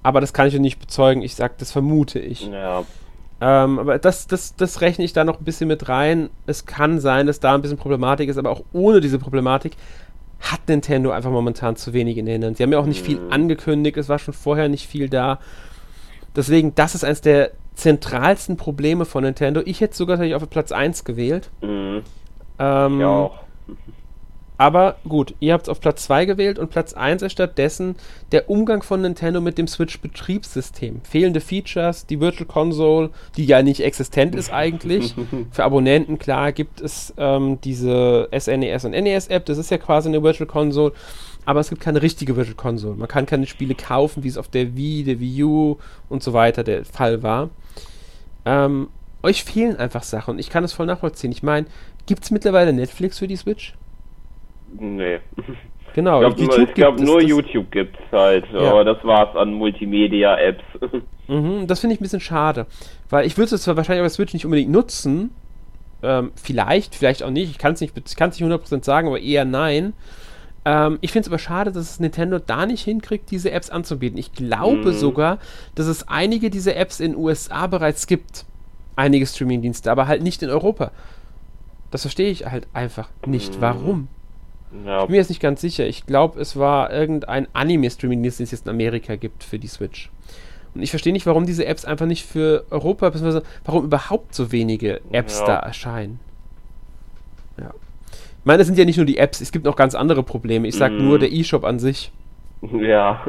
Aber 0.04 0.22
das 0.22 0.34
kann 0.34 0.48
ich 0.48 0.54
ja 0.54 0.60
nicht 0.60 0.80
bezeugen. 0.80 1.24
Ich 1.24 1.36
sage, 1.36 1.56
das 1.58 1.72
vermute 1.72 2.20
ich. 2.20 2.48
Ja. 2.48 2.84
Ähm, 3.42 3.80
aber 3.80 3.98
das, 3.98 4.28
das, 4.28 4.56
das 4.56 4.82
rechne 4.82 5.04
ich 5.04 5.14
da 5.14 5.24
noch 5.24 5.40
ein 5.40 5.44
bisschen 5.44 5.68
mit 5.68 5.90
rein. 5.90 6.30
Es 6.46 6.66
kann 6.66 7.00
sein, 7.00 7.28
dass 7.28 7.40
da 7.40 7.56
ein 7.56 7.62
bisschen 7.62 7.78
Problematik 7.78 8.30
ist, 8.30 8.38
aber 8.38 8.52
auch 8.52 8.64
ohne 8.72 9.02
diese 9.02 9.20
Problematik 9.20 9.74
hat 10.40 10.62
Nintendo 10.68 11.12
einfach 11.12 11.32
momentan 11.32 11.76
zu 11.76 11.92
wenig 11.94 12.18
in 12.18 12.26
den 12.26 12.42
Händen. 12.42 12.56
Sie 12.56 12.64
haben 12.64 12.72
ja 12.72 12.80
auch 12.80 12.86
nicht 12.86 13.02
mhm. 13.02 13.06
viel 13.06 13.20
angekündigt, 13.30 13.98
es 13.98 14.10
war 14.10 14.20
schon 14.20 14.34
vorher 14.34 14.70
nicht 14.70 14.88
viel 14.88 15.10
da. 15.10 15.40
Deswegen, 16.36 16.76
das 16.76 16.96
ist 16.96 17.04
eines 17.04 17.22
der 17.22 17.52
zentralsten 17.76 18.58
Probleme 18.58 19.06
von 19.06 19.24
Nintendo. 19.24 19.62
Ich 19.66 19.82
hätte 19.82 19.96
sogar 19.96 20.18
tatsächlich 20.18 20.36
auf 20.36 20.50
Platz 20.50 20.72
1 20.72 21.04
gewählt. 21.04 21.50
Mhm. 21.62 22.02
Ähm, 22.60 23.00
ich 23.00 23.06
auch. 23.06 23.40
Aber 24.58 24.96
gut, 25.08 25.36
ihr 25.40 25.54
habt 25.54 25.64
es 25.64 25.70
auf 25.70 25.82
Platz 25.82 26.04
2 26.04 26.26
gewählt 26.26 26.60
und 26.60 26.70
Platz 26.70 26.94
1 26.94 27.22
ist 27.24 27.34
stattdessen 27.34 27.96
der 28.32 28.50
Umgang 28.50 28.84
von 28.84 29.02
Nintendo 29.02 29.42
mit 29.42 29.58
dem 29.58 29.68
Switch-Betriebssystem. 29.68 31.02
Fehlende 31.04 31.42
Features, 31.42 32.06
die 32.06 32.22
Virtual 32.22 32.46
Console, 32.46 33.10
die 33.36 33.46
ja 33.46 33.62
nicht 33.62 33.82
existent 33.82 34.34
ist 34.34 34.54
eigentlich. 34.54 35.14
Für 35.52 35.66
Abonnenten, 35.66 36.20
klar, 36.20 36.54
gibt 36.54 36.80
es 36.80 37.14
ähm, 37.18 37.60
diese 37.62 38.30
SNES 38.32 38.84
e 38.84 38.88
und 38.88 38.92
NES-App, 38.92 39.46
das 39.46 39.58
ist 39.58 39.72
ja 39.72 39.78
quasi 39.78 40.08
eine 40.08 40.24
Virtual 40.24 40.48
Console 40.48 40.94
aber 41.46 41.60
es 41.60 41.70
gibt 41.70 41.82
keine 41.82 42.02
richtige 42.02 42.36
Virtual 42.36 42.56
Console. 42.56 42.96
Man 42.96 43.08
kann 43.08 43.26
keine 43.26 43.48
Spiele 43.48 43.76
kaufen, 43.76 44.24
wie 44.24 44.28
es 44.28 44.38
auf 44.38 44.48
der 44.48 44.76
Wii, 44.76 45.04
der 45.04 45.20
Wii 45.20 45.44
U 45.44 45.78
und 46.10 46.24
so 46.24 46.34
weiter 46.34 46.64
der 46.64 46.86
Fall 46.86 47.24
war. 47.24 47.50
Ähm, 48.46 48.90
euch 49.24 49.44
fehlen 49.44 49.78
einfach 49.78 50.04
Sachen 50.04 50.36
und 50.36 50.40
ich 50.40 50.50
kann 50.50 50.64
es 50.64 50.74
voll 50.74 50.86
nachvollziehen. 50.86 51.32
Ich 51.32 51.44
meine, 51.44 51.68
gibt 52.06 52.24
es 52.24 52.32
mittlerweile 52.32 52.74
Netflix 52.74 53.20
für 53.20 53.28
die 53.28 53.36
Switch? 53.36 53.74
Nee. 54.80 55.20
Genau, 55.94 56.22
ich 56.28 56.36
glaube 56.36 56.74
glaub, 56.74 57.00
nur 57.00 57.22
das, 57.22 57.30
YouTube 57.30 57.72
gibt 57.72 57.96
es 57.96 58.12
halt, 58.12 58.46
ja. 58.52 58.70
aber 58.70 58.84
das 58.84 59.02
war's 59.06 59.34
an 59.36 59.54
Multimedia-Apps. 59.54 60.64
Mhm, 61.28 61.66
das 61.66 61.80
finde 61.80 61.96
ich 61.96 62.00
ein 62.00 62.04
bisschen 62.04 62.20
schade, 62.20 62.68
weil 63.10 63.26
ich 63.26 63.36
würde 63.36 63.56
es 63.56 63.64
zwar 63.64 63.76
wahrscheinlich 63.76 64.02
auf 64.02 64.06
der 64.06 64.14
Switch 64.14 64.34
nicht 64.36 64.46
unbedingt 64.46 64.72
nutzen, 64.72 65.32
ähm, 66.04 66.32
vielleicht, 66.36 66.94
vielleicht 66.94 67.24
auch 67.24 67.32
nicht, 67.32 67.50
ich 67.50 67.58
kann 67.58 67.74
es 67.74 67.82
nicht, 67.82 67.96
nicht 67.96 68.08
100% 68.16 68.84
sagen, 68.84 69.08
aber 69.08 69.20
eher 69.20 69.44
nein. 69.44 69.94
Ähm, 70.66 70.98
ich 71.02 71.12
finde 71.12 71.28
es 71.28 71.30
aber 71.30 71.40
schade, 71.40 71.72
dass 71.72 71.92
es 71.92 72.00
Nintendo 72.00 72.40
da 72.40 72.66
nicht 72.66 72.84
hinkriegt, 72.84 73.30
diese 73.32 73.52
Apps 73.52 73.70
anzubieten. 73.70 74.18
Ich 74.18 74.34
glaube 74.34 74.92
mhm. 74.92 74.98
sogar, 74.98 75.38
dass 75.76 75.86
es 75.86 76.08
einige 76.08 76.50
dieser 76.50 76.76
Apps 76.76 77.00
in 77.00 77.12
den 77.12 77.22
USA 77.22 77.68
bereits 77.68 78.08
gibt. 78.08 78.46
Einige 78.96 79.28
Streamingdienste, 79.28 79.92
aber 79.92 80.08
halt 80.08 80.24
nicht 80.24 80.42
in 80.42 80.50
Europa. 80.50 80.92
Das 81.92 82.02
verstehe 82.02 82.30
ich 82.30 82.46
halt 82.46 82.68
einfach 82.74 83.10
nicht. 83.26 83.58
Mhm. 83.58 83.62
Warum? 83.62 84.08
Ja. 84.86 85.02
Ich 85.02 85.06
bin 85.06 85.12
mir 85.12 85.18
jetzt 85.18 85.30
nicht 85.30 85.42
ganz 85.42 85.62
sicher. 85.62 85.86
Ich 85.86 86.06
glaube, 86.06 86.40
es 86.42 86.58
war 86.58 86.92
irgendein 86.92 87.48
Anime-Streaming-Dienst, 87.54 88.40
den 88.40 88.46
es 88.46 88.52
jetzt 88.52 88.66
in 88.66 88.72
Amerika 88.72 89.16
gibt 89.16 89.44
für 89.44 89.60
die 89.60 89.68
Switch. 89.68 90.10
Und 90.74 90.82
ich 90.82 90.90
verstehe 90.90 91.14
nicht, 91.14 91.26
warum 91.26 91.46
diese 91.46 91.66
Apps 91.66 91.86
einfach 91.86 92.06
nicht 92.06 92.26
für 92.26 92.66
Europa, 92.70 93.10
beziehungsweise 93.10 93.46
warum 93.64 93.86
überhaupt 93.86 94.36
so 94.36 94.52
wenige 94.52 95.00
Apps 95.12 95.40
ja. 95.40 95.46
da 95.46 95.60
erscheinen. 95.60 96.20
Ja. 97.58 97.74
Ich 98.46 98.48
meine, 98.48 98.62
es 98.62 98.68
sind 98.68 98.78
ja 98.78 98.86
nicht 98.86 98.98
nur 98.98 99.08
die 99.08 99.18
Apps, 99.18 99.42
es 99.42 99.52
gibt 99.52 99.66
noch 99.66 99.76
ganz 99.76 99.96
andere 99.96 100.22
Probleme. 100.22 100.68
Ich 100.68 100.76
sag 100.76 100.92
mm. 100.92 101.04
nur 101.04 101.18
der 101.18 101.32
E-Shop 101.32 101.64
an 101.64 101.80
sich. 101.80 102.12
Ja. 102.62 103.20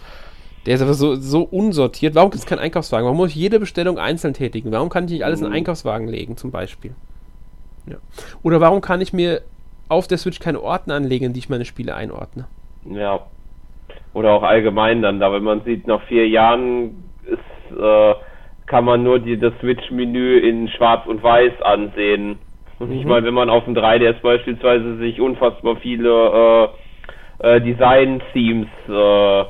der 0.66 0.74
ist 0.74 0.80
aber 0.80 0.94
so, 0.94 1.14
so 1.16 1.42
unsortiert. 1.42 2.14
Warum 2.14 2.30
gibt 2.30 2.42
es 2.42 2.48
keinen 2.48 2.60
Einkaufswagen? 2.60 3.04
Warum 3.04 3.18
muss 3.18 3.32
ich 3.32 3.36
jede 3.36 3.60
Bestellung 3.60 3.98
einzeln 3.98 4.32
tätigen? 4.32 4.72
Warum 4.72 4.88
kann 4.88 5.04
ich 5.04 5.10
nicht 5.10 5.26
alles 5.26 5.40
in 5.40 5.44
einen 5.44 5.52
mm. 5.52 5.56
Einkaufswagen 5.56 6.08
legen, 6.08 6.38
zum 6.38 6.52
Beispiel? 6.52 6.92
Ja. 7.84 7.96
Oder 8.42 8.62
warum 8.62 8.80
kann 8.80 9.02
ich 9.02 9.12
mir 9.12 9.42
auf 9.90 10.08
der 10.08 10.16
Switch 10.16 10.38
keine 10.38 10.62
Ordner 10.62 10.94
anlegen, 10.94 11.26
in 11.26 11.32
die 11.34 11.40
ich 11.40 11.50
meine 11.50 11.66
Spiele 11.66 11.94
einordne? 11.94 12.46
Ja. 12.90 13.26
Oder 14.14 14.32
auch 14.32 14.42
allgemein 14.42 15.02
dann, 15.02 15.20
da 15.20 15.34
wenn 15.34 15.44
man 15.44 15.64
sieht, 15.64 15.86
nach 15.86 16.00
vier 16.04 16.26
Jahren 16.26 17.04
ist, 17.26 17.78
äh, 17.78 18.14
kann 18.64 18.86
man 18.86 19.02
nur 19.02 19.18
die, 19.18 19.38
das 19.38 19.52
Switch-Menü 19.60 20.38
in 20.38 20.68
Schwarz 20.68 21.06
und 21.06 21.22
Weiß 21.22 21.60
ansehen. 21.60 22.38
Und 22.78 22.90
mhm. 22.90 22.98
ich 22.98 23.04
meine, 23.04 23.26
wenn 23.26 23.34
man 23.34 23.50
auf 23.50 23.64
dem 23.64 23.74
3DS 23.74 24.20
beispielsweise 24.20 24.96
sich 24.98 25.20
unfassbar 25.20 25.76
viele 25.76 26.70
äh, 27.40 27.56
äh, 27.56 27.60
Design-Themes 27.60 28.68
äh, 28.88 29.40
äh, 29.40 29.44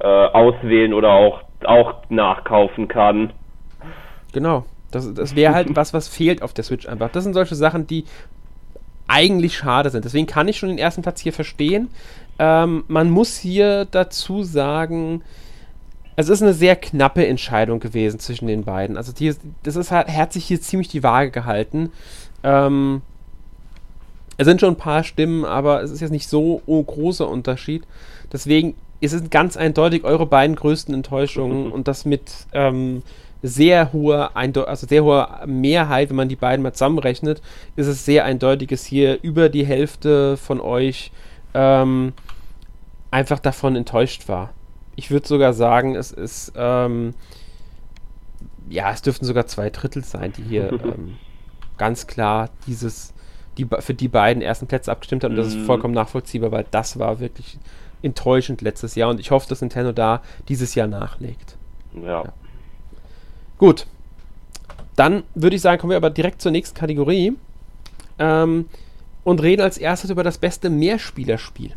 auswählen 0.00 0.94
oder 0.94 1.12
auch, 1.12 1.42
auch 1.64 2.02
nachkaufen 2.08 2.88
kann. 2.88 3.32
Genau. 4.32 4.64
Das, 4.90 5.12
das 5.12 5.34
wäre 5.34 5.54
halt 5.54 5.68
was, 5.76 5.92
was 5.94 6.08
fehlt 6.08 6.42
auf 6.42 6.52
der 6.52 6.64
Switch 6.64 6.86
einfach. 6.86 7.10
Das 7.10 7.24
sind 7.24 7.34
solche 7.34 7.54
Sachen, 7.54 7.86
die 7.86 8.04
eigentlich 9.06 9.56
schade 9.56 9.90
sind. 9.90 10.04
Deswegen 10.04 10.26
kann 10.26 10.48
ich 10.48 10.58
schon 10.58 10.70
den 10.70 10.78
ersten 10.78 11.02
Platz 11.02 11.20
hier 11.20 11.32
verstehen. 11.32 11.88
Ähm, 12.38 12.84
man 12.88 13.10
muss 13.10 13.36
hier 13.36 13.86
dazu 13.90 14.42
sagen, 14.42 15.22
es 16.16 16.28
ist 16.28 16.42
eine 16.42 16.54
sehr 16.54 16.76
knappe 16.76 17.26
Entscheidung 17.26 17.80
gewesen 17.80 18.20
zwischen 18.20 18.46
den 18.46 18.64
beiden. 18.64 18.96
Also 18.96 19.12
die, 19.12 19.34
das 19.62 19.76
ist 19.76 19.90
halt, 19.90 20.08
hat 20.08 20.32
sich 20.32 20.44
hier 20.44 20.60
ziemlich 20.60 20.88
die 20.88 21.02
Waage 21.02 21.30
gehalten. 21.30 21.90
Ähm, 22.44 23.02
es 24.36 24.46
sind 24.46 24.60
schon 24.60 24.74
ein 24.74 24.78
paar 24.78 25.02
Stimmen, 25.02 25.44
aber 25.44 25.82
es 25.82 25.90
ist 25.90 26.00
jetzt 26.00 26.10
nicht 26.10 26.28
so 26.28 26.62
ein 26.68 26.86
großer 26.86 27.28
Unterschied. 27.28 27.84
Deswegen 28.32 28.74
ist 29.00 29.12
es 29.12 29.30
ganz 29.30 29.56
eindeutig 29.56 30.04
eure 30.04 30.26
beiden 30.26 30.56
größten 30.56 30.94
Enttäuschungen 30.94 31.72
und 31.72 31.88
das 31.88 32.04
mit 32.04 32.30
ähm, 32.52 33.02
sehr 33.42 33.92
hoher, 33.92 34.36
also 34.36 34.86
sehr 34.86 35.04
hoher 35.04 35.42
Mehrheit, 35.46 36.08
wenn 36.08 36.16
man 36.16 36.28
die 36.28 36.36
beiden 36.36 36.62
mal 36.62 36.72
zusammenrechnet, 36.72 37.42
ist 37.76 37.86
es 37.86 38.04
sehr 38.04 38.24
eindeutig, 38.24 38.68
dass 38.68 38.84
hier 38.84 39.22
über 39.22 39.48
die 39.48 39.66
Hälfte 39.66 40.36
von 40.36 40.60
euch 40.60 41.12
ähm, 41.52 42.14
einfach 43.10 43.38
davon 43.38 43.76
enttäuscht 43.76 44.28
war. 44.28 44.50
Ich 44.96 45.10
würde 45.10 45.28
sogar 45.28 45.52
sagen, 45.52 45.94
es 45.94 46.10
ist 46.10 46.52
ähm, 46.56 47.14
ja, 48.68 48.90
es 48.90 49.02
dürften 49.02 49.26
sogar 49.26 49.46
zwei 49.46 49.70
Drittel 49.70 50.04
sein, 50.04 50.32
die 50.32 50.42
hier 50.42 50.72
ähm, 50.84 51.16
ganz 51.78 52.06
klar 52.06 52.50
dieses, 52.66 53.12
die, 53.58 53.66
für 53.80 53.94
die 53.94 54.08
beiden 54.08 54.42
ersten 54.42 54.66
Plätze 54.66 54.90
abgestimmt 54.90 55.24
hat. 55.24 55.30
Und 55.30 55.36
das 55.36 55.48
ist 55.48 55.56
mhm. 55.56 55.64
vollkommen 55.64 55.94
nachvollziehbar, 55.94 56.52
weil 56.52 56.66
das 56.70 56.98
war 56.98 57.20
wirklich 57.20 57.58
enttäuschend 58.02 58.60
letztes 58.60 58.94
Jahr. 58.94 59.10
Und 59.10 59.20
ich 59.20 59.30
hoffe, 59.30 59.48
dass 59.48 59.60
Nintendo 59.60 59.92
da 59.92 60.22
dieses 60.48 60.74
Jahr 60.74 60.86
nachlegt. 60.86 61.56
Ja. 61.94 62.24
ja. 62.24 62.32
Gut. 63.58 63.86
Dann 64.96 65.24
würde 65.34 65.56
ich 65.56 65.62
sagen, 65.62 65.80
kommen 65.80 65.90
wir 65.90 65.96
aber 65.96 66.10
direkt 66.10 66.40
zur 66.40 66.52
nächsten 66.52 66.78
Kategorie. 66.78 67.34
Ähm, 68.18 68.66
und 69.24 69.42
reden 69.42 69.62
als 69.62 69.78
erstes 69.78 70.10
über 70.10 70.22
das 70.22 70.38
beste 70.38 70.70
Mehrspielerspiel. 70.70 71.72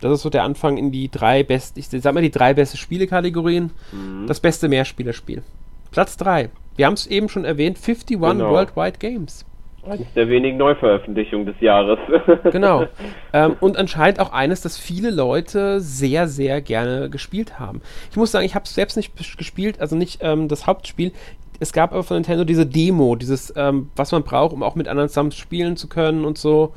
Das 0.00 0.12
ist 0.12 0.22
so 0.22 0.30
der 0.30 0.44
Anfang 0.44 0.76
in 0.76 0.92
die 0.92 1.10
drei 1.10 1.42
besten, 1.42 1.80
ich 1.80 1.88
sag 1.88 2.12
mal 2.12 2.20
die 2.20 2.30
drei 2.30 2.52
beste 2.52 2.76
Spiele-Kategorien. 2.76 3.70
Mhm. 3.92 4.26
Das 4.26 4.40
beste 4.40 4.68
Mehrspielerspiel. 4.68 5.42
Platz 5.90 6.16
3. 6.18 6.50
Wir 6.76 6.86
haben 6.86 6.94
es 6.94 7.06
eben 7.06 7.28
schon 7.28 7.44
erwähnt, 7.44 7.78
51 7.78 8.18
genau. 8.20 8.50
Worldwide 8.50 8.98
Games. 8.98 9.44
Eines 9.88 10.12
der 10.14 10.28
wenigen 10.28 10.56
Neuveröffentlichungen 10.56 11.46
des 11.46 11.60
Jahres. 11.60 11.98
genau. 12.50 12.86
Ähm, 13.32 13.56
und 13.60 13.76
anscheinend 13.76 14.18
auch 14.18 14.32
eines, 14.32 14.60
das 14.60 14.76
viele 14.76 15.10
Leute 15.10 15.80
sehr, 15.80 16.26
sehr 16.26 16.60
gerne 16.60 17.08
gespielt 17.08 17.60
haben. 17.60 17.80
Ich 18.10 18.16
muss 18.16 18.32
sagen, 18.32 18.44
ich 18.44 18.54
habe 18.54 18.64
es 18.64 18.74
selbst 18.74 18.96
nicht 18.96 19.12
gespielt, 19.38 19.80
also 19.80 19.94
nicht 19.94 20.18
ähm, 20.22 20.48
das 20.48 20.66
Hauptspiel. 20.66 21.12
Es 21.60 21.72
gab 21.72 21.92
aber 21.92 22.02
von 22.02 22.16
Nintendo 22.16 22.44
diese 22.44 22.66
Demo, 22.66 23.14
dieses, 23.14 23.54
ähm, 23.56 23.90
was 23.94 24.12
man 24.12 24.24
braucht, 24.24 24.52
um 24.52 24.62
auch 24.62 24.74
mit 24.74 24.88
anderen 24.88 25.08
zusammen 25.08 25.30
spielen 25.30 25.76
zu 25.76 25.88
können 25.88 26.24
und 26.24 26.36
so. 26.36 26.74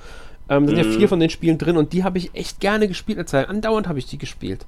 Ähm, 0.48 0.66
da 0.68 0.76
sind 0.76 0.86
mhm. 0.86 0.92
ja 0.92 0.98
vier 0.98 1.10
von 1.10 1.20
den 1.20 1.30
Spielen 1.30 1.58
drin 1.58 1.78
und 1.78 1.94
die 1.94 2.04
habe 2.04 2.20
ich 2.20 2.34
echt 2.36 2.60
gerne 2.60 2.88
gespielt. 2.88 3.18
Also 3.18 3.38
andauernd 3.38 3.88
habe 3.88 4.00
ich 4.00 4.06
die 4.06 4.20
gespielt. 4.20 4.66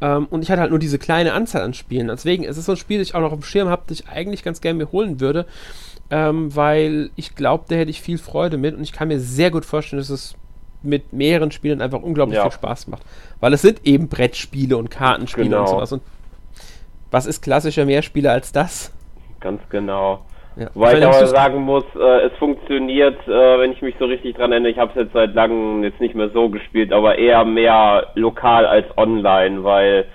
Ähm, 0.00 0.26
und 0.26 0.42
ich 0.42 0.50
hatte 0.50 0.60
halt 0.60 0.70
nur 0.70 0.78
diese 0.78 0.98
kleine 0.98 1.32
Anzahl 1.32 1.62
an 1.62 1.74
Spielen. 1.74 2.08
Deswegen 2.08 2.44
ist 2.44 2.56
es 2.56 2.66
so 2.66 2.72
ein 2.72 2.78
Spiel, 2.78 2.98
das 2.98 3.08
ich 3.08 3.14
auch 3.14 3.20
noch 3.20 3.32
auf 3.32 3.40
dem 3.40 3.44
Schirm 3.44 3.68
habe, 3.68 3.82
das 3.86 4.00
ich 4.00 4.08
eigentlich 4.08 4.42
ganz 4.42 4.60
gerne 4.60 4.78
mir 4.78 4.92
holen 4.92 5.20
würde 5.20 5.46
ähm, 6.10 6.54
weil 6.54 7.10
ich 7.16 7.34
glaube, 7.34 7.64
da 7.68 7.76
hätte 7.76 7.90
ich 7.90 8.00
viel 8.00 8.18
Freude 8.18 8.56
mit 8.56 8.76
und 8.76 8.82
ich 8.82 8.92
kann 8.92 9.08
mir 9.08 9.20
sehr 9.20 9.50
gut 9.50 9.64
vorstellen, 9.64 10.00
dass 10.00 10.10
es 10.10 10.36
mit 10.82 11.12
mehreren 11.12 11.50
Spielen 11.50 11.80
einfach 11.80 12.02
unglaublich 12.02 12.36
ja. 12.36 12.42
viel 12.42 12.52
Spaß 12.52 12.88
macht. 12.88 13.02
Weil 13.40 13.54
es 13.54 13.62
sind 13.62 13.86
eben 13.86 14.08
Brettspiele 14.08 14.76
und 14.76 14.90
Kartenspiele 14.90 15.48
genau. 15.48 15.62
und 15.62 15.68
sowas. 15.68 15.92
Und 15.92 16.02
was 17.10 17.24
ist 17.26 17.42
klassischer 17.42 17.86
Mehrspieler 17.86 18.32
als 18.32 18.52
das? 18.52 18.92
Ganz 19.40 19.62
genau. 19.70 20.24
Ja. 20.56 20.68
Weil 20.74 20.98
ich 20.98 21.04
aber 21.04 21.26
sagen 21.26 21.62
muss, 21.62 21.84
äh, 21.96 22.26
es 22.26 22.32
funktioniert, 22.38 23.18
äh, 23.26 23.58
wenn 23.58 23.72
ich 23.72 23.82
mich 23.82 23.96
so 23.98 24.04
richtig 24.04 24.36
dran 24.36 24.52
erinnere, 24.52 24.70
ich 24.70 24.78
habe 24.78 24.90
es 24.94 24.96
jetzt 24.96 25.12
seit 25.12 25.34
langem 25.34 25.82
jetzt 25.82 26.00
nicht 26.00 26.14
mehr 26.14 26.30
so 26.30 26.48
gespielt, 26.48 26.92
aber 26.92 27.18
eher 27.18 27.44
mehr 27.44 28.08
lokal 28.14 28.64
als 28.64 28.86
online, 28.96 29.64
weil 29.64 30.06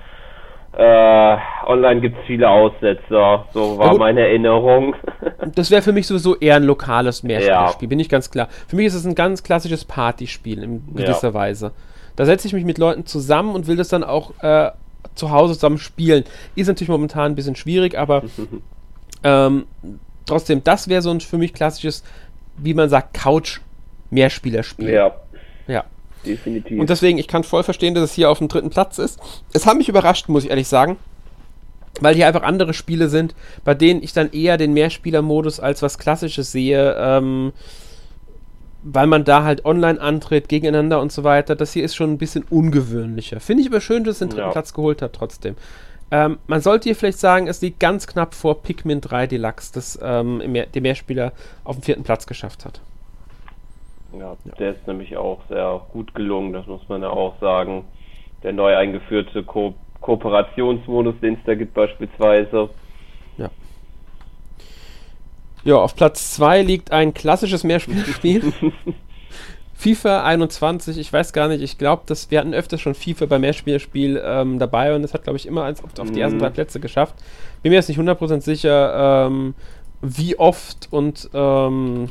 äh, 0.78 1.38
online 1.66 2.00
gibt 2.00 2.18
es 2.20 2.26
viele 2.26 2.50
Aussetzer, 2.50 3.46
so 3.52 3.78
war 3.78 3.98
meine 3.98 4.22
Erinnerung. 4.22 4.96
das 5.56 5.72
wäre 5.72 5.82
für 5.82 5.92
mich 5.92 6.08
sowieso 6.08 6.38
eher 6.38 6.56
ein 6.56 6.64
lokales 6.64 7.24
Mehrspielerspiel, 7.24 7.88
ja. 7.88 7.90
bin 7.90 8.00
ich 8.00 8.08
ganz 8.08 8.32
klar. 8.32 8.48
Für 8.68 8.78
mich 8.78 8.86
ist 8.86 8.94
es 8.94 9.06
ein 9.06 9.16
ganz 9.16 9.44
klassisches 9.44 9.84
Partyspiel 9.84 10.64
in 10.64 10.96
gewisser 10.96 11.30
ja. 11.30 11.34
Weise. 11.34 11.72
Da 12.16 12.26
setze 12.26 12.48
ich 12.48 12.54
mich 12.54 12.66
mit 12.66 12.78
Leuten 12.78 13.06
zusammen 13.06 13.56
und 13.56 13.68
will 13.68 13.76
das 13.76 13.90
dann 13.90 14.04
auch 14.04 14.32
äh, 14.42 14.72
zu 15.16 15.32
Hause 15.32 15.56
zusammen 15.56 15.80
spielen. 15.80 16.24
Ist 16.56 16.68
natürlich 16.68 16.90
momentan 16.90 17.32
ein 17.32 17.36
bisschen 17.36 17.56
schwierig, 17.56 17.98
aber 17.98 18.24
ähm, 19.24 19.66
trotzdem, 20.30 20.64
das 20.64 20.88
wäre 20.88 21.02
so 21.02 21.12
ein 21.12 21.20
für 21.22 21.38
mich 21.38 21.54
klassisches, 21.54 22.04
wie 22.58 22.74
man 22.74 22.90
sagt, 22.90 23.14
Couch-Mehrspielerspiel. 23.14 24.90
Ja. 24.90 25.16
Ja 25.68 25.86
definitiv. 26.26 26.80
Und 26.80 26.90
deswegen, 26.90 27.18
ich 27.18 27.28
kann 27.28 27.44
voll 27.44 27.64
verstehen, 27.64 27.94
dass 27.94 28.04
es 28.04 28.14
hier 28.14 28.30
auf 28.30 28.40
dem 28.40 28.48
dritten 28.48 28.70
Platz 28.70 28.98
ist. 28.98 29.20
Es 29.54 29.66
hat 29.66 29.78
mich 29.78 29.90
überrascht, 29.90 30.30
muss 30.30 30.44
ich 30.44 30.50
ehrlich 30.50 30.68
sagen. 30.68 30.98
Weil 32.02 32.16
hier 32.16 32.28
einfach 32.28 32.44
andere 32.44 32.74
Spiele 32.74 33.10
sind, 33.10 33.36
bei 33.66 33.74
denen 33.74 34.04
ich 34.04 34.14
dann 34.14 34.32
eher 34.32 34.58
den 34.58 34.74
Mehrspieler-Modus 34.74 35.60
als 35.60 35.82
was 35.82 35.98
Klassisches 35.98 36.52
sehe, 36.52 36.96
ähm, 36.98 37.52
weil 38.84 39.08
man 39.08 39.26
da 39.26 39.44
halt 39.44 39.66
online 39.66 40.00
antritt, 40.00 40.48
gegeneinander 40.48 41.02
und 41.02 41.12
so 41.12 41.24
weiter. 41.24 41.56
Das 41.56 41.74
hier 41.74 41.84
ist 41.84 41.96
schon 41.96 42.12
ein 42.12 42.18
bisschen 42.18 42.46
ungewöhnlicher. 42.50 43.40
Finde 43.40 43.64
ich 43.64 43.70
aber 43.70 43.82
schön, 43.82 44.04
dass 44.04 44.14
es 44.14 44.20
den 44.20 44.30
dritten 44.30 44.44
ja. 44.44 44.52
Platz 44.52 44.74
geholt 44.74 45.02
hat, 45.02 45.14
trotzdem. 45.14 45.56
Ähm, 46.12 46.40
man 46.48 46.62
sollte 46.62 46.86
hier 46.86 46.96
vielleicht 46.96 47.20
sagen, 47.20 47.48
es 47.48 47.62
liegt 47.62 47.80
ganz 47.80 48.08
knapp 48.08 48.34
vor 48.34 48.64
Pikmin 48.64 49.02
3 49.02 49.28
Deluxe, 49.28 49.72
das 49.74 50.00
ähm, 50.02 50.38
Mehr 50.52 50.66
den 50.66 50.84
Mehrspieler 50.84 51.34
auf 51.64 51.76
dem 51.76 51.84
vierten 51.84 52.04
Platz 52.04 52.26
geschafft 52.26 52.66
hat. 52.66 52.82
Ja, 54.14 54.36
ja, 54.44 54.56
der 54.58 54.72
ist 54.72 54.88
nämlich 54.88 55.18
auch 55.18 55.42
sehr 55.50 55.82
gut 55.94 56.16
gelungen, 56.16 56.54
das 56.54 56.66
muss 56.66 56.88
man 56.90 57.04
ja 57.04 57.10
auch 57.10 57.40
sagen. 57.40 57.86
Der 58.42 58.54
neu 58.54 58.76
eingeführte 58.76 59.44
Ko 59.44 59.76
Kooperationsmodus, 60.02 61.16
den 61.22 61.34
es 61.34 61.40
da 61.46 61.56
gibt 61.56 61.74
beispielsweise. 61.74 62.70
Ja. 63.38 63.50
Ja, 65.66 65.76
auf 65.76 65.94
Platz 65.94 66.34
2 66.36 66.62
liegt 66.62 66.92
ein 66.92 67.14
klassisches 67.14 67.66
Mehrspielerspiel. 67.66 68.54
FIFA 69.80 70.26
21, 70.26 70.98
ich 70.98 71.14
weiß 71.14 71.32
gar 71.32 71.48
nicht, 71.48 71.62
ich 71.62 71.78
glaube, 71.78 72.04
wir 72.28 72.40
hatten 72.40 72.54
öfters 72.54 72.82
schon 72.82 72.96
FIFA 72.96 73.28
beim 73.28 73.40
Mehrspielerspiel 73.40 74.22
ähm, 74.22 74.60
dabei 74.60 74.94
und 74.94 75.04
das 75.04 75.14
hat, 75.14 75.24
glaube 75.24 75.38
ich, 75.38 75.46
immer 75.46 75.64
eins 75.64 75.82
auf, 75.82 75.98
auf, 75.98 76.12
die 76.12 76.20
ersten 76.20 76.36
mhm. 76.36 76.42
drei 76.42 76.50
Plätze 76.50 76.82
geschafft. 76.82 77.16
Bin 77.64 77.70
mir 77.70 77.78
jetzt 77.78 77.88
nicht 77.88 77.98
100% 77.98 78.42
sicher, 78.42 79.28
ähm, 79.28 79.56
wie 80.02 80.38
oft 80.38 80.90
und 80.92 81.30
ähm, 81.34 82.10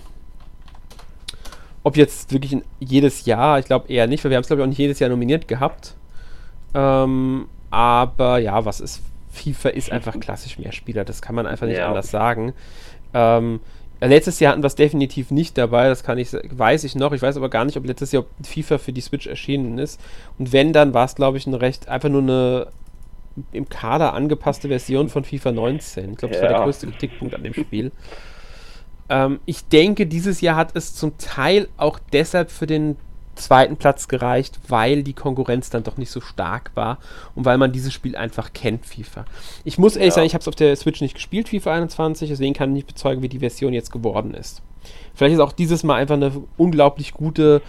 ob 1.83 1.99
jetzt 1.99 2.33
wirklich 2.33 2.57
jedes 2.81 3.27
Jahr, 3.27 3.59
ich 3.59 3.67
glaube 3.67 3.93
eher 3.93 4.07
nicht, 4.07 4.25
weil 4.25 4.31
wir 4.31 4.39
haben 4.39 4.45
es 4.45 4.49
glaube 4.49 4.63
ich 4.63 4.65
auch 4.65 4.71
nicht 4.71 4.79
jedes 4.79 4.99
Jahr 4.99 5.11
nominiert 5.11 5.47
gehabt. 5.47 5.95
Ähm, 6.73 7.49
aber 7.69 8.39
ja, 8.39 8.65
was 8.65 8.81
ist? 8.81 9.03
FIFA 9.31 9.69
ist 9.69 9.93
einfach 9.93 10.19
klassisch 10.19 10.59
Mehrspieler, 10.59 11.05
das 11.05 11.21
kann 11.21 11.35
man 11.35 11.47
einfach 11.47 11.67
nicht 11.67 11.77
ja. 11.77 11.89
anders 11.89 12.11
sagen. 12.11 12.55
Ähm, 13.13 13.61
letztes 14.07 14.39
Jahr 14.39 14.53
hatten 14.53 14.63
wir 14.63 14.69
es 14.69 14.77
definitiv 14.77 15.31
nicht 15.31 15.59
dabei, 15.59 15.89
das 15.89 16.05
kann 16.05 16.19
ich, 16.19 16.33
weiß 16.33 16.85
ich 16.85 16.95
noch. 16.95 17.13
Ich 17.13 17.23
weiß 17.23 17.37
aber 17.37 17.49
gar 17.49 17.65
nicht, 17.65 17.77
ob 17.77 17.85
letztes 17.85 18.13
Jahr 18.13 18.25
FIFA 18.43 18.79
für 18.79 18.93
die 18.93 19.01
Switch 19.01 19.27
erschienen 19.27 19.79
ist. 19.79 20.01
Und 20.39 20.53
wenn, 20.53 20.73
dann 20.73 20.95
war 20.95 21.05
es, 21.05 21.15
glaube 21.15 21.39
ich, 21.39 21.47
ein 21.47 21.55
recht, 21.55 21.89
einfach 21.89 22.09
nur 22.09 22.23
eine 22.23 22.69
im 23.53 23.69
Kader 23.69 24.15
angepasste 24.15 24.69
Version 24.69 25.09
von 25.09 25.25
FIFA 25.25 25.53
19. 25.53 26.13
Ich 26.13 26.17
glaube, 26.19 26.35
das 26.35 26.43
ja. 26.43 26.49
war 26.49 26.57
der 26.57 26.65
größte 26.65 26.87
Kritikpunkt 26.89 27.35
an 27.35 27.45
dem 27.45 27.55
Spiel. 27.55 27.93
Ähm, 29.09 29.41
ich 29.47 29.67
denke, 29.67 30.07
dieses 30.07 30.41
Jahr 30.41 30.57
hat 30.57 30.75
es 30.75 30.95
zum 30.95 31.17
Teil 31.19 31.69
auch 31.77 31.99
deshalb 32.13 32.51
für 32.51 32.67
den 32.67 32.97
zweiten 33.39 33.77
Platz 33.77 34.09
gereicht, 34.09 34.59
weil 34.69 35.03
die 35.03 35.15
Konkurrenz 35.15 35.71
dann 35.71 35.85
doch 35.85 35.97
nicht 35.97 36.11
so 36.11 36.21
stark 36.21 36.71
war 36.75 36.99
und 37.35 37.45
weil 37.45 37.59
man 37.59 37.73
dieses 37.73 37.93
Spiel 37.93 38.17
einfach 38.17 38.53
kennt, 38.53 38.87
FIFA. 38.87 39.25
Ich 39.65 39.79
muss 39.79 39.97
ehrlich 39.97 40.11
ja. 40.11 40.15
sagen, 40.17 40.27
ich 40.27 40.35
habe 40.35 40.43
es 40.43 40.49
auf 40.49 40.55
der 40.55 40.77
Switch 40.77 41.01
nicht 41.01 41.15
gespielt, 41.15 41.49
FIFA 41.49 41.75
21, 41.75 42.29
deswegen 42.29 42.55
kann 42.55 42.71
ich 42.71 42.75
nicht 42.75 42.87
bezeugen, 42.87 43.23
wie 43.23 43.29
die 43.29 43.39
Version 43.39 43.73
jetzt 43.73 43.91
geworden 43.91 44.35
ist. 44.35 44.63
Vielleicht 45.15 45.35
ist 45.35 45.41
auch 45.41 45.53
dieses 45.53 45.83
Mal 45.83 45.97
einfach 45.97 46.15
eine 46.15 46.33
unglaublich 46.57 47.13
gute 47.13 47.63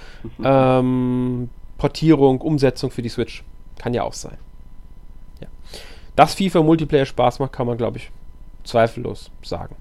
ähm, 0.44 1.50
Portierung, 1.78 2.42
Umsetzung 2.42 2.92
für 2.92 3.02
die 3.02 3.10
Switch. 3.10 3.44
Kann 3.78 3.94
ja 3.94 4.04
auch 4.04 4.14
sein. 4.14 4.38
Ja. 5.42 5.48
Dass 6.16 6.36
FIFA 6.36 6.62
Multiplayer 6.62 7.06
Spaß 7.06 7.40
macht, 7.40 7.54
kann 7.54 7.66
man, 7.66 7.78
glaube 7.78 7.98
ich, 7.98 8.12
zweifellos 8.64 9.32
sagen. 9.42 9.76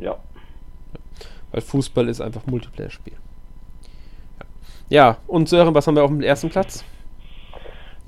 Ja. 0.00 0.16
Weil 1.50 1.60
Fußball 1.60 2.08
ist 2.08 2.20
einfach 2.20 2.46
Multiplayer-Spiel. 2.46 3.14
Ja. 4.88 5.08
ja, 5.08 5.16
und 5.26 5.48
Sören, 5.48 5.74
was 5.74 5.86
haben 5.86 5.96
wir 5.96 6.04
auf 6.04 6.10
dem 6.10 6.22
ersten 6.22 6.50
Platz? 6.50 6.84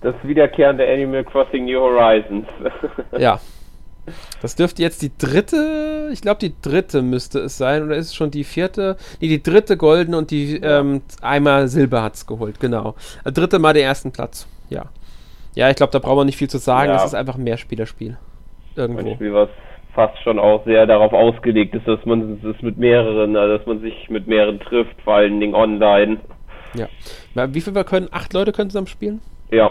Das 0.01 0.15
Wiederkehren 0.23 0.79
der 0.79 0.93
Animal 0.93 1.25
Crossing 1.25 1.65
New 1.65 1.81
Horizons. 1.81 2.47
ja. 3.19 3.41
Das 4.41 4.57
dürfte 4.57 4.83
jetzt 4.83 5.03
die 5.03 5.11
dritte, 5.19 6.09
ich 6.13 6.23
glaube 6.23 6.39
die 6.41 6.55
dritte 6.63 7.03
müsste 7.03 7.41
es 7.41 7.59
sein, 7.59 7.83
oder 7.83 7.97
ist 7.97 8.07
es 8.07 8.15
schon 8.15 8.31
die 8.31 8.45
vierte? 8.45 8.97
Nee, 9.21 9.29
die 9.29 9.43
dritte 9.43 9.77
goldene 9.77 10.17
und 10.17 10.31
die 10.31 10.57
ähm, 10.63 11.03
einmal 11.21 11.69
Silber 11.69 12.03
hat 12.03 12.15
es 12.15 12.27
geholt, 12.27 12.61
genau. 12.61 12.95
Das 13.25 13.35
dritte 13.35 13.59
Mal 13.59 13.75
den 13.75 13.85
ersten 13.85 14.13
Platz, 14.13 14.49
ja. 14.71 14.87
Ja, 15.55 15.69
ich 15.71 15.77
glaube, 15.77 15.93
da 15.93 15.99
braucht 15.99 16.17
man 16.17 16.27
nicht 16.27 16.37
viel 16.37 16.49
zu 16.49 16.59
sagen, 16.59 16.91
ja. 16.91 16.95
das 16.95 17.07
ist 17.07 17.15
einfach 17.15 17.35
ein 17.35 17.45
Mehrspielerspiel. 17.45 18.17
Irgendwo. 18.77 19.11
Ein 19.11 19.17
Spiel, 19.17 19.35
was 19.35 19.49
fast 19.95 20.17
schon 20.23 20.39
auch 20.39 20.65
sehr 20.65 20.87
darauf 20.87 21.13
ausgelegt 21.13 21.75
ist, 21.75 21.89
dass 21.89 22.05
man 22.05 22.41
es 22.45 22.63
mit 22.63 22.79
mehreren, 22.79 23.37
also 23.37 23.59
dass 23.59 23.67
man 23.67 23.81
sich 23.81 24.09
mit 24.09 24.29
mehreren 24.29 24.61
trifft, 24.61 25.01
vor 25.03 25.15
allen 25.15 25.41
Dingen 25.41 25.55
online. 25.55 26.19
Ja. 26.75 26.89
Wie 27.53 27.61
viel 27.61 27.75
wir 27.75 27.85
können? 27.85 28.09
Acht 28.11 28.33
Leute 28.33 28.53
können 28.53 28.71
zusammen 28.71 28.87
spielen? 28.87 29.21
Ja. 29.51 29.71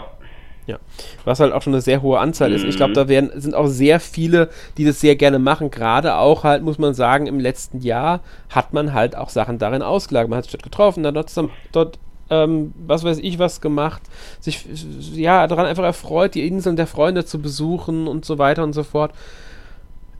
Ja, 0.66 0.78
was 1.24 1.40
halt 1.40 1.54
auch 1.54 1.62
schon 1.62 1.72
eine 1.72 1.80
sehr 1.80 2.02
hohe 2.02 2.18
Anzahl 2.18 2.52
ist. 2.52 2.62
Ich 2.62 2.76
glaube, 2.76 2.92
da 2.92 3.08
werden, 3.08 3.30
sind 3.40 3.54
auch 3.54 3.68
sehr 3.68 4.00
viele, 4.00 4.50
die 4.76 4.84
das 4.84 5.00
sehr 5.00 5.16
gerne 5.16 5.38
machen. 5.38 5.70
Gerade 5.70 6.16
auch 6.16 6.44
halt, 6.44 6.62
muss 6.62 6.78
man 6.78 6.92
sagen, 6.92 7.26
im 7.26 7.40
letzten 7.40 7.80
Jahr 7.80 8.20
hat 8.50 8.74
man 8.74 8.92
halt 8.92 9.16
auch 9.16 9.30
Sachen 9.30 9.58
darin 9.58 9.80
ausgelagert. 9.80 10.28
Man 10.28 10.36
hat 10.36 10.44
sich 10.44 10.52
dort 10.52 10.62
getroffen, 10.62 11.02
dann 11.02 11.14
dort, 11.14 11.32
dort 11.72 11.98
ähm, 12.28 12.74
was 12.86 13.02
weiß 13.02 13.16
ich 13.18 13.38
was 13.38 13.62
gemacht, 13.62 14.02
sich 14.40 14.66
ja 15.14 15.46
daran 15.46 15.64
einfach 15.64 15.84
erfreut, 15.84 16.34
die 16.34 16.46
Inseln 16.46 16.76
der 16.76 16.86
Freunde 16.86 17.24
zu 17.24 17.40
besuchen 17.40 18.06
und 18.06 18.26
so 18.26 18.36
weiter 18.36 18.62
und 18.62 18.74
so 18.74 18.82
fort 18.82 19.12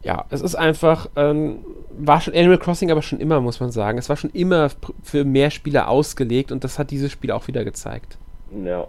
ja, 0.03 0.24
es 0.30 0.40
ist 0.40 0.55
einfach, 0.55 1.09
ähm, 1.16 1.59
war 1.99 2.20
schon 2.20 2.34
Animal 2.34 2.59
Crossing 2.59 2.90
aber 2.90 3.03
schon 3.03 3.20
immer, 3.20 3.40
muss 3.40 3.61
man 3.61 3.72
sagen. 3.72 3.99
Es 3.99 4.09
war 4.09 4.16
schon 4.16 4.30
immer 4.30 4.70
für 5.03 5.24
mehr 5.24 5.51
Spieler 5.51 5.88
ausgelegt 5.88 6.53
und 6.53 6.64
das 6.64 6.78
hat 6.78 6.90
dieses 6.90 7.11
Spiel 7.11 7.32
auch 7.32 7.49
wieder 7.49 7.64
gezeigt. 7.64 8.16
Ja. 8.64 8.86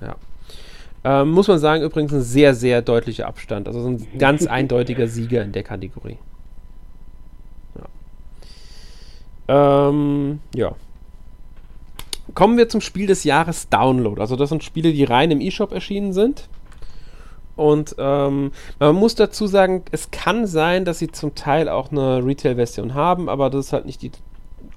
Ja. 0.00 0.16
Ähm, 1.04 1.30
muss 1.30 1.48
man 1.48 1.58
sagen, 1.58 1.82
übrigens 1.82 2.12
ein 2.12 2.22
sehr, 2.22 2.54
sehr 2.54 2.82
deutlicher 2.82 3.26
Abstand. 3.26 3.66
Also 3.66 3.82
so 3.82 3.88
ein 3.88 4.06
ganz 4.18 4.46
eindeutiger 4.46 5.08
Sieger 5.08 5.42
in 5.42 5.52
der 5.52 5.62
Kategorie. 5.64 6.18
Ja. 9.48 9.88
Ähm, 9.88 10.40
ja. 10.54 10.74
Kommen 12.34 12.56
wir 12.58 12.68
zum 12.68 12.80
Spiel 12.80 13.06
des 13.06 13.24
Jahres 13.24 13.68
Download. 13.68 14.20
Also 14.20 14.36
das 14.36 14.50
sind 14.50 14.62
Spiele, 14.62 14.92
die 14.92 15.04
rein 15.04 15.30
im 15.30 15.40
eShop 15.40 15.72
erschienen 15.72 16.12
sind. 16.12 16.48
Und 17.58 17.96
ähm, 17.98 18.52
man 18.78 18.94
muss 18.94 19.16
dazu 19.16 19.48
sagen, 19.48 19.82
es 19.90 20.12
kann 20.12 20.46
sein, 20.46 20.84
dass 20.84 21.00
sie 21.00 21.10
zum 21.10 21.34
Teil 21.34 21.68
auch 21.68 21.90
eine 21.90 22.24
Retail-Version 22.24 22.94
haben, 22.94 23.28
aber 23.28 23.50
das 23.50 23.66
ist 23.66 23.72
halt 23.72 23.84
nicht 23.84 24.00
die 24.00 24.12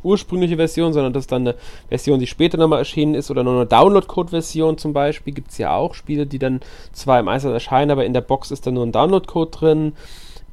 ursprüngliche 0.01 0.55
Version, 0.55 0.91
sondern 0.91 1.13
das 1.13 1.25
ist 1.25 1.31
dann 1.31 1.47
eine 1.47 1.55
Version, 1.89 2.19
die 2.19 2.25
später 2.25 2.57
nochmal 2.57 2.79
erschienen 2.79 3.13
ist 3.13 3.29
oder 3.29 3.43
nur 3.43 3.53
eine 3.53 3.67
Download-Code-Version 3.67 4.79
zum 4.79 4.93
Beispiel. 4.93 5.31
Gibt 5.31 5.51
es 5.51 5.59
ja 5.59 5.75
auch 5.75 5.93
Spiele, 5.93 6.25
die 6.25 6.39
dann 6.39 6.61
zwar 6.91 7.19
im 7.19 7.27
Einsatz 7.27 7.53
erscheinen, 7.53 7.91
aber 7.91 8.03
in 8.03 8.13
der 8.13 8.21
Box 8.21 8.49
ist 8.49 8.65
dann 8.65 8.73
nur 8.73 8.83
ein 8.83 8.91
Download-Code 8.91 9.51
drin. 9.51 9.93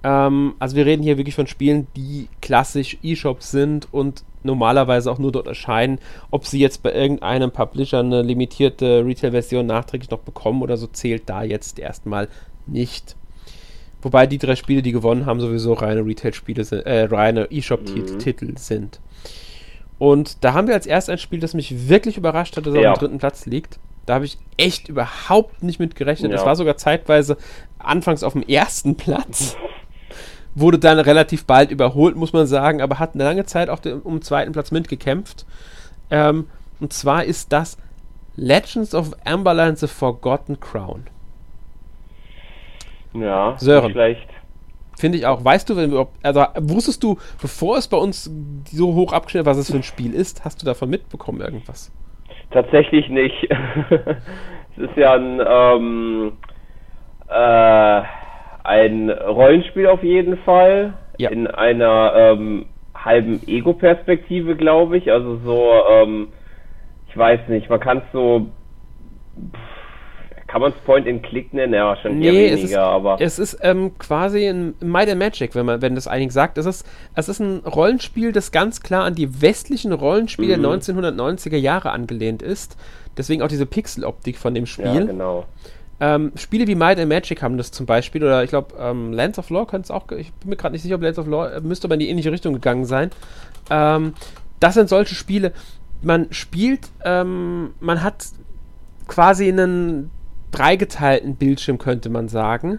Ähm, 0.05 0.53
also 0.59 0.76
wir 0.76 0.85
reden 0.85 1.03
hier 1.03 1.16
wirklich 1.16 1.35
von 1.35 1.47
Spielen, 1.47 1.87
die 1.97 2.29
klassisch 2.43 2.99
E-Shops 3.03 3.51
sind 3.51 3.89
und 3.91 4.22
normalerweise 4.43 5.11
auch 5.11 5.18
nur 5.18 5.32
dort 5.32 5.47
erscheinen. 5.47 5.99
Ob 6.30 6.47
sie 6.47 6.61
jetzt 6.61 6.82
bei 6.82 6.93
irgendeinem 6.93 7.51
Publisher 7.51 8.01
eine 8.01 8.22
limitierte 8.22 9.05
Retail-Version 9.05 9.66
nachträglich 9.66 10.11
noch 10.11 10.20
bekommen 10.20 10.62
oder 10.62 10.76
so, 10.76 10.86
zählt 10.86 11.28
da 11.28 11.43
jetzt 11.43 11.78
erstmal 11.78 12.28
nicht. 12.66 13.16
Wobei 14.01 14.26
die 14.26 14.39
drei 14.39 14.55
Spiele, 14.55 14.82
die 14.82 14.93
gewonnen 14.93 15.26
haben, 15.26 15.41
sowieso 15.41 15.72
reine 15.72 16.05
Retail-Spiele 16.05 16.64
sind, 16.64 16.86
äh, 16.86 17.05
reine 17.05 17.49
E-Shop-Titel 17.51 18.47
mhm. 18.47 18.57
sind. 18.57 19.01
Und 19.99 20.45
da 20.45 20.53
haben 20.53 20.68
wir 20.68 20.74
als 20.74 20.86
erstes 20.86 21.12
ein 21.12 21.18
Spiel, 21.18 21.41
das 21.41 21.55
mich 21.55 21.89
wirklich 21.89 22.16
überrascht 22.16 22.57
hat, 22.57 22.66
das 22.66 22.74
ja. 22.74 22.93
auf 22.93 22.99
dem 22.99 23.07
dritten 23.07 23.18
Platz 23.18 23.47
liegt. 23.47 23.80
Da 24.07 24.14
habe 24.14 24.24
ich 24.24 24.39
echt 24.57 24.89
überhaupt 24.89 25.62
nicht 25.62 25.80
mit 25.80 25.97
gerechnet. 25.97 26.32
Es 26.32 26.41
ja. 26.41 26.47
war 26.47 26.57
sogar 26.57 26.76
zeitweise 26.76 27.36
anfangs 27.78 28.22
auf 28.22 28.32
dem 28.32 28.43
ersten 28.43 28.95
Platz. 28.95 29.57
Wurde 30.59 30.78
dann 30.78 30.98
relativ 30.98 31.44
bald 31.44 31.70
überholt, 31.70 32.16
muss 32.16 32.32
man 32.32 32.46
sagen, 32.46 32.80
aber 32.82 32.98
hat 32.98 33.14
eine 33.14 33.24
lange 33.24 33.44
Zeit 33.46 33.68
auch 33.68 33.78
den, 33.78 34.00
um 34.00 34.16
den 34.16 34.22
zweiten 34.22 34.52
Platz 34.52 34.70
mitgekämpft. 34.70 35.46
Ähm, 36.11 36.46
und 36.80 36.92
zwar 36.92 37.24
ist 37.24 37.52
das 37.52 37.78
Legends 38.36 38.94
of 38.94 39.12
Amberland 39.24 39.78
The 39.78 39.88
Forgotten 39.88 40.61
Crown. 40.61 41.06
Ja, 43.14 43.56
Sören. 43.59 43.92
schlecht. 43.92 44.28
Finde 44.96 45.18
ich 45.18 45.26
auch. 45.26 45.44
Weißt 45.44 45.70
du, 45.70 46.09
also 46.22 46.46
wusstest 46.56 47.02
du, 47.04 47.18
bevor 47.40 47.78
es 47.78 47.86
bei 47.86 47.96
uns 47.96 48.30
so 48.64 48.94
hoch 48.94 49.12
abgeschnitten 49.12 49.46
was 49.46 49.56
es 49.56 49.70
für 49.70 49.76
ein 49.76 49.84
Spiel 49.84 50.12
ist, 50.12 50.44
hast 50.44 50.61
du 50.61 50.66
davon 50.66 50.90
mitbekommen 50.90 51.40
irgendwas? 51.40 51.92
Tatsächlich 52.50 53.09
nicht. 53.09 53.48
es 54.76 54.78
ist 54.78 54.96
ja 54.96 55.14
ein, 55.14 55.40
ähm, 55.46 56.32
äh, 57.28 58.02
ein 58.64 59.11
Rollenspiel 59.11 59.86
auf 59.86 60.02
jeden 60.02 60.36
Fall. 60.38 60.94
Ja. 61.18 61.30
In 61.30 61.46
einer 61.46 62.12
ähm, 62.14 62.66
halben 62.94 63.40
Ego-Perspektive, 63.46 64.56
glaube 64.56 64.98
ich. 64.98 65.11
Also 65.11 65.38
so, 65.44 65.72
ähm, 65.90 66.28
ich 67.09 67.16
weiß 67.16 67.48
nicht, 67.48 67.68
man 67.68 67.80
kann 67.80 67.98
es 67.98 68.04
so. 68.12 68.46
Pff, 69.36 69.78
kann 70.48 70.62
man 70.62 70.72
es 70.72 70.78
Point 70.78 71.06
and 71.06 71.22
Click 71.22 71.52
nennen? 71.52 71.74
Ja, 71.74 71.94
schon 71.96 72.18
nee, 72.18 72.26
eher 72.26 72.32
weniger, 72.32 72.54
es 72.54 72.64
ist, 72.64 72.76
aber. 72.76 73.16
Es 73.20 73.38
ist 73.38 73.59
ähm, 73.62 73.92
quasi 73.98 74.46
ein 74.48 74.74
Might 74.80 75.11
and 75.11 75.18
Magic, 75.18 75.54
wenn 75.54 75.66
man, 75.66 75.82
wenn 75.82 75.94
das 75.94 76.09
einigen 76.09 76.30
sagt. 76.30 76.56
Es 76.56 76.64
ist, 76.64 76.86
es 77.14 77.28
ist 77.28 77.38
ein 77.38 77.59
Rollenspiel, 77.59 78.32
das 78.32 78.50
ganz 78.50 78.80
klar 78.80 79.04
an 79.04 79.14
die 79.14 79.42
westlichen 79.42 79.92
Rollenspiele 79.92 80.56
mhm. 80.56 80.62
der 80.62 80.70
1990er 80.72 81.59
Jahre 81.59 81.90
angelehnt 81.90 82.40
ist. 82.40 82.78
Deswegen 83.18 83.42
auch 83.42 83.48
diese 83.48 83.66
Pixel-Optik 83.66 84.38
von 84.38 84.54
dem 84.54 84.64
Spiel. 84.64 84.86
Ja, 84.86 85.04
genau. 85.04 85.44
Ähm, 86.01 86.32
Spiele 86.36 86.66
wie 86.66 86.76
Might 86.76 86.99
and 86.99 87.09
Magic 87.09 87.42
haben 87.42 87.59
das 87.59 87.72
zum 87.72 87.86
Beispiel, 87.86 88.22
oder 88.22 88.44
ich 88.44 88.51
glaube, 88.51 88.74
ähm, 88.78 89.12
Lands 89.12 89.38
of 89.38 89.51
Law 89.51 89.66
könnte 89.66 89.86
es 89.86 89.90
auch, 89.90 90.11
ich 90.12 90.32
bin 90.34 90.51
mir 90.51 90.57
gerade 90.57 90.72
nicht 90.72 90.82
sicher, 90.82 90.94
ob 90.94 91.03
Lands 91.03 91.18
of 91.18 91.26
Law, 91.26 91.49
äh, 91.49 91.61
müsste 91.61 91.86
aber 91.86 91.94
in 91.94 92.01
die 92.01 92.09
ähnliche 92.09 92.30
Richtung 92.30 92.55
gegangen 92.55 92.84
sein. 92.84 93.11
Ähm, 93.68 94.14
das 94.61 94.74
sind 94.74 94.88
solche 94.88 95.14
Spiele, 95.14 95.53
man 96.01 96.28
spielt, 96.30 96.88
ähm, 97.05 97.70
man 97.80 98.03
hat 98.03 98.26
quasi 99.09 99.49
einen 99.49 100.11
dreigeteilten 100.53 101.36
Bildschirm, 101.36 101.78
könnte 101.78 102.11
man 102.11 102.28
sagen. 102.28 102.78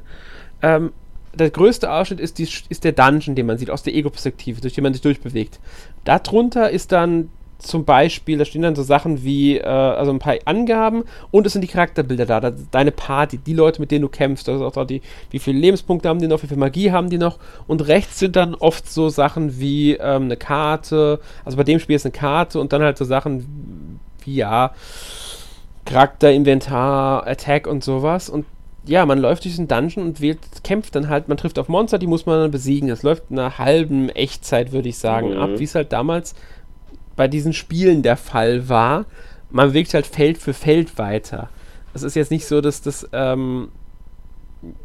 Ähm, 0.61 0.93
der 1.33 1.49
größte 1.49 1.91
Ausschnitt 1.91 2.19
ist, 2.19 2.37
die, 2.37 2.47
ist 2.69 2.83
der 2.83 2.91
Dungeon, 2.91 3.35
den 3.35 3.45
man 3.45 3.57
sieht, 3.57 3.69
aus 3.69 3.83
der 3.83 3.93
Ego-Perspektive, 3.95 4.61
durch 4.61 4.73
den 4.73 4.83
man 4.83 4.93
sich 4.93 5.01
durchbewegt. 5.01 5.59
Darunter 6.03 6.69
ist 6.69 6.91
dann 6.91 7.29
zum 7.59 7.85
Beispiel, 7.85 8.37
da 8.37 8.45
stehen 8.45 8.61
dann 8.61 8.75
so 8.75 8.83
Sachen 8.83 9.23
wie, 9.23 9.57
äh, 9.57 9.65
also 9.65 10.11
ein 10.11 10.19
paar 10.19 10.35
Angaben 10.45 11.03
und 11.31 11.45
es 11.45 11.53
sind 11.53 11.61
die 11.61 11.67
Charakterbilder 11.67 12.25
da, 12.25 12.39
da, 12.39 12.51
deine 12.71 12.91
Party, 12.91 13.37
die 13.37 13.53
Leute, 13.53 13.81
mit 13.81 13.91
denen 13.91 14.01
du 14.01 14.09
kämpfst, 14.09 14.49
also 14.49 14.65
auch 14.65 14.85
die, 14.85 15.01
wie 15.29 15.39
viele 15.39 15.59
Lebenspunkte 15.59 16.09
haben 16.09 16.19
die 16.19 16.27
noch, 16.27 16.41
wie 16.41 16.47
viel 16.47 16.57
Magie 16.57 16.91
haben 16.91 17.09
die 17.09 17.17
noch 17.17 17.37
und 17.67 17.87
rechts 17.87 18.19
sind 18.19 18.35
dann 18.35 18.55
oft 18.55 18.89
so 18.89 19.09
Sachen 19.09 19.59
wie 19.59 19.93
ähm, 19.93 20.23
eine 20.23 20.37
Karte, 20.37 21.19
also 21.45 21.57
bei 21.57 21.63
dem 21.63 21.79
Spiel 21.79 21.95
ist 21.95 22.05
eine 22.05 22.13
Karte 22.13 22.59
und 22.59 22.73
dann 22.73 22.81
halt 22.81 22.97
so 22.97 23.05
Sachen 23.05 23.99
wie, 24.23 24.35
ja, 24.35 24.73
Charakter, 25.89 26.31
Inventar, 26.31 27.25
Attack 27.25 27.65
und 27.65 27.83
sowas. 27.83 28.29
Und 28.29 28.45
ja, 28.85 29.05
man 29.05 29.19
läuft 29.19 29.43
durch 29.43 29.53
diesen 29.53 29.67
Dungeon 29.67 30.05
und 30.05 30.21
wählt, 30.21 30.39
kämpft 30.63 30.95
dann 30.95 31.09
halt, 31.09 31.27
man 31.27 31.37
trifft 31.37 31.59
auf 31.59 31.67
Monster, 31.67 31.97
die 31.97 32.07
muss 32.07 32.25
man 32.25 32.39
dann 32.39 32.51
besiegen. 32.51 32.89
Das 32.89 33.03
läuft 33.03 33.23
in 33.29 33.39
einer 33.39 33.57
halben 33.57 34.09
Echtzeit, 34.09 34.71
würde 34.71 34.89
ich 34.89 34.97
sagen, 34.97 35.31
mhm. 35.31 35.39
ab, 35.39 35.49
wie 35.57 35.63
es 35.63 35.75
halt 35.75 35.91
damals 35.91 36.35
bei 37.19 37.27
diesen 37.27 37.51
Spielen 37.51 38.01
der 38.01 38.15
Fall 38.15 38.69
war. 38.69 39.05
Man 39.49 39.67
bewegt 39.67 39.93
halt 39.93 40.07
Feld 40.07 40.37
für 40.37 40.53
Feld 40.53 40.97
weiter. 40.97 41.49
Es 41.93 42.01
ist 42.01 42.15
jetzt 42.15 42.31
nicht 42.31 42.45
so, 42.45 42.61
dass 42.61 42.81
das 42.81 43.09
ähm, 43.11 43.73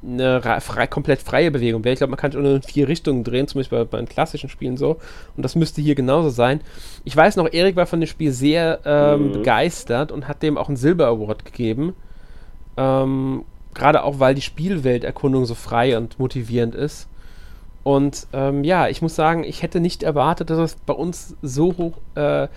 eine 0.02 0.42
frei, 0.60 0.88
komplett 0.88 1.22
freie 1.22 1.52
Bewegung 1.52 1.84
wäre. 1.84 1.92
Ich 1.92 1.98
glaube, 1.98 2.10
man 2.10 2.18
kann 2.18 2.32
es 2.32 2.36
nur 2.36 2.56
in 2.56 2.62
vier 2.62 2.88
Richtungen 2.88 3.22
drehen, 3.22 3.46
zum 3.46 3.60
Beispiel 3.60 3.84
bei, 3.84 4.00
bei 4.00 4.04
klassischen 4.06 4.48
Spielen 4.48 4.76
so. 4.76 4.96
Und 5.36 5.44
das 5.44 5.54
müsste 5.54 5.80
hier 5.80 5.94
genauso 5.94 6.28
sein. 6.28 6.60
Ich 7.04 7.16
weiß 7.16 7.36
noch, 7.36 7.52
Erik 7.52 7.76
war 7.76 7.86
von 7.86 8.00
dem 8.00 8.08
Spiel 8.08 8.32
sehr 8.32 8.80
ähm, 8.84 9.28
mhm. 9.28 9.32
begeistert 9.34 10.10
und 10.10 10.26
hat 10.26 10.42
dem 10.42 10.58
auch 10.58 10.66
einen 10.66 10.76
Silber 10.76 11.06
Award 11.06 11.44
gegeben. 11.44 11.94
Ähm, 12.76 13.44
Gerade 13.74 14.02
auch, 14.02 14.18
weil 14.18 14.34
die 14.34 14.42
Spielwelterkundung 14.42 15.44
so 15.46 15.54
frei 15.54 15.96
und 15.96 16.18
motivierend 16.18 16.74
ist. 16.74 17.06
Und 17.84 18.26
ähm, 18.32 18.64
ja, 18.64 18.88
ich 18.88 19.02
muss 19.02 19.14
sagen, 19.14 19.44
ich 19.44 19.62
hätte 19.62 19.78
nicht 19.78 20.02
erwartet, 20.02 20.50
dass 20.50 20.58
es 20.58 20.74
bei 20.74 20.94
uns 20.94 21.36
so 21.42 21.76
hoch 21.76 21.98
äh, 22.14 22.48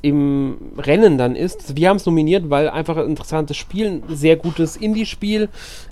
im 0.00 0.56
Rennen 0.78 1.18
dann 1.18 1.36
ist. 1.36 1.76
Wir 1.76 1.90
haben 1.90 1.98
es 1.98 2.06
nominiert, 2.06 2.50
weil 2.50 2.68
einfach 2.68 2.96
ein 2.96 3.06
interessantes 3.06 3.56
Spiel, 3.56 3.86
ein 3.86 4.02
sehr 4.08 4.36
gutes 4.36 4.76
Indie-Spiel. 4.76 5.50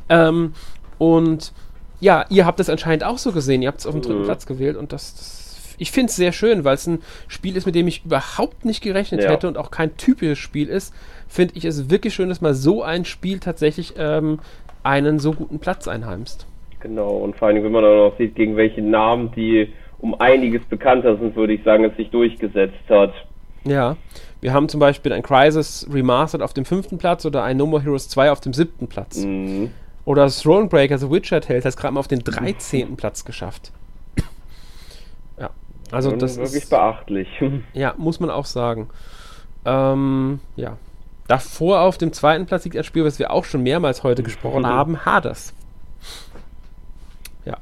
Ähm, 0.09 0.55
und 0.99 1.53
ja, 2.01 2.24
ihr 2.30 2.47
habt 2.47 2.61
es 2.61 2.70
anscheinend 2.70 3.05
auch 3.05 3.18
so 3.18 3.30
gesehen. 3.30 3.62
Ihr 3.62 3.68
habt 3.68 3.80
es 3.80 3.86
auf 3.86 3.93
dem 3.93 4.03
dritten 4.03 4.22
mhm. 4.22 4.24
Platz 4.24 4.47
gewählt 4.47 4.76
und 4.76 4.93
das, 4.93 5.14
das 5.14 5.51
ich 5.80 5.93
finde 5.93 6.11
es 6.11 6.16
sehr 6.16 6.32
schön, 6.32 6.64
weil 6.64 6.74
es 6.74 6.86
ein 6.86 7.01
Spiel 7.26 7.57
ist, 7.57 7.64
mit 7.64 7.74
dem 7.74 7.88
ich 7.88 8.05
überhaupt 8.05 8.66
nicht 8.66 8.82
gerechnet 8.82 9.22
ja. 9.22 9.30
hätte 9.30 9.49
und 9.49 9.57
auch 9.57 9.70
kein 9.70 9.97
typisches 9.97 10.38
Spiel 10.38 10.68
ist. 10.68 10.93
Finde 11.26 11.55
ich 11.57 11.64
es 11.64 11.88
wirklich 11.88 12.14
schön, 12.14 12.28
dass 12.28 12.43
mal 12.43 12.55
so 12.55 12.82
ein 12.82 13.07
Spiel 13.07 13.41
tatsächlich 13.41 13.95
ähm, 13.97 14.41
einen 14.82 15.18
so 15.18 15.32
guten 15.32 15.59
Platz 15.59 15.88
einheimst. 15.88 16.47
Genau, 16.81 17.11
und 17.18 17.37
vor 17.37 17.49
allem, 17.49 17.62
wenn 17.62 17.72
man 17.72 17.85
auch 17.85 18.11
noch 18.11 18.18
sieht, 18.18 18.35
gegen 18.35 18.57
welche 18.57 18.83
Namen, 18.83 19.33
die 19.33 19.72
um 19.99 20.18
einiges 20.18 20.64
bekannter 20.64 21.16
sind, 21.18 21.37
würde 21.37 21.53
ich 21.53 21.62
sagen, 21.62 21.85
es 21.85 21.97
sich 21.97 22.11
durchgesetzt 22.11 22.89
hat. 22.89 23.12
Ja, 23.64 23.97
wir 24.41 24.55
haben 24.55 24.68
zum 24.70 24.81
Beispiel 24.81 25.12
ein 25.12 25.22
Crisis 25.22 25.87
Remastered 25.93 26.43
auf 26.43 26.55
dem 26.55 26.64
fünften 26.64 26.97
Platz 26.97 27.26
oder 27.26 27.43
ein 27.43 27.59
No 27.59 27.66
More 27.66 27.83
Heroes 27.83 28.09
2 28.09 28.31
auf 28.31 28.41
dem 28.41 28.55
siebten 28.55 28.89
Platz. 28.89 29.18
Mhm. 29.22 29.70
Oder 30.07 30.28
Thronebreaker 30.28 30.99
The 30.99 31.11
Witcher 31.11 31.41
Tales 31.43 31.64
hat 31.64 31.70
es 31.70 31.76
gerade 31.76 31.93
mal 31.95 32.01
auf 32.01 32.09
den 32.09 32.20
13. 32.20 32.97
Platz 32.97 33.24
geschafft. 33.24 33.70
Ja, 35.39 35.51
also 35.91 36.12
das 36.16 36.37
wirklich 36.37 36.62
ist, 36.62 36.70
beachtlich. 36.70 37.28
Ja, 37.74 37.95
muss 37.99 38.18
man 38.18 38.31
auch 38.31 38.47
sagen. 38.47 38.89
Ähm, 39.64 40.41
ja. 40.57 40.78
Davor 41.28 41.83
auf 41.83 41.99
dem 41.99 42.12
zweiten 42.12 42.47
Platz 42.47 42.64
liegt 42.64 42.76
ein 42.76 42.83
Spiel, 42.83 43.05
was 43.05 43.18
wir 43.18 43.31
auch 43.31 43.45
schon 43.45 43.62
mehrmals 43.62 44.03
heute 44.03 44.22
gesprochen 44.22 44.66
haben, 44.66 45.05
Hades. 45.05 45.55
Ja. 47.45 47.59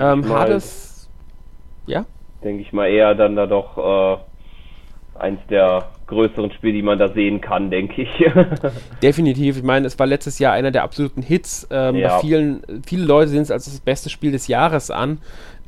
Ähm, 0.00 0.28
Hades. 0.28 1.08
Ja? 1.86 2.06
Denke 2.42 2.62
ich 2.62 2.72
mal 2.72 2.88
eher 2.88 3.14
dann 3.14 3.36
da 3.36 3.46
doch 3.46 3.78
äh, 3.78 5.18
eins 5.18 5.40
der 5.48 5.88
größeren 6.06 6.52
Spiele, 6.52 6.74
die 6.74 6.82
man 6.82 6.98
da 6.98 7.08
sehen 7.08 7.40
kann, 7.40 7.70
denke 7.70 8.02
ich. 8.02 8.10
Definitiv. 9.02 9.58
Ich 9.58 9.62
meine, 9.62 9.86
es 9.86 9.98
war 9.98 10.06
letztes 10.06 10.38
Jahr 10.38 10.52
einer 10.52 10.70
der 10.70 10.82
absoluten 10.82 11.22
Hits. 11.22 11.66
Ähm, 11.70 11.96
ja. 11.96 12.16
Bei 12.16 12.20
vielen, 12.20 12.62
viele 12.86 13.04
Leute 13.04 13.28
sehen 13.28 13.42
es 13.42 13.50
als 13.50 13.64
das 13.64 13.80
beste 13.80 14.10
Spiel 14.10 14.32
des 14.32 14.48
Jahres 14.48 14.90
an. 14.90 15.18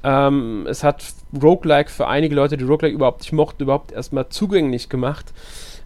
Ähm, 0.04 0.66
es 0.68 0.84
hat 0.84 1.04
Roguelike 1.40 1.90
für 1.90 2.06
einige 2.06 2.34
Leute, 2.34 2.56
die 2.56 2.64
Roguelike 2.64 2.94
überhaupt 2.94 3.22
nicht 3.22 3.32
mochten, 3.32 3.62
überhaupt 3.62 3.92
erstmal 3.92 4.28
zugänglich 4.28 4.88
gemacht. 4.88 5.32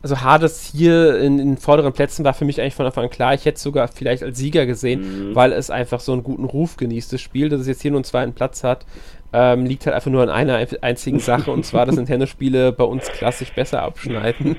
Also 0.01 0.21
Hades 0.21 0.63
hier 0.63 1.19
in, 1.19 1.39
den 1.39 1.57
vorderen 1.57 1.93
Plätzen 1.93 2.25
war 2.25 2.35
für 2.35 2.45
mich 2.45 2.61
eigentlich 2.61 2.75
von 2.75 2.87
Anfang 2.87 3.05
an 3.05 3.11
klar. 3.11 3.35
Ich 3.35 3.45
hätte 3.45 3.57
es 3.57 3.63
sogar 3.63 3.89
vielleicht 3.89 4.23
als 4.23 4.39
Sieger 4.39 4.65
gesehen, 4.65 5.31
mhm. 5.31 5.35
weil 5.35 5.53
es 5.53 5.71
einfach 5.71 6.01
so 6.01 6.13
einen 6.13 6.23
guten 6.23 6.45
Ruf 6.45 6.77
genießt, 6.77 7.13
das 7.13 7.21
Spiel, 7.21 7.49
dass 7.49 7.61
es 7.63 7.67
jetzt 7.67 7.83
hier 7.83 7.91
nur 7.91 7.99
einen 7.99 8.05
zweiten 8.05 8.33
Platz 8.33 8.63
hat 8.63 8.85
ähm, 9.33 9.67
liegt 9.67 9.87
halt 9.87 9.95
einfach 9.95 10.11
nur 10.11 10.23
an 10.23 10.31
einer 10.31 10.67
einzigen 10.81 11.21
Sache 11.21 11.51
und 11.51 11.65
zwar, 11.65 11.87
dass 11.87 11.97
Nintendo-Spiele 11.97 12.73
bei 12.73 12.85
uns 12.85 13.07
klassisch 13.09 13.53
besser 13.53 13.83
abschneiden. 13.83 14.57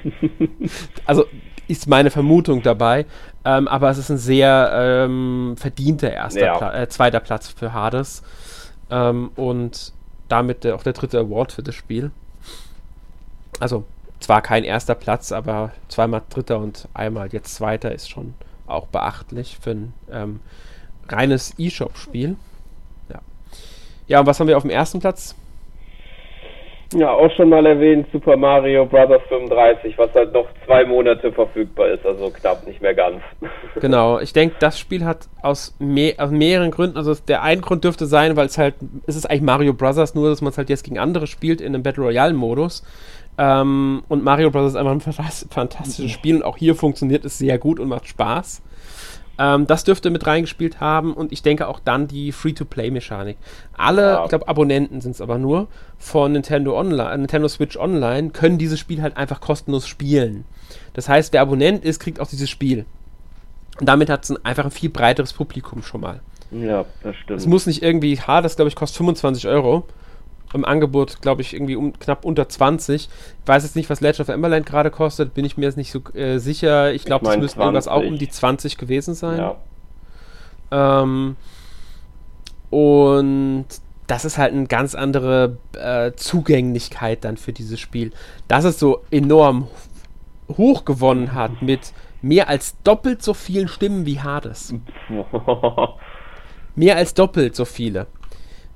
also 1.05 1.25
ist 1.67 1.87
meine 1.87 2.11
Vermutung 2.11 2.61
dabei, 2.61 3.05
ähm, 3.45 3.67
aber 3.67 3.89
es 3.89 3.97
ist 3.97 4.09
ein 4.09 4.17
sehr 4.17 4.71
ähm, 4.73 5.55
verdienter 5.57 6.11
erster 6.11 6.45
ja. 6.45 6.57
Pla 6.57 6.81
äh, 6.81 6.89
zweiter 6.89 7.19
Platz 7.19 7.49
für 7.49 7.73
Hades 7.73 8.23
ähm, 8.89 9.31
und 9.35 9.93
damit 10.27 10.65
äh, 10.65 10.71
auch 10.71 10.83
der 10.83 10.93
dritte 10.93 11.19
Award 11.19 11.51
für 11.51 11.63
das 11.63 11.75
Spiel. 11.75 12.11
Also 13.59 13.85
zwar 14.19 14.41
kein 14.41 14.63
erster 14.63 14.95
Platz, 14.95 15.31
aber 15.31 15.71
zweimal 15.87 16.21
dritter 16.29 16.59
und 16.59 16.87
einmal 16.93 17.29
jetzt 17.31 17.55
zweiter 17.55 17.93
ist 17.93 18.09
schon 18.09 18.33
auch 18.67 18.87
beachtlich 18.87 19.57
für 19.59 19.71
ein 19.71 19.93
ähm, 20.11 20.39
reines 21.07 21.53
E-Shop-Spiel. 21.57 22.35
Ja, 24.09 24.19
und 24.19 24.25
was 24.25 24.39
haben 24.39 24.47
wir 24.47 24.57
auf 24.57 24.63
dem 24.63 24.71
ersten 24.71 24.99
Platz? 24.99 25.35
Ja, 26.95 27.11
auch 27.11 27.31
schon 27.35 27.49
mal 27.49 27.63
erwähnt, 27.67 28.07
Super 28.11 28.35
Mario 28.35 28.83
Bros. 28.85 29.21
35, 29.29 29.95
was 29.97 30.11
halt 30.15 30.33
noch 30.33 30.47
zwei 30.65 30.85
Monate 30.85 31.31
verfügbar 31.31 31.89
ist, 31.89 32.03
also 32.03 32.31
knapp 32.31 32.65
nicht 32.65 32.81
mehr 32.81 32.95
ganz. 32.95 33.21
Genau, 33.79 34.19
ich 34.19 34.33
denke, 34.33 34.55
das 34.59 34.79
Spiel 34.79 35.05
hat 35.05 35.29
aus, 35.41 35.75
mehr, 35.79 36.15
aus 36.17 36.31
mehreren 36.31 36.71
Gründen, 36.71 36.97
also 36.97 37.13
der 37.13 37.43
ein 37.43 37.61
Grund 37.61 37.83
dürfte 37.83 38.07
sein, 38.07 38.35
weil 38.35 38.47
es 38.47 38.57
halt, 38.57 38.73
es 39.05 39.15
ist 39.15 39.29
eigentlich 39.29 39.43
Mario 39.43 39.73
Bros., 39.73 40.15
nur 40.15 40.29
dass 40.29 40.41
man 40.41 40.49
es 40.49 40.57
halt 40.57 40.69
jetzt 40.69 40.83
gegen 40.83 40.97
andere 40.97 41.27
spielt 41.27 41.61
in 41.61 41.75
einem 41.75 41.83
Battle 41.83 42.03
Royale-Modus. 42.03 42.83
Ähm, 43.37 44.03
und 44.09 44.23
Mario 44.23 44.49
Bros. 44.49 44.71
ist 44.71 44.75
einfach 44.75 44.91
ein 44.91 44.99
fantastisches 45.49 46.11
Spiel 46.11 46.37
und 46.37 46.43
auch 46.43 46.57
hier 46.57 46.73
funktioniert 46.75 47.23
es 47.23 47.37
sehr 47.37 47.59
gut 47.59 47.79
und 47.79 47.87
macht 47.87 48.07
Spaß. 48.07 48.63
Ähm, 49.39 49.65
das 49.67 49.85
dürfte 49.85 50.09
mit 50.09 50.27
reingespielt 50.27 50.81
haben 50.81 51.13
und 51.13 51.31
ich 51.31 51.41
denke 51.41 51.69
auch 51.69 51.79
dann 51.79 52.07
die 52.07 52.33
Free-to-Play-Mechanik. 52.33 53.37
Alle, 53.77 54.01
ja. 54.01 54.23
ich 54.23 54.29
glaube, 54.29 54.49
Abonnenten 54.49 54.99
sind 54.99 55.11
es 55.11 55.21
aber 55.21 55.37
nur 55.37 55.67
von 55.97 56.33
Nintendo 56.33 56.77
Online, 56.77 57.19
Nintendo 57.19 57.47
Switch 57.47 57.77
Online, 57.77 58.31
können 58.31 58.57
dieses 58.57 58.79
Spiel 58.79 59.01
halt 59.01 59.15
einfach 59.15 59.39
kostenlos 59.39 59.87
spielen. 59.87 60.43
Das 60.93 61.07
heißt, 61.07 61.31
wer 61.31 61.41
Abonnent 61.41 61.85
ist, 61.85 62.01
kriegt 62.01 62.19
auch 62.19 62.27
dieses 62.27 62.49
Spiel. 62.49 62.85
Und 63.79 63.87
damit 63.87 64.09
hat 64.09 64.25
es 64.25 64.45
einfach 64.45 64.65
ein 64.65 64.71
viel 64.71 64.89
breiteres 64.89 65.31
Publikum 65.31 65.83
schon 65.83 66.01
mal. 66.01 66.19
Ja, 66.51 66.83
das 67.01 67.15
stimmt. 67.15 67.39
Es 67.39 67.47
muss 67.47 67.65
nicht 67.65 67.81
irgendwie 67.81 68.19
hart, 68.19 68.43
das 68.43 68.57
glaube 68.57 68.67
ich 68.67 68.75
kostet 68.75 68.97
25 68.97 69.47
Euro 69.47 69.85
im 70.53 70.65
Angebot, 70.65 71.21
glaube 71.21 71.41
ich, 71.41 71.53
irgendwie 71.53 71.75
um, 71.75 71.97
knapp 71.99 72.25
unter 72.25 72.49
20. 72.49 73.09
Ich 73.41 73.47
weiß 73.47 73.63
jetzt 73.63 73.75
nicht, 73.75 73.89
was 73.89 74.01
Legend 74.01 74.21
of 74.21 74.29
Emberland 74.29 74.65
gerade 74.65 74.91
kostet, 74.91 75.33
bin 75.33 75.45
ich 75.45 75.57
mir 75.57 75.65
jetzt 75.65 75.77
nicht 75.77 75.91
so 75.91 76.01
äh, 76.13 76.39
sicher. 76.39 76.93
Ich 76.93 77.05
glaube, 77.05 77.25
das 77.25 77.37
müsste 77.37 77.59
irgendwas 77.59 77.87
auch 77.87 78.03
um 78.03 78.17
die 78.17 78.29
20 78.29 78.77
gewesen 78.77 79.13
sein. 79.13 79.37
Ja. 80.71 81.01
Ähm, 81.01 81.35
und 82.69 83.65
das 84.07 84.25
ist 84.25 84.37
halt 84.37 84.53
eine 84.53 84.67
ganz 84.67 84.95
andere 84.95 85.57
äh, 85.73 86.13
Zugänglichkeit 86.13 87.23
dann 87.23 87.37
für 87.37 87.53
dieses 87.53 87.79
Spiel. 87.79 88.11
Dass 88.47 88.63
es 88.63 88.79
so 88.79 89.03
enorm 89.11 89.67
hoch 90.57 90.83
gewonnen 90.83 91.33
hat 91.33 91.61
mit 91.61 91.93
mehr 92.21 92.49
als 92.49 92.75
doppelt 92.83 93.21
so 93.21 93.33
vielen 93.33 93.67
Stimmen 93.67 94.05
wie 94.05 94.19
Hades. 94.19 94.73
mehr 96.75 96.95
als 96.95 97.13
doppelt 97.13 97.55
so 97.55 97.65
viele 97.65 98.07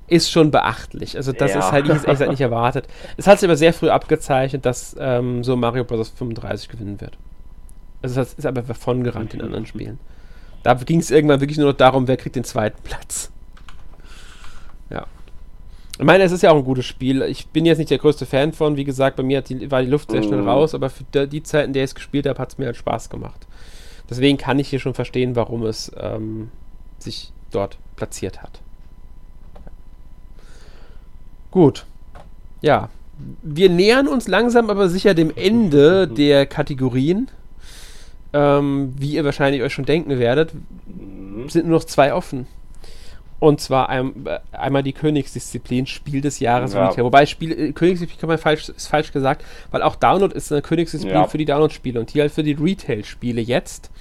ist 0.06 0.30
schon 0.30 0.50
beachtlich. 0.50 1.16
Also 1.16 1.32
das 1.32 1.52
ja. 1.52 1.60
ist 1.60 1.72
halt, 1.72 1.84
ich 1.84 1.90
ehrlich 1.90 2.04
gesagt 2.06 2.30
nicht 2.30 2.40
erwartet. 2.40 2.86
Es 3.16 3.26
hat 3.26 3.40
sich 3.40 3.48
aber 3.48 3.56
sehr 3.56 3.72
früh 3.72 3.88
abgezeichnet, 3.88 4.66
dass 4.66 4.94
ähm, 4.98 5.42
so 5.42 5.56
Mario 5.56 5.84
Bros. 5.84 6.10
35 6.10 6.68
gewinnen 6.68 7.00
wird. 7.00 7.16
Also 8.02 8.16
das 8.16 8.34
ist 8.34 8.44
aber 8.44 8.62
davongerannt 8.62 9.32
in 9.32 9.40
anderen 9.40 9.66
Spielen. 9.66 9.98
Da 10.62 10.74
ging 10.74 11.00
es 11.00 11.10
irgendwann 11.10 11.40
wirklich 11.40 11.58
nur 11.58 11.68
noch 11.70 11.76
darum, 11.76 12.06
wer 12.06 12.16
kriegt 12.16 12.36
den 12.36 12.44
zweiten 12.44 12.82
Platz. 12.82 13.30
Ja. 14.90 15.06
Ich 15.98 16.04
meine, 16.04 16.24
es 16.24 16.32
ist 16.32 16.42
ja 16.42 16.50
auch 16.50 16.56
ein 16.56 16.64
gutes 16.64 16.86
Spiel. 16.86 17.22
Ich 17.22 17.48
bin 17.48 17.64
jetzt 17.64 17.78
nicht 17.78 17.90
der 17.90 17.98
größte 17.98 18.26
Fan 18.26 18.52
von. 18.52 18.76
Wie 18.76 18.84
gesagt, 18.84 19.16
bei 19.16 19.22
mir 19.22 19.40
die, 19.40 19.70
war 19.70 19.82
die 19.82 19.90
Luft 19.90 20.10
sehr 20.10 20.22
schnell 20.22 20.42
mm. 20.42 20.48
raus, 20.48 20.74
aber 20.74 20.90
für 20.90 21.26
die 21.26 21.42
Zeit, 21.42 21.66
in 21.66 21.72
der 21.72 21.84
ich 21.84 21.90
es 21.90 21.94
gespielt 21.94 22.26
habe, 22.26 22.38
hat 22.38 22.52
es 22.52 22.58
mir 22.58 22.66
halt 22.66 22.76
Spaß 22.76 23.10
gemacht. 23.10 23.46
Deswegen 24.10 24.36
kann 24.36 24.58
ich 24.58 24.68
hier 24.68 24.80
schon 24.80 24.94
verstehen, 24.94 25.36
warum 25.36 25.64
es 25.64 25.90
ähm, 25.96 26.50
sich 26.98 27.32
dort 27.50 27.78
platziert 27.96 28.42
hat. 28.42 28.60
Gut. 31.54 31.86
Ja. 32.62 32.88
Wir 33.44 33.70
nähern 33.70 34.08
uns 34.08 34.26
langsam 34.26 34.70
aber 34.70 34.88
sicher 34.88 35.14
dem 35.14 35.32
Ende 35.36 36.08
der 36.08 36.46
Kategorien. 36.46 37.30
Ähm, 38.32 38.92
wie 38.98 39.12
ihr 39.12 39.24
wahrscheinlich 39.24 39.62
euch 39.62 39.72
schon 39.72 39.84
denken 39.84 40.18
werdet, 40.18 40.50
sind 41.46 41.68
nur 41.68 41.78
noch 41.78 41.84
zwei 41.84 42.12
offen. 42.12 42.48
Und 43.38 43.60
zwar 43.60 43.88
ein, 43.88 44.26
äh, 44.26 44.40
einmal 44.50 44.82
die 44.82 44.92
Königsdisziplin, 44.92 45.86
Spiel 45.86 46.20
des 46.20 46.40
Jahres 46.40 46.74
ja. 46.74 46.88
Retail. 46.88 47.04
Wobei 47.04 47.24
Spiel, 47.24 47.52
äh, 47.52 47.72
Königsdisziplin 47.72 48.18
kann 48.18 48.28
man 48.28 48.38
falsch, 48.38 48.68
ist 48.70 48.88
falsch 48.88 49.12
gesagt, 49.12 49.44
weil 49.70 49.82
auch 49.82 49.94
Download 49.94 50.34
ist 50.34 50.50
eine 50.50 50.60
Königsdisziplin 50.60 51.20
ja. 51.20 51.28
für 51.28 51.38
die 51.38 51.44
Download-Spiele 51.44 52.00
und 52.00 52.10
hier 52.10 52.22
halt 52.22 52.32
für 52.32 52.42
die 52.42 52.54
Retail-Spiele 52.54 53.40
jetzt. 53.40 53.92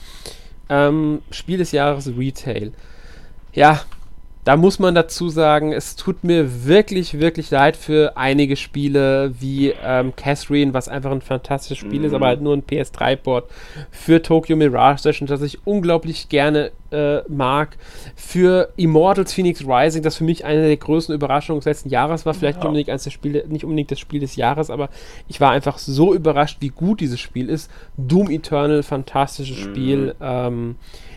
Ähm, 0.70 1.22
Spiel 1.30 1.60
des 1.60 1.72
Jahres 1.72 2.10
Retail. 2.18 2.72
Ja, 3.54 3.82
da 4.44 4.58
muss 4.58 4.78
man 4.78 4.94
dazu 4.94 5.30
sagen, 5.30 5.72
es 5.72 5.96
tut 5.96 6.24
mir 6.24 6.66
wirklich, 6.66 7.20
wirklich 7.20 7.50
leid 7.50 7.78
für 7.78 8.18
einige 8.18 8.56
Spiele 8.58 9.34
wie 9.39 9.74
ähm, 9.84 10.14
Catherine, 10.16 10.74
was 10.74 10.89
einfach 10.89 11.12
ein 11.12 11.22
fantastisches 11.22 11.78
Spiel 11.78 12.00
mhm. 12.00 12.06
ist, 12.06 12.14
aber 12.14 12.28
halt 12.28 12.41
nur 12.41 12.54
ein 12.54 12.64
PS3-Port. 12.64 13.50
Für 13.89 14.22
Tokyo 14.22 14.58
Mirage 14.58 15.02
Session, 15.02 15.28
das 15.28 15.41
ich 15.41 15.66
unglaublich 15.66 16.28
gerne 16.28 16.72
äh, 16.91 17.22
mag. 17.30 17.78
Für 18.16 18.74
Immortals 18.76 19.34
Phoenix 19.34 19.66
Rising, 19.66 20.04
das 20.04 20.18
für 20.18 20.26
mich 20.26 20.44
eine 20.44 20.68
der 20.68 20.78
größten 20.78 21.16
Überraschungen 21.16 21.62
des 21.62 21.66
letzten 21.66 21.89
Jahres 21.89 22.26
war. 22.26 22.34
Vielleicht 22.34 22.58
ja. 22.58 22.64
nicht, 22.64 22.68
unbedingt 22.68 22.89
eines 22.89 23.04
der 23.04 23.12
Spiele, 23.12 23.46
nicht 23.48 23.64
unbedingt 23.64 23.91
das 23.91 24.00
Spiel 24.00 24.20
des 24.20 24.36
Jahres, 24.36 24.70
aber 24.70 24.89
ich 25.30 25.39
war 25.39 25.52
einfach 25.52 25.78
so 25.78 26.14
überrascht, 26.14 26.58
wie 26.60 26.70
gut 26.70 27.00
dieses 27.00 27.20
Spiel 27.20 27.50
ist. 27.50 27.72
Doom 27.98 28.30
Eternal, 28.30 28.84
fantastisches 28.84 29.58
mhm. 29.58 29.62
Spiel. 29.62 30.16
Ähm, 30.22 30.76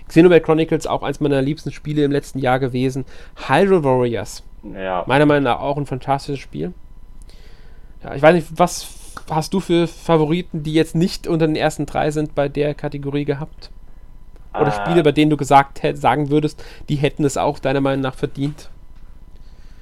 Xenoblade 0.08 0.42
Chronicles 0.42 0.86
auch 0.86 1.02
eins 1.02 1.20
meiner 1.20 1.42
liebsten 1.42 1.72
Spiele 1.72 2.04
im 2.04 2.12
letzten 2.12 2.38
Jahr 2.38 2.58
gewesen. 2.58 3.04
Hyrule 3.48 3.84
Warriors. 3.84 4.44
Ja. 4.74 5.04
Meiner 5.06 5.26
Meinung 5.26 5.44
nach 5.44 5.60
auch 5.60 5.76
ein 5.76 5.86
fantastisches 5.86 6.40
Spiel. 6.40 6.72
Ja, 8.02 8.14
ich 8.14 8.22
weiß 8.22 8.34
nicht, 8.34 8.48
was 8.56 9.14
hast 9.30 9.52
du 9.54 9.60
für 9.60 9.86
Favoriten, 9.86 10.62
die 10.62 10.74
jetzt 10.74 10.94
nicht 10.94 11.26
unter 11.26 11.46
den 11.46 11.56
ersten 11.56 11.86
drei 11.86 12.10
sind 12.10 12.34
bei 12.34 12.48
der 12.48 12.74
Kategorie 12.74 13.24
gehabt? 13.24 13.70
Oder 14.54 14.68
ah. 14.68 14.84
Spiele, 14.84 15.02
bei 15.02 15.12
denen 15.12 15.30
du 15.30 15.36
gesagt 15.36 15.80
sagen 15.94 16.30
würdest, 16.30 16.64
die 16.88 16.96
hätten 16.96 17.24
es 17.24 17.36
auch 17.36 17.58
deiner 17.58 17.80
Meinung 17.80 18.02
nach 18.02 18.14
verdient? 18.14 18.70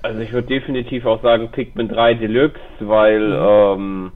Also 0.02 0.20
ich 0.20 0.32
würde 0.32 0.48
definitiv 0.48 1.06
auch 1.06 1.22
sagen 1.22 1.50
Pikmin 1.50 1.88
3 1.88 2.14
Deluxe, 2.14 2.60
weil 2.80 3.20
mhm. 3.20 3.82
ähm, 3.82 4.12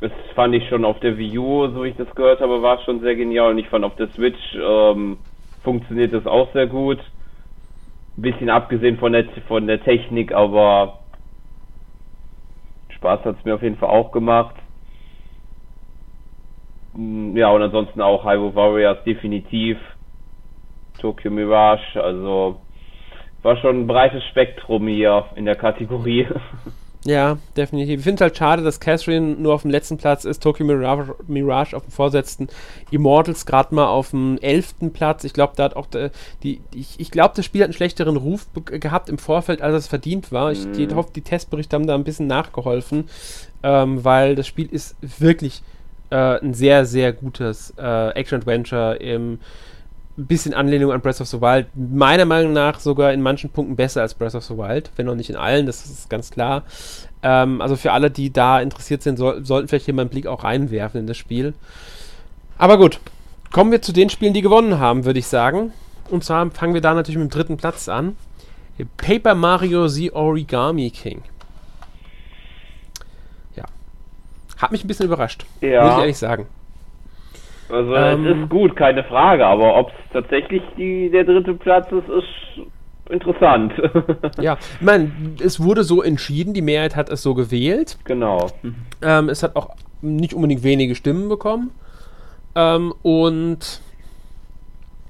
das 0.00 0.12
fand 0.34 0.54
ich 0.54 0.68
schon 0.68 0.84
auf 0.84 1.00
der 1.00 1.18
Wii 1.18 1.38
U, 1.38 1.68
so 1.68 1.84
wie 1.84 1.88
ich 1.88 1.96
das 1.96 2.14
gehört 2.14 2.40
habe, 2.40 2.62
war 2.62 2.80
schon 2.84 3.00
sehr 3.00 3.16
genial 3.16 3.50
und 3.50 3.58
ich 3.58 3.68
fand 3.68 3.84
auf 3.84 3.96
der 3.96 4.08
Switch 4.08 4.38
ähm, 4.54 5.18
funktioniert 5.62 6.12
das 6.12 6.26
auch 6.26 6.52
sehr 6.52 6.66
gut. 6.66 6.98
Bisschen 8.16 8.50
abgesehen 8.50 8.98
von 8.98 9.12
der, 9.12 9.26
von 9.46 9.66
der 9.66 9.82
Technik, 9.82 10.32
aber 10.32 10.98
Spaß 12.90 13.24
hat 13.24 13.38
es 13.38 13.44
mir 13.44 13.54
auf 13.54 13.62
jeden 13.62 13.76
Fall 13.76 13.90
auch 13.90 14.10
gemacht. 14.10 14.56
Mm, 16.94 17.36
ja, 17.36 17.48
und 17.50 17.62
ansonsten 17.62 18.00
auch 18.00 18.24
Hyrule 18.24 18.54
Warriors 18.54 19.02
definitiv. 19.04 19.78
Tokyo 21.00 21.30
Mirage, 21.30 22.02
also 22.02 22.60
war 23.42 23.56
schon 23.58 23.82
ein 23.82 23.86
breites 23.86 24.24
Spektrum 24.24 24.88
hier 24.88 25.26
in 25.36 25.44
der 25.44 25.54
Kategorie. 25.54 26.26
Ja, 27.08 27.38
definitiv. 27.56 28.00
Ich 28.00 28.04
finde 28.04 28.16
es 28.16 28.20
halt 28.20 28.36
schade, 28.36 28.62
dass 28.62 28.80
Catherine 28.80 29.34
nur 29.36 29.54
auf 29.54 29.62
dem 29.62 29.70
letzten 29.70 29.96
Platz 29.96 30.26
ist, 30.26 30.42
Tokyo 30.42 30.66
Mirage, 30.66 31.14
Mirage 31.26 31.74
auf 31.74 31.82
dem 31.84 31.90
vorletzten, 31.90 32.48
Immortals 32.90 33.46
gerade 33.46 33.74
mal 33.74 33.86
auf 33.86 34.10
dem 34.10 34.36
elften 34.42 34.92
Platz. 34.92 35.24
Ich 35.24 35.32
glaube, 35.32 35.54
da 35.56 35.64
hat 35.64 35.74
auch 35.74 35.86
der, 35.86 36.10
die, 36.42 36.60
ich, 36.74 37.00
ich 37.00 37.10
glaube, 37.10 37.32
das 37.34 37.46
Spiel 37.46 37.62
hat 37.62 37.68
einen 37.68 37.72
schlechteren 37.72 38.18
Ruf 38.18 38.46
gehabt 38.66 39.08
im 39.08 39.16
Vorfeld, 39.16 39.62
als 39.62 39.74
es 39.74 39.86
verdient 39.86 40.32
war. 40.32 40.52
Ich 40.52 40.66
mhm. 40.66 40.94
hoffe, 40.94 41.08
die 41.14 41.22
Testberichte 41.22 41.76
haben 41.76 41.86
da 41.86 41.94
ein 41.94 42.04
bisschen 42.04 42.26
nachgeholfen, 42.26 43.08
ähm, 43.62 44.04
weil 44.04 44.34
das 44.34 44.46
Spiel 44.46 44.68
ist 44.70 44.94
wirklich 45.00 45.62
äh, 46.10 46.38
ein 46.40 46.52
sehr, 46.52 46.84
sehr 46.84 47.14
gutes 47.14 47.72
äh, 47.78 48.10
Action-Adventure 48.10 48.96
im 48.96 49.38
ein 50.18 50.26
bisschen 50.26 50.52
Anlehnung 50.52 50.90
an 50.90 51.00
Breath 51.00 51.20
of 51.20 51.28
the 51.28 51.40
Wild. 51.40 51.68
Meiner 51.74 52.24
Meinung 52.24 52.52
nach 52.52 52.80
sogar 52.80 53.12
in 53.12 53.22
manchen 53.22 53.50
Punkten 53.50 53.76
besser 53.76 54.02
als 54.02 54.14
Breath 54.14 54.34
of 54.34 54.44
the 54.44 54.56
Wild, 54.56 54.90
wenn 54.96 55.08
auch 55.08 55.14
nicht 55.14 55.30
in 55.30 55.36
allen, 55.36 55.66
das 55.66 55.86
ist 55.86 56.10
ganz 56.10 56.30
klar. 56.30 56.64
Ähm, 57.22 57.60
also 57.60 57.76
für 57.76 57.92
alle, 57.92 58.10
die 58.10 58.32
da 58.32 58.60
interessiert 58.60 59.02
sind, 59.02 59.16
soll, 59.16 59.44
sollten 59.44 59.68
vielleicht 59.68 59.84
hier 59.84 59.94
mal 59.94 60.02
einen 60.02 60.10
Blick 60.10 60.26
auch 60.26 60.44
reinwerfen 60.44 61.00
in 61.00 61.06
das 61.06 61.16
Spiel. 61.16 61.54
Aber 62.58 62.78
gut, 62.78 62.98
kommen 63.52 63.70
wir 63.70 63.80
zu 63.80 63.92
den 63.92 64.10
Spielen, 64.10 64.34
die 64.34 64.42
gewonnen 64.42 64.80
haben, 64.80 65.04
würde 65.04 65.20
ich 65.20 65.28
sagen. 65.28 65.72
Und 66.10 66.24
zwar 66.24 66.50
fangen 66.50 66.74
wir 66.74 66.80
da 66.80 66.94
natürlich 66.94 67.18
mit 67.18 67.30
dem 67.30 67.34
dritten 67.34 67.56
Platz 67.56 67.88
an. 67.88 68.16
Paper 68.96 69.34
Mario 69.34 69.88
The 69.88 70.12
Origami 70.12 70.90
King. 70.90 71.22
Ja. 73.56 73.64
Hat 74.56 74.72
mich 74.72 74.84
ein 74.84 74.88
bisschen 74.88 75.06
überrascht. 75.06 75.44
Ja. 75.60 75.84
Muss 75.84 75.92
ich 75.94 75.98
ehrlich 76.00 76.18
sagen. 76.18 76.46
Also 77.70 77.94
ähm, 77.94 78.26
es 78.26 78.36
ist 78.38 78.48
gut, 78.48 78.76
keine 78.76 79.04
Frage, 79.04 79.46
aber 79.46 79.76
ob 79.76 79.88
es 79.88 80.12
tatsächlich 80.12 80.62
die, 80.76 81.10
der 81.10 81.24
dritte 81.24 81.54
Platz 81.54 81.90
ist, 81.92 82.08
ist 82.08 82.66
interessant. 83.10 83.72
ja, 84.40 84.58
ich 84.60 84.80
meine, 84.80 85.10
es 85.42 85.62
wurde 85.62 85.84
so 85.84 86.02
entschieden, 86.02 86.54
die 86.54 86.62
Mehrheit 86.62 86.96
hat 86.96 87.10
es 87.10 87.22
so 87.22 87.34
gewählt. 87.34 87.98
Genau. 88.04 88.48
Ähm, 89.02 89.28
es 89.28 89.42
hat 89.42 89.56
auch 89.56 89.70
nicht 90.00 90.34
unbedingt 90.34 90.62
wenige 90.62 90.94
Stimmen 90.94 91.28
bekommen. 91.28 91.70
Ähm, 92.54 92.94
und 93.02 93.80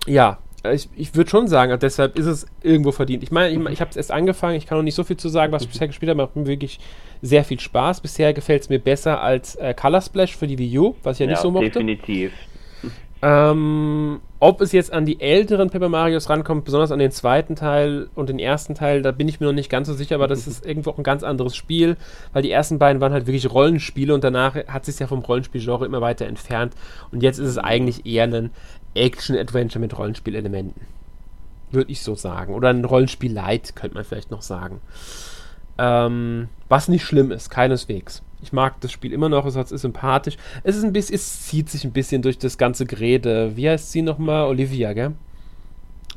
ja, 0.07 0.39
ich, 0.65 0.89
ich 0.97 1.15
würde 1.15 1.31
schon 1.31 1.49
sagen, 1.49 1.79
deshalb 1.81 2.19
ist 2.19 2.27
es 2.27 2.47
irgendwo 2.63 2.93
verdient. 2.93 3.23
Ich 3.23 3.31
meine, 3.31 3.51
ich, 3.51 3.73
ich 3.73 3.81
habe 3.81 3.91
es 3.91 3.97
erst 3.97 4.11
angefangen, 4.11 4.57
ich 4.57 4.67
kann 4.67 4.79
noch 4.79 4.85
nicht 4.85 4.95
so 4.95 5.05
viel 5.05 5.17
zu 5.17 5.29
sagen, 5.29 5.53
was 5.53 5.63
ich 5.63 5.69
bisher 5.69 5.87
gespielt 5.87 6.11
habe, 6.11 6.23
macht 6.23 6.37
mir 6.37 6.47
wirklich 6.47 6.81
sehr 7.23 7.45
viel 7.45 7.61
Spaß. 7.61 8.01
Bisher 8.01 8.33
gefällt 8.33 8.63
es 8.63 8.69
mir 8.69 8.79
besser 8.79 9.23
als 9.23 9.55
äh, 9.57 9.75
Color 9.75 10.01
Splash 10.01 10.37
für 10.37 10.47
die 10.47 10.59
Wii 10.59 10.79
U, 10.79 10.95
was 11.03 11.17
ich 11.17 11.21
ja, 11.21 11.27
ja 11.27 11.33
nicht 11.33 11.43
so 11.43 11.51
mochte. 11.51 11.71
Definitiv. 11.71 12.33
Ähm, 13.21 14.21
Ob 14.39 14.61
es 14.61 14.71
jetzt 14.71 14.93
an 14.93 15.05
die 15.05 15.21
älteren 15.21 15.71
Paper 15.71 15.89
Marios 15.89 16.31
rankommt, 16.31 16.65
besonders 16.65 16.93
an 16.93 17.01
den 17.01 17.11
zweiten 17.11 17.57
Teil 17.57 18.09
und 18.15 18.29
den 18.29 18.39
ersten 18.39 18.77
Teil, 18.77 19.03
da 19.03 19.11
bin 19.11 19.27
ich 19.27 19.41
mir 19.41 19.47
noch 19.47 19.53
nicht 19.53 19.71
ganz 19.71 19.89
so 19.89 19.95
sicher, 19.95 20.15
aber 20.15 20.29
das 20.29 20.47
ist 20.47 20.65
irgendwo 20.65 20.91
auch 20.91 20.99
ein 20.99 21.03
ganz 21.03 21.25
anderes 21.25 21.57
Spiel, 21.57 21.97
weil 22.33 22.43
die 22.43 22.53
ersten 22.53 22.79
beiden 22.79 23.01
waren 23.01 23.13
halt 23.13 23.27
wirklich 23.27 23.51
Rollenspiele 23.51 24.15
und 24.15 24.23
danach 24.23 24.55
hat 24.69 24.85
sich 24.85 25.01
ja 25.01 25.09
vom 25.09 25.19
Rollenspielgenre 25.21 25.85
immer 25.85 26.01
weiter 26.01 26.27
entfernt 26.27 26.75
und 27.11 27.25
jetzt 27.25 27.39
ist 27.39 27.49
es 27.49 27.59
eigentlich 27.59 28.07
eher 28.07 28.25
ein 28.25 28.51
Action-Adventure 28.95 29.81
mit 29.81 29.97
Rollenspielelementen. 29.97 30.83
Würde 31.71 31.93
ich 31.93 32.03
so 32.03 32.15
sagen. 32.15 32.55
Oder 32.55 32.71
ein 32.71 32.85
Rollenspiel-Light, 32.85 33.77
könnte 33.77 33.97
man 33.97 34.05
vielleicht 34.05 34.31
noch 34.31 34.43
sagen. 34.43 34.81
Ähm, 35.79 36.49
was 36.69 36.89
nicht 36.89 37.05
schlimm 37.05 37.31
ist, 37.31 37.51
keineswegs. 37.51 38.23
Ich 38.43 38.53
mag 38.53 38.81
das 38.81 38.93
Spiel 38.93 39.13
immer 39.13 39.29
noch, 39.29 39.47
es 39.47 39.57
ist 39.57 39.81
sympathisch. 39.81 40.37
Es 40.63 40.77
ist 40.77 40.85
ein 40.85 40.93
bisschen, 40.93 41.15
es 41.17 41.47
zieht 41.47 41.69
sich 41.69 41.85
ein 41.85 41.93
bisschen 41.93 42.23
durch 42.23 42.39
das 42.39 42.57
ganze 42.57 42.87
Gerede. 42.87 43.57
Wie 43.57 43.69
heißt 43.69 43.93
sie 43.93 44.03
nochmal? 44.03 44.47
Olivia, 44.47 44.93
gell? 44.93 45.13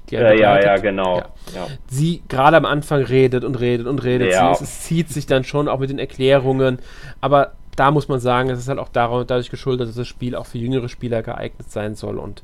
Ja, 0.09 0.34
ja, 0.34 0.61
ja, 0.61 0.78
genau. 0.78 1.17
Ja. 1.17 1.26
Ja. 1.55 1.67
Sie 1.88 2.22
gerade 2.28 2.57
am 2.57 2.65
Anfang 2.65 3.01
redet 3.01 3.43
und 3.43 3.59
redet 3.59 3.88
und 3.88 4.03
redet. 4.03 4.32
Ja. 4.32 4.53
Sie, 4.53 4.63
es, 4.63 4.82
zieht 4.82 5.09
sich 5.09 5.26
dann 5.26 5.43
schon 5.43 5.67
auch 5.67 5.80
mit 5.80 5.89
den 5.89 5.99
Erklärungen. 5.99 6.80
Aber 7.22 7.53
da 7.76 7.91
muss 7.91 8.07
man 8.07 8.19
sagen, 8.19 8.49
es 8.49 8.59
ist 8.59 8.67
halt 8.67 8.80
auch 8.80 8.89
dadurch 8.89 9.49
geschuldet, 9.49 9.88
dass 9.88 9.95
das 9.95 10.07
Spiel 10.07 10.36
auch 10.36 10.45
für 10.45 10.57
jüngere 10.57 10.89
Spieler 10.89 11.24
geeignet 11.24 11.72
sein 11.72 11.95
soll. 11.95 12.17
Und 12.17 12.43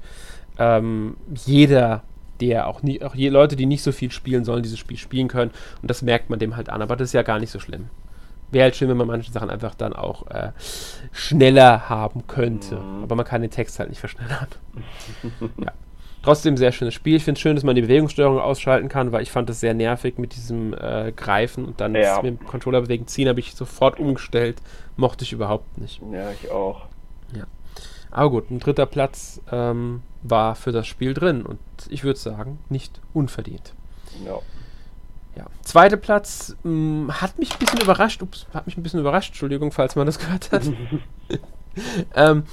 ähm, 0.58 1.18
jeder, 1.46 2.04
der 2.40 2.68
auch 2.68 2.82
nie, 2.82 3.02
auch 3.04 3.16
je, 3.16 3.30
Leute, 3.30 3.56
die 3.56 3.66
nicht 3.66 3.84
so 3.84 3.92
viel 3.92 4.12
spielen 4.12 4.46
sollen, 4.46 4.64
dieses 4.64 4.80
Spiel 4.80 4.98
spielen 4.98 5.28
können. 5.28 5.52
Und 5.82 5.90
das 5.90 6.02
merkt 6.02 6.30
man 6.30 6.40
dem 6.40 6.56
halt 6.56 6.70
an. 6.70 6.82
Aber 6.82 6.96
das 6.96 7.10
ist 7.10 7.14
ja 7.14 7.24
gar 7.24 7.40
nicht 7.40 7.52
so 7.52 7.60
schlimm. 7.60 7.90
Wäre 8.50 8.64
halt 8.64 8.78
schön, 8.78 8.88
wenn 8.88 8.98
man 8.98 9.08
manche 9.08 9.32
Sachen 9.32 9.50
einfach 9.50 9.76
dann 9.76 9.94
auch 9.94 10.28
äh, 10.28 10.52
schneller 11.12 11.90
haben 11.90 12.26
könnte. 12.28 12.78
Mhm. 12.78 13.04
Aber 13.04 13.16
man 13.16 13.26
kann 13.26 13.42
den 13.42 13.52
Text 13.52 13.80
halt 13.80 13.90
nicht 13.90 14.00
verschnellern. 14.00 14.48
ja. 15.58 15.74
Trotzdem 16.28 16.58
sehr 16.58 16.74
schönes 16.74 16.94
Spiel. 16.94 17.16
Ich 17.16 17.24
finde 17.24 17.38
es 17.38 17.42
schön, 17.42 17.56
dass 17.56 17.64
man 17.64 17.74
die 17.74 17.84
Bewegungssteuerung 17.84 18.38
ausschalten 18.38 18.90
kann, 18.90 19.14
weil 19.14 19.24
ich 19.24 19.32
fand 19.32 19.50
es 19.50 19.62
sehr 19.62 19.74
nervig 19.74 20.18
mit 20.18 20.36
diesem 20.36 20.74
äh, 20.74 21.14
Greifen 21.16 21.64
und 21.64 21.80
dann 21.80 21.96
ja. 21.96 22.18
mit 22.22 22.26
dem 22.26 22.46
Controller 22.46 22.82
bewegen 22.82 23.08
ziehen, 23.08 23.30
habe 23.30 23.40
ich 23.40 23.56
sofort 23.56 23.98
umgestellt. 23.98 24.62
Mochte 24.98 25.24
ich 25.24 25.32
überhaupt 25.32 25.78
nicht. 25.78 26.02
Ja, 26.12 26.30
ich 26.32 26.52
auch. 26.52 26.88
Ja. 27.34 27.46
Aber 28.12 28.30
gut, 28.30 28.52
ein 28.52 28.60
dritter 28.60 28.86
Platz 28.86 29.40
ähm, 29.54 30.02
war 30.22 30.56
für 30.56 30.74
das 30.74 30.86
Spiel 30.86 31.14
drin 31.14 31.44
und 31.44 31.60
ich 31.88 32.04
würde 32.04 32.20
sagen, 32.20 32.60
nicht 32.68 33.00
unverdient. 33.14 33.74
Ja. 34.26 34.40
Ja. 35.38 35.46
Zweiter 35.62 35.96
Platz 35.96 36.58
mh, 36.64 36.72
mm, 36.74 37.22
hat 37.22 37.40
mich 37.40 37.54
ein 37.54 37.60
bisschen 37.60 37.80
überrascht. 37.80 38.22
Ups, 38.22 38.48
hat 38.54 38.66
mich 38.66 38.76
ein 38.76 38.84
bisschen 38.84 39.00
überrascht. 39.00 39.30
Entschuldigung, 39.30 39.72
falls 39.72 39.96
man 39.96 40.06
das 40.06 40.20
gehört 40.20 40.52
hat. 40.52 40.64
ähm, 42.16 42.44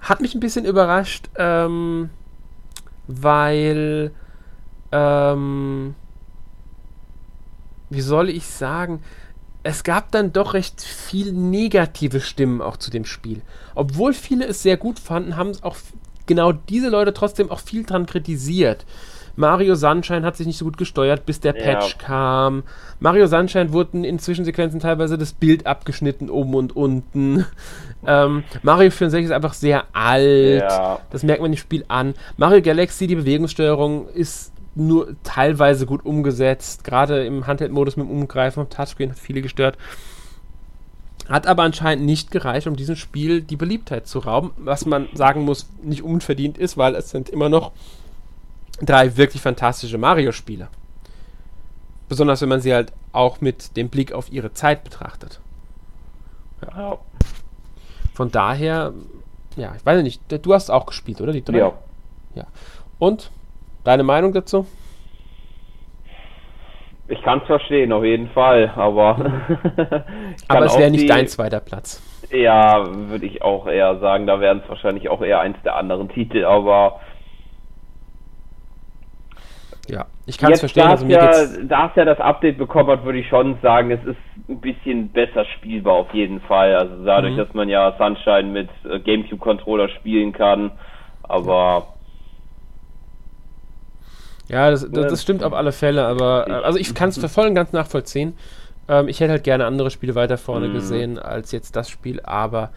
hat 0.00 0.20
mich 0.20 0.34
ein 0.34 0.40
bisschen 0.40 0.64
überrascht, 0.64 1.28
ähm, 1.36 2.10
weil, 3.06 4.12
ähm, 4.92 5.94
wie 7.90 8.00
soll 8.00 8.28
ich 8.28 8.46
sagen, 8.46 9.02
es 9.62 9.82
gab 9.82 10.12
dann 10.12 10.32
doch 10.32 10.54
recht 10.54 10.80
viel 10.80 11.32
negative 11.32 12.20
Stimmen 12.20 12.62
auch 12.62 12.76
zu 12.76 12.90
dem 12.90 13.04
Spiel. 13.04 13.42
Obwohl 13.74 14.12
viele 14.12 14.46
es 14.46 14.62
sehr 14.62 14.76
gut 14.76 14.98
fanden, 14.98 15.36
haben 15.36 15.50
es 15.50 15.62
auch 15.62 15.76
genau 16.26 16.52
diese 16.52 16.88
Leute 16.88 17.12
trotzdem 17.12 17.50
auch 17.50 17.60
viel 17.60 17.84
dran 17.84 18.06
kritisiert. 18.06 18.84
Mario 19.36 19.74
Sunshine 19.74 20.24
hat 20.24 20.36
sich 20.36 20.46
nicht 20.46 20.58
so 20.58 20.64
gut 20.64 20.78
gesteuert, 20.78 21.26
bis 21.26 21.40
der 21.40 21.52
Patch 21.52 21.92
ja. 21.92 21.98
kam. 21.98 22.62
Mario 23.00 23.26
Sunshine 23.26 23.72
wurden 23.72 24.02
in 24.02 24.18
Zwischensequenzen 24.18 24.80
teilweise 24.80 25.18
das 25.18 25.32
Bild 25.32 25.66
abgeschnitten, 25.66 26.30
oben 26.30 26.54
und 26.54 26.74
unten. 26.74 27.46
Ähm, 28.08 28.44
Mario 28.62 28.90
64 28.92 29.24
ist 29.24 29.30
einfach 29.32 29.54
sehr 29.54 29.84
alt. 29.92 30.60
Ja. 30.60 31.00
Das 31.10 31.24
merkt 31.24 31.42
man 31.42 31.50
im 31.50 31.58
Spiel 31.58 31.84
an. 31.88 32.14
Mario 32.36 32.62
Galaxy, 32.62 33.08
die 33.08 33.16
Bewegungssteuerung 33.16 34.08
ist 34.10 34.52
nur 34.76 35.16
teilweise 35.24 35.86
gut 35.86 36.04
umgesetzt. 36.04 36.84
Gerade 36.84 37.24
im 37.24 37.48
Handheld-Modus 37.48 37.96
mit 37.96 38.06
dem 38.06 38.12
Umgreifen 38.12 38.62
vom 38.62 38.70
Touchscreen 38.70 39.10
hat 39.10 39.18
viele 39.18 39.42
gestört. 39.42 39.76
Hat 41.28 41.48
aber 41.48 41.64
anscheinend 41.64 42.04
nicht 42.04 42.30
gereicht, 42.30 42.68
um 42.68 42.76
diesem 42.76 42.94
Spiel 42.94 43.40
die 43.40 43.56
Beliebtheit 43.56 44.06
zu 44.06 44.20
rauben, 44.20 44.52
was 44.56 44.86
man 44.86 45.08
sagen 45.14 45.42
muss, 45.42 45.68
nicht 45.82 46.04
unverdient 46.04 46.58
ist, 46.58 46.76
weil 46.76 46.94
es 46.94 47.10
sind 47.10 47.28
immer 47.28 47.48
noch 47.48 47.72
drei 48.82 49.16
wirklich 49.16 49.42
fantastische 49.42 49.98
Mario-Spiele. 49.98 50.68
Besonders 52.08 52.42
wenn 52.42 52.48
man 52.48 52.60
sie 52.60 52.74
halt 52.74 52.92
auch 53.12 53.40
mit 53.40 53.76
dem 53.76 53.88
Blick 53.88 54.12
auf 54.12 54.30
ihre 54.30 54.52
Zeit 54.52 54.84
betrachtet. 54.84 55.40
Ja. 56.62 56.98
Von 58.14 58.30
daher, 58.30 58.92
ja, 59.56 59.74
ich 59.76 59.84
weiß 59.84 60.02
nicht, 60.02 60.20
du 60.30 60.54
hast 60.54 60.70
auch 60.70 60.86
gespielt, 60.86 61.20
oder? 61.20 61.32
Die 61.32 61.42
drei? 61.42 61.58
Ja. 61.58 61.72
ja. 62.34 62.46
Und 62.98 63.30
deine 63.84 64.02
Meinung 64.02 64.32
dazu? 64.32 64.66
Ich 67.08 67.22
kann 67.22 67.40
es 67.40 67.46
verstehen, 67.46 67.92
auf 67.92 68.04
jeden 68.04 68.28
Fall, 68.30 68.72
aber. 68.74 69.16
aber 70.48 70.64
es 70.64 70.76
wäre 70.76 70.90
nicht 70.90 71.08
dein 71.08 71.28
zweiter 71.28 71.60
Platz. 71.60 72.02
Ja, 72.30 72.84
würde 73.08 73.26
ich 73.26 73.42
auch 73.42 73.66
eher 73.68 73.98
sagen, 74.00 74.26
da 74.26 74.40
wären 74.40 74.60
es 74.64 74.68
wahrscheinlich 74.68 75.08
auch 75.08 75.22
eher 75.22 75.40
eins 75.40 75.56
der 75.64 75.76
anderen 75.76 76.08
Titel, 76.08 76.44
aber 76.44 77.00
ja, 79.88 80.06
ich 80.26 80.38
kann 80.38 80.52
es 80.52 80.60
verstehen. 80.60 80.86
Also 80.86 81.04
mir 81.06 81.14
ja, 81.14 81.32
da 81.62 81.86
es 81.86 81.96
ja 81.96 82.04
das 82.04 82.20
Update 82.20 82.58
bekommen 82.58 82.90
hat, 82.90 83.04
würde 83.04 83.18
ich 83.18 83.28
schon 83.28 83.58
sagen, 83.62 83.90
es 83.90 84.04
ist 84.04 84.16
ein 84.48 84.60
bisschen 84.60 85.08
besser 85.08 85.44
spielbar 85.56 85.94
auf 85.94 86.12
jeden 86.12 86.40
Fall. 86.40 86.74
Also 86.74 87.04
dadurch, 87.04 87.34
mhm. 87.34 87.38
dass 87.38 87.54
man 87.54 87.68
ja 87.68 87.94
Sunshine 87.98 88.44
mit 88.44 88.68
äh, 88.88 88.98
GameCube-Controller 89.00 89.88
spielen 89.90 90.32
kann, 90.32 90.72
aber. 91.22 91.88
Ja, 94.48 94.70
das, 94.70 94.88
das, 94.90 95.10
das, 95.10 95.22
stimmt 95.22 95.42
auf 95.42 95.52
alle 95.52 95.72
Fälle, 95.72 96.04
aber 96.06 96.46
äh, 96.48 96.52
also 96.52 96.78
ich 96.78 96.94
kann 96.94 97.08
es 97.08 97.18
voll 97.32 97.48
und 97.48 97.54
ganz 97.54 97.72
nachvollziehen. 97.72 98.36
Ähm, 98.88 99.08
ich 99.08 99.20
hätte 99.20 99.32
halt 99.32 99.44
gerne 99.44 99.66
andere 99.66 99.90
Spiele 99.90 100.14
weiter 100.14 100.38
vorne 100.38 100.68
mhm. 100.68 100.74
gesehen 100.74 101.18
als 101.18 101.52
jetzt 101.52 101.74
das 101.74 101.90
Spiel, 101.90 102.20
aber 102.22 102.70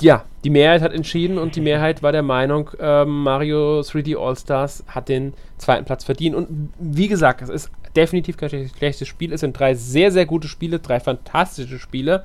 ja, 0.00 0.24
die 0.44 0.50
Mehrheit 0.50 0.82
hat 0.82 0.92
entschieden 0.92 1.38
und 1.38 1.56
die 1.56 1.60
Mehrheit 1.60 2.02
war 2.02 2.12
der 2.12 2.22
Meinung, 2.22 2.70
ähm, 2.78 3.22
Mario 3.22 3.80
3D 3.80 4.16
All-Stars 4.16 4.84
hat 4.88 5.08
den 5.08 5.34
zweiten 5.58 5.84
Platz 5.84 6.04
verdient. 6.04 6.34
Und 6.34 6.72
wie 6.78 7.08
gesagt, 7.08 7.42
es 7.42 7.48
ist 7.48 7.70
definitiv 7.96 8.36
kein 8.36 8.48
schlechtes 8.48 9.08
Spiel. 9.08 9.32
Es 9.32 9.40
sind 9.40 9.58
drei 9.58 9.74
sehr, 9.74 10.12
sehr 10.12 10.26
gute 10.26 10.48
Spiele, 10.48 10.78
drei 10.78 11.00
fantastische 11.00 11.78
Spiele, 11.78 12.24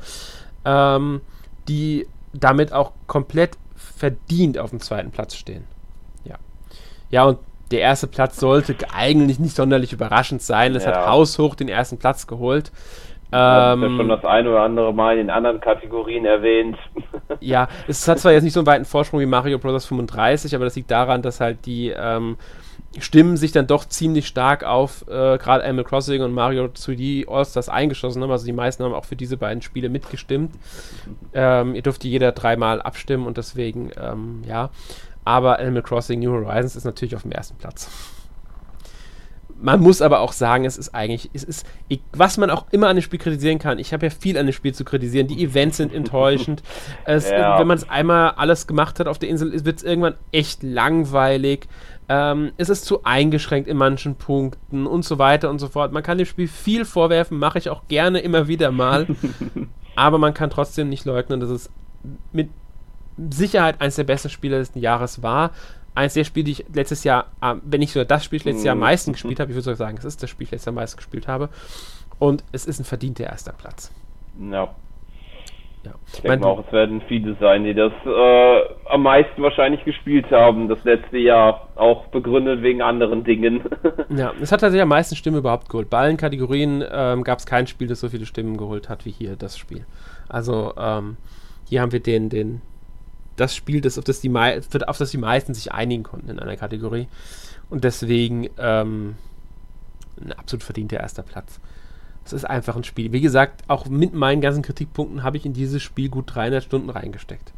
ähm, 0.64 1.22
die 1.68 2.08
damit 2.34 2.74
auch 2.74 2.92
komplett 3.08 3.58
verdient 3.76 4.58
auf 4.58 4.70
dem 4.70 4.80
zweiten 4.80 5.12
Platz 5.12 5.36
stehen. 5.36 5.66
Ja. 6.24 6.36
Ja, 7.10 7.26
und 7.26 7.40
der 7.72 7.80
erste 7.80 8.08
Platz 8.08 8.40
sollte 8.40 8.76
eigentlich 8.94 9.40
nicht 9.40 9.56
sonderlich 9.56 9.92
überraschend 9.92 10.42
sein. 10.42 10.76
Es 10.76 10.84
ja. 10.84 10.92
hat 10.92 11.08
haushoch 11.08 11.56
den 11.56 11.70
ersten 11.70 11.98
Platz 11.98 12.28
geholt. 12.28 12.72
Ähm, 13.36 13.82
ja 13.82 13.90
schon 13.98 14.08
das 14.08 14.24
ein 14.24 14.48
oder 14.48 14.62
andere 14.62 14.94
Mal 14.94 15.18
in 15.18 15.30
anderen 15.30 15.60
Kategorien 15.60 16.26
erwähnt. 16.26 16.78
ja, 17.42 17.68
es 17.88 18.08
hat 18.08 18.20
zwar 18.20 18.32
jetzt 18.32 18.44
nicht 18.44 18.54
so 18.54 18.62
einen 18.62 18.68
weiten 18.68 18.86
Vorsprung 18.86 19.20
wie 19.20 19.26
Mario 19.26 19.60
Bros. 19.60 19.86
35, 19.86 20.56
aber 20.56 20.66
das 20.66 20.76
liegt 20.76 20.90
daran, 20.90 21.22
dass 21.22 21.42
halt 21.42 21.66
die 21.66 21.90
ähm, 21.90 22.38
Stimmen 22.98 23.36
sich 23.36 23.52
dann 23.52 23.68
doch 23.68 23.84
ziemlich 23.86 24.26
stark 24.26 24.64
auf 24.64 25.06
äh, 25.10 25.38
gerade 25.38 25.66
Animal 25.66 25.84
Crossing 25.84 26.22
und 26.22 26.34
Mario 26.34 26.66
3D 26.66 27.28
All-Stars 27.30 27.68
eingeschossen 27.68 28.24
haben. 28.24 28.32
Also 28.32 28.46
die 28.46 28.54
meisten 28.54 28.86
haben 28.86 28.94
auch 28.94 29.06
für 29.06 29.18
diese 29.18 29.36
beiden 29.36 29.62
Spiele 29.62 29.90
mitgestimmt. 29.90 30.56
Ähm, 31.34 31.76
ihr 31.76 31.82
dürft 31.82 32.06
jeder 32.06 32.32
dreimal 32.32 32.82
abstimmen 32.82 33.28
und 33.28 33.36
deswegen, 33.36 33.92
ähm, 34.02 34.44
ja. 34.48 34.70
Aber 35.26 35.60
Animal 35.60 35.82
Crossing 35.82 36.20
New 36.22 36.32
Horizons 36.32 36.76
ist 36.76 36.86
natürlich 36.86 37.16
auf 37.16 37.24
dem 37.24 37.32
ersten 37.32 37.58
Platz 37.58 38.15
man 39.62 39.80
muss 39.80 40.02
aber 40.02 40.20
auch 40.20 40.34
sagen, 40.34 40.66
es 40.66 40.78
ist 40.78 40.94
eigentlich, 40.94 41.30
es 41.34 41.44
ist, 41.44 41.66
was 42.12 42.38
man 42.38 42.50
auch 42.50 42.66
immer 42.72 42.88
an 42.88 42.98
dem 42.98 43.02
Spiel 43.02 43.20
kritisieren 43.20 43.58
kann. 43.58 43.80
Ich 43.80 43.94
habe 43.94 44.06
ja 44.06 44.10
viel 44.10 44.38
an 44.38 44.46
dem 44.46 44.54
Spiel 44.54 44.74
zu 44.74 44.84
kritisieren. 44.84 45.28
Die 45.28 45.44
Events 45.44 45.78
sind 45.78 45.94
enttäuschend. 45.94 46.62
es, 47.06 47.30
ja. 47.30 47.58
Wenn 47.60 47.68
man 47.68 47.78
es 47.78 47.90
einmal 47.90 48.32
alles 48.32 48.68
gemacht 48.68 49.00
hat 49.00 49.08
auf 49.08 49.18
der 49.18 49.30
Insel, 49.30 49.66
wird 49.66 49.78
es 49.78 49.84
irgendwann 49.84 50.16
echt 50.32 50.62
langweilig. 50.62 51.68
Ähm, 52.10 52.52
es 52.58 52.70
ist 52.70 52.86
zu 52.86 53.04
eingeschränkt 53.04 53.68
in 53.68 53.78
manchen 53.78 54.16
Punkten 54.16 54.86
und 54.86 55.06
so 55.06 55.18
weiter 55.18 55.50
und 55.50 55.60
so 55.60 55.68
fort. 55.70 55.92
Man 55.92 56.04
kann 56.04 56.18
dem 56.18 56.28
Spiel 56.28 56.48
viel 56.48 56.86
vorwerfen, 56.86 57.40
mache 57.40 57.58
ich 57.58 57.70
auch 57.70 57.88
gerne 57.88 58.20
immer 58.20 58.48
wieder 58.48 58.72
mal. 58.72 59.08
aber 59.96 60.18
man 60.18 60.34
kann 60.34 60.50
trotzdem 60.50 60.90
nicht 60.90 61.06
leugnen, 61.06 61.40
dass 61.40 61.50
es 61.50 61.72
mit 62.34 62.50
Sicherheit 63.30 63.80
eines 63.80 63.96
der 63.96 64.04
besten 64.04 64.30
Spiele 64.30 64.60
des 64.60 64.72
Jahres 64.76 65.24
war 65.24 65.52
eines 65.96 66.14
der 66.14 66.26
Spiele, 66.26 66.46
die 66.46 66.52
ich 66.52 66.66
letztes 66.74 67.04
Jahr, 67.04 67.28
äh, 67.42 67.56
wenn 67.64 67.80
nicht 67.80 67.94
sogar 67.94 68.06
das 68.06 68.24
Spiel 68.24 68.42
letztes 68.44 68.64
Jahr 68.64 68.74
am 68.74 68.80
meisten 68.80 69.14
gespielt 69.14 69.40
habe, 69.40 69.52
ich 69.52 69.56
würde 69.56 69.64
sogar 69.64 69.78
sagen, 69.78 69.98
es 69.98 70.06
ist 70.06 70.22
das 70.22 70.30
Spiel, 70.30 70.46
das 70.46 70.50
ich 70.50 70.52
letztes 70.52 70.66
Jahr 70.66 70.72
am 70.72 70.76
meisten 70.76 70.98
gespielt 70.98 71.28
habe. 71.28 71.50
Und 72.20 72.44
es 72.52 72.66
ist 72.66 72.80
ein 72.80 72.86
verdienter 72.86 73.26
erster 73.26 73.54
Platz. 73.54 73.92
Ja. 74.40 74.70
ja. 75.84 75.94
Ich 76.14 76.22
denke 76.22 76.40
mal 76.40 76.48
auch, 76.48 76.66
es 76.66 76.72
werden 76.72 77.02
viele 77.08 77.36
sein, 77.40 77.64
die 77.64 77.74
das 77.74 77.92
äh, 78.06 78.62
am 78.90 79.04
meisten 79.04 79.42
wahrscheinlich 79.42 79.84
gespielt 79.84 80.30
haben, 80.32 80.68
das 80.68 80.84
letzte 80.84 81.18
Jahr, 81.18 81.70
auch 81.76 82.08
begründet 82.08 82.62
wegen 82.62 82.82
anderen 82.82 83.24
Dingen. 83.24 83.62
ja, 84.10 84.34
es 84.42 84.52
hat 84.52 84.62
tatsächlich 84.62 84.84
am 84.84 84.90
meisten 84.90 85.16
Stimmen 85.16 85.38
überhaupt 85.38 85.70
geholt. 85.70 85.90
Bei 85.90 86.00
allen 86.00 86.18
Kategorien 86.18 86.84
ähm, 86.90 87.24
gab 87.24 87.40
es 87.40 87.46
kein 87.46 87.68
Spiel, 87.68 87.88
das 87.88 88.00
so 88.00 88.10
viele 88.10 88.26
Stimmen 88.26 88.58
geholt 88.58 88.90
hat 88.90 89.06
wie 89.06 89.12
hier 89.12 89.36
das 89.36 89.58
Spiel. 89.58 89.86
Also 90.30 90.74
ähm, 90.78 91.18
hier 91.68 91.82
haben 91.82 91.92
wir 91.92 92.02
den, 92.02 92.30
den 92.30 92.62
das 93.36 93.56
Spiel, 93.56 93.82
das, 93.82 93.98
auf, 93.98 94.04
das 94.04 94.22
die 94.22 94.32
auf 94.36 94.98
das 94.98 95.12
die 95.12 95.18
meisten 95.18 95.54
sich 95.54 95.72
einigen 95.72 96.04
konnten 96.04 96.30
in 96.30 96.40
einer 96.40 96.58
Kategorie. 96.58 97.08
Und 97.70 97.84
deswegen 97.84 98.50
ähm, 98.58 99.16
ein 100.22 100.34
absolut 100.34 100.64
verdienter 100.64 101.00
erster 101.00 101.24
Platz. 101.24 101.60
Es 102.24 102.34
ist 102.34 102.46
einfach 102.46 102.76
ein 102.76 102.84
Spiel. 102.84 103.12
Wie 103.12 103.22
gesagt, 103.22 103.64
auch 103.68 103.86
mit 103.88 104.14
meinen 104.14 104.42
ganzen 104.42 104.64
Kritikpunkten 104.64 105.24
habe 105.24 105.38
ich 105.38 105.46
in 105.46 105.54
dieses 105.54 105.84
Spiel 105.84 106.10
gut 106.10 106.34
300 106.34 106.64
Stunden 106.64 106.90
reingesteckt. 106.90 107.54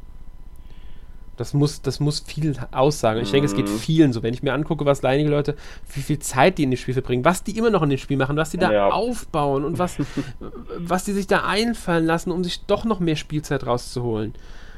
Das 1.38 1.54
muss, 1.54 1.84
das 1.84 2.00
muss 2.00 2.20
viel 2.20 2.56
aussagen. 2.72 3.22
Ich 3.22 3.30
denke, 3.30 3.46
es 3.46 3.56
geht 3.56 3.70
mhm. 3.70 3.78
vielen 3.78 4.12
so. 4.12 4.24
Wenn 4.24 4.34
ich 4.34 4.42
mir 4.42 4.54
angucke, 4.54 4.86
was 4.86 5.06
einige 5.06 5.30
Leute, 5.30 5.56
wie 5.94 6.02
viel 6.02 6.18
Zeit 6.18 6.58
die 6.58 6.64
in 6.64 6.72
das 6.72 6.80
Spiel 6.80 6.96
verbringen, 6.96 7.24
was 7.24 7.44
die 7.44 7.56
immer 7.58 7.70
noch 7.70 7.84
in 7.84 7.90
dem 7.90 8.00
Spiel 8.00 8.18
machen, 8.18 8.36
was 8.36 8.50
die 8.50 8.58
da 8.58 8.72
ja. 8.72 8.90
aufbauen 8.90 9.64
und 9.64 9.78
was, 9.78 9.98
was 10.80 11.06
die 11.06 11.14
sich 11.14 11.28
da 11.28 11.46
einfallen 11.46 12.06
lassen, 12.06 12.32
um 12.32 12.44
sich 12.44 12.66
doch 12.66 12.86
noch 12.86 13.00
mehr 13.00 13.16
Spielzeit 13.16 13.68
rauszuholen. 13.68 14.34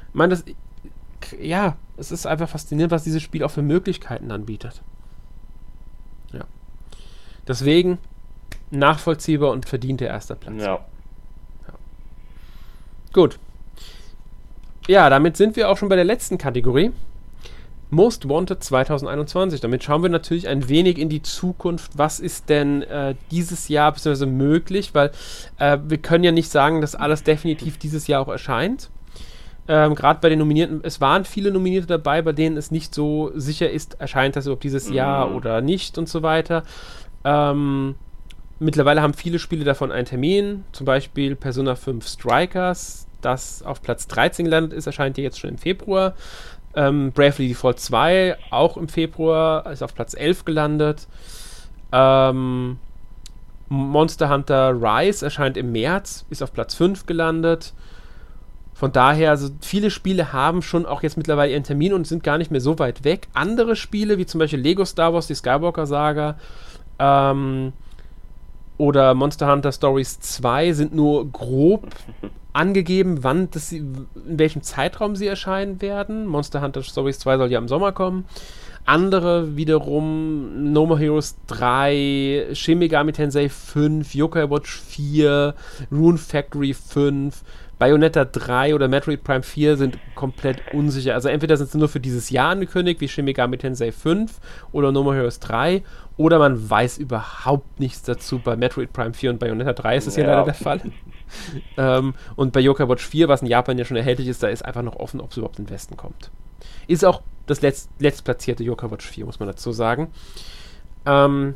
Ich 0.09 0.15
meine, 0.15 0.31
das, 0.31 0.43
ja, 1.39 1.77
es 1.97 2.11
ist 2.11 2.25
einfach 2.25 2.49
faszinierend, 2.49 2.91
was 2.91 3.03
dieses 3.03 3.21
Spiel 3.21 3.43
auch 3.43 3.51
für 3.51 3.61
Möglichkeiten 3.61 4.31
anbietet. 4.31 4.81
Ja. 6.31 6.45
Deswegen 7.47 7.97
nachvollziehbar 8.71 9.51
und 9.51 9.67
verdienter 9.67 10.07
erster 10.07 10.35
Platz. 10.35 10.61
Ja. 10.61 10.79
ja. 11.67 11.73
Gut. 13.13 13.39
Ja, 14.87 15.09
damit 15.09 15.37
sind 15.37 15.55
wir 15.55 15.69
auch 15.69 15.77
schon 15.77 15.89
bei 15.89 15.95
der 15.95 16.05
letzten 16.05 16.37
Kategorie. 16.37 16.91
Most 17.91 18.29
Wanted 18.29 18.63
2021. 18.63 19.61
Damit 19.61 19.83
schauen 19.83 20.03
wir 20.03 20.09
natürlich 20.09 20.47
ein 20.47 20.69
wenig 20.69 20.97
in 20.99 21.09
die 21.09 21.23
Zukunft. 21.23 21.97
Was 21.97 22.19
ist 22.19 22.49
denn 22.49 22.83
äh, 22.83 23.15
dieses 23.31 23.67
Jahr 23.67 23.91
bzw. 23.91 24.27
möglich? 24.27 24.93
Weil 24.93 25.11
äh, 25.57 25.79
wir 25.83 25.97
können 25.97 26.23
ja 26.23 26.31
nicht 26.31 26.49
sagen, 26.49 26.81
dass 26.81 26.95
alles 26.95 27.23
definitiv 27.23 27.77
dieses 27.77 28.07
Jahr 28.07 28.21
auch 28.21 28.27
erscheint. 28.27 28.89
Ähm, 29.69 29.93
Gerade 29.93 30.19
bei 30.19 30.29
den 30.29 30.39
Nominierten, 30.39 30.79
es 30.81 30.99
waren 30.99 31.25
viele 31.25 31.51
Nominierte 31.51 31.85
dabei, 31.85 32.23
bei 32.23 32.31
denen 32.31 32.57
es 32.57 32.71
nicht 32.71 32.93
so 32.93 33.31
sicher 33.35 33.69
ist, 33.69 34.01
erscheint 34.01 34.35
das 34.35 34.47
überhaupt 34.47 34.63
dieses 34.63 34.89
Jahr 34.89 35.27
mhm. 35.27 35.35
oder 35.35 35.61
nicht 35.61 35.99
und 35.99 36.09
so 36.09 36.23
weiter. 36.23 36.63
Ähm, 37.23 37.93
mittlerweile 38.57 39.03
haben 39.03 39.13
viele 39.13 39.37
Spiele 39.37 39.63
davon 39.63 39.91
einen 39.91 40.07
Termin, 40.07 40.63
zum 40.71 40.87
Beispiel 40.87 41.35
Persona 41.35 41.75
5 41.75 42.07
Strikers, 42.07 43.07
das 43.21 43.61
auf 43.61 43.83
Platz 43.83 44.07
13 44.07 44.45
gelandet 44.45 44.73
ist, 44.73 44.87
erscheint 44.87 45.17
hier 45.17 45.23
jetzt 45.23 45.39
schon 45.39 45.51
im 45.51 45.59
Februar. 45.59 46.15
Ähm, 46.73 47.11
Bravely 47.11 47.49
Default 47.49 47.79
2 47.79 48.37
auch 48.49 48.75
im 48.75 48.89
Februar, 48.89 49.71
ist 49.71 49.83
auf 49.83 49.93
Platz 49.93 50.15
11 50.15 50.45
gelandet. 50.45 51.07
Ähm, 51.91 52.79
Monster 53.67 54.29
Hunter 54.29 54.71
Rise 54.81 55.25
erscheint 55.25 55.57
im 55.57 55.71
März, 55.71 56.25
ist 56.31 56.41
auf 56.41 56.53
Platz 56.53 56.73
5 56.73 57.05
gelandet. 57.05 57.73
Von 58.79 58.93
daher, 58.93 59.31
also 59.31 59.49
viele 59.59 59.91
Spiele 59.91 60.31
haben 60.31 60.61
schon 60.61 60.85
auch 60.85 61.03
jetzt 61.03 61.17
mittlerweile 61.17 61.51
ihren 61.51 61.65
Termin 61.65 61.91
und 61.91 62.07
sind 62.07 62.23
gar 62.23 62.37
nicht 62.37 62.49
mehr 62.49 62.61
so 62.61 62.79
weit 62.79 63.03
weg. 63.03 63.27
Andere 63.33 63.75
Spiele, 63.75 64.17
wie 64.17 64.25
zum 64.25 64.39
Beispiel 64.39 64.61
Lego 64.61 64.85
Star 64.85 65.13
Wars, 65.13 65.27
die 65.27 65.35
Skywalker 65.35 65.85
Saga, 65.85 66.37
ähm, 66.97 67.73
oder 68.77 69.15
Monster 69.15 69.51
Hunter 69.51 69.73
Stories 69.73 70.21
2 70.21 70.71
sind 70.71 70.95
nur 70.95 71.29
grob 71.29 71.87
angegeben, 72.53 73.21
wann 73.21 73.51
das, 73.51 73.73
in 73.73 74.07
welchem 74.15 74.63
Zeitraum 74.63 75.17
sie 75.17 75.27
erscheinen 75.27 75.81
werden. 75.81 76.25
Monster 76.25 76.61
Hunter 76.61 76.81
Stories 76.81 77.19
2 77.19 77.37
soll 77.37 77.51
ja 77.51 77.59
im 77.59 77.67
Sommer 77.67 77.91
kommen. 77.91 78.23
Andere 78.85 79.57
wiederum 79.57 80.71
No 80.71 80.85
More 80.85 80.97
Heroes 80.97 81.35
3, 81.47 82.47
Shin 82.53 82.79
Megami 82.79 83.11
Tensei 83.11 83.49
5, 83.49 84.15
Yokai 84.15 84.49
Watch 84.49 84.79
4, 84.79 85.53
Rune 85.91 86.17
Factory 86.17 86.73
5, 86.73 87.43
Bayonetta 87.79 88.25
3 88.25 88.75
oder 88.75 88.89
Metroid 88.89 89.23
Prime 89.23 89.41
4 89.41 89.77
sind 89.77 89.97
komplett 90.13 90.61
unsicher. 90.73 91.13
Also 91.13 91.29
entweder 91.29 91.55
sind 91.55 91.71
sie 91.71 91.77
nur 91.77 91.87
für 91.87 92.01
dieses 92.01 92.29
Jahr 92.29 92.51
angekündigt, 92.51 92.99
wie 92.99 93.07
Shin 93.07 93.23
Megami 93.23 93.57
Tensei 93.57 93.93
5 93.93 94.39
oder 94.73 94.91
No 94.91 95.01
More 95.01 95.15
Heroes 95.15 95.39
3, 95.39 95.81
oder 96.17 96.37
man 96.39 96.69
weiß 96.69 96.97
überhaupt 96.97 97.79
nichts 97.79 98.03
dazu. 98.03 98.39
Bei 98.39 98.57
Metroid 98.57 98.91
Prime 98.91 99.13
4 99.13 99.29
und 99.31 99.39
Bayonetta 99.39 99.71
3 99.71 99.95
ist 99.95 100.07
es 100.07 100.17
ja, 100.17 100.23
ja 100.23 100.29
leider 100.31 100.43
der 100.43 100.53
Fall. 100.53 100.81
ähm, 101.77 102.13
und 102.35 102.51
bei 102.51 102.59
Yokai 102.59 102.89
Watch 102.89 103.07
4, 103.07 103.29
was 103.29 103.41
in 103.41 103.47
Japan 103.47 103.77
ja 103.77 103.85
schon 103.85 103.95
erhältlich 103.95 104.27
ist, 104.27 104.43
da 104.43 104.49
ist 104.49 104.65
einfach 104.65 104.83
noch 104.83 104.97
offen, 104.97 105.21
ob 105.21 105.31
es 105.31 105.37
überhaupt 105.37 105.57
in 105.57 105.65
den 105.65 105.71
Westen 105.71 105.95
kommt. 105.95 106.31
Ist 106.87 107.05
auch 107.05 107.21
das 107.45 107.61
letzt, 107.61 107.89
letztplatzierte 107.99 108.63
Yokai 108.63 108.91
Watch 108.91 109.07
4, 109.07 109.25
muss 109.25 109.39
man 109.39 109.47
dazu 109.47 109.71
sagen. 109.71 110.09
Ähm, 111.05 111.55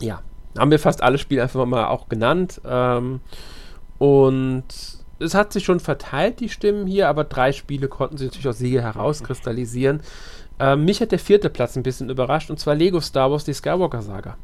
ja, 0.00 0.22
haben 0.58 0.70
wir 0.70 0.78
fast 0.78 1.02
alle 1.02 1.18
Spiele 1.18 1.42
einfach 1.42 1.66
mal 1.66 1.88
auch 1.88 2.08
genannt. 2.08 2.62
Ähm, 2.64 3.20
und 3.98 4.64
es 5.20 5.34
hat 5.34 5.52
sich 5.52 5.64
schon 5.64 5.80
verteilt, 5.80 6.40
die 6.40 6.48
Stimmen 6.48 6.86
hier, 6.86 7.08
aber 7.08 7.24
drei 7.24 7.52
Spiele 7.52 7.88
konnten 7.88 8.16
sich 8.16 8.28
natürlich 8.28 8.48
aus 8.48 8.58
Siege 8.58 8.82
herauskristallisieren. 8.82 10.00
Ähm, 10.58 10.84
mich 10.84 11.00
hat 11.00 11.12
der 11.12 11.18
vierte 11.18 11.50
Platz 11.50 11.76
ein 11.76 11.82
bisschen 11.82 12.10
überrascht, 12.10 12.50
und 12.50 12.58
zwar 12.58 12.74
Lego 12.74 13.00
Star 13.00 13.30
Wars, 13.30 13.44
die 13.44 13.54
Skywalker-Saga. 13.54 14.36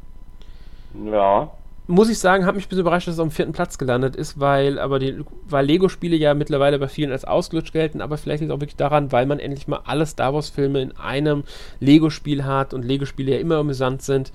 Ja. 1.11 1.51
Muss 1.89 2.09
ich 2.09 2.19
sagen, 2.19 2.45
hat 2.45 2.55
mich 2.55 2.65
ein 2.65 2.69
bisschen 2.69 2.81
überrascht, 2.81 3.07
dass 3.07 3.15
es 3.15 3.19
auf 3.19 3.29
dem 3.29 3.31
vierten 3.31 3.53
Platz 3.53 3.77
gelandet 3.77 4.15
ist, 4.15 4.39
weil 4.39 4.77
aber 4.77 4.99
die, 4.99 5.23
weil 5.47 5.65
Lego-Spiele 5.65 6.17
ja 6.17 6.33
mittlerweile 6.33 6.79
bei 6.79 6.89
vielen 6.89 7.11
als 7.11 7.23
ausgelutscht 7.23 7.71
gelten, 7.71 8.01
aber 8.01 8.17
vielleicht 8.17 8.41
liegt 8.41 8.51
es 8.51 8.55
auch 8.55 8.61
wirklich 8.61 8.75
daran, 8.75 9.11
weil 9.11 9.25
man 9.25 9.39
endlich 9.39 9.67
mal 9.67 9.81
alle 9.85 10.05
Star 10.05 10.33
Wars-Filme 10.33 10.81
in 10.81 10.97
einem 10.97 11.43
Lego-Spiel 11.79 12.43
hat 12.43 12.73
und 12.73 12.83
Lego-Spiele 12.83 13.33
ja 13.33 13.39
immer 13.39 13.57
amüsant 13.57 14.01
sind. 14.01 14.33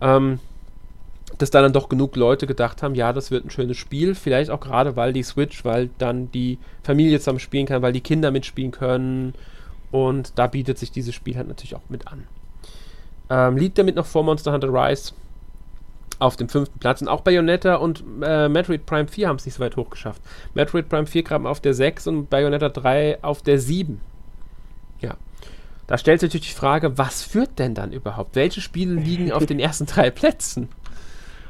Ähm, 0.00 0.38
dass 1.38 1.50
da 1.50 1.62
dann 1.62 1.72
doch 1.72 1.88
genug 1.88 2.16
Leute 2.16 2.46
gedacht 2.46 2.82
haben, 2.82 2.94
ja, 2.94 3.12
das 3.12 3.30
wird 3.30 3.44
ein 3.44 3.50
schönes 3.50 3.76
Spiel. 3.76 4.14
Vielleicht 4.14 4.50
auch 4.50 4.60
gerade, 4.60 4.96
weil 4.96 5.12
die 5.12 5.22
Switch, 5.22 5.64
weil 5.64 5.90
dann 5.98 6.30
die 6.32 6.58
Familie 6.82 7.18
zusammen 7.18 7.38
spielen 7.38 7.66
kann, 7.66 7.82
weil 7.82 7.92
die 7.92 8.00
Kinder 8.00 8.30
mitspielen 8.30 8.72
können. 8.72 9.34
Und 9.90 10.32
da 10.36 10.46
bietet 10.46 10.78
sich 10.78 10.90
dieses 10.90 11.14
Spiel 11.14 11.36
halt 11.36 11.48
natürlich 11.48 11.74
auch 11.74 11.88
mit 11.88 12.08
an. 12.08 12.24
Ähm, 13.30 13.56
liegt 13.56 13.78
damit 13.78 13.96
noch 13.96 14.06
vor 14.06 14.24
Monster 14.24 14.52
Hunter 14.52 14.68
Rise 14.68 15.12
auf 16.18 16.36
dem 16.36 16.48
fünften 16.48 16.78
Platz. 16.78 17.00
Und 17.00 17.08
auch 17.08 17.20
Bayonetta 17.20 17.76
und 17.76 18.02
äh, 18.22 18.48
Metroid 18.48 18.86
Prime 18.86 19.08
4 19.08 19.28
haben 19.28 19.36
es 19.36 19.46
nicht 19.46 19.54
so 19.54 19.62
weit 19.62 19.76
hoch 19.76 19.90
geschafft. 19.90 20.20
Metroid 20.54 20.88
Prime 20.88 21.06
4 21.06 21.24
kam 21.24 21.46
auf 21.46 21.60
der 21.60 21.74
6 21.74 22.06
und 22.08 22.30
Bayonetta 22.30 22.68
3 22.68 23.22
auf 23.22 23.42
der 23.42 23.58
7. 23.58 24.00
Ja. 25.00 25.16
Da 25.86 25.96
stellt 25.96 26.20
sich 26.20 26.28
natürlich 26.28 26.48
die 26.48 26.58
Frage, 26.58 26.98
was 26.98 27.22
führt 27.22 27.58
denn 27.58 27.74
dann 27.74 27.92
überhaupt? 27.92 28.34
Welche 28.34 28.60
Spiele 28.60 28.94
liegen 28.94 29.32
auf 29.32 29.46
den 29.46 29.60
ersten 29.60 29.86
drei 29.86 30.10
Plätzen? 30.10 30.68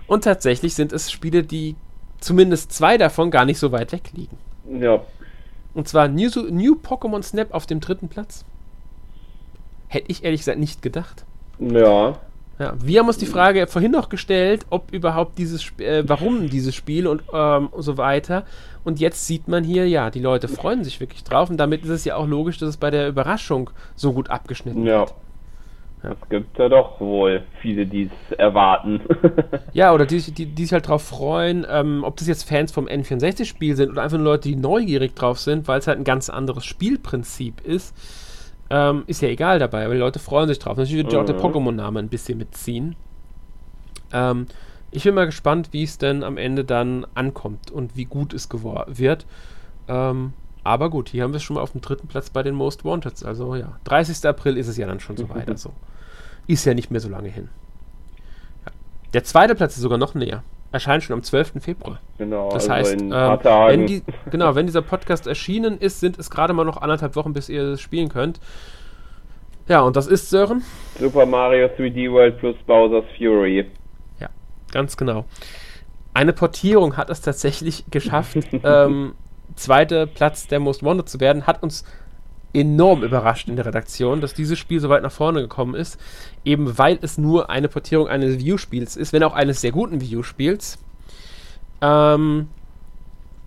Und 0.09 0.25
tatsächlich 0.25 0.75
sind 0.75 0.93
es 0.93 1.13
Spiele, 1.13 1.45
die 1.45 1.77
zumindest 2.19 2.73
zwei 2.73 2.99
davon 2.99 3.31
gar 3.31 3.45
nicht 3.45 3.59
so 3.59 3.71
weit 3.71 3.93
weg 3.93 4.11
liegen. 4.15 4.37
Ja. 4.81 5.03
Und 5.75 5.87
zwar 5.87 6.09
New, 6.09 6.29
New 6.51 6.75
Pokémon 6.75 7.23
Snap 7.23 7.55
auf 7.55 7.67
dem 7.67 7.79
dritten 7.79 8.09
Platz. 8.09 8.45
Hätte 9.87 10.11
ich 10.11 10.25
ehrlich 10.25 10.41
gesagt 10.41 10.59
nicht 10.59 10.83
gedacht. 10.83 11.25
Ja. 11.61 12.19
Ja, 12.59 12.75
wir 12.83 12.99
haben 12.99 13.07
uns 13.07 13.19
die 13.19 13.27
Frage 13.27 13.69
vorhin 13.69 13.93
noch 13.93 14.09
gestellt, 14.09 14.67
ob 14.71 14.93
überhaupt 14.93 15.39
dieses, 15.39 15.63
Sp 15.63 15.79
äh, 15.79 16.09
warum 16.09 16.51
dieses 16.51 16.75
Spiel 16.75 17.07
und 17.07 17.23
ähm, 17.33 17.69
so 17.79 17.97
weiter. 17.97 18.45
Und 18.83 18.99
jetzt 18.99 19.27
sieht 19.29 19.47
man 19.47 19.63
hier, 19.63 19.89
ja, 19.89 20.11
die 20.11 20.19
Leute 20.19 20.49
freuen 20.49 20.83
sich 20.83 20.99
wirklich 20.99 21.23
drauf 21.23 21.51
und 21.51 21.59
damit 21.59 21.85
ist 21.85 21.91
es 21.91 22.05
ja 22.05 22.17
auch 22.17 22.27
logisch, 22.27 22.59
dass 22.59 22.71
es 22.71 22.77
bei 22.77 22.91
der 22.91 23.07
Überraschung 23.07 23.71
so 23.95 24.13
gut 24.13 24.31
abgeschnitten 24.31 24.85
ja. 24.85 25.01
wird. 25.01 25.11
Ja. 25.11 25.17
Es 26.03 26.29
gibt 26.29 26.59
ja 26.59 26.69
doch 26.69 27.01
wohl 27.01 27.43
viele, 27.61 27.87
die 27.87 28.05
es 28.05 28.37
erwarten. 28.37 29.01
ja, 29.73 29.93
oder 29.93 30.07
die, 30.07 30.21
die, 30.21 30.47
die 30.47 30.65
sich 30.65 30.73
halt 30.73 30.89
drauf 30.89 31.03
freuen, 31.03 31.67
ähm, 31.69 32.05
ob 32.05 32.17
das 32.17 32.29
jetzt 32.29 32.49
Fans 32.49 32.71
vom 32.71 32.87
N64-Spiel 32.87 33.75
sind 33.75 33.91
oder 33.91 34.03
einfach 34.03 34.19
nur 34.19 34.27
Leute, 34.27 34.49
die 34.49 34.57
neugierig 34.57 35.15
drauf 35.15 35.41
sind, 35.41 35.67
weil 35.67 35.81
es 35.81 35.87
halt 35.87 35.99
ein 35.99 36.05
ganz 36.05 36.31
anderes 36.31 36.65
Spielprinzip 36.65 37.61
ist. 37.63 37.95
Ähm, 38.71 39.05
ist 39.07 39.23
ja 39.23 39.29
egal 39.29 39.59
dabei, 39.59 39.85
aber 39.85 39.95
die 39.95 40.01
Leute 40.01 40.19
freuen 40.19 40.49
sich 40.49 40.59
drauf. 40.59 40.77
Natürlich 40.77 41.05
wird 41.05 41.13
mhm. 41.13 41.19
auch 41.19 41.25
der 41.25 41.37
mhm. 41.37 41.41
Pokémon-Name 41.41 41.99
ein 41.99 42.09
bisschen 42.09 42.39
mitziehen. 42.39 42.97
Ähm, 44.13 44.47
ich 44.91 45.05
bin 45.05 45.15
mal 45.15 45.27
gespannt, 45.27 45.71
wie 45.73 45.83
es 45.83 45.99
denn 45.99 46.23
am 46.23 46.37
Ende 46.37 46.65
dann 46.65 47.07
ankommt 47.15 47.71
und 47.71 47.97
wie 47.97 48.05
gut 48.05 48.33
es 48.33 48.49
wird. 48.51 49.27
Ähm, 49.87 50.33
aber 50.65 50.91
gut, 50.91 51.09
hier 51.09 51.23
haben 51.23 51.33
wir 51.33 51.39
es 51.39 51.43
schon 51.43 51.55
mal 51.55 51.63
auf 51.63 51.73
dem 51.73 51.81
dritten 51.81 52.09
Platz 52.09 52.31
bei 52.31 52.43
den 52.43 52.55
Most 52.55 52.85
Wanted. 52.85 53.25
Also 53.25 53.55
ja, 53.55 53.79
30. 53.85 54.27
April 54.27 54.57
ist 54.57 54.69
es 54.69 54.77
ja 54.77 54.87
dann 54.87 55.01
schon 55.01 55.17
so 55.17 55.29
weit. 55.31 55.49
Also 55.49 55.73
ist 56.49 56.65
ja 56.65 56.75
nicht 56.75 56.91
mehr 56.91 57.01
so 57.01 57.09
lange 57.09 57.29
hin. 57.29 57.49
Ja. 58.67 58.73
Der 59.15 59.25
zweite 59.25 59.55
Platz 59.55 59.77
ist 59.77 59.83
sogar 59.83 59.99
noch 59.99 60.15
näher. 60.15 60.43
Erscheint 60.71 61.03
schon 61.03 61.15
am 61.15 61.23
12. 61.23 61.63
Februar. 61.63 61.99
Genau, 62.19 62.51
das 62.51 62.69
also 62.69 62.73
heißt, 62.73 63.01
ähm, 63.01 63.11
wenn 63.11 63.87
die, 63.87 64.03
genau, 64.31 64.55
wenn 64.55 64.67
dieser 64.67 64.83
Podcast 64.83 65.27
erschienen 65.27 65.79
ist, 65.79 66.01
sind 66.01 66.19
es 66.19 66.29
gerade 66.29 66.53
mal 66.53 66.65
noch 66.65 66.83
anderthalb 66.83 67.17
Wochen, 67.17 67.33
bis 67.33 67.49
ihr 67.49 67.63
es 67.63 67.81
spielen 67.81 68.11
könnt. 68.11 68.39
Ja, 69.67 69.81
und 69.81 69.97
das 69.97 70.07
ist 70.07 70.29
Sören? 70.29 70.63
Super 70.99 71.25
Mario 71.25 71.69
3D 71.69 72.11
World 72.11 72.39
plus 72.39 72.57
Bowser's 72.67 73.05
Fury. 73.17 73.67
Ja, 74.21 74.29
ganz 74.73 74.97
genau. 74.97 75.25
Eine 76.13 76.33
Portierung 76.33 76.97
hat 76.97 77.09
es 77.11 77.21
tatsächlich 77.21 77.85
geschafft, 77.91 78.39
ähm, 78.63 79.15
zweiter 79.57 80.07
Platz 80.07 80.49
der 80.49 80.61
Most 80.61 80.83
Wanted 80.83 81.09
zu 81.09 81.21
werden, 81.21 81.47
hat 81.47 81.63
uns 81.63 81.85
enorm 82.53 83.03
überrascht 83.03 83.49
in 83.49 83.57
der 83.57 83.67
Redaktion, 83.67 84.21
dass 84.21 84.35
dieses 84.35 84.59
Spiel 84.59 84.81
so 84.81 84.89
weit 84.89 85.03
nach 85.03 85.13
vorne 85.13 85.41
gekommen 85.41 85.75
ist, 85.75 85.99
eben 86.45 86.79
weil 86.79 86.99
es 87.03 87.19
nur 87.19 87.51
eine 87.51 87.69
Portierung 87.69 88.09
eines 88.09 88.39
View-Spiels 88.39 88.97
ist, 88.97 89.13
wenn 89.13 89.23
auch 89.23 89.35
eines 89.35 89.61
sehr 89.61 89.73
guten 89.73 90.01
View-Spiels. 90.01 90.79
Ähm, 91.81 92.49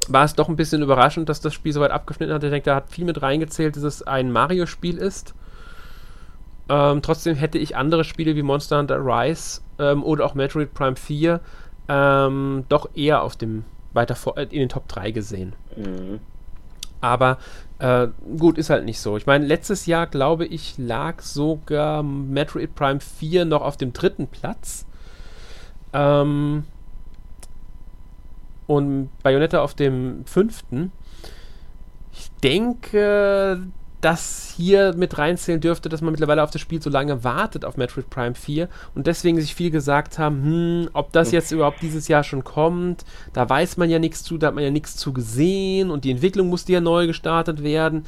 war 0.07 0.23
es 0.23 0.35
doch 0.35 0.49
ein 0.49 0.55
bisschen 0.55 0.81
überraschend, 0.81 1.29
dass 1.29 1.41
das 1.41 1.53
Spiel 1.53 1.73
so 1.73 1.81
weit 1.81 1.91
abgeschnitten 1.91 2.33
hat. 2.33 2.43
Ich 2.43 2.49
denke, 2.49 2.65
da 2.65 2.75
hat 2.75 2.89
viel 2.89 3.05
mit 3.05 3.21
reingezählt, 3.21 3.75
dass 3.75 3.83
es 3.83 4.03
ein 4.03 4.31
Mario-Spiel 4.31 4.97
ist. 4.97 5.33
Ähm, 6.69 7.01
trotzdem 7.01 7.35
hätte 7.35 7.57
ich 7.57 7.75
andere 7.75 8.03
Spiele 8.03 8.35
wie 8.35 8.43
Monster 8.43 8.79
Hunter 8.79 8.99
Rise 9.03 9.61
ähm, 9.79 10.03
oder 10.03 10.25
auch 10.25 10.35
Metroid 10.35 10.73
Prime 10.73 10.95
4 10.95 11.39
ähm, 11.89 12.63
doch 12.69 12.89
eher 12.95 13.23
auf 13.23 13.35
dem 13.35 13.65
weiter 13.93 14.15
vor, 14.15 14.37
äh, 14.37 14.43
in 14.43 14.59
den 14.59 14.69
Top 14.69 14.87
3 14.87 15.11
gesehen. 15.11 15.53
Mhm. 15.75 16.19
Aber 17.01 17.39
äh, 17.79 18.07
gut, 18.37 18.57
ist 18.57 18.69
halt 18.69 18.85
nicht 18.85 18.99
so. 18.99 19.17
Ich 19.17 19.25
meine, 19.25 19.45
letztes 19.45 19.87
Jahr, 19.87 20.07
glaube 20.07 20.45
ich, 20.45 20.75
lag 20.77 21.21
sogar 21.21 22.03
Metroid 22.03 22.75
Prime 22.75 22.99
4 22.99 23.45
noch 23.45 23.61
auf 23.61 23.75
dem 23.75 23.91
dritten 23.91 24.27
Platz. 24.27 24.85
Ähm, 25.93 26.63
und 28.67 29.09
Bayonetta 29.23 29.61
auf 29.61 29.73
dem 29.73 30.23
fünften. 30.25 30.91
Ich 32.13 32.31
denke, 32.43 33.61
das 34.01 34.53
hier 34.55 34.93
mit 34.95 35.17
reinzählen 35.17 35.61
dürfte, 35.61 35.87
dass 35.87 36.01
man 36.01 36.11
mittlerweile 36.11 36.43
auf 36.43 36.51
das 36.51 36.61
Spiel 36.61 36.81
so 36.81 36.89
lange 36.89 37.23
wartet 37.23 37.63
auf 37.63 37.77
Metroid 37.77 38.09
Prime 38.09 38.35
4 38.35 38.67
und 38.95 39.07
deswegen 39.07 39.39
sich 39.39 39.55
viel 39.55 39.71
gesagt 39.71 40.19
haben, 40.19 40.43
hm, 40.43 40.89
ob 40.93 41.11
das 41.11 41.31
jetzt 41.31 41.51
überhaupt 41.51 41.81
dieses 41.81 42.07
Jahr 42.07 42.23
schon 42.23 42.43
kommt, 42.43 43.05
da 43.33 43.47
weiß 43.47 43.77
man 43.77 43.89
ja 43.89 43.99
nichts 43.99 44.23
zu, 44.23 44.37
da 44.37 44.47
hat 44.47 44.55
man 44.55 44.63
ja 44.63 44.71
nichts 44.71 44.97
zu 44.97 45.13
gesehen 45.13 45.91
und 45.91 46.03
die 46.03 46.11
Entwicklung 46.11 46.49
musste 46.49 46.73
ja 46.73 46.81
neu 46.81 47.07
gestartet 47.07 47.63
werden. 47.63 48.05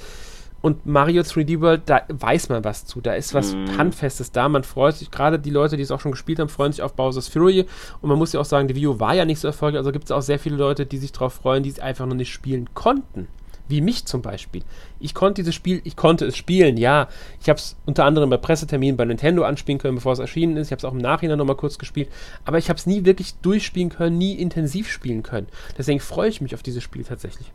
Und 0.61 0.85
Mario 0.85 1.23
3D 1.23 1.59
World, 1.59 1.81
da 1.87 2.03
weiß 2.07 2.47
man 2.47 2.63
was 2.63 2.85
zu. 2.85 3.01
Da 3.01 3.15
ist 3.15 3.33
was 3.33 3.53
mm. 3.53 3.77
Handfestes 3.77 4.31
da. 4.31 4.47
Man 4.47 4.63
freut 4.63 4.95
sich, 4.95 5.11
gerade 5.11 5.37
die 5.37 5.49
Leute, 5.49 5.75
die 5.75 5.83
es 5.83 5.91
auch 5.91 5.99
schon 5.99 6.13
gespielt 6.13 6.39
haben, 6.39 6.47
freuen 6.47 6.71
sich 6.71 6.81
auf 6.81 6.93
Bowser's 6.93 7.27
Fury. 7.27 7.65
Und 7.99 8.07
man 8.07 8.17
muss 8.17 8.31
ja 8.31 8.39
auch 8.39 8.45
sagen, 8.45 8.69
die 8.69 8.75
Video 8.75 8.97
war 8.97 9.13
ja 9.13 9.25
nicht 9.25 9.39
so 9.39 9.47
erfolgreich. 9.49 9.79
Also 9.79 9.91
gibt 9.91 10.05
es 10.05 10.11
auch 10.11 10.21
sehr 10.21 10.39
viele 10.39 10.55
Leute, 10.55 10.85
die 10.85 10.99
sich 10.99 11.11
darauf 11.11 11.33
freuen, 11.33 11.63
die 11.63 11.69
es 11.69 11.81
einfach 11.81 12.05
noch 12.05 12.15
nicht 12.15 12.31
spielen 12.31 12.69
konnten 12.73 13.27
wie 13.68 13.81
mich 13.81 14.06
zum 14.06 14.22
Beispiel. 14.22 14.64
Ich 14.99 15.14
konnte 15.14 15.41
dieses 15.41 15.56
Spiel, 15.56 15.81
ich 15.84 15.95
konnte 15.95 16.26
es 16.26 16.38
spielen, 16.38 16.77
ja. 16.77 17.07
Ich 17.41 17.49
habe 17.49 17.57
es 17.57 17.76
unter 17.85 18.06
anderem 18.06 18.30
bei 18.30 18.38
Presseterminen 18.38 18.98
bei 18.98 19.06
Nintendo 19.06 19.44
anspielen 19.44 19.80
können, 19.80 19.95
bevor 19.95 20.14
es 20.14 20.19
erschienen 20.19 20.57
ist. 20.57 20.68
Ich 20.68 20.72
habe 20.72 20.80
es 20.80 20.85
auch 20.85 20.94
im 20.94 20.99
Nachhinein 20.99 21.38
nochmal 21.38 21.56
kurz 21.56 21.77
gespielt. 21.77 22.10
Aber 22.45 22.57
ich 22.57 22.69
habe 22.69 22.77
es 22.77 22.85
nie 22.85 23.06
wirklich 23.06 23.35
durchspielen 23.35 23.90
können, 23.90 24.18
nie 24.18 24.34
intensiv 24.34 24.90
spielen 24.90 25.23
können. 25.23 25.48
Deswegen 25.77 25.99
freue 25.99 26.30
ich 26.30 26.41
mich 26.41 26.53
auf 26.53 26.64
dieses 26.64 26.84
Spiel 26.84 27.03
tatsächlich. 27.03 27.52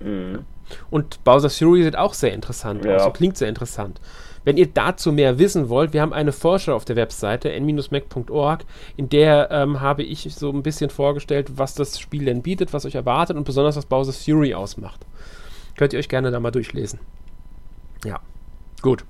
Mhm. 0.00 0.44
Und 0.90 1.22
Bowser's 1.24 1.58
Fury 1.58 1.84
sieht 1.84 1.96
auch 1.96 2.14
sehr 2.14 2.32
interessant 2.32 2.84
ja. 2.84 2.96
aus. 2.96 3.04
So 3.04 3.10
klingt 3.10 3.36
sehr 3.36 3.48
interessant. 3.48 4.00
Wenn 4.46 4.56
ihr 4.56 4.68
dazu 4.68 5.10
mehr 5.10 5.40
wissen 5.40 5.68
wollt, 5.68 5.92
wir 5.92 6.00
haben 6.00 6.12
eine 6.12 6.30
Vorschau 6.30 6.76
auf 6.76 6.84
der 6.84 6.94
Webseite 6.94 7.50
n-mac.org, 7.50 8.64
in 8.96 9.08
der 9.08 9.50
ähm, 9.50 9.80
habe 9.80 10.04
ich 10.04 10.32
so 10.32 10.50
ein 10.50 10.62
bisschen 10.62 10.88
vorgestellt, 10.88 11.58
was 11.58 11.74
das 11.74 11.98
Spiel 11.98 12.26
denn 12.26 12.42
bietet, 12.42 12.72
was 12.72 12.86
euch 12.86 12.94
erwartet 12.94 13.36
und 13.36 13.42
besonders 13.42 13.74
was 13.74 13.86
Bowser's 13.86 14.24
Fury 14.24 14.54
ausmacht. 14.54 15.04
Könnt 15.76 15.94
ihr 15.94 15.98
euch 15.98 16.08
gerne 16.08 16.30
da 16.30 16.38
mal 16.38 16.52
durchlesen. 16.52 17.00
Ja, 18.04 18.20
gut. 18.82 19.04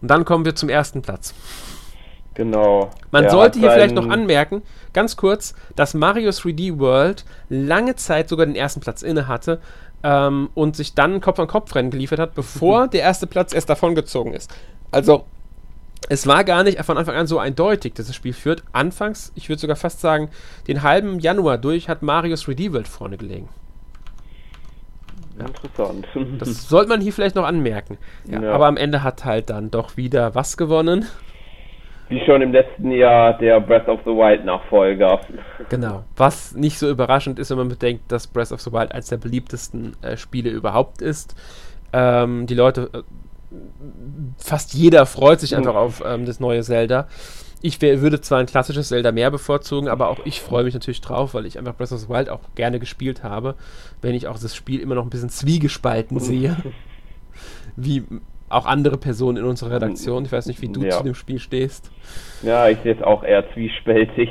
Und 0.00 0.10
dann 0.10 0.24
kommen 0.24 0.46
wir 0.46 0.54
zum 0.54 0.70
ersten 0.70 1.02
Platz. 1.02 1.34
Genau. 2.32 2.90
Man 3.10 3.24
Der 3.24 3.30
sollte 3.32 3.58
hier 3.58 3.70
vielleicht 3.70 3.94
noch 3.94 4.08
anmerken, 4.08 4.62
ganz 4.94 5.16
kurz, 5.16 5.54
dass 5.74 5.92
Mario 5.92 6.30
3D 6.30 6.78
World 6.78 7.26
lange 7.50 7.96
Zeit 7.96 8.30
sogar 8.30 8.46
den 8.46 8.56
ersten 8.56 8.80
Platz 8.80 9.02
inne 9.02 9.28
hatte 9.28 9.60
ähm, 10.06 10.50
und 10.54 10.76
sich 10.76 10.94
dann 10.94 11.20
Kopf 11.20 11.40
an 11.40 11.48
Kopf 11.48 11.74
Rennen 11.74 11.90
geliefert 11.90 12.20
hat, 12.20 12.34
bevor 12.34 12.86
der 12.86 13.00
erste 13.00 13.26
Platz 13.26 13.52
erst 13.52 13.68
davongezogen 13.68 14.32
ist. 14.34 14.54
Also 14.92 15.24
es 16.08 16.28
war 16.28 16.44
gar 16.44 16.62
nicht 16.62 16.78
von 16.84 16.96
Anfang 16.96 17.16
an 17.16 17.26
so 17.26 17.40
eindeutig, 17.40 17.94
dass 17.94 18.06
das 18.06 18.14
Spiel 18.14 18.32
führt. 18.32 18.62
Anfangs, 18.72 19.32
ich 19.34 19.48
würde 19.48 19.60
sogar 19.60 19.74
fast 19.74 20.00
sagen, 20.00 20.30
den 20.68 20.82
halben 20.82 21.18
Januar 21.18 21.58
durch 21.58 21.88
hat 21.88 22.02
3D 22.02 22.72
World 22.72 22.86
vorne 22.86 23.16
gelegen. 23.16 23.48
Interessant. 25.38 26.06
Das 26.38 26.68
sollte 26.68 26.88
man 26.88 27.00
hier 27.00 27.12
vielleicht 27.12 27.34
noch 27.34 27.44
anmerken. 27.44 27.98
Ja, 28.26 28.40
ja. 28.40 28.52
Aber 28.52 28.66
am 28.66 28.76
Ende 28.76 29.02
hat 29.02 29.24
halt 29.24 29.50
dann 29.50 29.72
doch 29.72 29.96
wieder 29.96 30.36
was 30.36 30.56
gewonnen. 30.56 31.06
Wie 32.08 32.24
schon 32.24 32.40
im 32.40 32.52
letzten 32.52 32.92
Jahr 32.92 33.36
der 33.36 33.60
Breath 33.60 33.88
of 33.88 34.00
the 34.04 34.10
Wild 34.10 34.44
Nachfolger. 34.44 35.20
Genau. 35.68 36.04
Was 36.16 36.54
nicht 36.54 36.78
so 36.78 36.88
überraschend 36.88 37.38
ist, 37.38 37.50
wenn 37.50 37.58
man 37.58 37.68
bedenkt, 37.68 38.12
dass 38.12 38.28
Breath 38.28 38.52
of 38.52 38.60
the 38.60 38.72
Wild 38.72 38.92
eines 38.92 39.08
der 39.08 39.16
beliebtesten 39.16 39.96
äh, 40.02 40.16
Spiele 40.16 40.50
überhaupt 40.50 41.02
ist. 41.02 41.34
Ähm, 41.92 42.46
die 42.46 42.54
Leute, 42.54 42.90
äh, 42.92 43.02
fast 44.38 44.74
jeder 44.74 45.04
freut 45.06 45.40
sich 45.40 45.56
einfach 45.56 45.74
auf 45.74 46.02
ähm, 46.06 46.26
das 46.26 46.38
neue 46.38 46.62
Zelda. 46.62 47.08
Ich 47.62 47.80
wär, 47.82 48.00
würde 48.02 48.20
zwar 48.20 48.38
ein 48.38 48.46
klassisches 48.46 48.88
Zelda 48.88 49.10
mehr 49.10 49.30
bevorzugen, 49.32 49.88
aber 49.88 50.08
auch 50.08 50.20
ich 50.24 50.40
freue 50.40 50.62
mich 50.62 50.74
natürlich 50.74 51.00
drauf, 51.00 51.34
weil 51.34 51.46
ich 51.46 51.58
einfach 51.58 51.74
Breath 51.74 51.90
of 51.90 52.00
the 52.00 52.08
Wild 52.08 52.28
auch 52.28 52.40
gerne 52.54 52.78
gespielt 52.78 53.24
habe, 53.24 53.56
wenn 54.02 54.14
ich 54.14 54.28
auch 54.28 54.38
das 54.38 54.54
Spiel 54.54 54.78
immer 54.78 54.94
noch 54.94 55.04
ein 55.04 55.10
bisschen 55.10 55.30
zwiegespalten 55.30 56.20
sehe. 56.20 56.56
wie 57.74 58.04
auch 58.48 58.66
andere 58.66 58.96
Personen 58.96 59.38
in 59.38 59.44
unserer 59.44 59.72
Redaktion. 59.72 60.24
Ich 60.24 60.32
weiß 60.32 60.46
nicht, 60.46 60.62
wie 60.62 60.68
du 60.68 60.82
ja. 60.82 60.90
zu 60.90 61.02
dem 61.02 61.14
Spiel 61.14 61.38
stehst. 61.38 61.90
Ja, 62.42 62.68
ich 62.68 62.78
sehe 62.82 62.94
es 62.94 63.02
auch 63.02 63.24
eher 63.24 63.44
zwiespältig. 63.52 64.28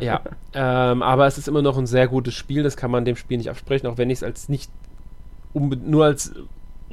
ja, 0.00 0.20
ähm, 0.52 1.02
aber 1.02 1.26
es 1.26 1.38
ist 1.38 1.48
immer 1.48 1.62
noch 1.62 1.78
ein 1.78 1.86
sehr 1.86 2.08
gutes 2.08 2.34
Spiel, 2.34 2.62
das 2.62 2.76
kann 2.76 2.90
man 2.90 3.04
dem 3.04 3.16
Spiel 3.16 3.38
nicht 3.38 3.50
absprechen, 3.50 3.86
auch 3.86 3.96
wenn 3.96 4.10
ich 4.10 4.18
es 4.18 4.22
als 4.22 4.48
nicht 4.48 4.70
nur 5.54 6.04
als 6.04 6.34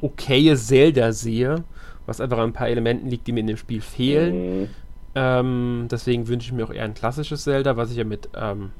okaye 0.00 0.56
Zelda 0.56 1.12
sehe, 1.12 1.64
was 2.06 2.20
einfach 2.20 2.38
an 2.38 2.50
ein 2.50 2.52
paar 2.52 2.68
Elementen 2.68 3.08
liegt, 3.08 3.26
die 3.26 3.32
mir 3.32 3.40
in 3.40 3.48
dem 3.48 3.56
Spiel 3.56 3.80
fehlen. 3.80 4.60
Mhm. 4.60 4.68
Ähm, 5.14 5.88
deswegen 5.90 6.28
wünsche 6.28 6.46
ich 6.46 6.52
mir 6.52 6.64
auch 6.64 6.72
eher 6.72 6.84
ein 6.84 6.94
klassisches 6.94 7.44
Zelda, 7.44 7.76
was 7.76 7.90
ich 7.90 7.98
ja 7.98 8.04
mit 8.04 8.30
ähm, 8.34 8.70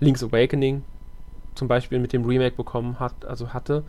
Link's 0.00 0.24
Awakening 0.24 0.82
zum 1.58 1.68
Beispiel 1.68 1.98
mit 1.98 2.12
dem 2.12 2.24
Remake 2.24 2.56
bekommen 2.56 3.00
hat, 3.00 3.24
also 3.26 3.52
hatte. 3.52 3.82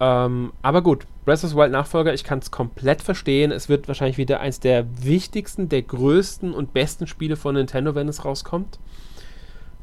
Ähm, 0.00 0.52
aber 0.62 0.82
gut, 0.82 1.06
Breath 1.26 1.44
of 1.44 1.50
the 1.50 1.56
Wild 1.56 1.72
Nachfolger, 1.72 2.14
ich 2.14 2.24
kann 2.24 2.38
es 2.38 2.50
komplett 2.50 3.02
verstehen. 3.02 3.52
Es 3.52 3.68
wird 3.68 3.86
wahrscheinlich 3.86 4.16
wieder 4.16 4.40
eins 4.40 4.58
der 4.58 4.86
wichtigsten, 5.04 5.68
der 5.68 5.82
größten 5.82 6.54
und 6.54 6.72
besten 6.72 7.06
Spiele 7.06 7.36
von 7.36 7.54
Nintendo, 7.54 7.94
wenn 7.94 8.08
es 8.08 8.24
rauskommt. 8.24 8.78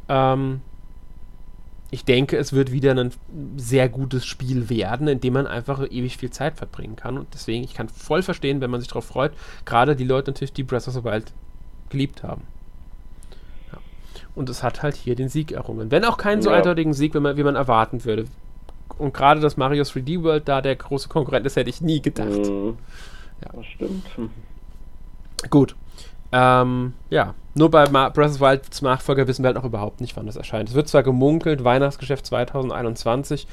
Ähm, 0.09 0.61
ich 1.89 2.03
denke, 2.03 2.35
es 2.37 2.51
wird 2.51 2.71
wieder 2.71 2.93
ein 2.95 3.11
sehr 3.55 3.87
gutes 3.87 4.25
Spiel 4.25 4.69
werden, 4.69 5.07
in 5.07 5.21
dem 5.21 5.33
man 5.33 5.47
einfach 5.47 5.79
ewig 5.89 6.17
viel 6.17 6.31
Zeit 6.31 6.57
verbringen 6.57 6.95
kann. 6.95 7.17
Und 7.17 7.27
deswegen, 7.33 7.63
ich 7.63 7.75
kann 7.75 7.87
voll 7.87 8.23
verstehen, 8.23 8.59
wenn 8.59 8.71
man 8.71 8.81
sich 8.81 8.89
darauf 8.89 9.05
freut. 9.05 9.31
Gerade 9.63 9.95
die 9.95 10.03
Leute 10.03 10.31
natürlich, 10.31 10.51
die 10.51 10.63
Breath 10.63 10.87
of 10.87 10.95
the 10.95 11.03
Wild 11.03 11.31
geliebt 11.89 12.23
haben. 12.23 12.41
Ja. 13.71 13.77
Und 14.35 14.49
es 14.49 14.63
hat 14.63 14.83
halt 14.83 14.95
hier 14.95 15.15
den 15.15 15.29
Sieg 15.29 15.51
errungen. 15.51 15.91
Wenn 15.91 16.03
auch 16.03 16.17
keinen 16.17 16.41
so 16.41 16.49
ja. 16.49 16.57
eindeutigen 16.57 16.93
Sieg, 16.93 17.13
wie 17.13 17.19
man, 17.19 17.37
wie 17.37 17.43
man 17.43 17.55
erwarten 17.55 18.03
würde. 18.03 18.25
Und 18.97 19.13
gerade, 19.13 19.39
dass 19.39 19.57
Mario 19.57 19.83
3D 19.83 20.23
World 20.23 20.47
da 20.47 20.61
der 20.61 20.75
große 20.75 21.09
Konkurrent 21.09 21.45
ist, 21.45 21.55
hätte 21.55 21.69
ich 21.69 21.81
nie 21.81 22.01
gedacht. 22.01 22.29
Mhm. 22.29 22.77
Ja. 23.41 23.49
Das 23.53 23.65
stimmt. 23.65 24.05
Gut. 25.49 25.75
Ähm, 26.31 26.93
ja, 27.09 27.35
nur 27.53 27.71
bei 27.71 27.89
Ma 27.89 28.09
Breath 28.09 28.31
of 28.31 28.33
the 28.35 28.41
Wild's 28.41 28.81
Nachfolger 28.81 29.27
wissen 29.27 29.43
wir 29.43 29.47
halt 29.47 29.55
noch 29.55 29.63
überhaupt 29.63 30.01
nicht, 30.01 30.17
wann 30.17 30.25
das 30.25 30.35
erscheint. 30.35 30.69
Es 30.69 30.75
wird 30.75 30.87
zwar 30.87 31.03
gemunkelt, 31.03 31.63
Weihnachtsgeschäft 31.63 32.25
2021, 32.25 33.47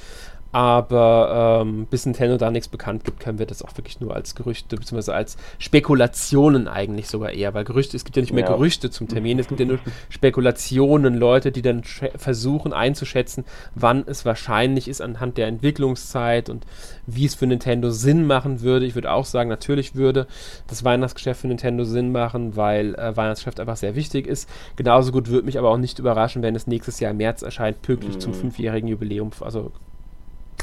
aber 0.55 1.63
ähm, 1.63 1.87
bis 1.91 2.07
Nintendo 2.07 2.37
da 2.37 2.49
nichts 2.49 2.69
bekannt 2.69 3.03
gibt, 3.03 3.19
können 3.19 3.41
wir 3.41 3.47
das 3.47 3.61
auch 3.61 3.77
wirklich 3.77 4.01
nur 4.01 4.15
als 4.15 4.37
Gerüchte 4.37 4.77
bzw. 4.77 5.11
als 5.11 5.37
Spekulationen 5.59 6.69
eigentlich 6.69 7.09
sogar 7.09 7.33
eher, 7.33 7.55
weil 7.55 7.65
Gerüchte, 7.65 7.97
es 7.97 8.05
gibt 8.05 8.15
ja 8.15 8.23
nicht 8.23 8.33
mehr 8.33 8.45
ja. 8.45 8.53
Gerüchte 8.53 8.89
zum 8.89 9.09
Termin, 9.09 9.41
es 9.41 9.49
gibt 9.49 9.59
ja 9.59 9.67
nur 9.67 9.81
Spekulationen, 10.11 11.17
Leute, 11.17 11.51
die 11.51 11.61
dann 11.61 11.83
versuchen 11.83 12.73
einzuschätzen, 12.73 13.45
wann 13.75 14.05
es 14.07 14.25
wahrscheinlich 14.25 14.87
ist 14.87 15.01
anhand 15.01 15.39
der 15.39 15.49
Entwicklungszeit 15.49 16.49
und 16.49 16.65
wie 17.05 17.25
es 17.25 17.35
für 17.35 17.49
Nintendo 17.49 17.91
Sinn 17.91 18.25
machen 18.25 18.61
würde. 18.61 18.87
Ich 18.87 18.95
würde 18.95 19.11
auch 19.11 19.25
sagen, 19.25 19.51
natürlich 19.51 19.97
würde 19.97 20.29
das 20.69 20.85
Weihnachtsgeschäft 20.85 21.41
für 21.41 21.49
Nintendo 21.49 21.83
Sinn 21.83 22.13
machen, 22.13 22.55
weil 22.55 22.95
äh, 22.95 23.17
Weihnachtsgeschäft 23.17 23.59
einfach 23.59 23.77
sehr 23.77 23.97
wichtig 23.97 24.29
ist. 24.29 24.49
Genauso 24.77 25.11
gut 25.11 25.31
würde 25.31 25.47
mich 25.47 25.59
aber 25.59 25.71
auch 25.71 25.79
nicht 25.79 25.99
überraschen, 25.99 26.43
wenn 26.43 26.55
es 26.55 26.69
nächstes 26.69 27.01
Jahr 27.01 27.11
im 27.11 27.17
März 27.17 27.43
erscheint, 27.43 27.83
pünktlich 27.83 28.15
mhm. 28.15 28.21
zum 28.21 28.35
fünfjährigen 28.35 28.89
Jubiläum, 28.89 29.33
also 29.41 29.73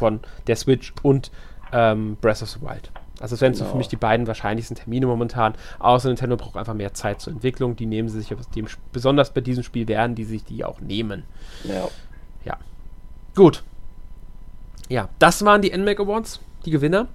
von 0.02 0.20
der 0.48 0.56
Switch 0.56 0.94
und 1.04 1.32
ähm, 1.72 2.18
Breath 2.20 2.42
of 2.42 2.50
the 2.50 2.62
Wild. 2.62 2.92
Also 3.20 3.36
das 3.36 3.42
wären 3.42 3.54
genau. 3.54 3.66
so 3.66 3.72
für 3.72 3.78
mich 3.78 3.88
die 3.88 3.98
beiden 3.98 4.26
wahrscheinlichsten 4.26 4.76
Termine 4.76 5.06
momentan. 5.06 5.54
Außer 5.78 6.08
Nintendo 6.08 6.38
braucht 6.38 6.58
einfach 6.58 6.74
mehr 6.74 6.96
Zeit 6.96 7.22
zur 7.22 7.34
Entwicklung. 7.34 7.76
Die 7.76 7.86
nehmen 7.86 8.10
sie 8.10 8.20
sich 8.20 8.36
dem, 8.56 8.66
besonders 8.92 9.32
bei 9.32 9.42
diesem 9.42 9.64
Spiel 9.64 9.88
werden 9.88 10.16
die 10.16 10.24
sich 10.24 10.44
die 10.44 10.66
auch 10.66 10.82
nehmen. 10.82 11.24
Ja. 11.64 11.88
Ja. 12.44 12.58
Gut. 13.36 13.64
Ja, 14.90 15.10
das 15.20 15.46
waren 15.46 15.62
die 15.62 15.70
NMAC 15.70 16.00
Awards, 16.00 16.40
die 16.66 16.72
Gewinner. 16.72 17.08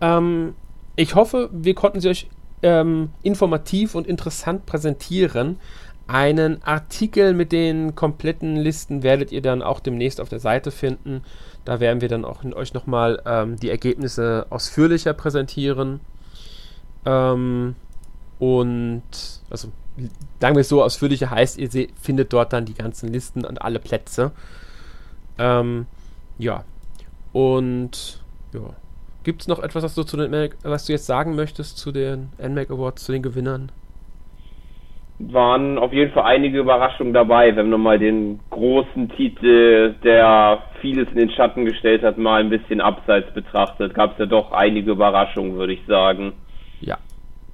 Ähm, 0.00 0.54
ich 0.96 1.14
hoffe, 1.14 1.48
wir 1.52 1.74
konnten 1.74 2.00
sie 2.00 2.08
euch 2.08 2.28
ähm, 2.62 3.10
informativ 3.22 3.94
und 3.94 4.08
interessant 4.08 4.66
präsentieren. 4.66 5.60
Einen 6.08 6.60
Artikel 6.64 7.34
mit 7.34 7.52
den 7.52 7.94
kompletten 7.94 8.56
Listen 8.56 9.04
werdet 9.04 9.30
ihr 9.30 9.42
dann 9.42 9.62
auch 9.62 9.78
demnächst 9.78 10.20
auf 10.20 10.28
der 10.28 10.40
Seite 10.40 10.72
finden. 10.72 11.22
Da 11.64 11.80
werden 11.80 12.00
wir 12.00 12.08
dann 12.08 12.24
auch 12.24 12.42
euch 12.44 12.74
nochmal 12.74 13.22
ähm, 13.26 13.56
die 13.56 13.70
Ergebnisse 13.70 14.46
ausführlicher 14.50 15.12
präsentieren. 15.12 16.00
Ähm, 17.04 17.74
und 18.38 19.02
also 19.50 19.68
sagen 20.40 20.56
wir 20.56 20.60
es 20.60 20.68
so, 20.68 20.82
ausführlicher 20.82 21.30
heißt, 21.30 21.58
ihr 21.58 21.70
seht, 21.70 21.92
findet 22.00 22.32
dort 22.32 22.52
dann 22.52 22.64
die 22.64 22.74
ganzen 22.74 23.12
Listen 23.12 23.44
und 23.44 23.60
alle 23.60 23.78
Plätze. 23.78 24.32
Ähm, 25.38 25.86
ja. 26.38 26.64
Und 27.32 28.22
ja. 28.52 28.74
Gibt 29.22 29.42
es 29.42 29.48
noch 29.48 29.58
etwas, 29.58 29.82
was 29.82 29.94
du, 29.94 30.02
zu 30.02 30.16
den, 30.16 30.50
was 30.62 30.86
du 30.86 30.92
jetzt 30.92 31.04
sagen 31.04 31.34
möchtest 31.34 31.76
zu 31.76 31.92
den 31.92 32.30
NMAC 32.38 32.70
Awards, 32.70 33.04
zu 33.04 33.12
den 33.12 33.22
Gewinnern? 33.22 33.70
Waren 35.28 35.78
auf 35.78 35.92
jeden 35.92 36.12
Fall 36.12 36.24
einige 36.24 36.58
Überraschungen 36.58 37.12
dabei, 37.12 37.54
wenn 37.54 37.68
man 37.68 37.80
mal 37.80 37.98
den 37.98 38.40
großen 38.50 39.10
Titel, 39.10 39.94
der 40.02 40.62
vieles 40.80 41.08
in 41.10 41.18
den 41.18 41.30
Schatten 41.30 41.66
gestellt 41.66 42.02
hat, 42.02 42.16
mal 42.16 42.40
ein 42.40 42.48
bisschen 42.48 42.80
abseits 42.80 43.32
betrachtet. 43.34 43.94
Gab 43.94 44.12
es 44.12 44.18
ja 44.18 44.26
doch 44.26 44.52
einige 44.52 44.92
Überraschungen, 44.92 45.56
würde 45.56 45.74
ich 45.74 45.84
sagen. 45.86 46.32
Ja, 46.80 46.96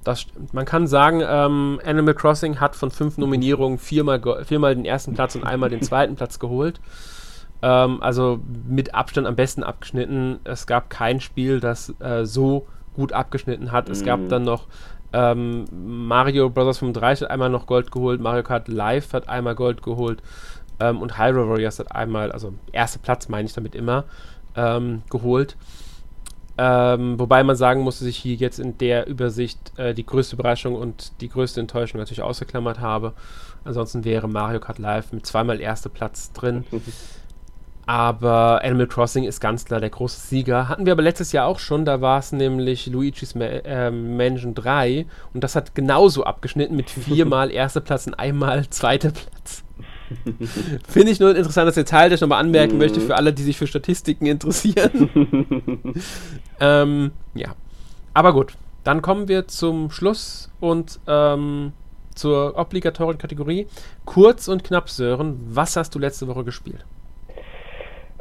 das 0.03 0.21
stimmt. 0.21 0.53
Man 0.53 0.65
kann 0.65 0.87
sagen, 0.87 1.21
ähm, 1.27 1.81
Animal 1.85 2.13
Crossing 2.13 2.59
hat 2.61 2.75
von 2.75 2.89
fünf 2.89 3.17
Nominierungen 3.17 3.77
viermal, 3.77 4.21
viermal 4.45 4.73
den 4.73 4.85
ersten 4.85 5.13
Platz 5.13 5.35
und 5.35 5.43
einmal 5.43 5.69
den 5.69 5.81
zweiten 5.81 6.15
Platz 6.15 6.39
geholt. 6.39 6.79
Ähm, 7.61 8.01
also 8.01 8.39
mit 8.67 8.95
Abstand 8.95 9.27
am 9.27 9.35
besten 9.35 9.63
abgeschnitten. 9.63 10.39
Es 10.45 10.67
gab 10.67 10.89
kein 10.89 11.19
Spiel, 11.19 11.59
das 11.59 11.93
äh, 11.99 12.23
so 12.23 12.65
gut 12.95 13.13
abgeschnitten 13.13 13.71
hat. 13.71 13.89
Es 13.89 14.03
gab 14.03 14.21
mhm. 14.21 14.29
dann 14.29 14.43
noch 14.43 14.67
ähm, 15.13 15.65
Mario 16.07 16.49
Bros. 16.49 16.79
35 16.79 17.23
hat 17.23 17.31
einmal 17.31 17.49
noch 17.49 17.65
Gold 17.65 17.91
geholt, 17.91 18.21
Mario 18.21 18.43
Kart 18.43 18.67
Live 18.67 19.13
hat 19.13 19.29
einmal 19.29 19.55
Gold 19.55 19.81
geholt 19.81 20.21
ähm, 20.79 21.01
und 21.01 21.17
Hyrule 21.17 21.49
Warriors 21.49 21.79
hat 21.79 21.93
einmal, 21.93 22.31
also 22.31 22.53
erster 22.71 22.99
Platz 22.99 23.29
meine 23.29 23.47
ich 23.47 23.53
damit 23.53 23.75
immer, 23.75 24.05
ähm, 24.55 25.03
geholt. 25.09 25.55
Ähm, 26.59 27.19
wobei 27.19 27.43
man 27.43 27.55
sagen 27.55 27.81
musste, 27.81 28.03
sich 28.03 28.17
hier 28.17 28.33
jetzt 28.33 28.59
in 28.59 28.79
der 28.79 29.05
Übersicht 29.07 29.77
äh, 29.77 29.93
die 29.93 30.05
größte 30.05 30.35
Überraschung 30.35 30.73
und 30.73 31.21
die 31.21 31.29
größte 31.29 31.59
Enttäuschung 31.59 31.99
natürlich 31.99 32.23
ausgeklammert 32.23 32.79
habe. 32.79 33.13
Ansonsten 33.63 34.03
wäre 34.05 34.27
Mario 34.27 34.59
Kart 34.59 34.79
Live 34.79 35.11
mit 35.11 35.25
zweimal 35.25 35.61
erster 35.61 35.89
Platz 35.89 36.31
drin. 36.31 36.65
Aber 37.87 38.61
Animal 38.65 38.87
Crossing 38.87 39.23
ist 39.23 39.39
ganz 39.39 39.63
klar 39.63 39.79
der 39.79 39.89
große 39.89 40.19
Sieger. 40.19 40.67
Hatten 40.67 40.85
wir 40.85 40.91
aber 40.91 41.01
letztes 41.01 41.31
Jahr 41.31 41.47
auch 41.47 41.57
schon, 41.57 41.85
da 41.85 42.01
war 42.01 42.19
es 42.19 42.33
nämlich 42.33 42.85
Luigi's 42.87 43.33
Ma 43.33 43.45
äh, 43.45 43.91
Mansion 43.91 44.53
3 44.53 45.05
und 45.33 45.41
das 45.41 45.55
hat 45.55 45.73
genauso 45.73 46.25
abgeschnitten 46.25 46.75
mit 46.75 46.89
viermal 46.89 47.49
erster 47.51 47.79
Platz 47.79 48.05
und 48.05 48.15
einmal 48.15 48.69
zweiter 48.69 49.11
Platz. 49.11 49.63
Finde 50.87 51.11
ich 51.11 51.21
nur 51.21 51.29
ein 51.29 51.37
interessantes 51.37 51.75
Detail, 51.75 52.09
das 52.09 52.17
ich 52.17 52.21
nochmal 52.21 52.41
anmerken 52.41 52.73
mhm. 52.73 52.79
möchte 52.79 52.99
für 52.99 53.15
alle, 53.15 53.31
die 53.31 53.43
sich 53.43 53.57
für 53.57 53.67
Statistiken 53.67 54.25
interessieren. 54.25 55.09
ähm, 56.59 57.11
ja. 57.35 57.55
Aber 58.13 58.33
gut, 58.33 58.53
dann 58.83 59.01
kommen 59.01 59.29
wir 59.29 59.47
zum 59.47 59.91
Schluss 59.91 60.51
und 60.59 60.99
ähm, 61.07 61.71
zur 62.15 62.57
obligatorischen 62.57 63.19
Kategorie. 63.19 63.67
Kurz 64.03 64.49
und 64.49 64.65
knapp, 64.65 64.89
Sören, 64.89 65.39
was 65.47 65.77
hast 65.77 65.95
du 65.95 65.99
letzte 65.99 66.27
Woche 66.27 66.43
gespielt? 66.43 66.83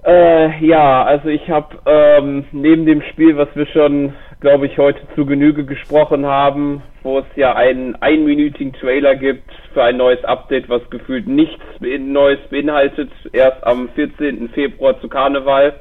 Äh, 0.07 0.65
ja, 0.65 1.03
also 1.03 1.29
ich 1.29 1.51
habe 1.51 1.79
ähm, 1.85 2.45
neben 2.53 2.87
dem 2.87 3.03
Spiel, 3.11 3.37
was 3.37 3.49
wir 3.57 3.67
schon, 3.67 4.15
glaube 4.39 4.67
ich, 4.67 4.79
heute 4.79 5.01
zu 5.17 5.27
Genüge 5.27 5.65
gesprochen 5.65 6.25
haben, 6.25 6.81
wo 7.03 7.19
es 7.19 7.25
ja 7.35 7.57
einen 7.57 7.97
einminütigen 7.97 8.73
Trailer 8.73 9.17
gibt 9.17 9.51
für 9.75 9.83
ein 9.83 9.97
neues 9.97 10.25
Update, 10.25 10.69
was 10.69 10.89
gefühlt 10.91 11.27
nichts 11.27 11.61
Neues 11.81 12.39
beinhaltet, 12.51 13.11
erst 13.33 13.67
am 13.67 13.89
14. 13.97 14.49
Februar 14.51 15.01
zu 15.01 15.09
Karneval, 15.09 15.75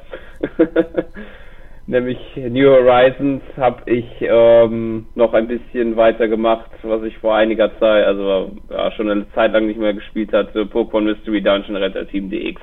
nämlich 1.86 2.18
New 2.34 2.68
Horizons, 2.68 3.42
habe 3.56 3.88
ich 3.88 4.06
ähm, 4.22 5.06
noch 5.14 5.34
ein 5.34 5.46
bisschen 5.46 5.94
weitergemacht, 5.96 6.70
was 6.82 7.04
ich 7.04 7.16
vor 7.18 7.36
einiger 7.36 7.78
Zeit, 7.78 8.04
also 8.04 8.50
ja, 8.70 8.90
schon 8.90 9.08
eine 9.08 9.30
Zeit 9.34 9.52
lang 9.52 9.68
nicht 9.68 9.78
mehr 9.78 9.94
gespielt 9.94 10.32
hatte, 10.32 10.64
Pokémon 10.64 11.02
Mystery 11.02 11.40
Dungeon 11.40 11.76
Retter 11.76 12.08
Team 12.08 12.28
DX. 12.28 12.60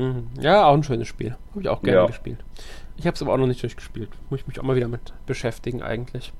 Mhm. 0.00 0.28
Ja, 0.40 0.64
auch 0.64 0.74
ein 0.74 0.82
schönes 0.82 1.08
Spiel. 1.08 1.36
Habe 1.50 1.60
ich 1.60 1.68
auch 1.68 1.82
gerne 1.82 2.00
ja. 2.00 2.06
gespielt. 2.06 2.38
Ich 2.96 3.06
habe 3.06 3.14
es 3.14 3.22
aber 3.22 3.32
auch 3.32 3.38
noch 3.38 3.46
nicht 3.46 3.62
durchgespielt. 3.62 4.10
Muss 4.30 4.40
ich 4.40 4.46
mich 4.46 4.58
auch 4.58 4.64
mal 4.64 4.76
wieder 4.76 4.88
mit 4.88 5.12
beschäftigen 5.26 5.82
eigentlich. 5.82 6.32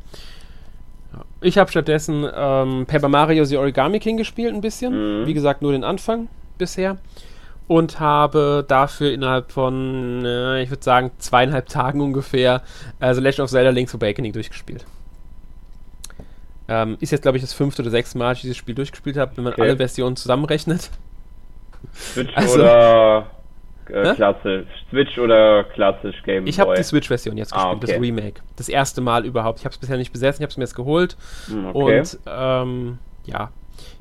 Ja. 1.12 1.24
Ich 1.41 1.59
habe 1.59 1.70
stattdessen 1.70 2.27
ähm, 2.35 2.87
Paper 2.87 3.09
Mario 3.09 3.45
The 3.45 3.57
Origami 3.57 3.99
King 3.99 4.16
gespielt 4.16 4.55
ein 4.55 4.61
bisschen. 4.61 5.23
Mhm. 5.23 5.27
Wie 5.27 5.35
gesagt, 5.35 5.62
nur 5.62 5.73
den 5.73 5.85
Anfang 5.85 6.28
bisher. 6.59 6.99
Und 7.66 8.01
habe 8.01 8.65
dafür 8.66 9.12
innerhalb 9.12 9.53
von, 9.53 10.24
äh, 10.24 10.62
ich 10.62 10.70
würde 10.70 10.82
sagen, 10.82 11.12
zweieinhalb 11.19 11.69
Tagen 11.69 12.01
ungefähr 12.01 12.62
äh, 12.99 13.15
The 13.15 13.20
Legend 13.20 13.41
of 13.41 13.51
Zelda 13.51 13.70
Link's 13.70 13.95
Awakening 13.95 14.32
durchgespielt. 14.32 14.85
Ähm, 16.69 16.97
ist 17.01 17.11
jetzt, 17.11 17.23
glaube 17.23 17.39
ich, 17.39 17.43
das 17.43 17.53
fünfte 17.53 17.82
oder 17.82 17.91
sechste 17.91 18.19
Mal, 18.19 18.31
dass 18.31 18.39
ich 18.39 18.43
dieses 18.43 18.57
Spiel 18.57 18.74
durchgespielt 18.74 19.16
habe, 19.16 19.37
wenn 19.37 19.45
man 19.45 19.53
okay. 19.53 19.62
alle 19.62 19.77
Versionen 19.77 20.16
zusammenrechnet. 20.16 20.91
Switch 21.95 22.37
also, 22.37 22.55
oder 22.55 23.27
äh, 23.92 24.14
klassisch, 24.14 24.66
Switch 24.90 25.18
oder 25.18 25.64
klassisch 25.64 26.22
Game 26.24 26.46
Ich 26.46 26.58
habe 26.60 26.74
die 26.74 26.82
Switch-Version 26.82 27.36
jetzt 27.36 27.52
ah, 27.52 27.74
gespielt, 27.74 27.74
ah, 27.74 27.76
okay. 27.76 27.92
das 27.92 28.00
Remake. 28.00 28.42
Das 28.56 28.68
erste 28.68 29.00
Mal 29.00 29.24
überhaupt. 29.24 29.58
Ich 29.60 29.64
habe 29.64 29.72
es 29.72 29.78
bisher 29.78 29.96
nicht 29.96 30.12
besessen, 30.12 30.40
ich 30.40 30.44
habe 30.44 30.50
es 30.50 30.56
mir 30.56 30.64
jetzt 30.64 30.74
geholt. 30.74 31.16
Hm, 31.46 31.66
okay. 31.74 32.00
Und 32.00 32.18
ähm, 32.26 32.98
ja, 33.24 33.50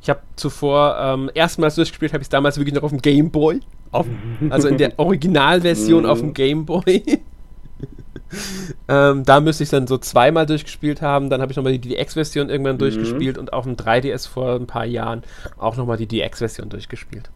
ich 0.02 0.10
habe 0.10 0.22
zuvor 0.36 0.98
ähm, 1.00 1.32
erstmals 1.34 1.76
durchgespielt, 1.76 2.14
habe 2.14 2.22
ich 2.22 2.26
es 2.26 2.30
damals 2.30 2.58
wirklich 2.58 2.76
noch 2.76 2.84
auf 2.84 2.92
dem 2.92 3.02
Game 3.02 3.32
Boy. 3.32 3.62
Auf, 3.92 4.06
also 4.50 4.68
in 4.68 4.78
der 4.78 4.98
Originalversion 4.98 6.06
auf 6.06 6.20
dem 6.20 6.34
Game 6.34 6.66
Boy. 6.66 7.04
ähm, 8.88 9.24
da 9.26 9.40
müsste 9.40 9.64
ich 9.64 9.68
es 9.68 9.72
dann 9.72 9.88
so 9.88 9.98
zweimal 9.98 10.46
durchgespielt 10.46 11.02
haben. 11.02 11.30
Dann 11.30 11.42
habe 11.42 11.52
ich 11.52 11.58
nochmal 11.58 11.78
die 11.78 11.96
DX-Version 11.96 12.50
irgendwann 12.50 12.76
mhm. 12.76 12.80
durchgespielt 12.80 13.38
und 13.38 13.54
auf 13.54 13.66
dem 13.66 13.76
3DS 13.76 14.28
vor 14.28 14.56
ein 14.56 14.68
paar 14.68 14.86
Jahren 14.86 15.24
auch 15.58 15.78
nochmal 15.78 15.98
die 15.98 16.08
DX-Version 16.08 16.70
durchgespielt. 16.70 17.30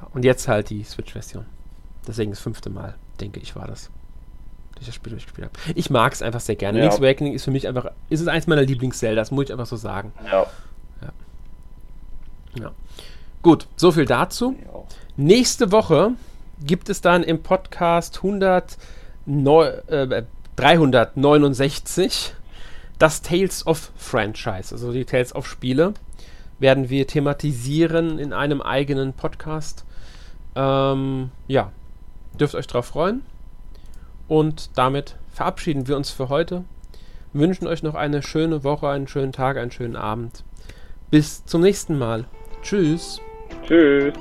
Ja, 0.00 0.08
und 0.14 0.24
jetzt 0.24 0.48
halt 0.48 0.70
die 0.70 0.82
Switch-Version. 0.84 1.44
Deswegen 2.06 2.30
das 2.30 2.40
fünfte 2.40 2.70
Mal, 2.70 2.94
denke 3.20 3.40
ich, 3.40 3.54
war 3.54 3.66
das. 3.66 3.90
Dass 4.72 4.82
ich 4.82 4.86
das 4.86 4.94
Spiel 4.94 5.10
durchgespielt 5.10 5.48
habe. 5.48 5.78
Ich 5.78 5.90
mag 5.90 6.12
es 6.12 6.22
einfach 6.22 6.40
sehr 6.40 6.56
gerne. 6.56 6.78
Ja. 6.78 6.84
Link's 6.84 6.98
Awakening 6.98 7.34
ist 7.34 7.44
für 7.44 7.50
mich 7.50 7.68
einfach, 7.68 7.90
ist 8.08 8.20
es 8.20 8.28
eins 8.28 8.46
meiner 8.46 8.62
Lieblings-Zelda, 8.62 9.20
das 9.20 9.30
muss 9.30 9.44
ich 9.44 9.52
einfach 9.52 9.66
so 9.66 9.76
sagen. 9.76 10.12
Ja. 10.24 10.46
Ja. 11.02 11.12
ja. 12.60 12.72
Gut, 13.42 13.66
so 13.76 13.92
viel 13.92 14.06
dazu. 14.06 14.56
Ja. 14.64 14.82
Nächste 15.16 15.70
Woche 15.70 16.12
gibt 16.64 16.88
es 16.88 17.00
dann 17.00 17.22
im 17.22 17.42
Podcast 17.42 18.18
100, 18.18 18.78
äh, 19.26 20.22
369 20.56 22.34
das 22.98 23.22
Tales 23.22 23.66
of 23.66 23.92
Franchise, 23.96 24.74
also 24.74 24.92
die 24.92 25.04
Tales 25.04 25.34
of 25.34 25.46
Spiele, 25.46 25.94
werden 26.58 26.90
wir 26.90 27.06
thematisieren 27.06 28.18
in 28.18 28.32
einem 28.32 28.60
eigenen 28.60 29.14
Podcast. 29.14 29.84
Ähm, 30.54 31.30
ja, 31.46 31.72
dürft 32.38 32.54
euch 32.54 32.66
drauf 32.66 32.86
freuen. 32.86 33.22
Und 34.28 34.76
damit 34.76 35.16
verabschieden 35.32 35.88
wir 35.88 35.96
uns 35.96 36.10
für 36.10 36.28
heute. 36.28 36.64
Wünschen 37.32 37.66
euch 37.66 37.82
noch 37.82 37.94
eine 37.94 38.22
schöne 38.22 38.64
Woche, 38.64 38.88
einen 38.88 39.08
schönen 39.08 39.32
Tag, 39.32 39.56
einen 39.56 39.70
schönen 39.70 39.96
Abend. 39.96 40.44
Bis 41.10 41.44
zum 41.44 41.62
nächsten 41.62 41.98
Mal. 41.98 42.26
Tschüss. 42.62 43.20
Tschüss. 43.66 44.14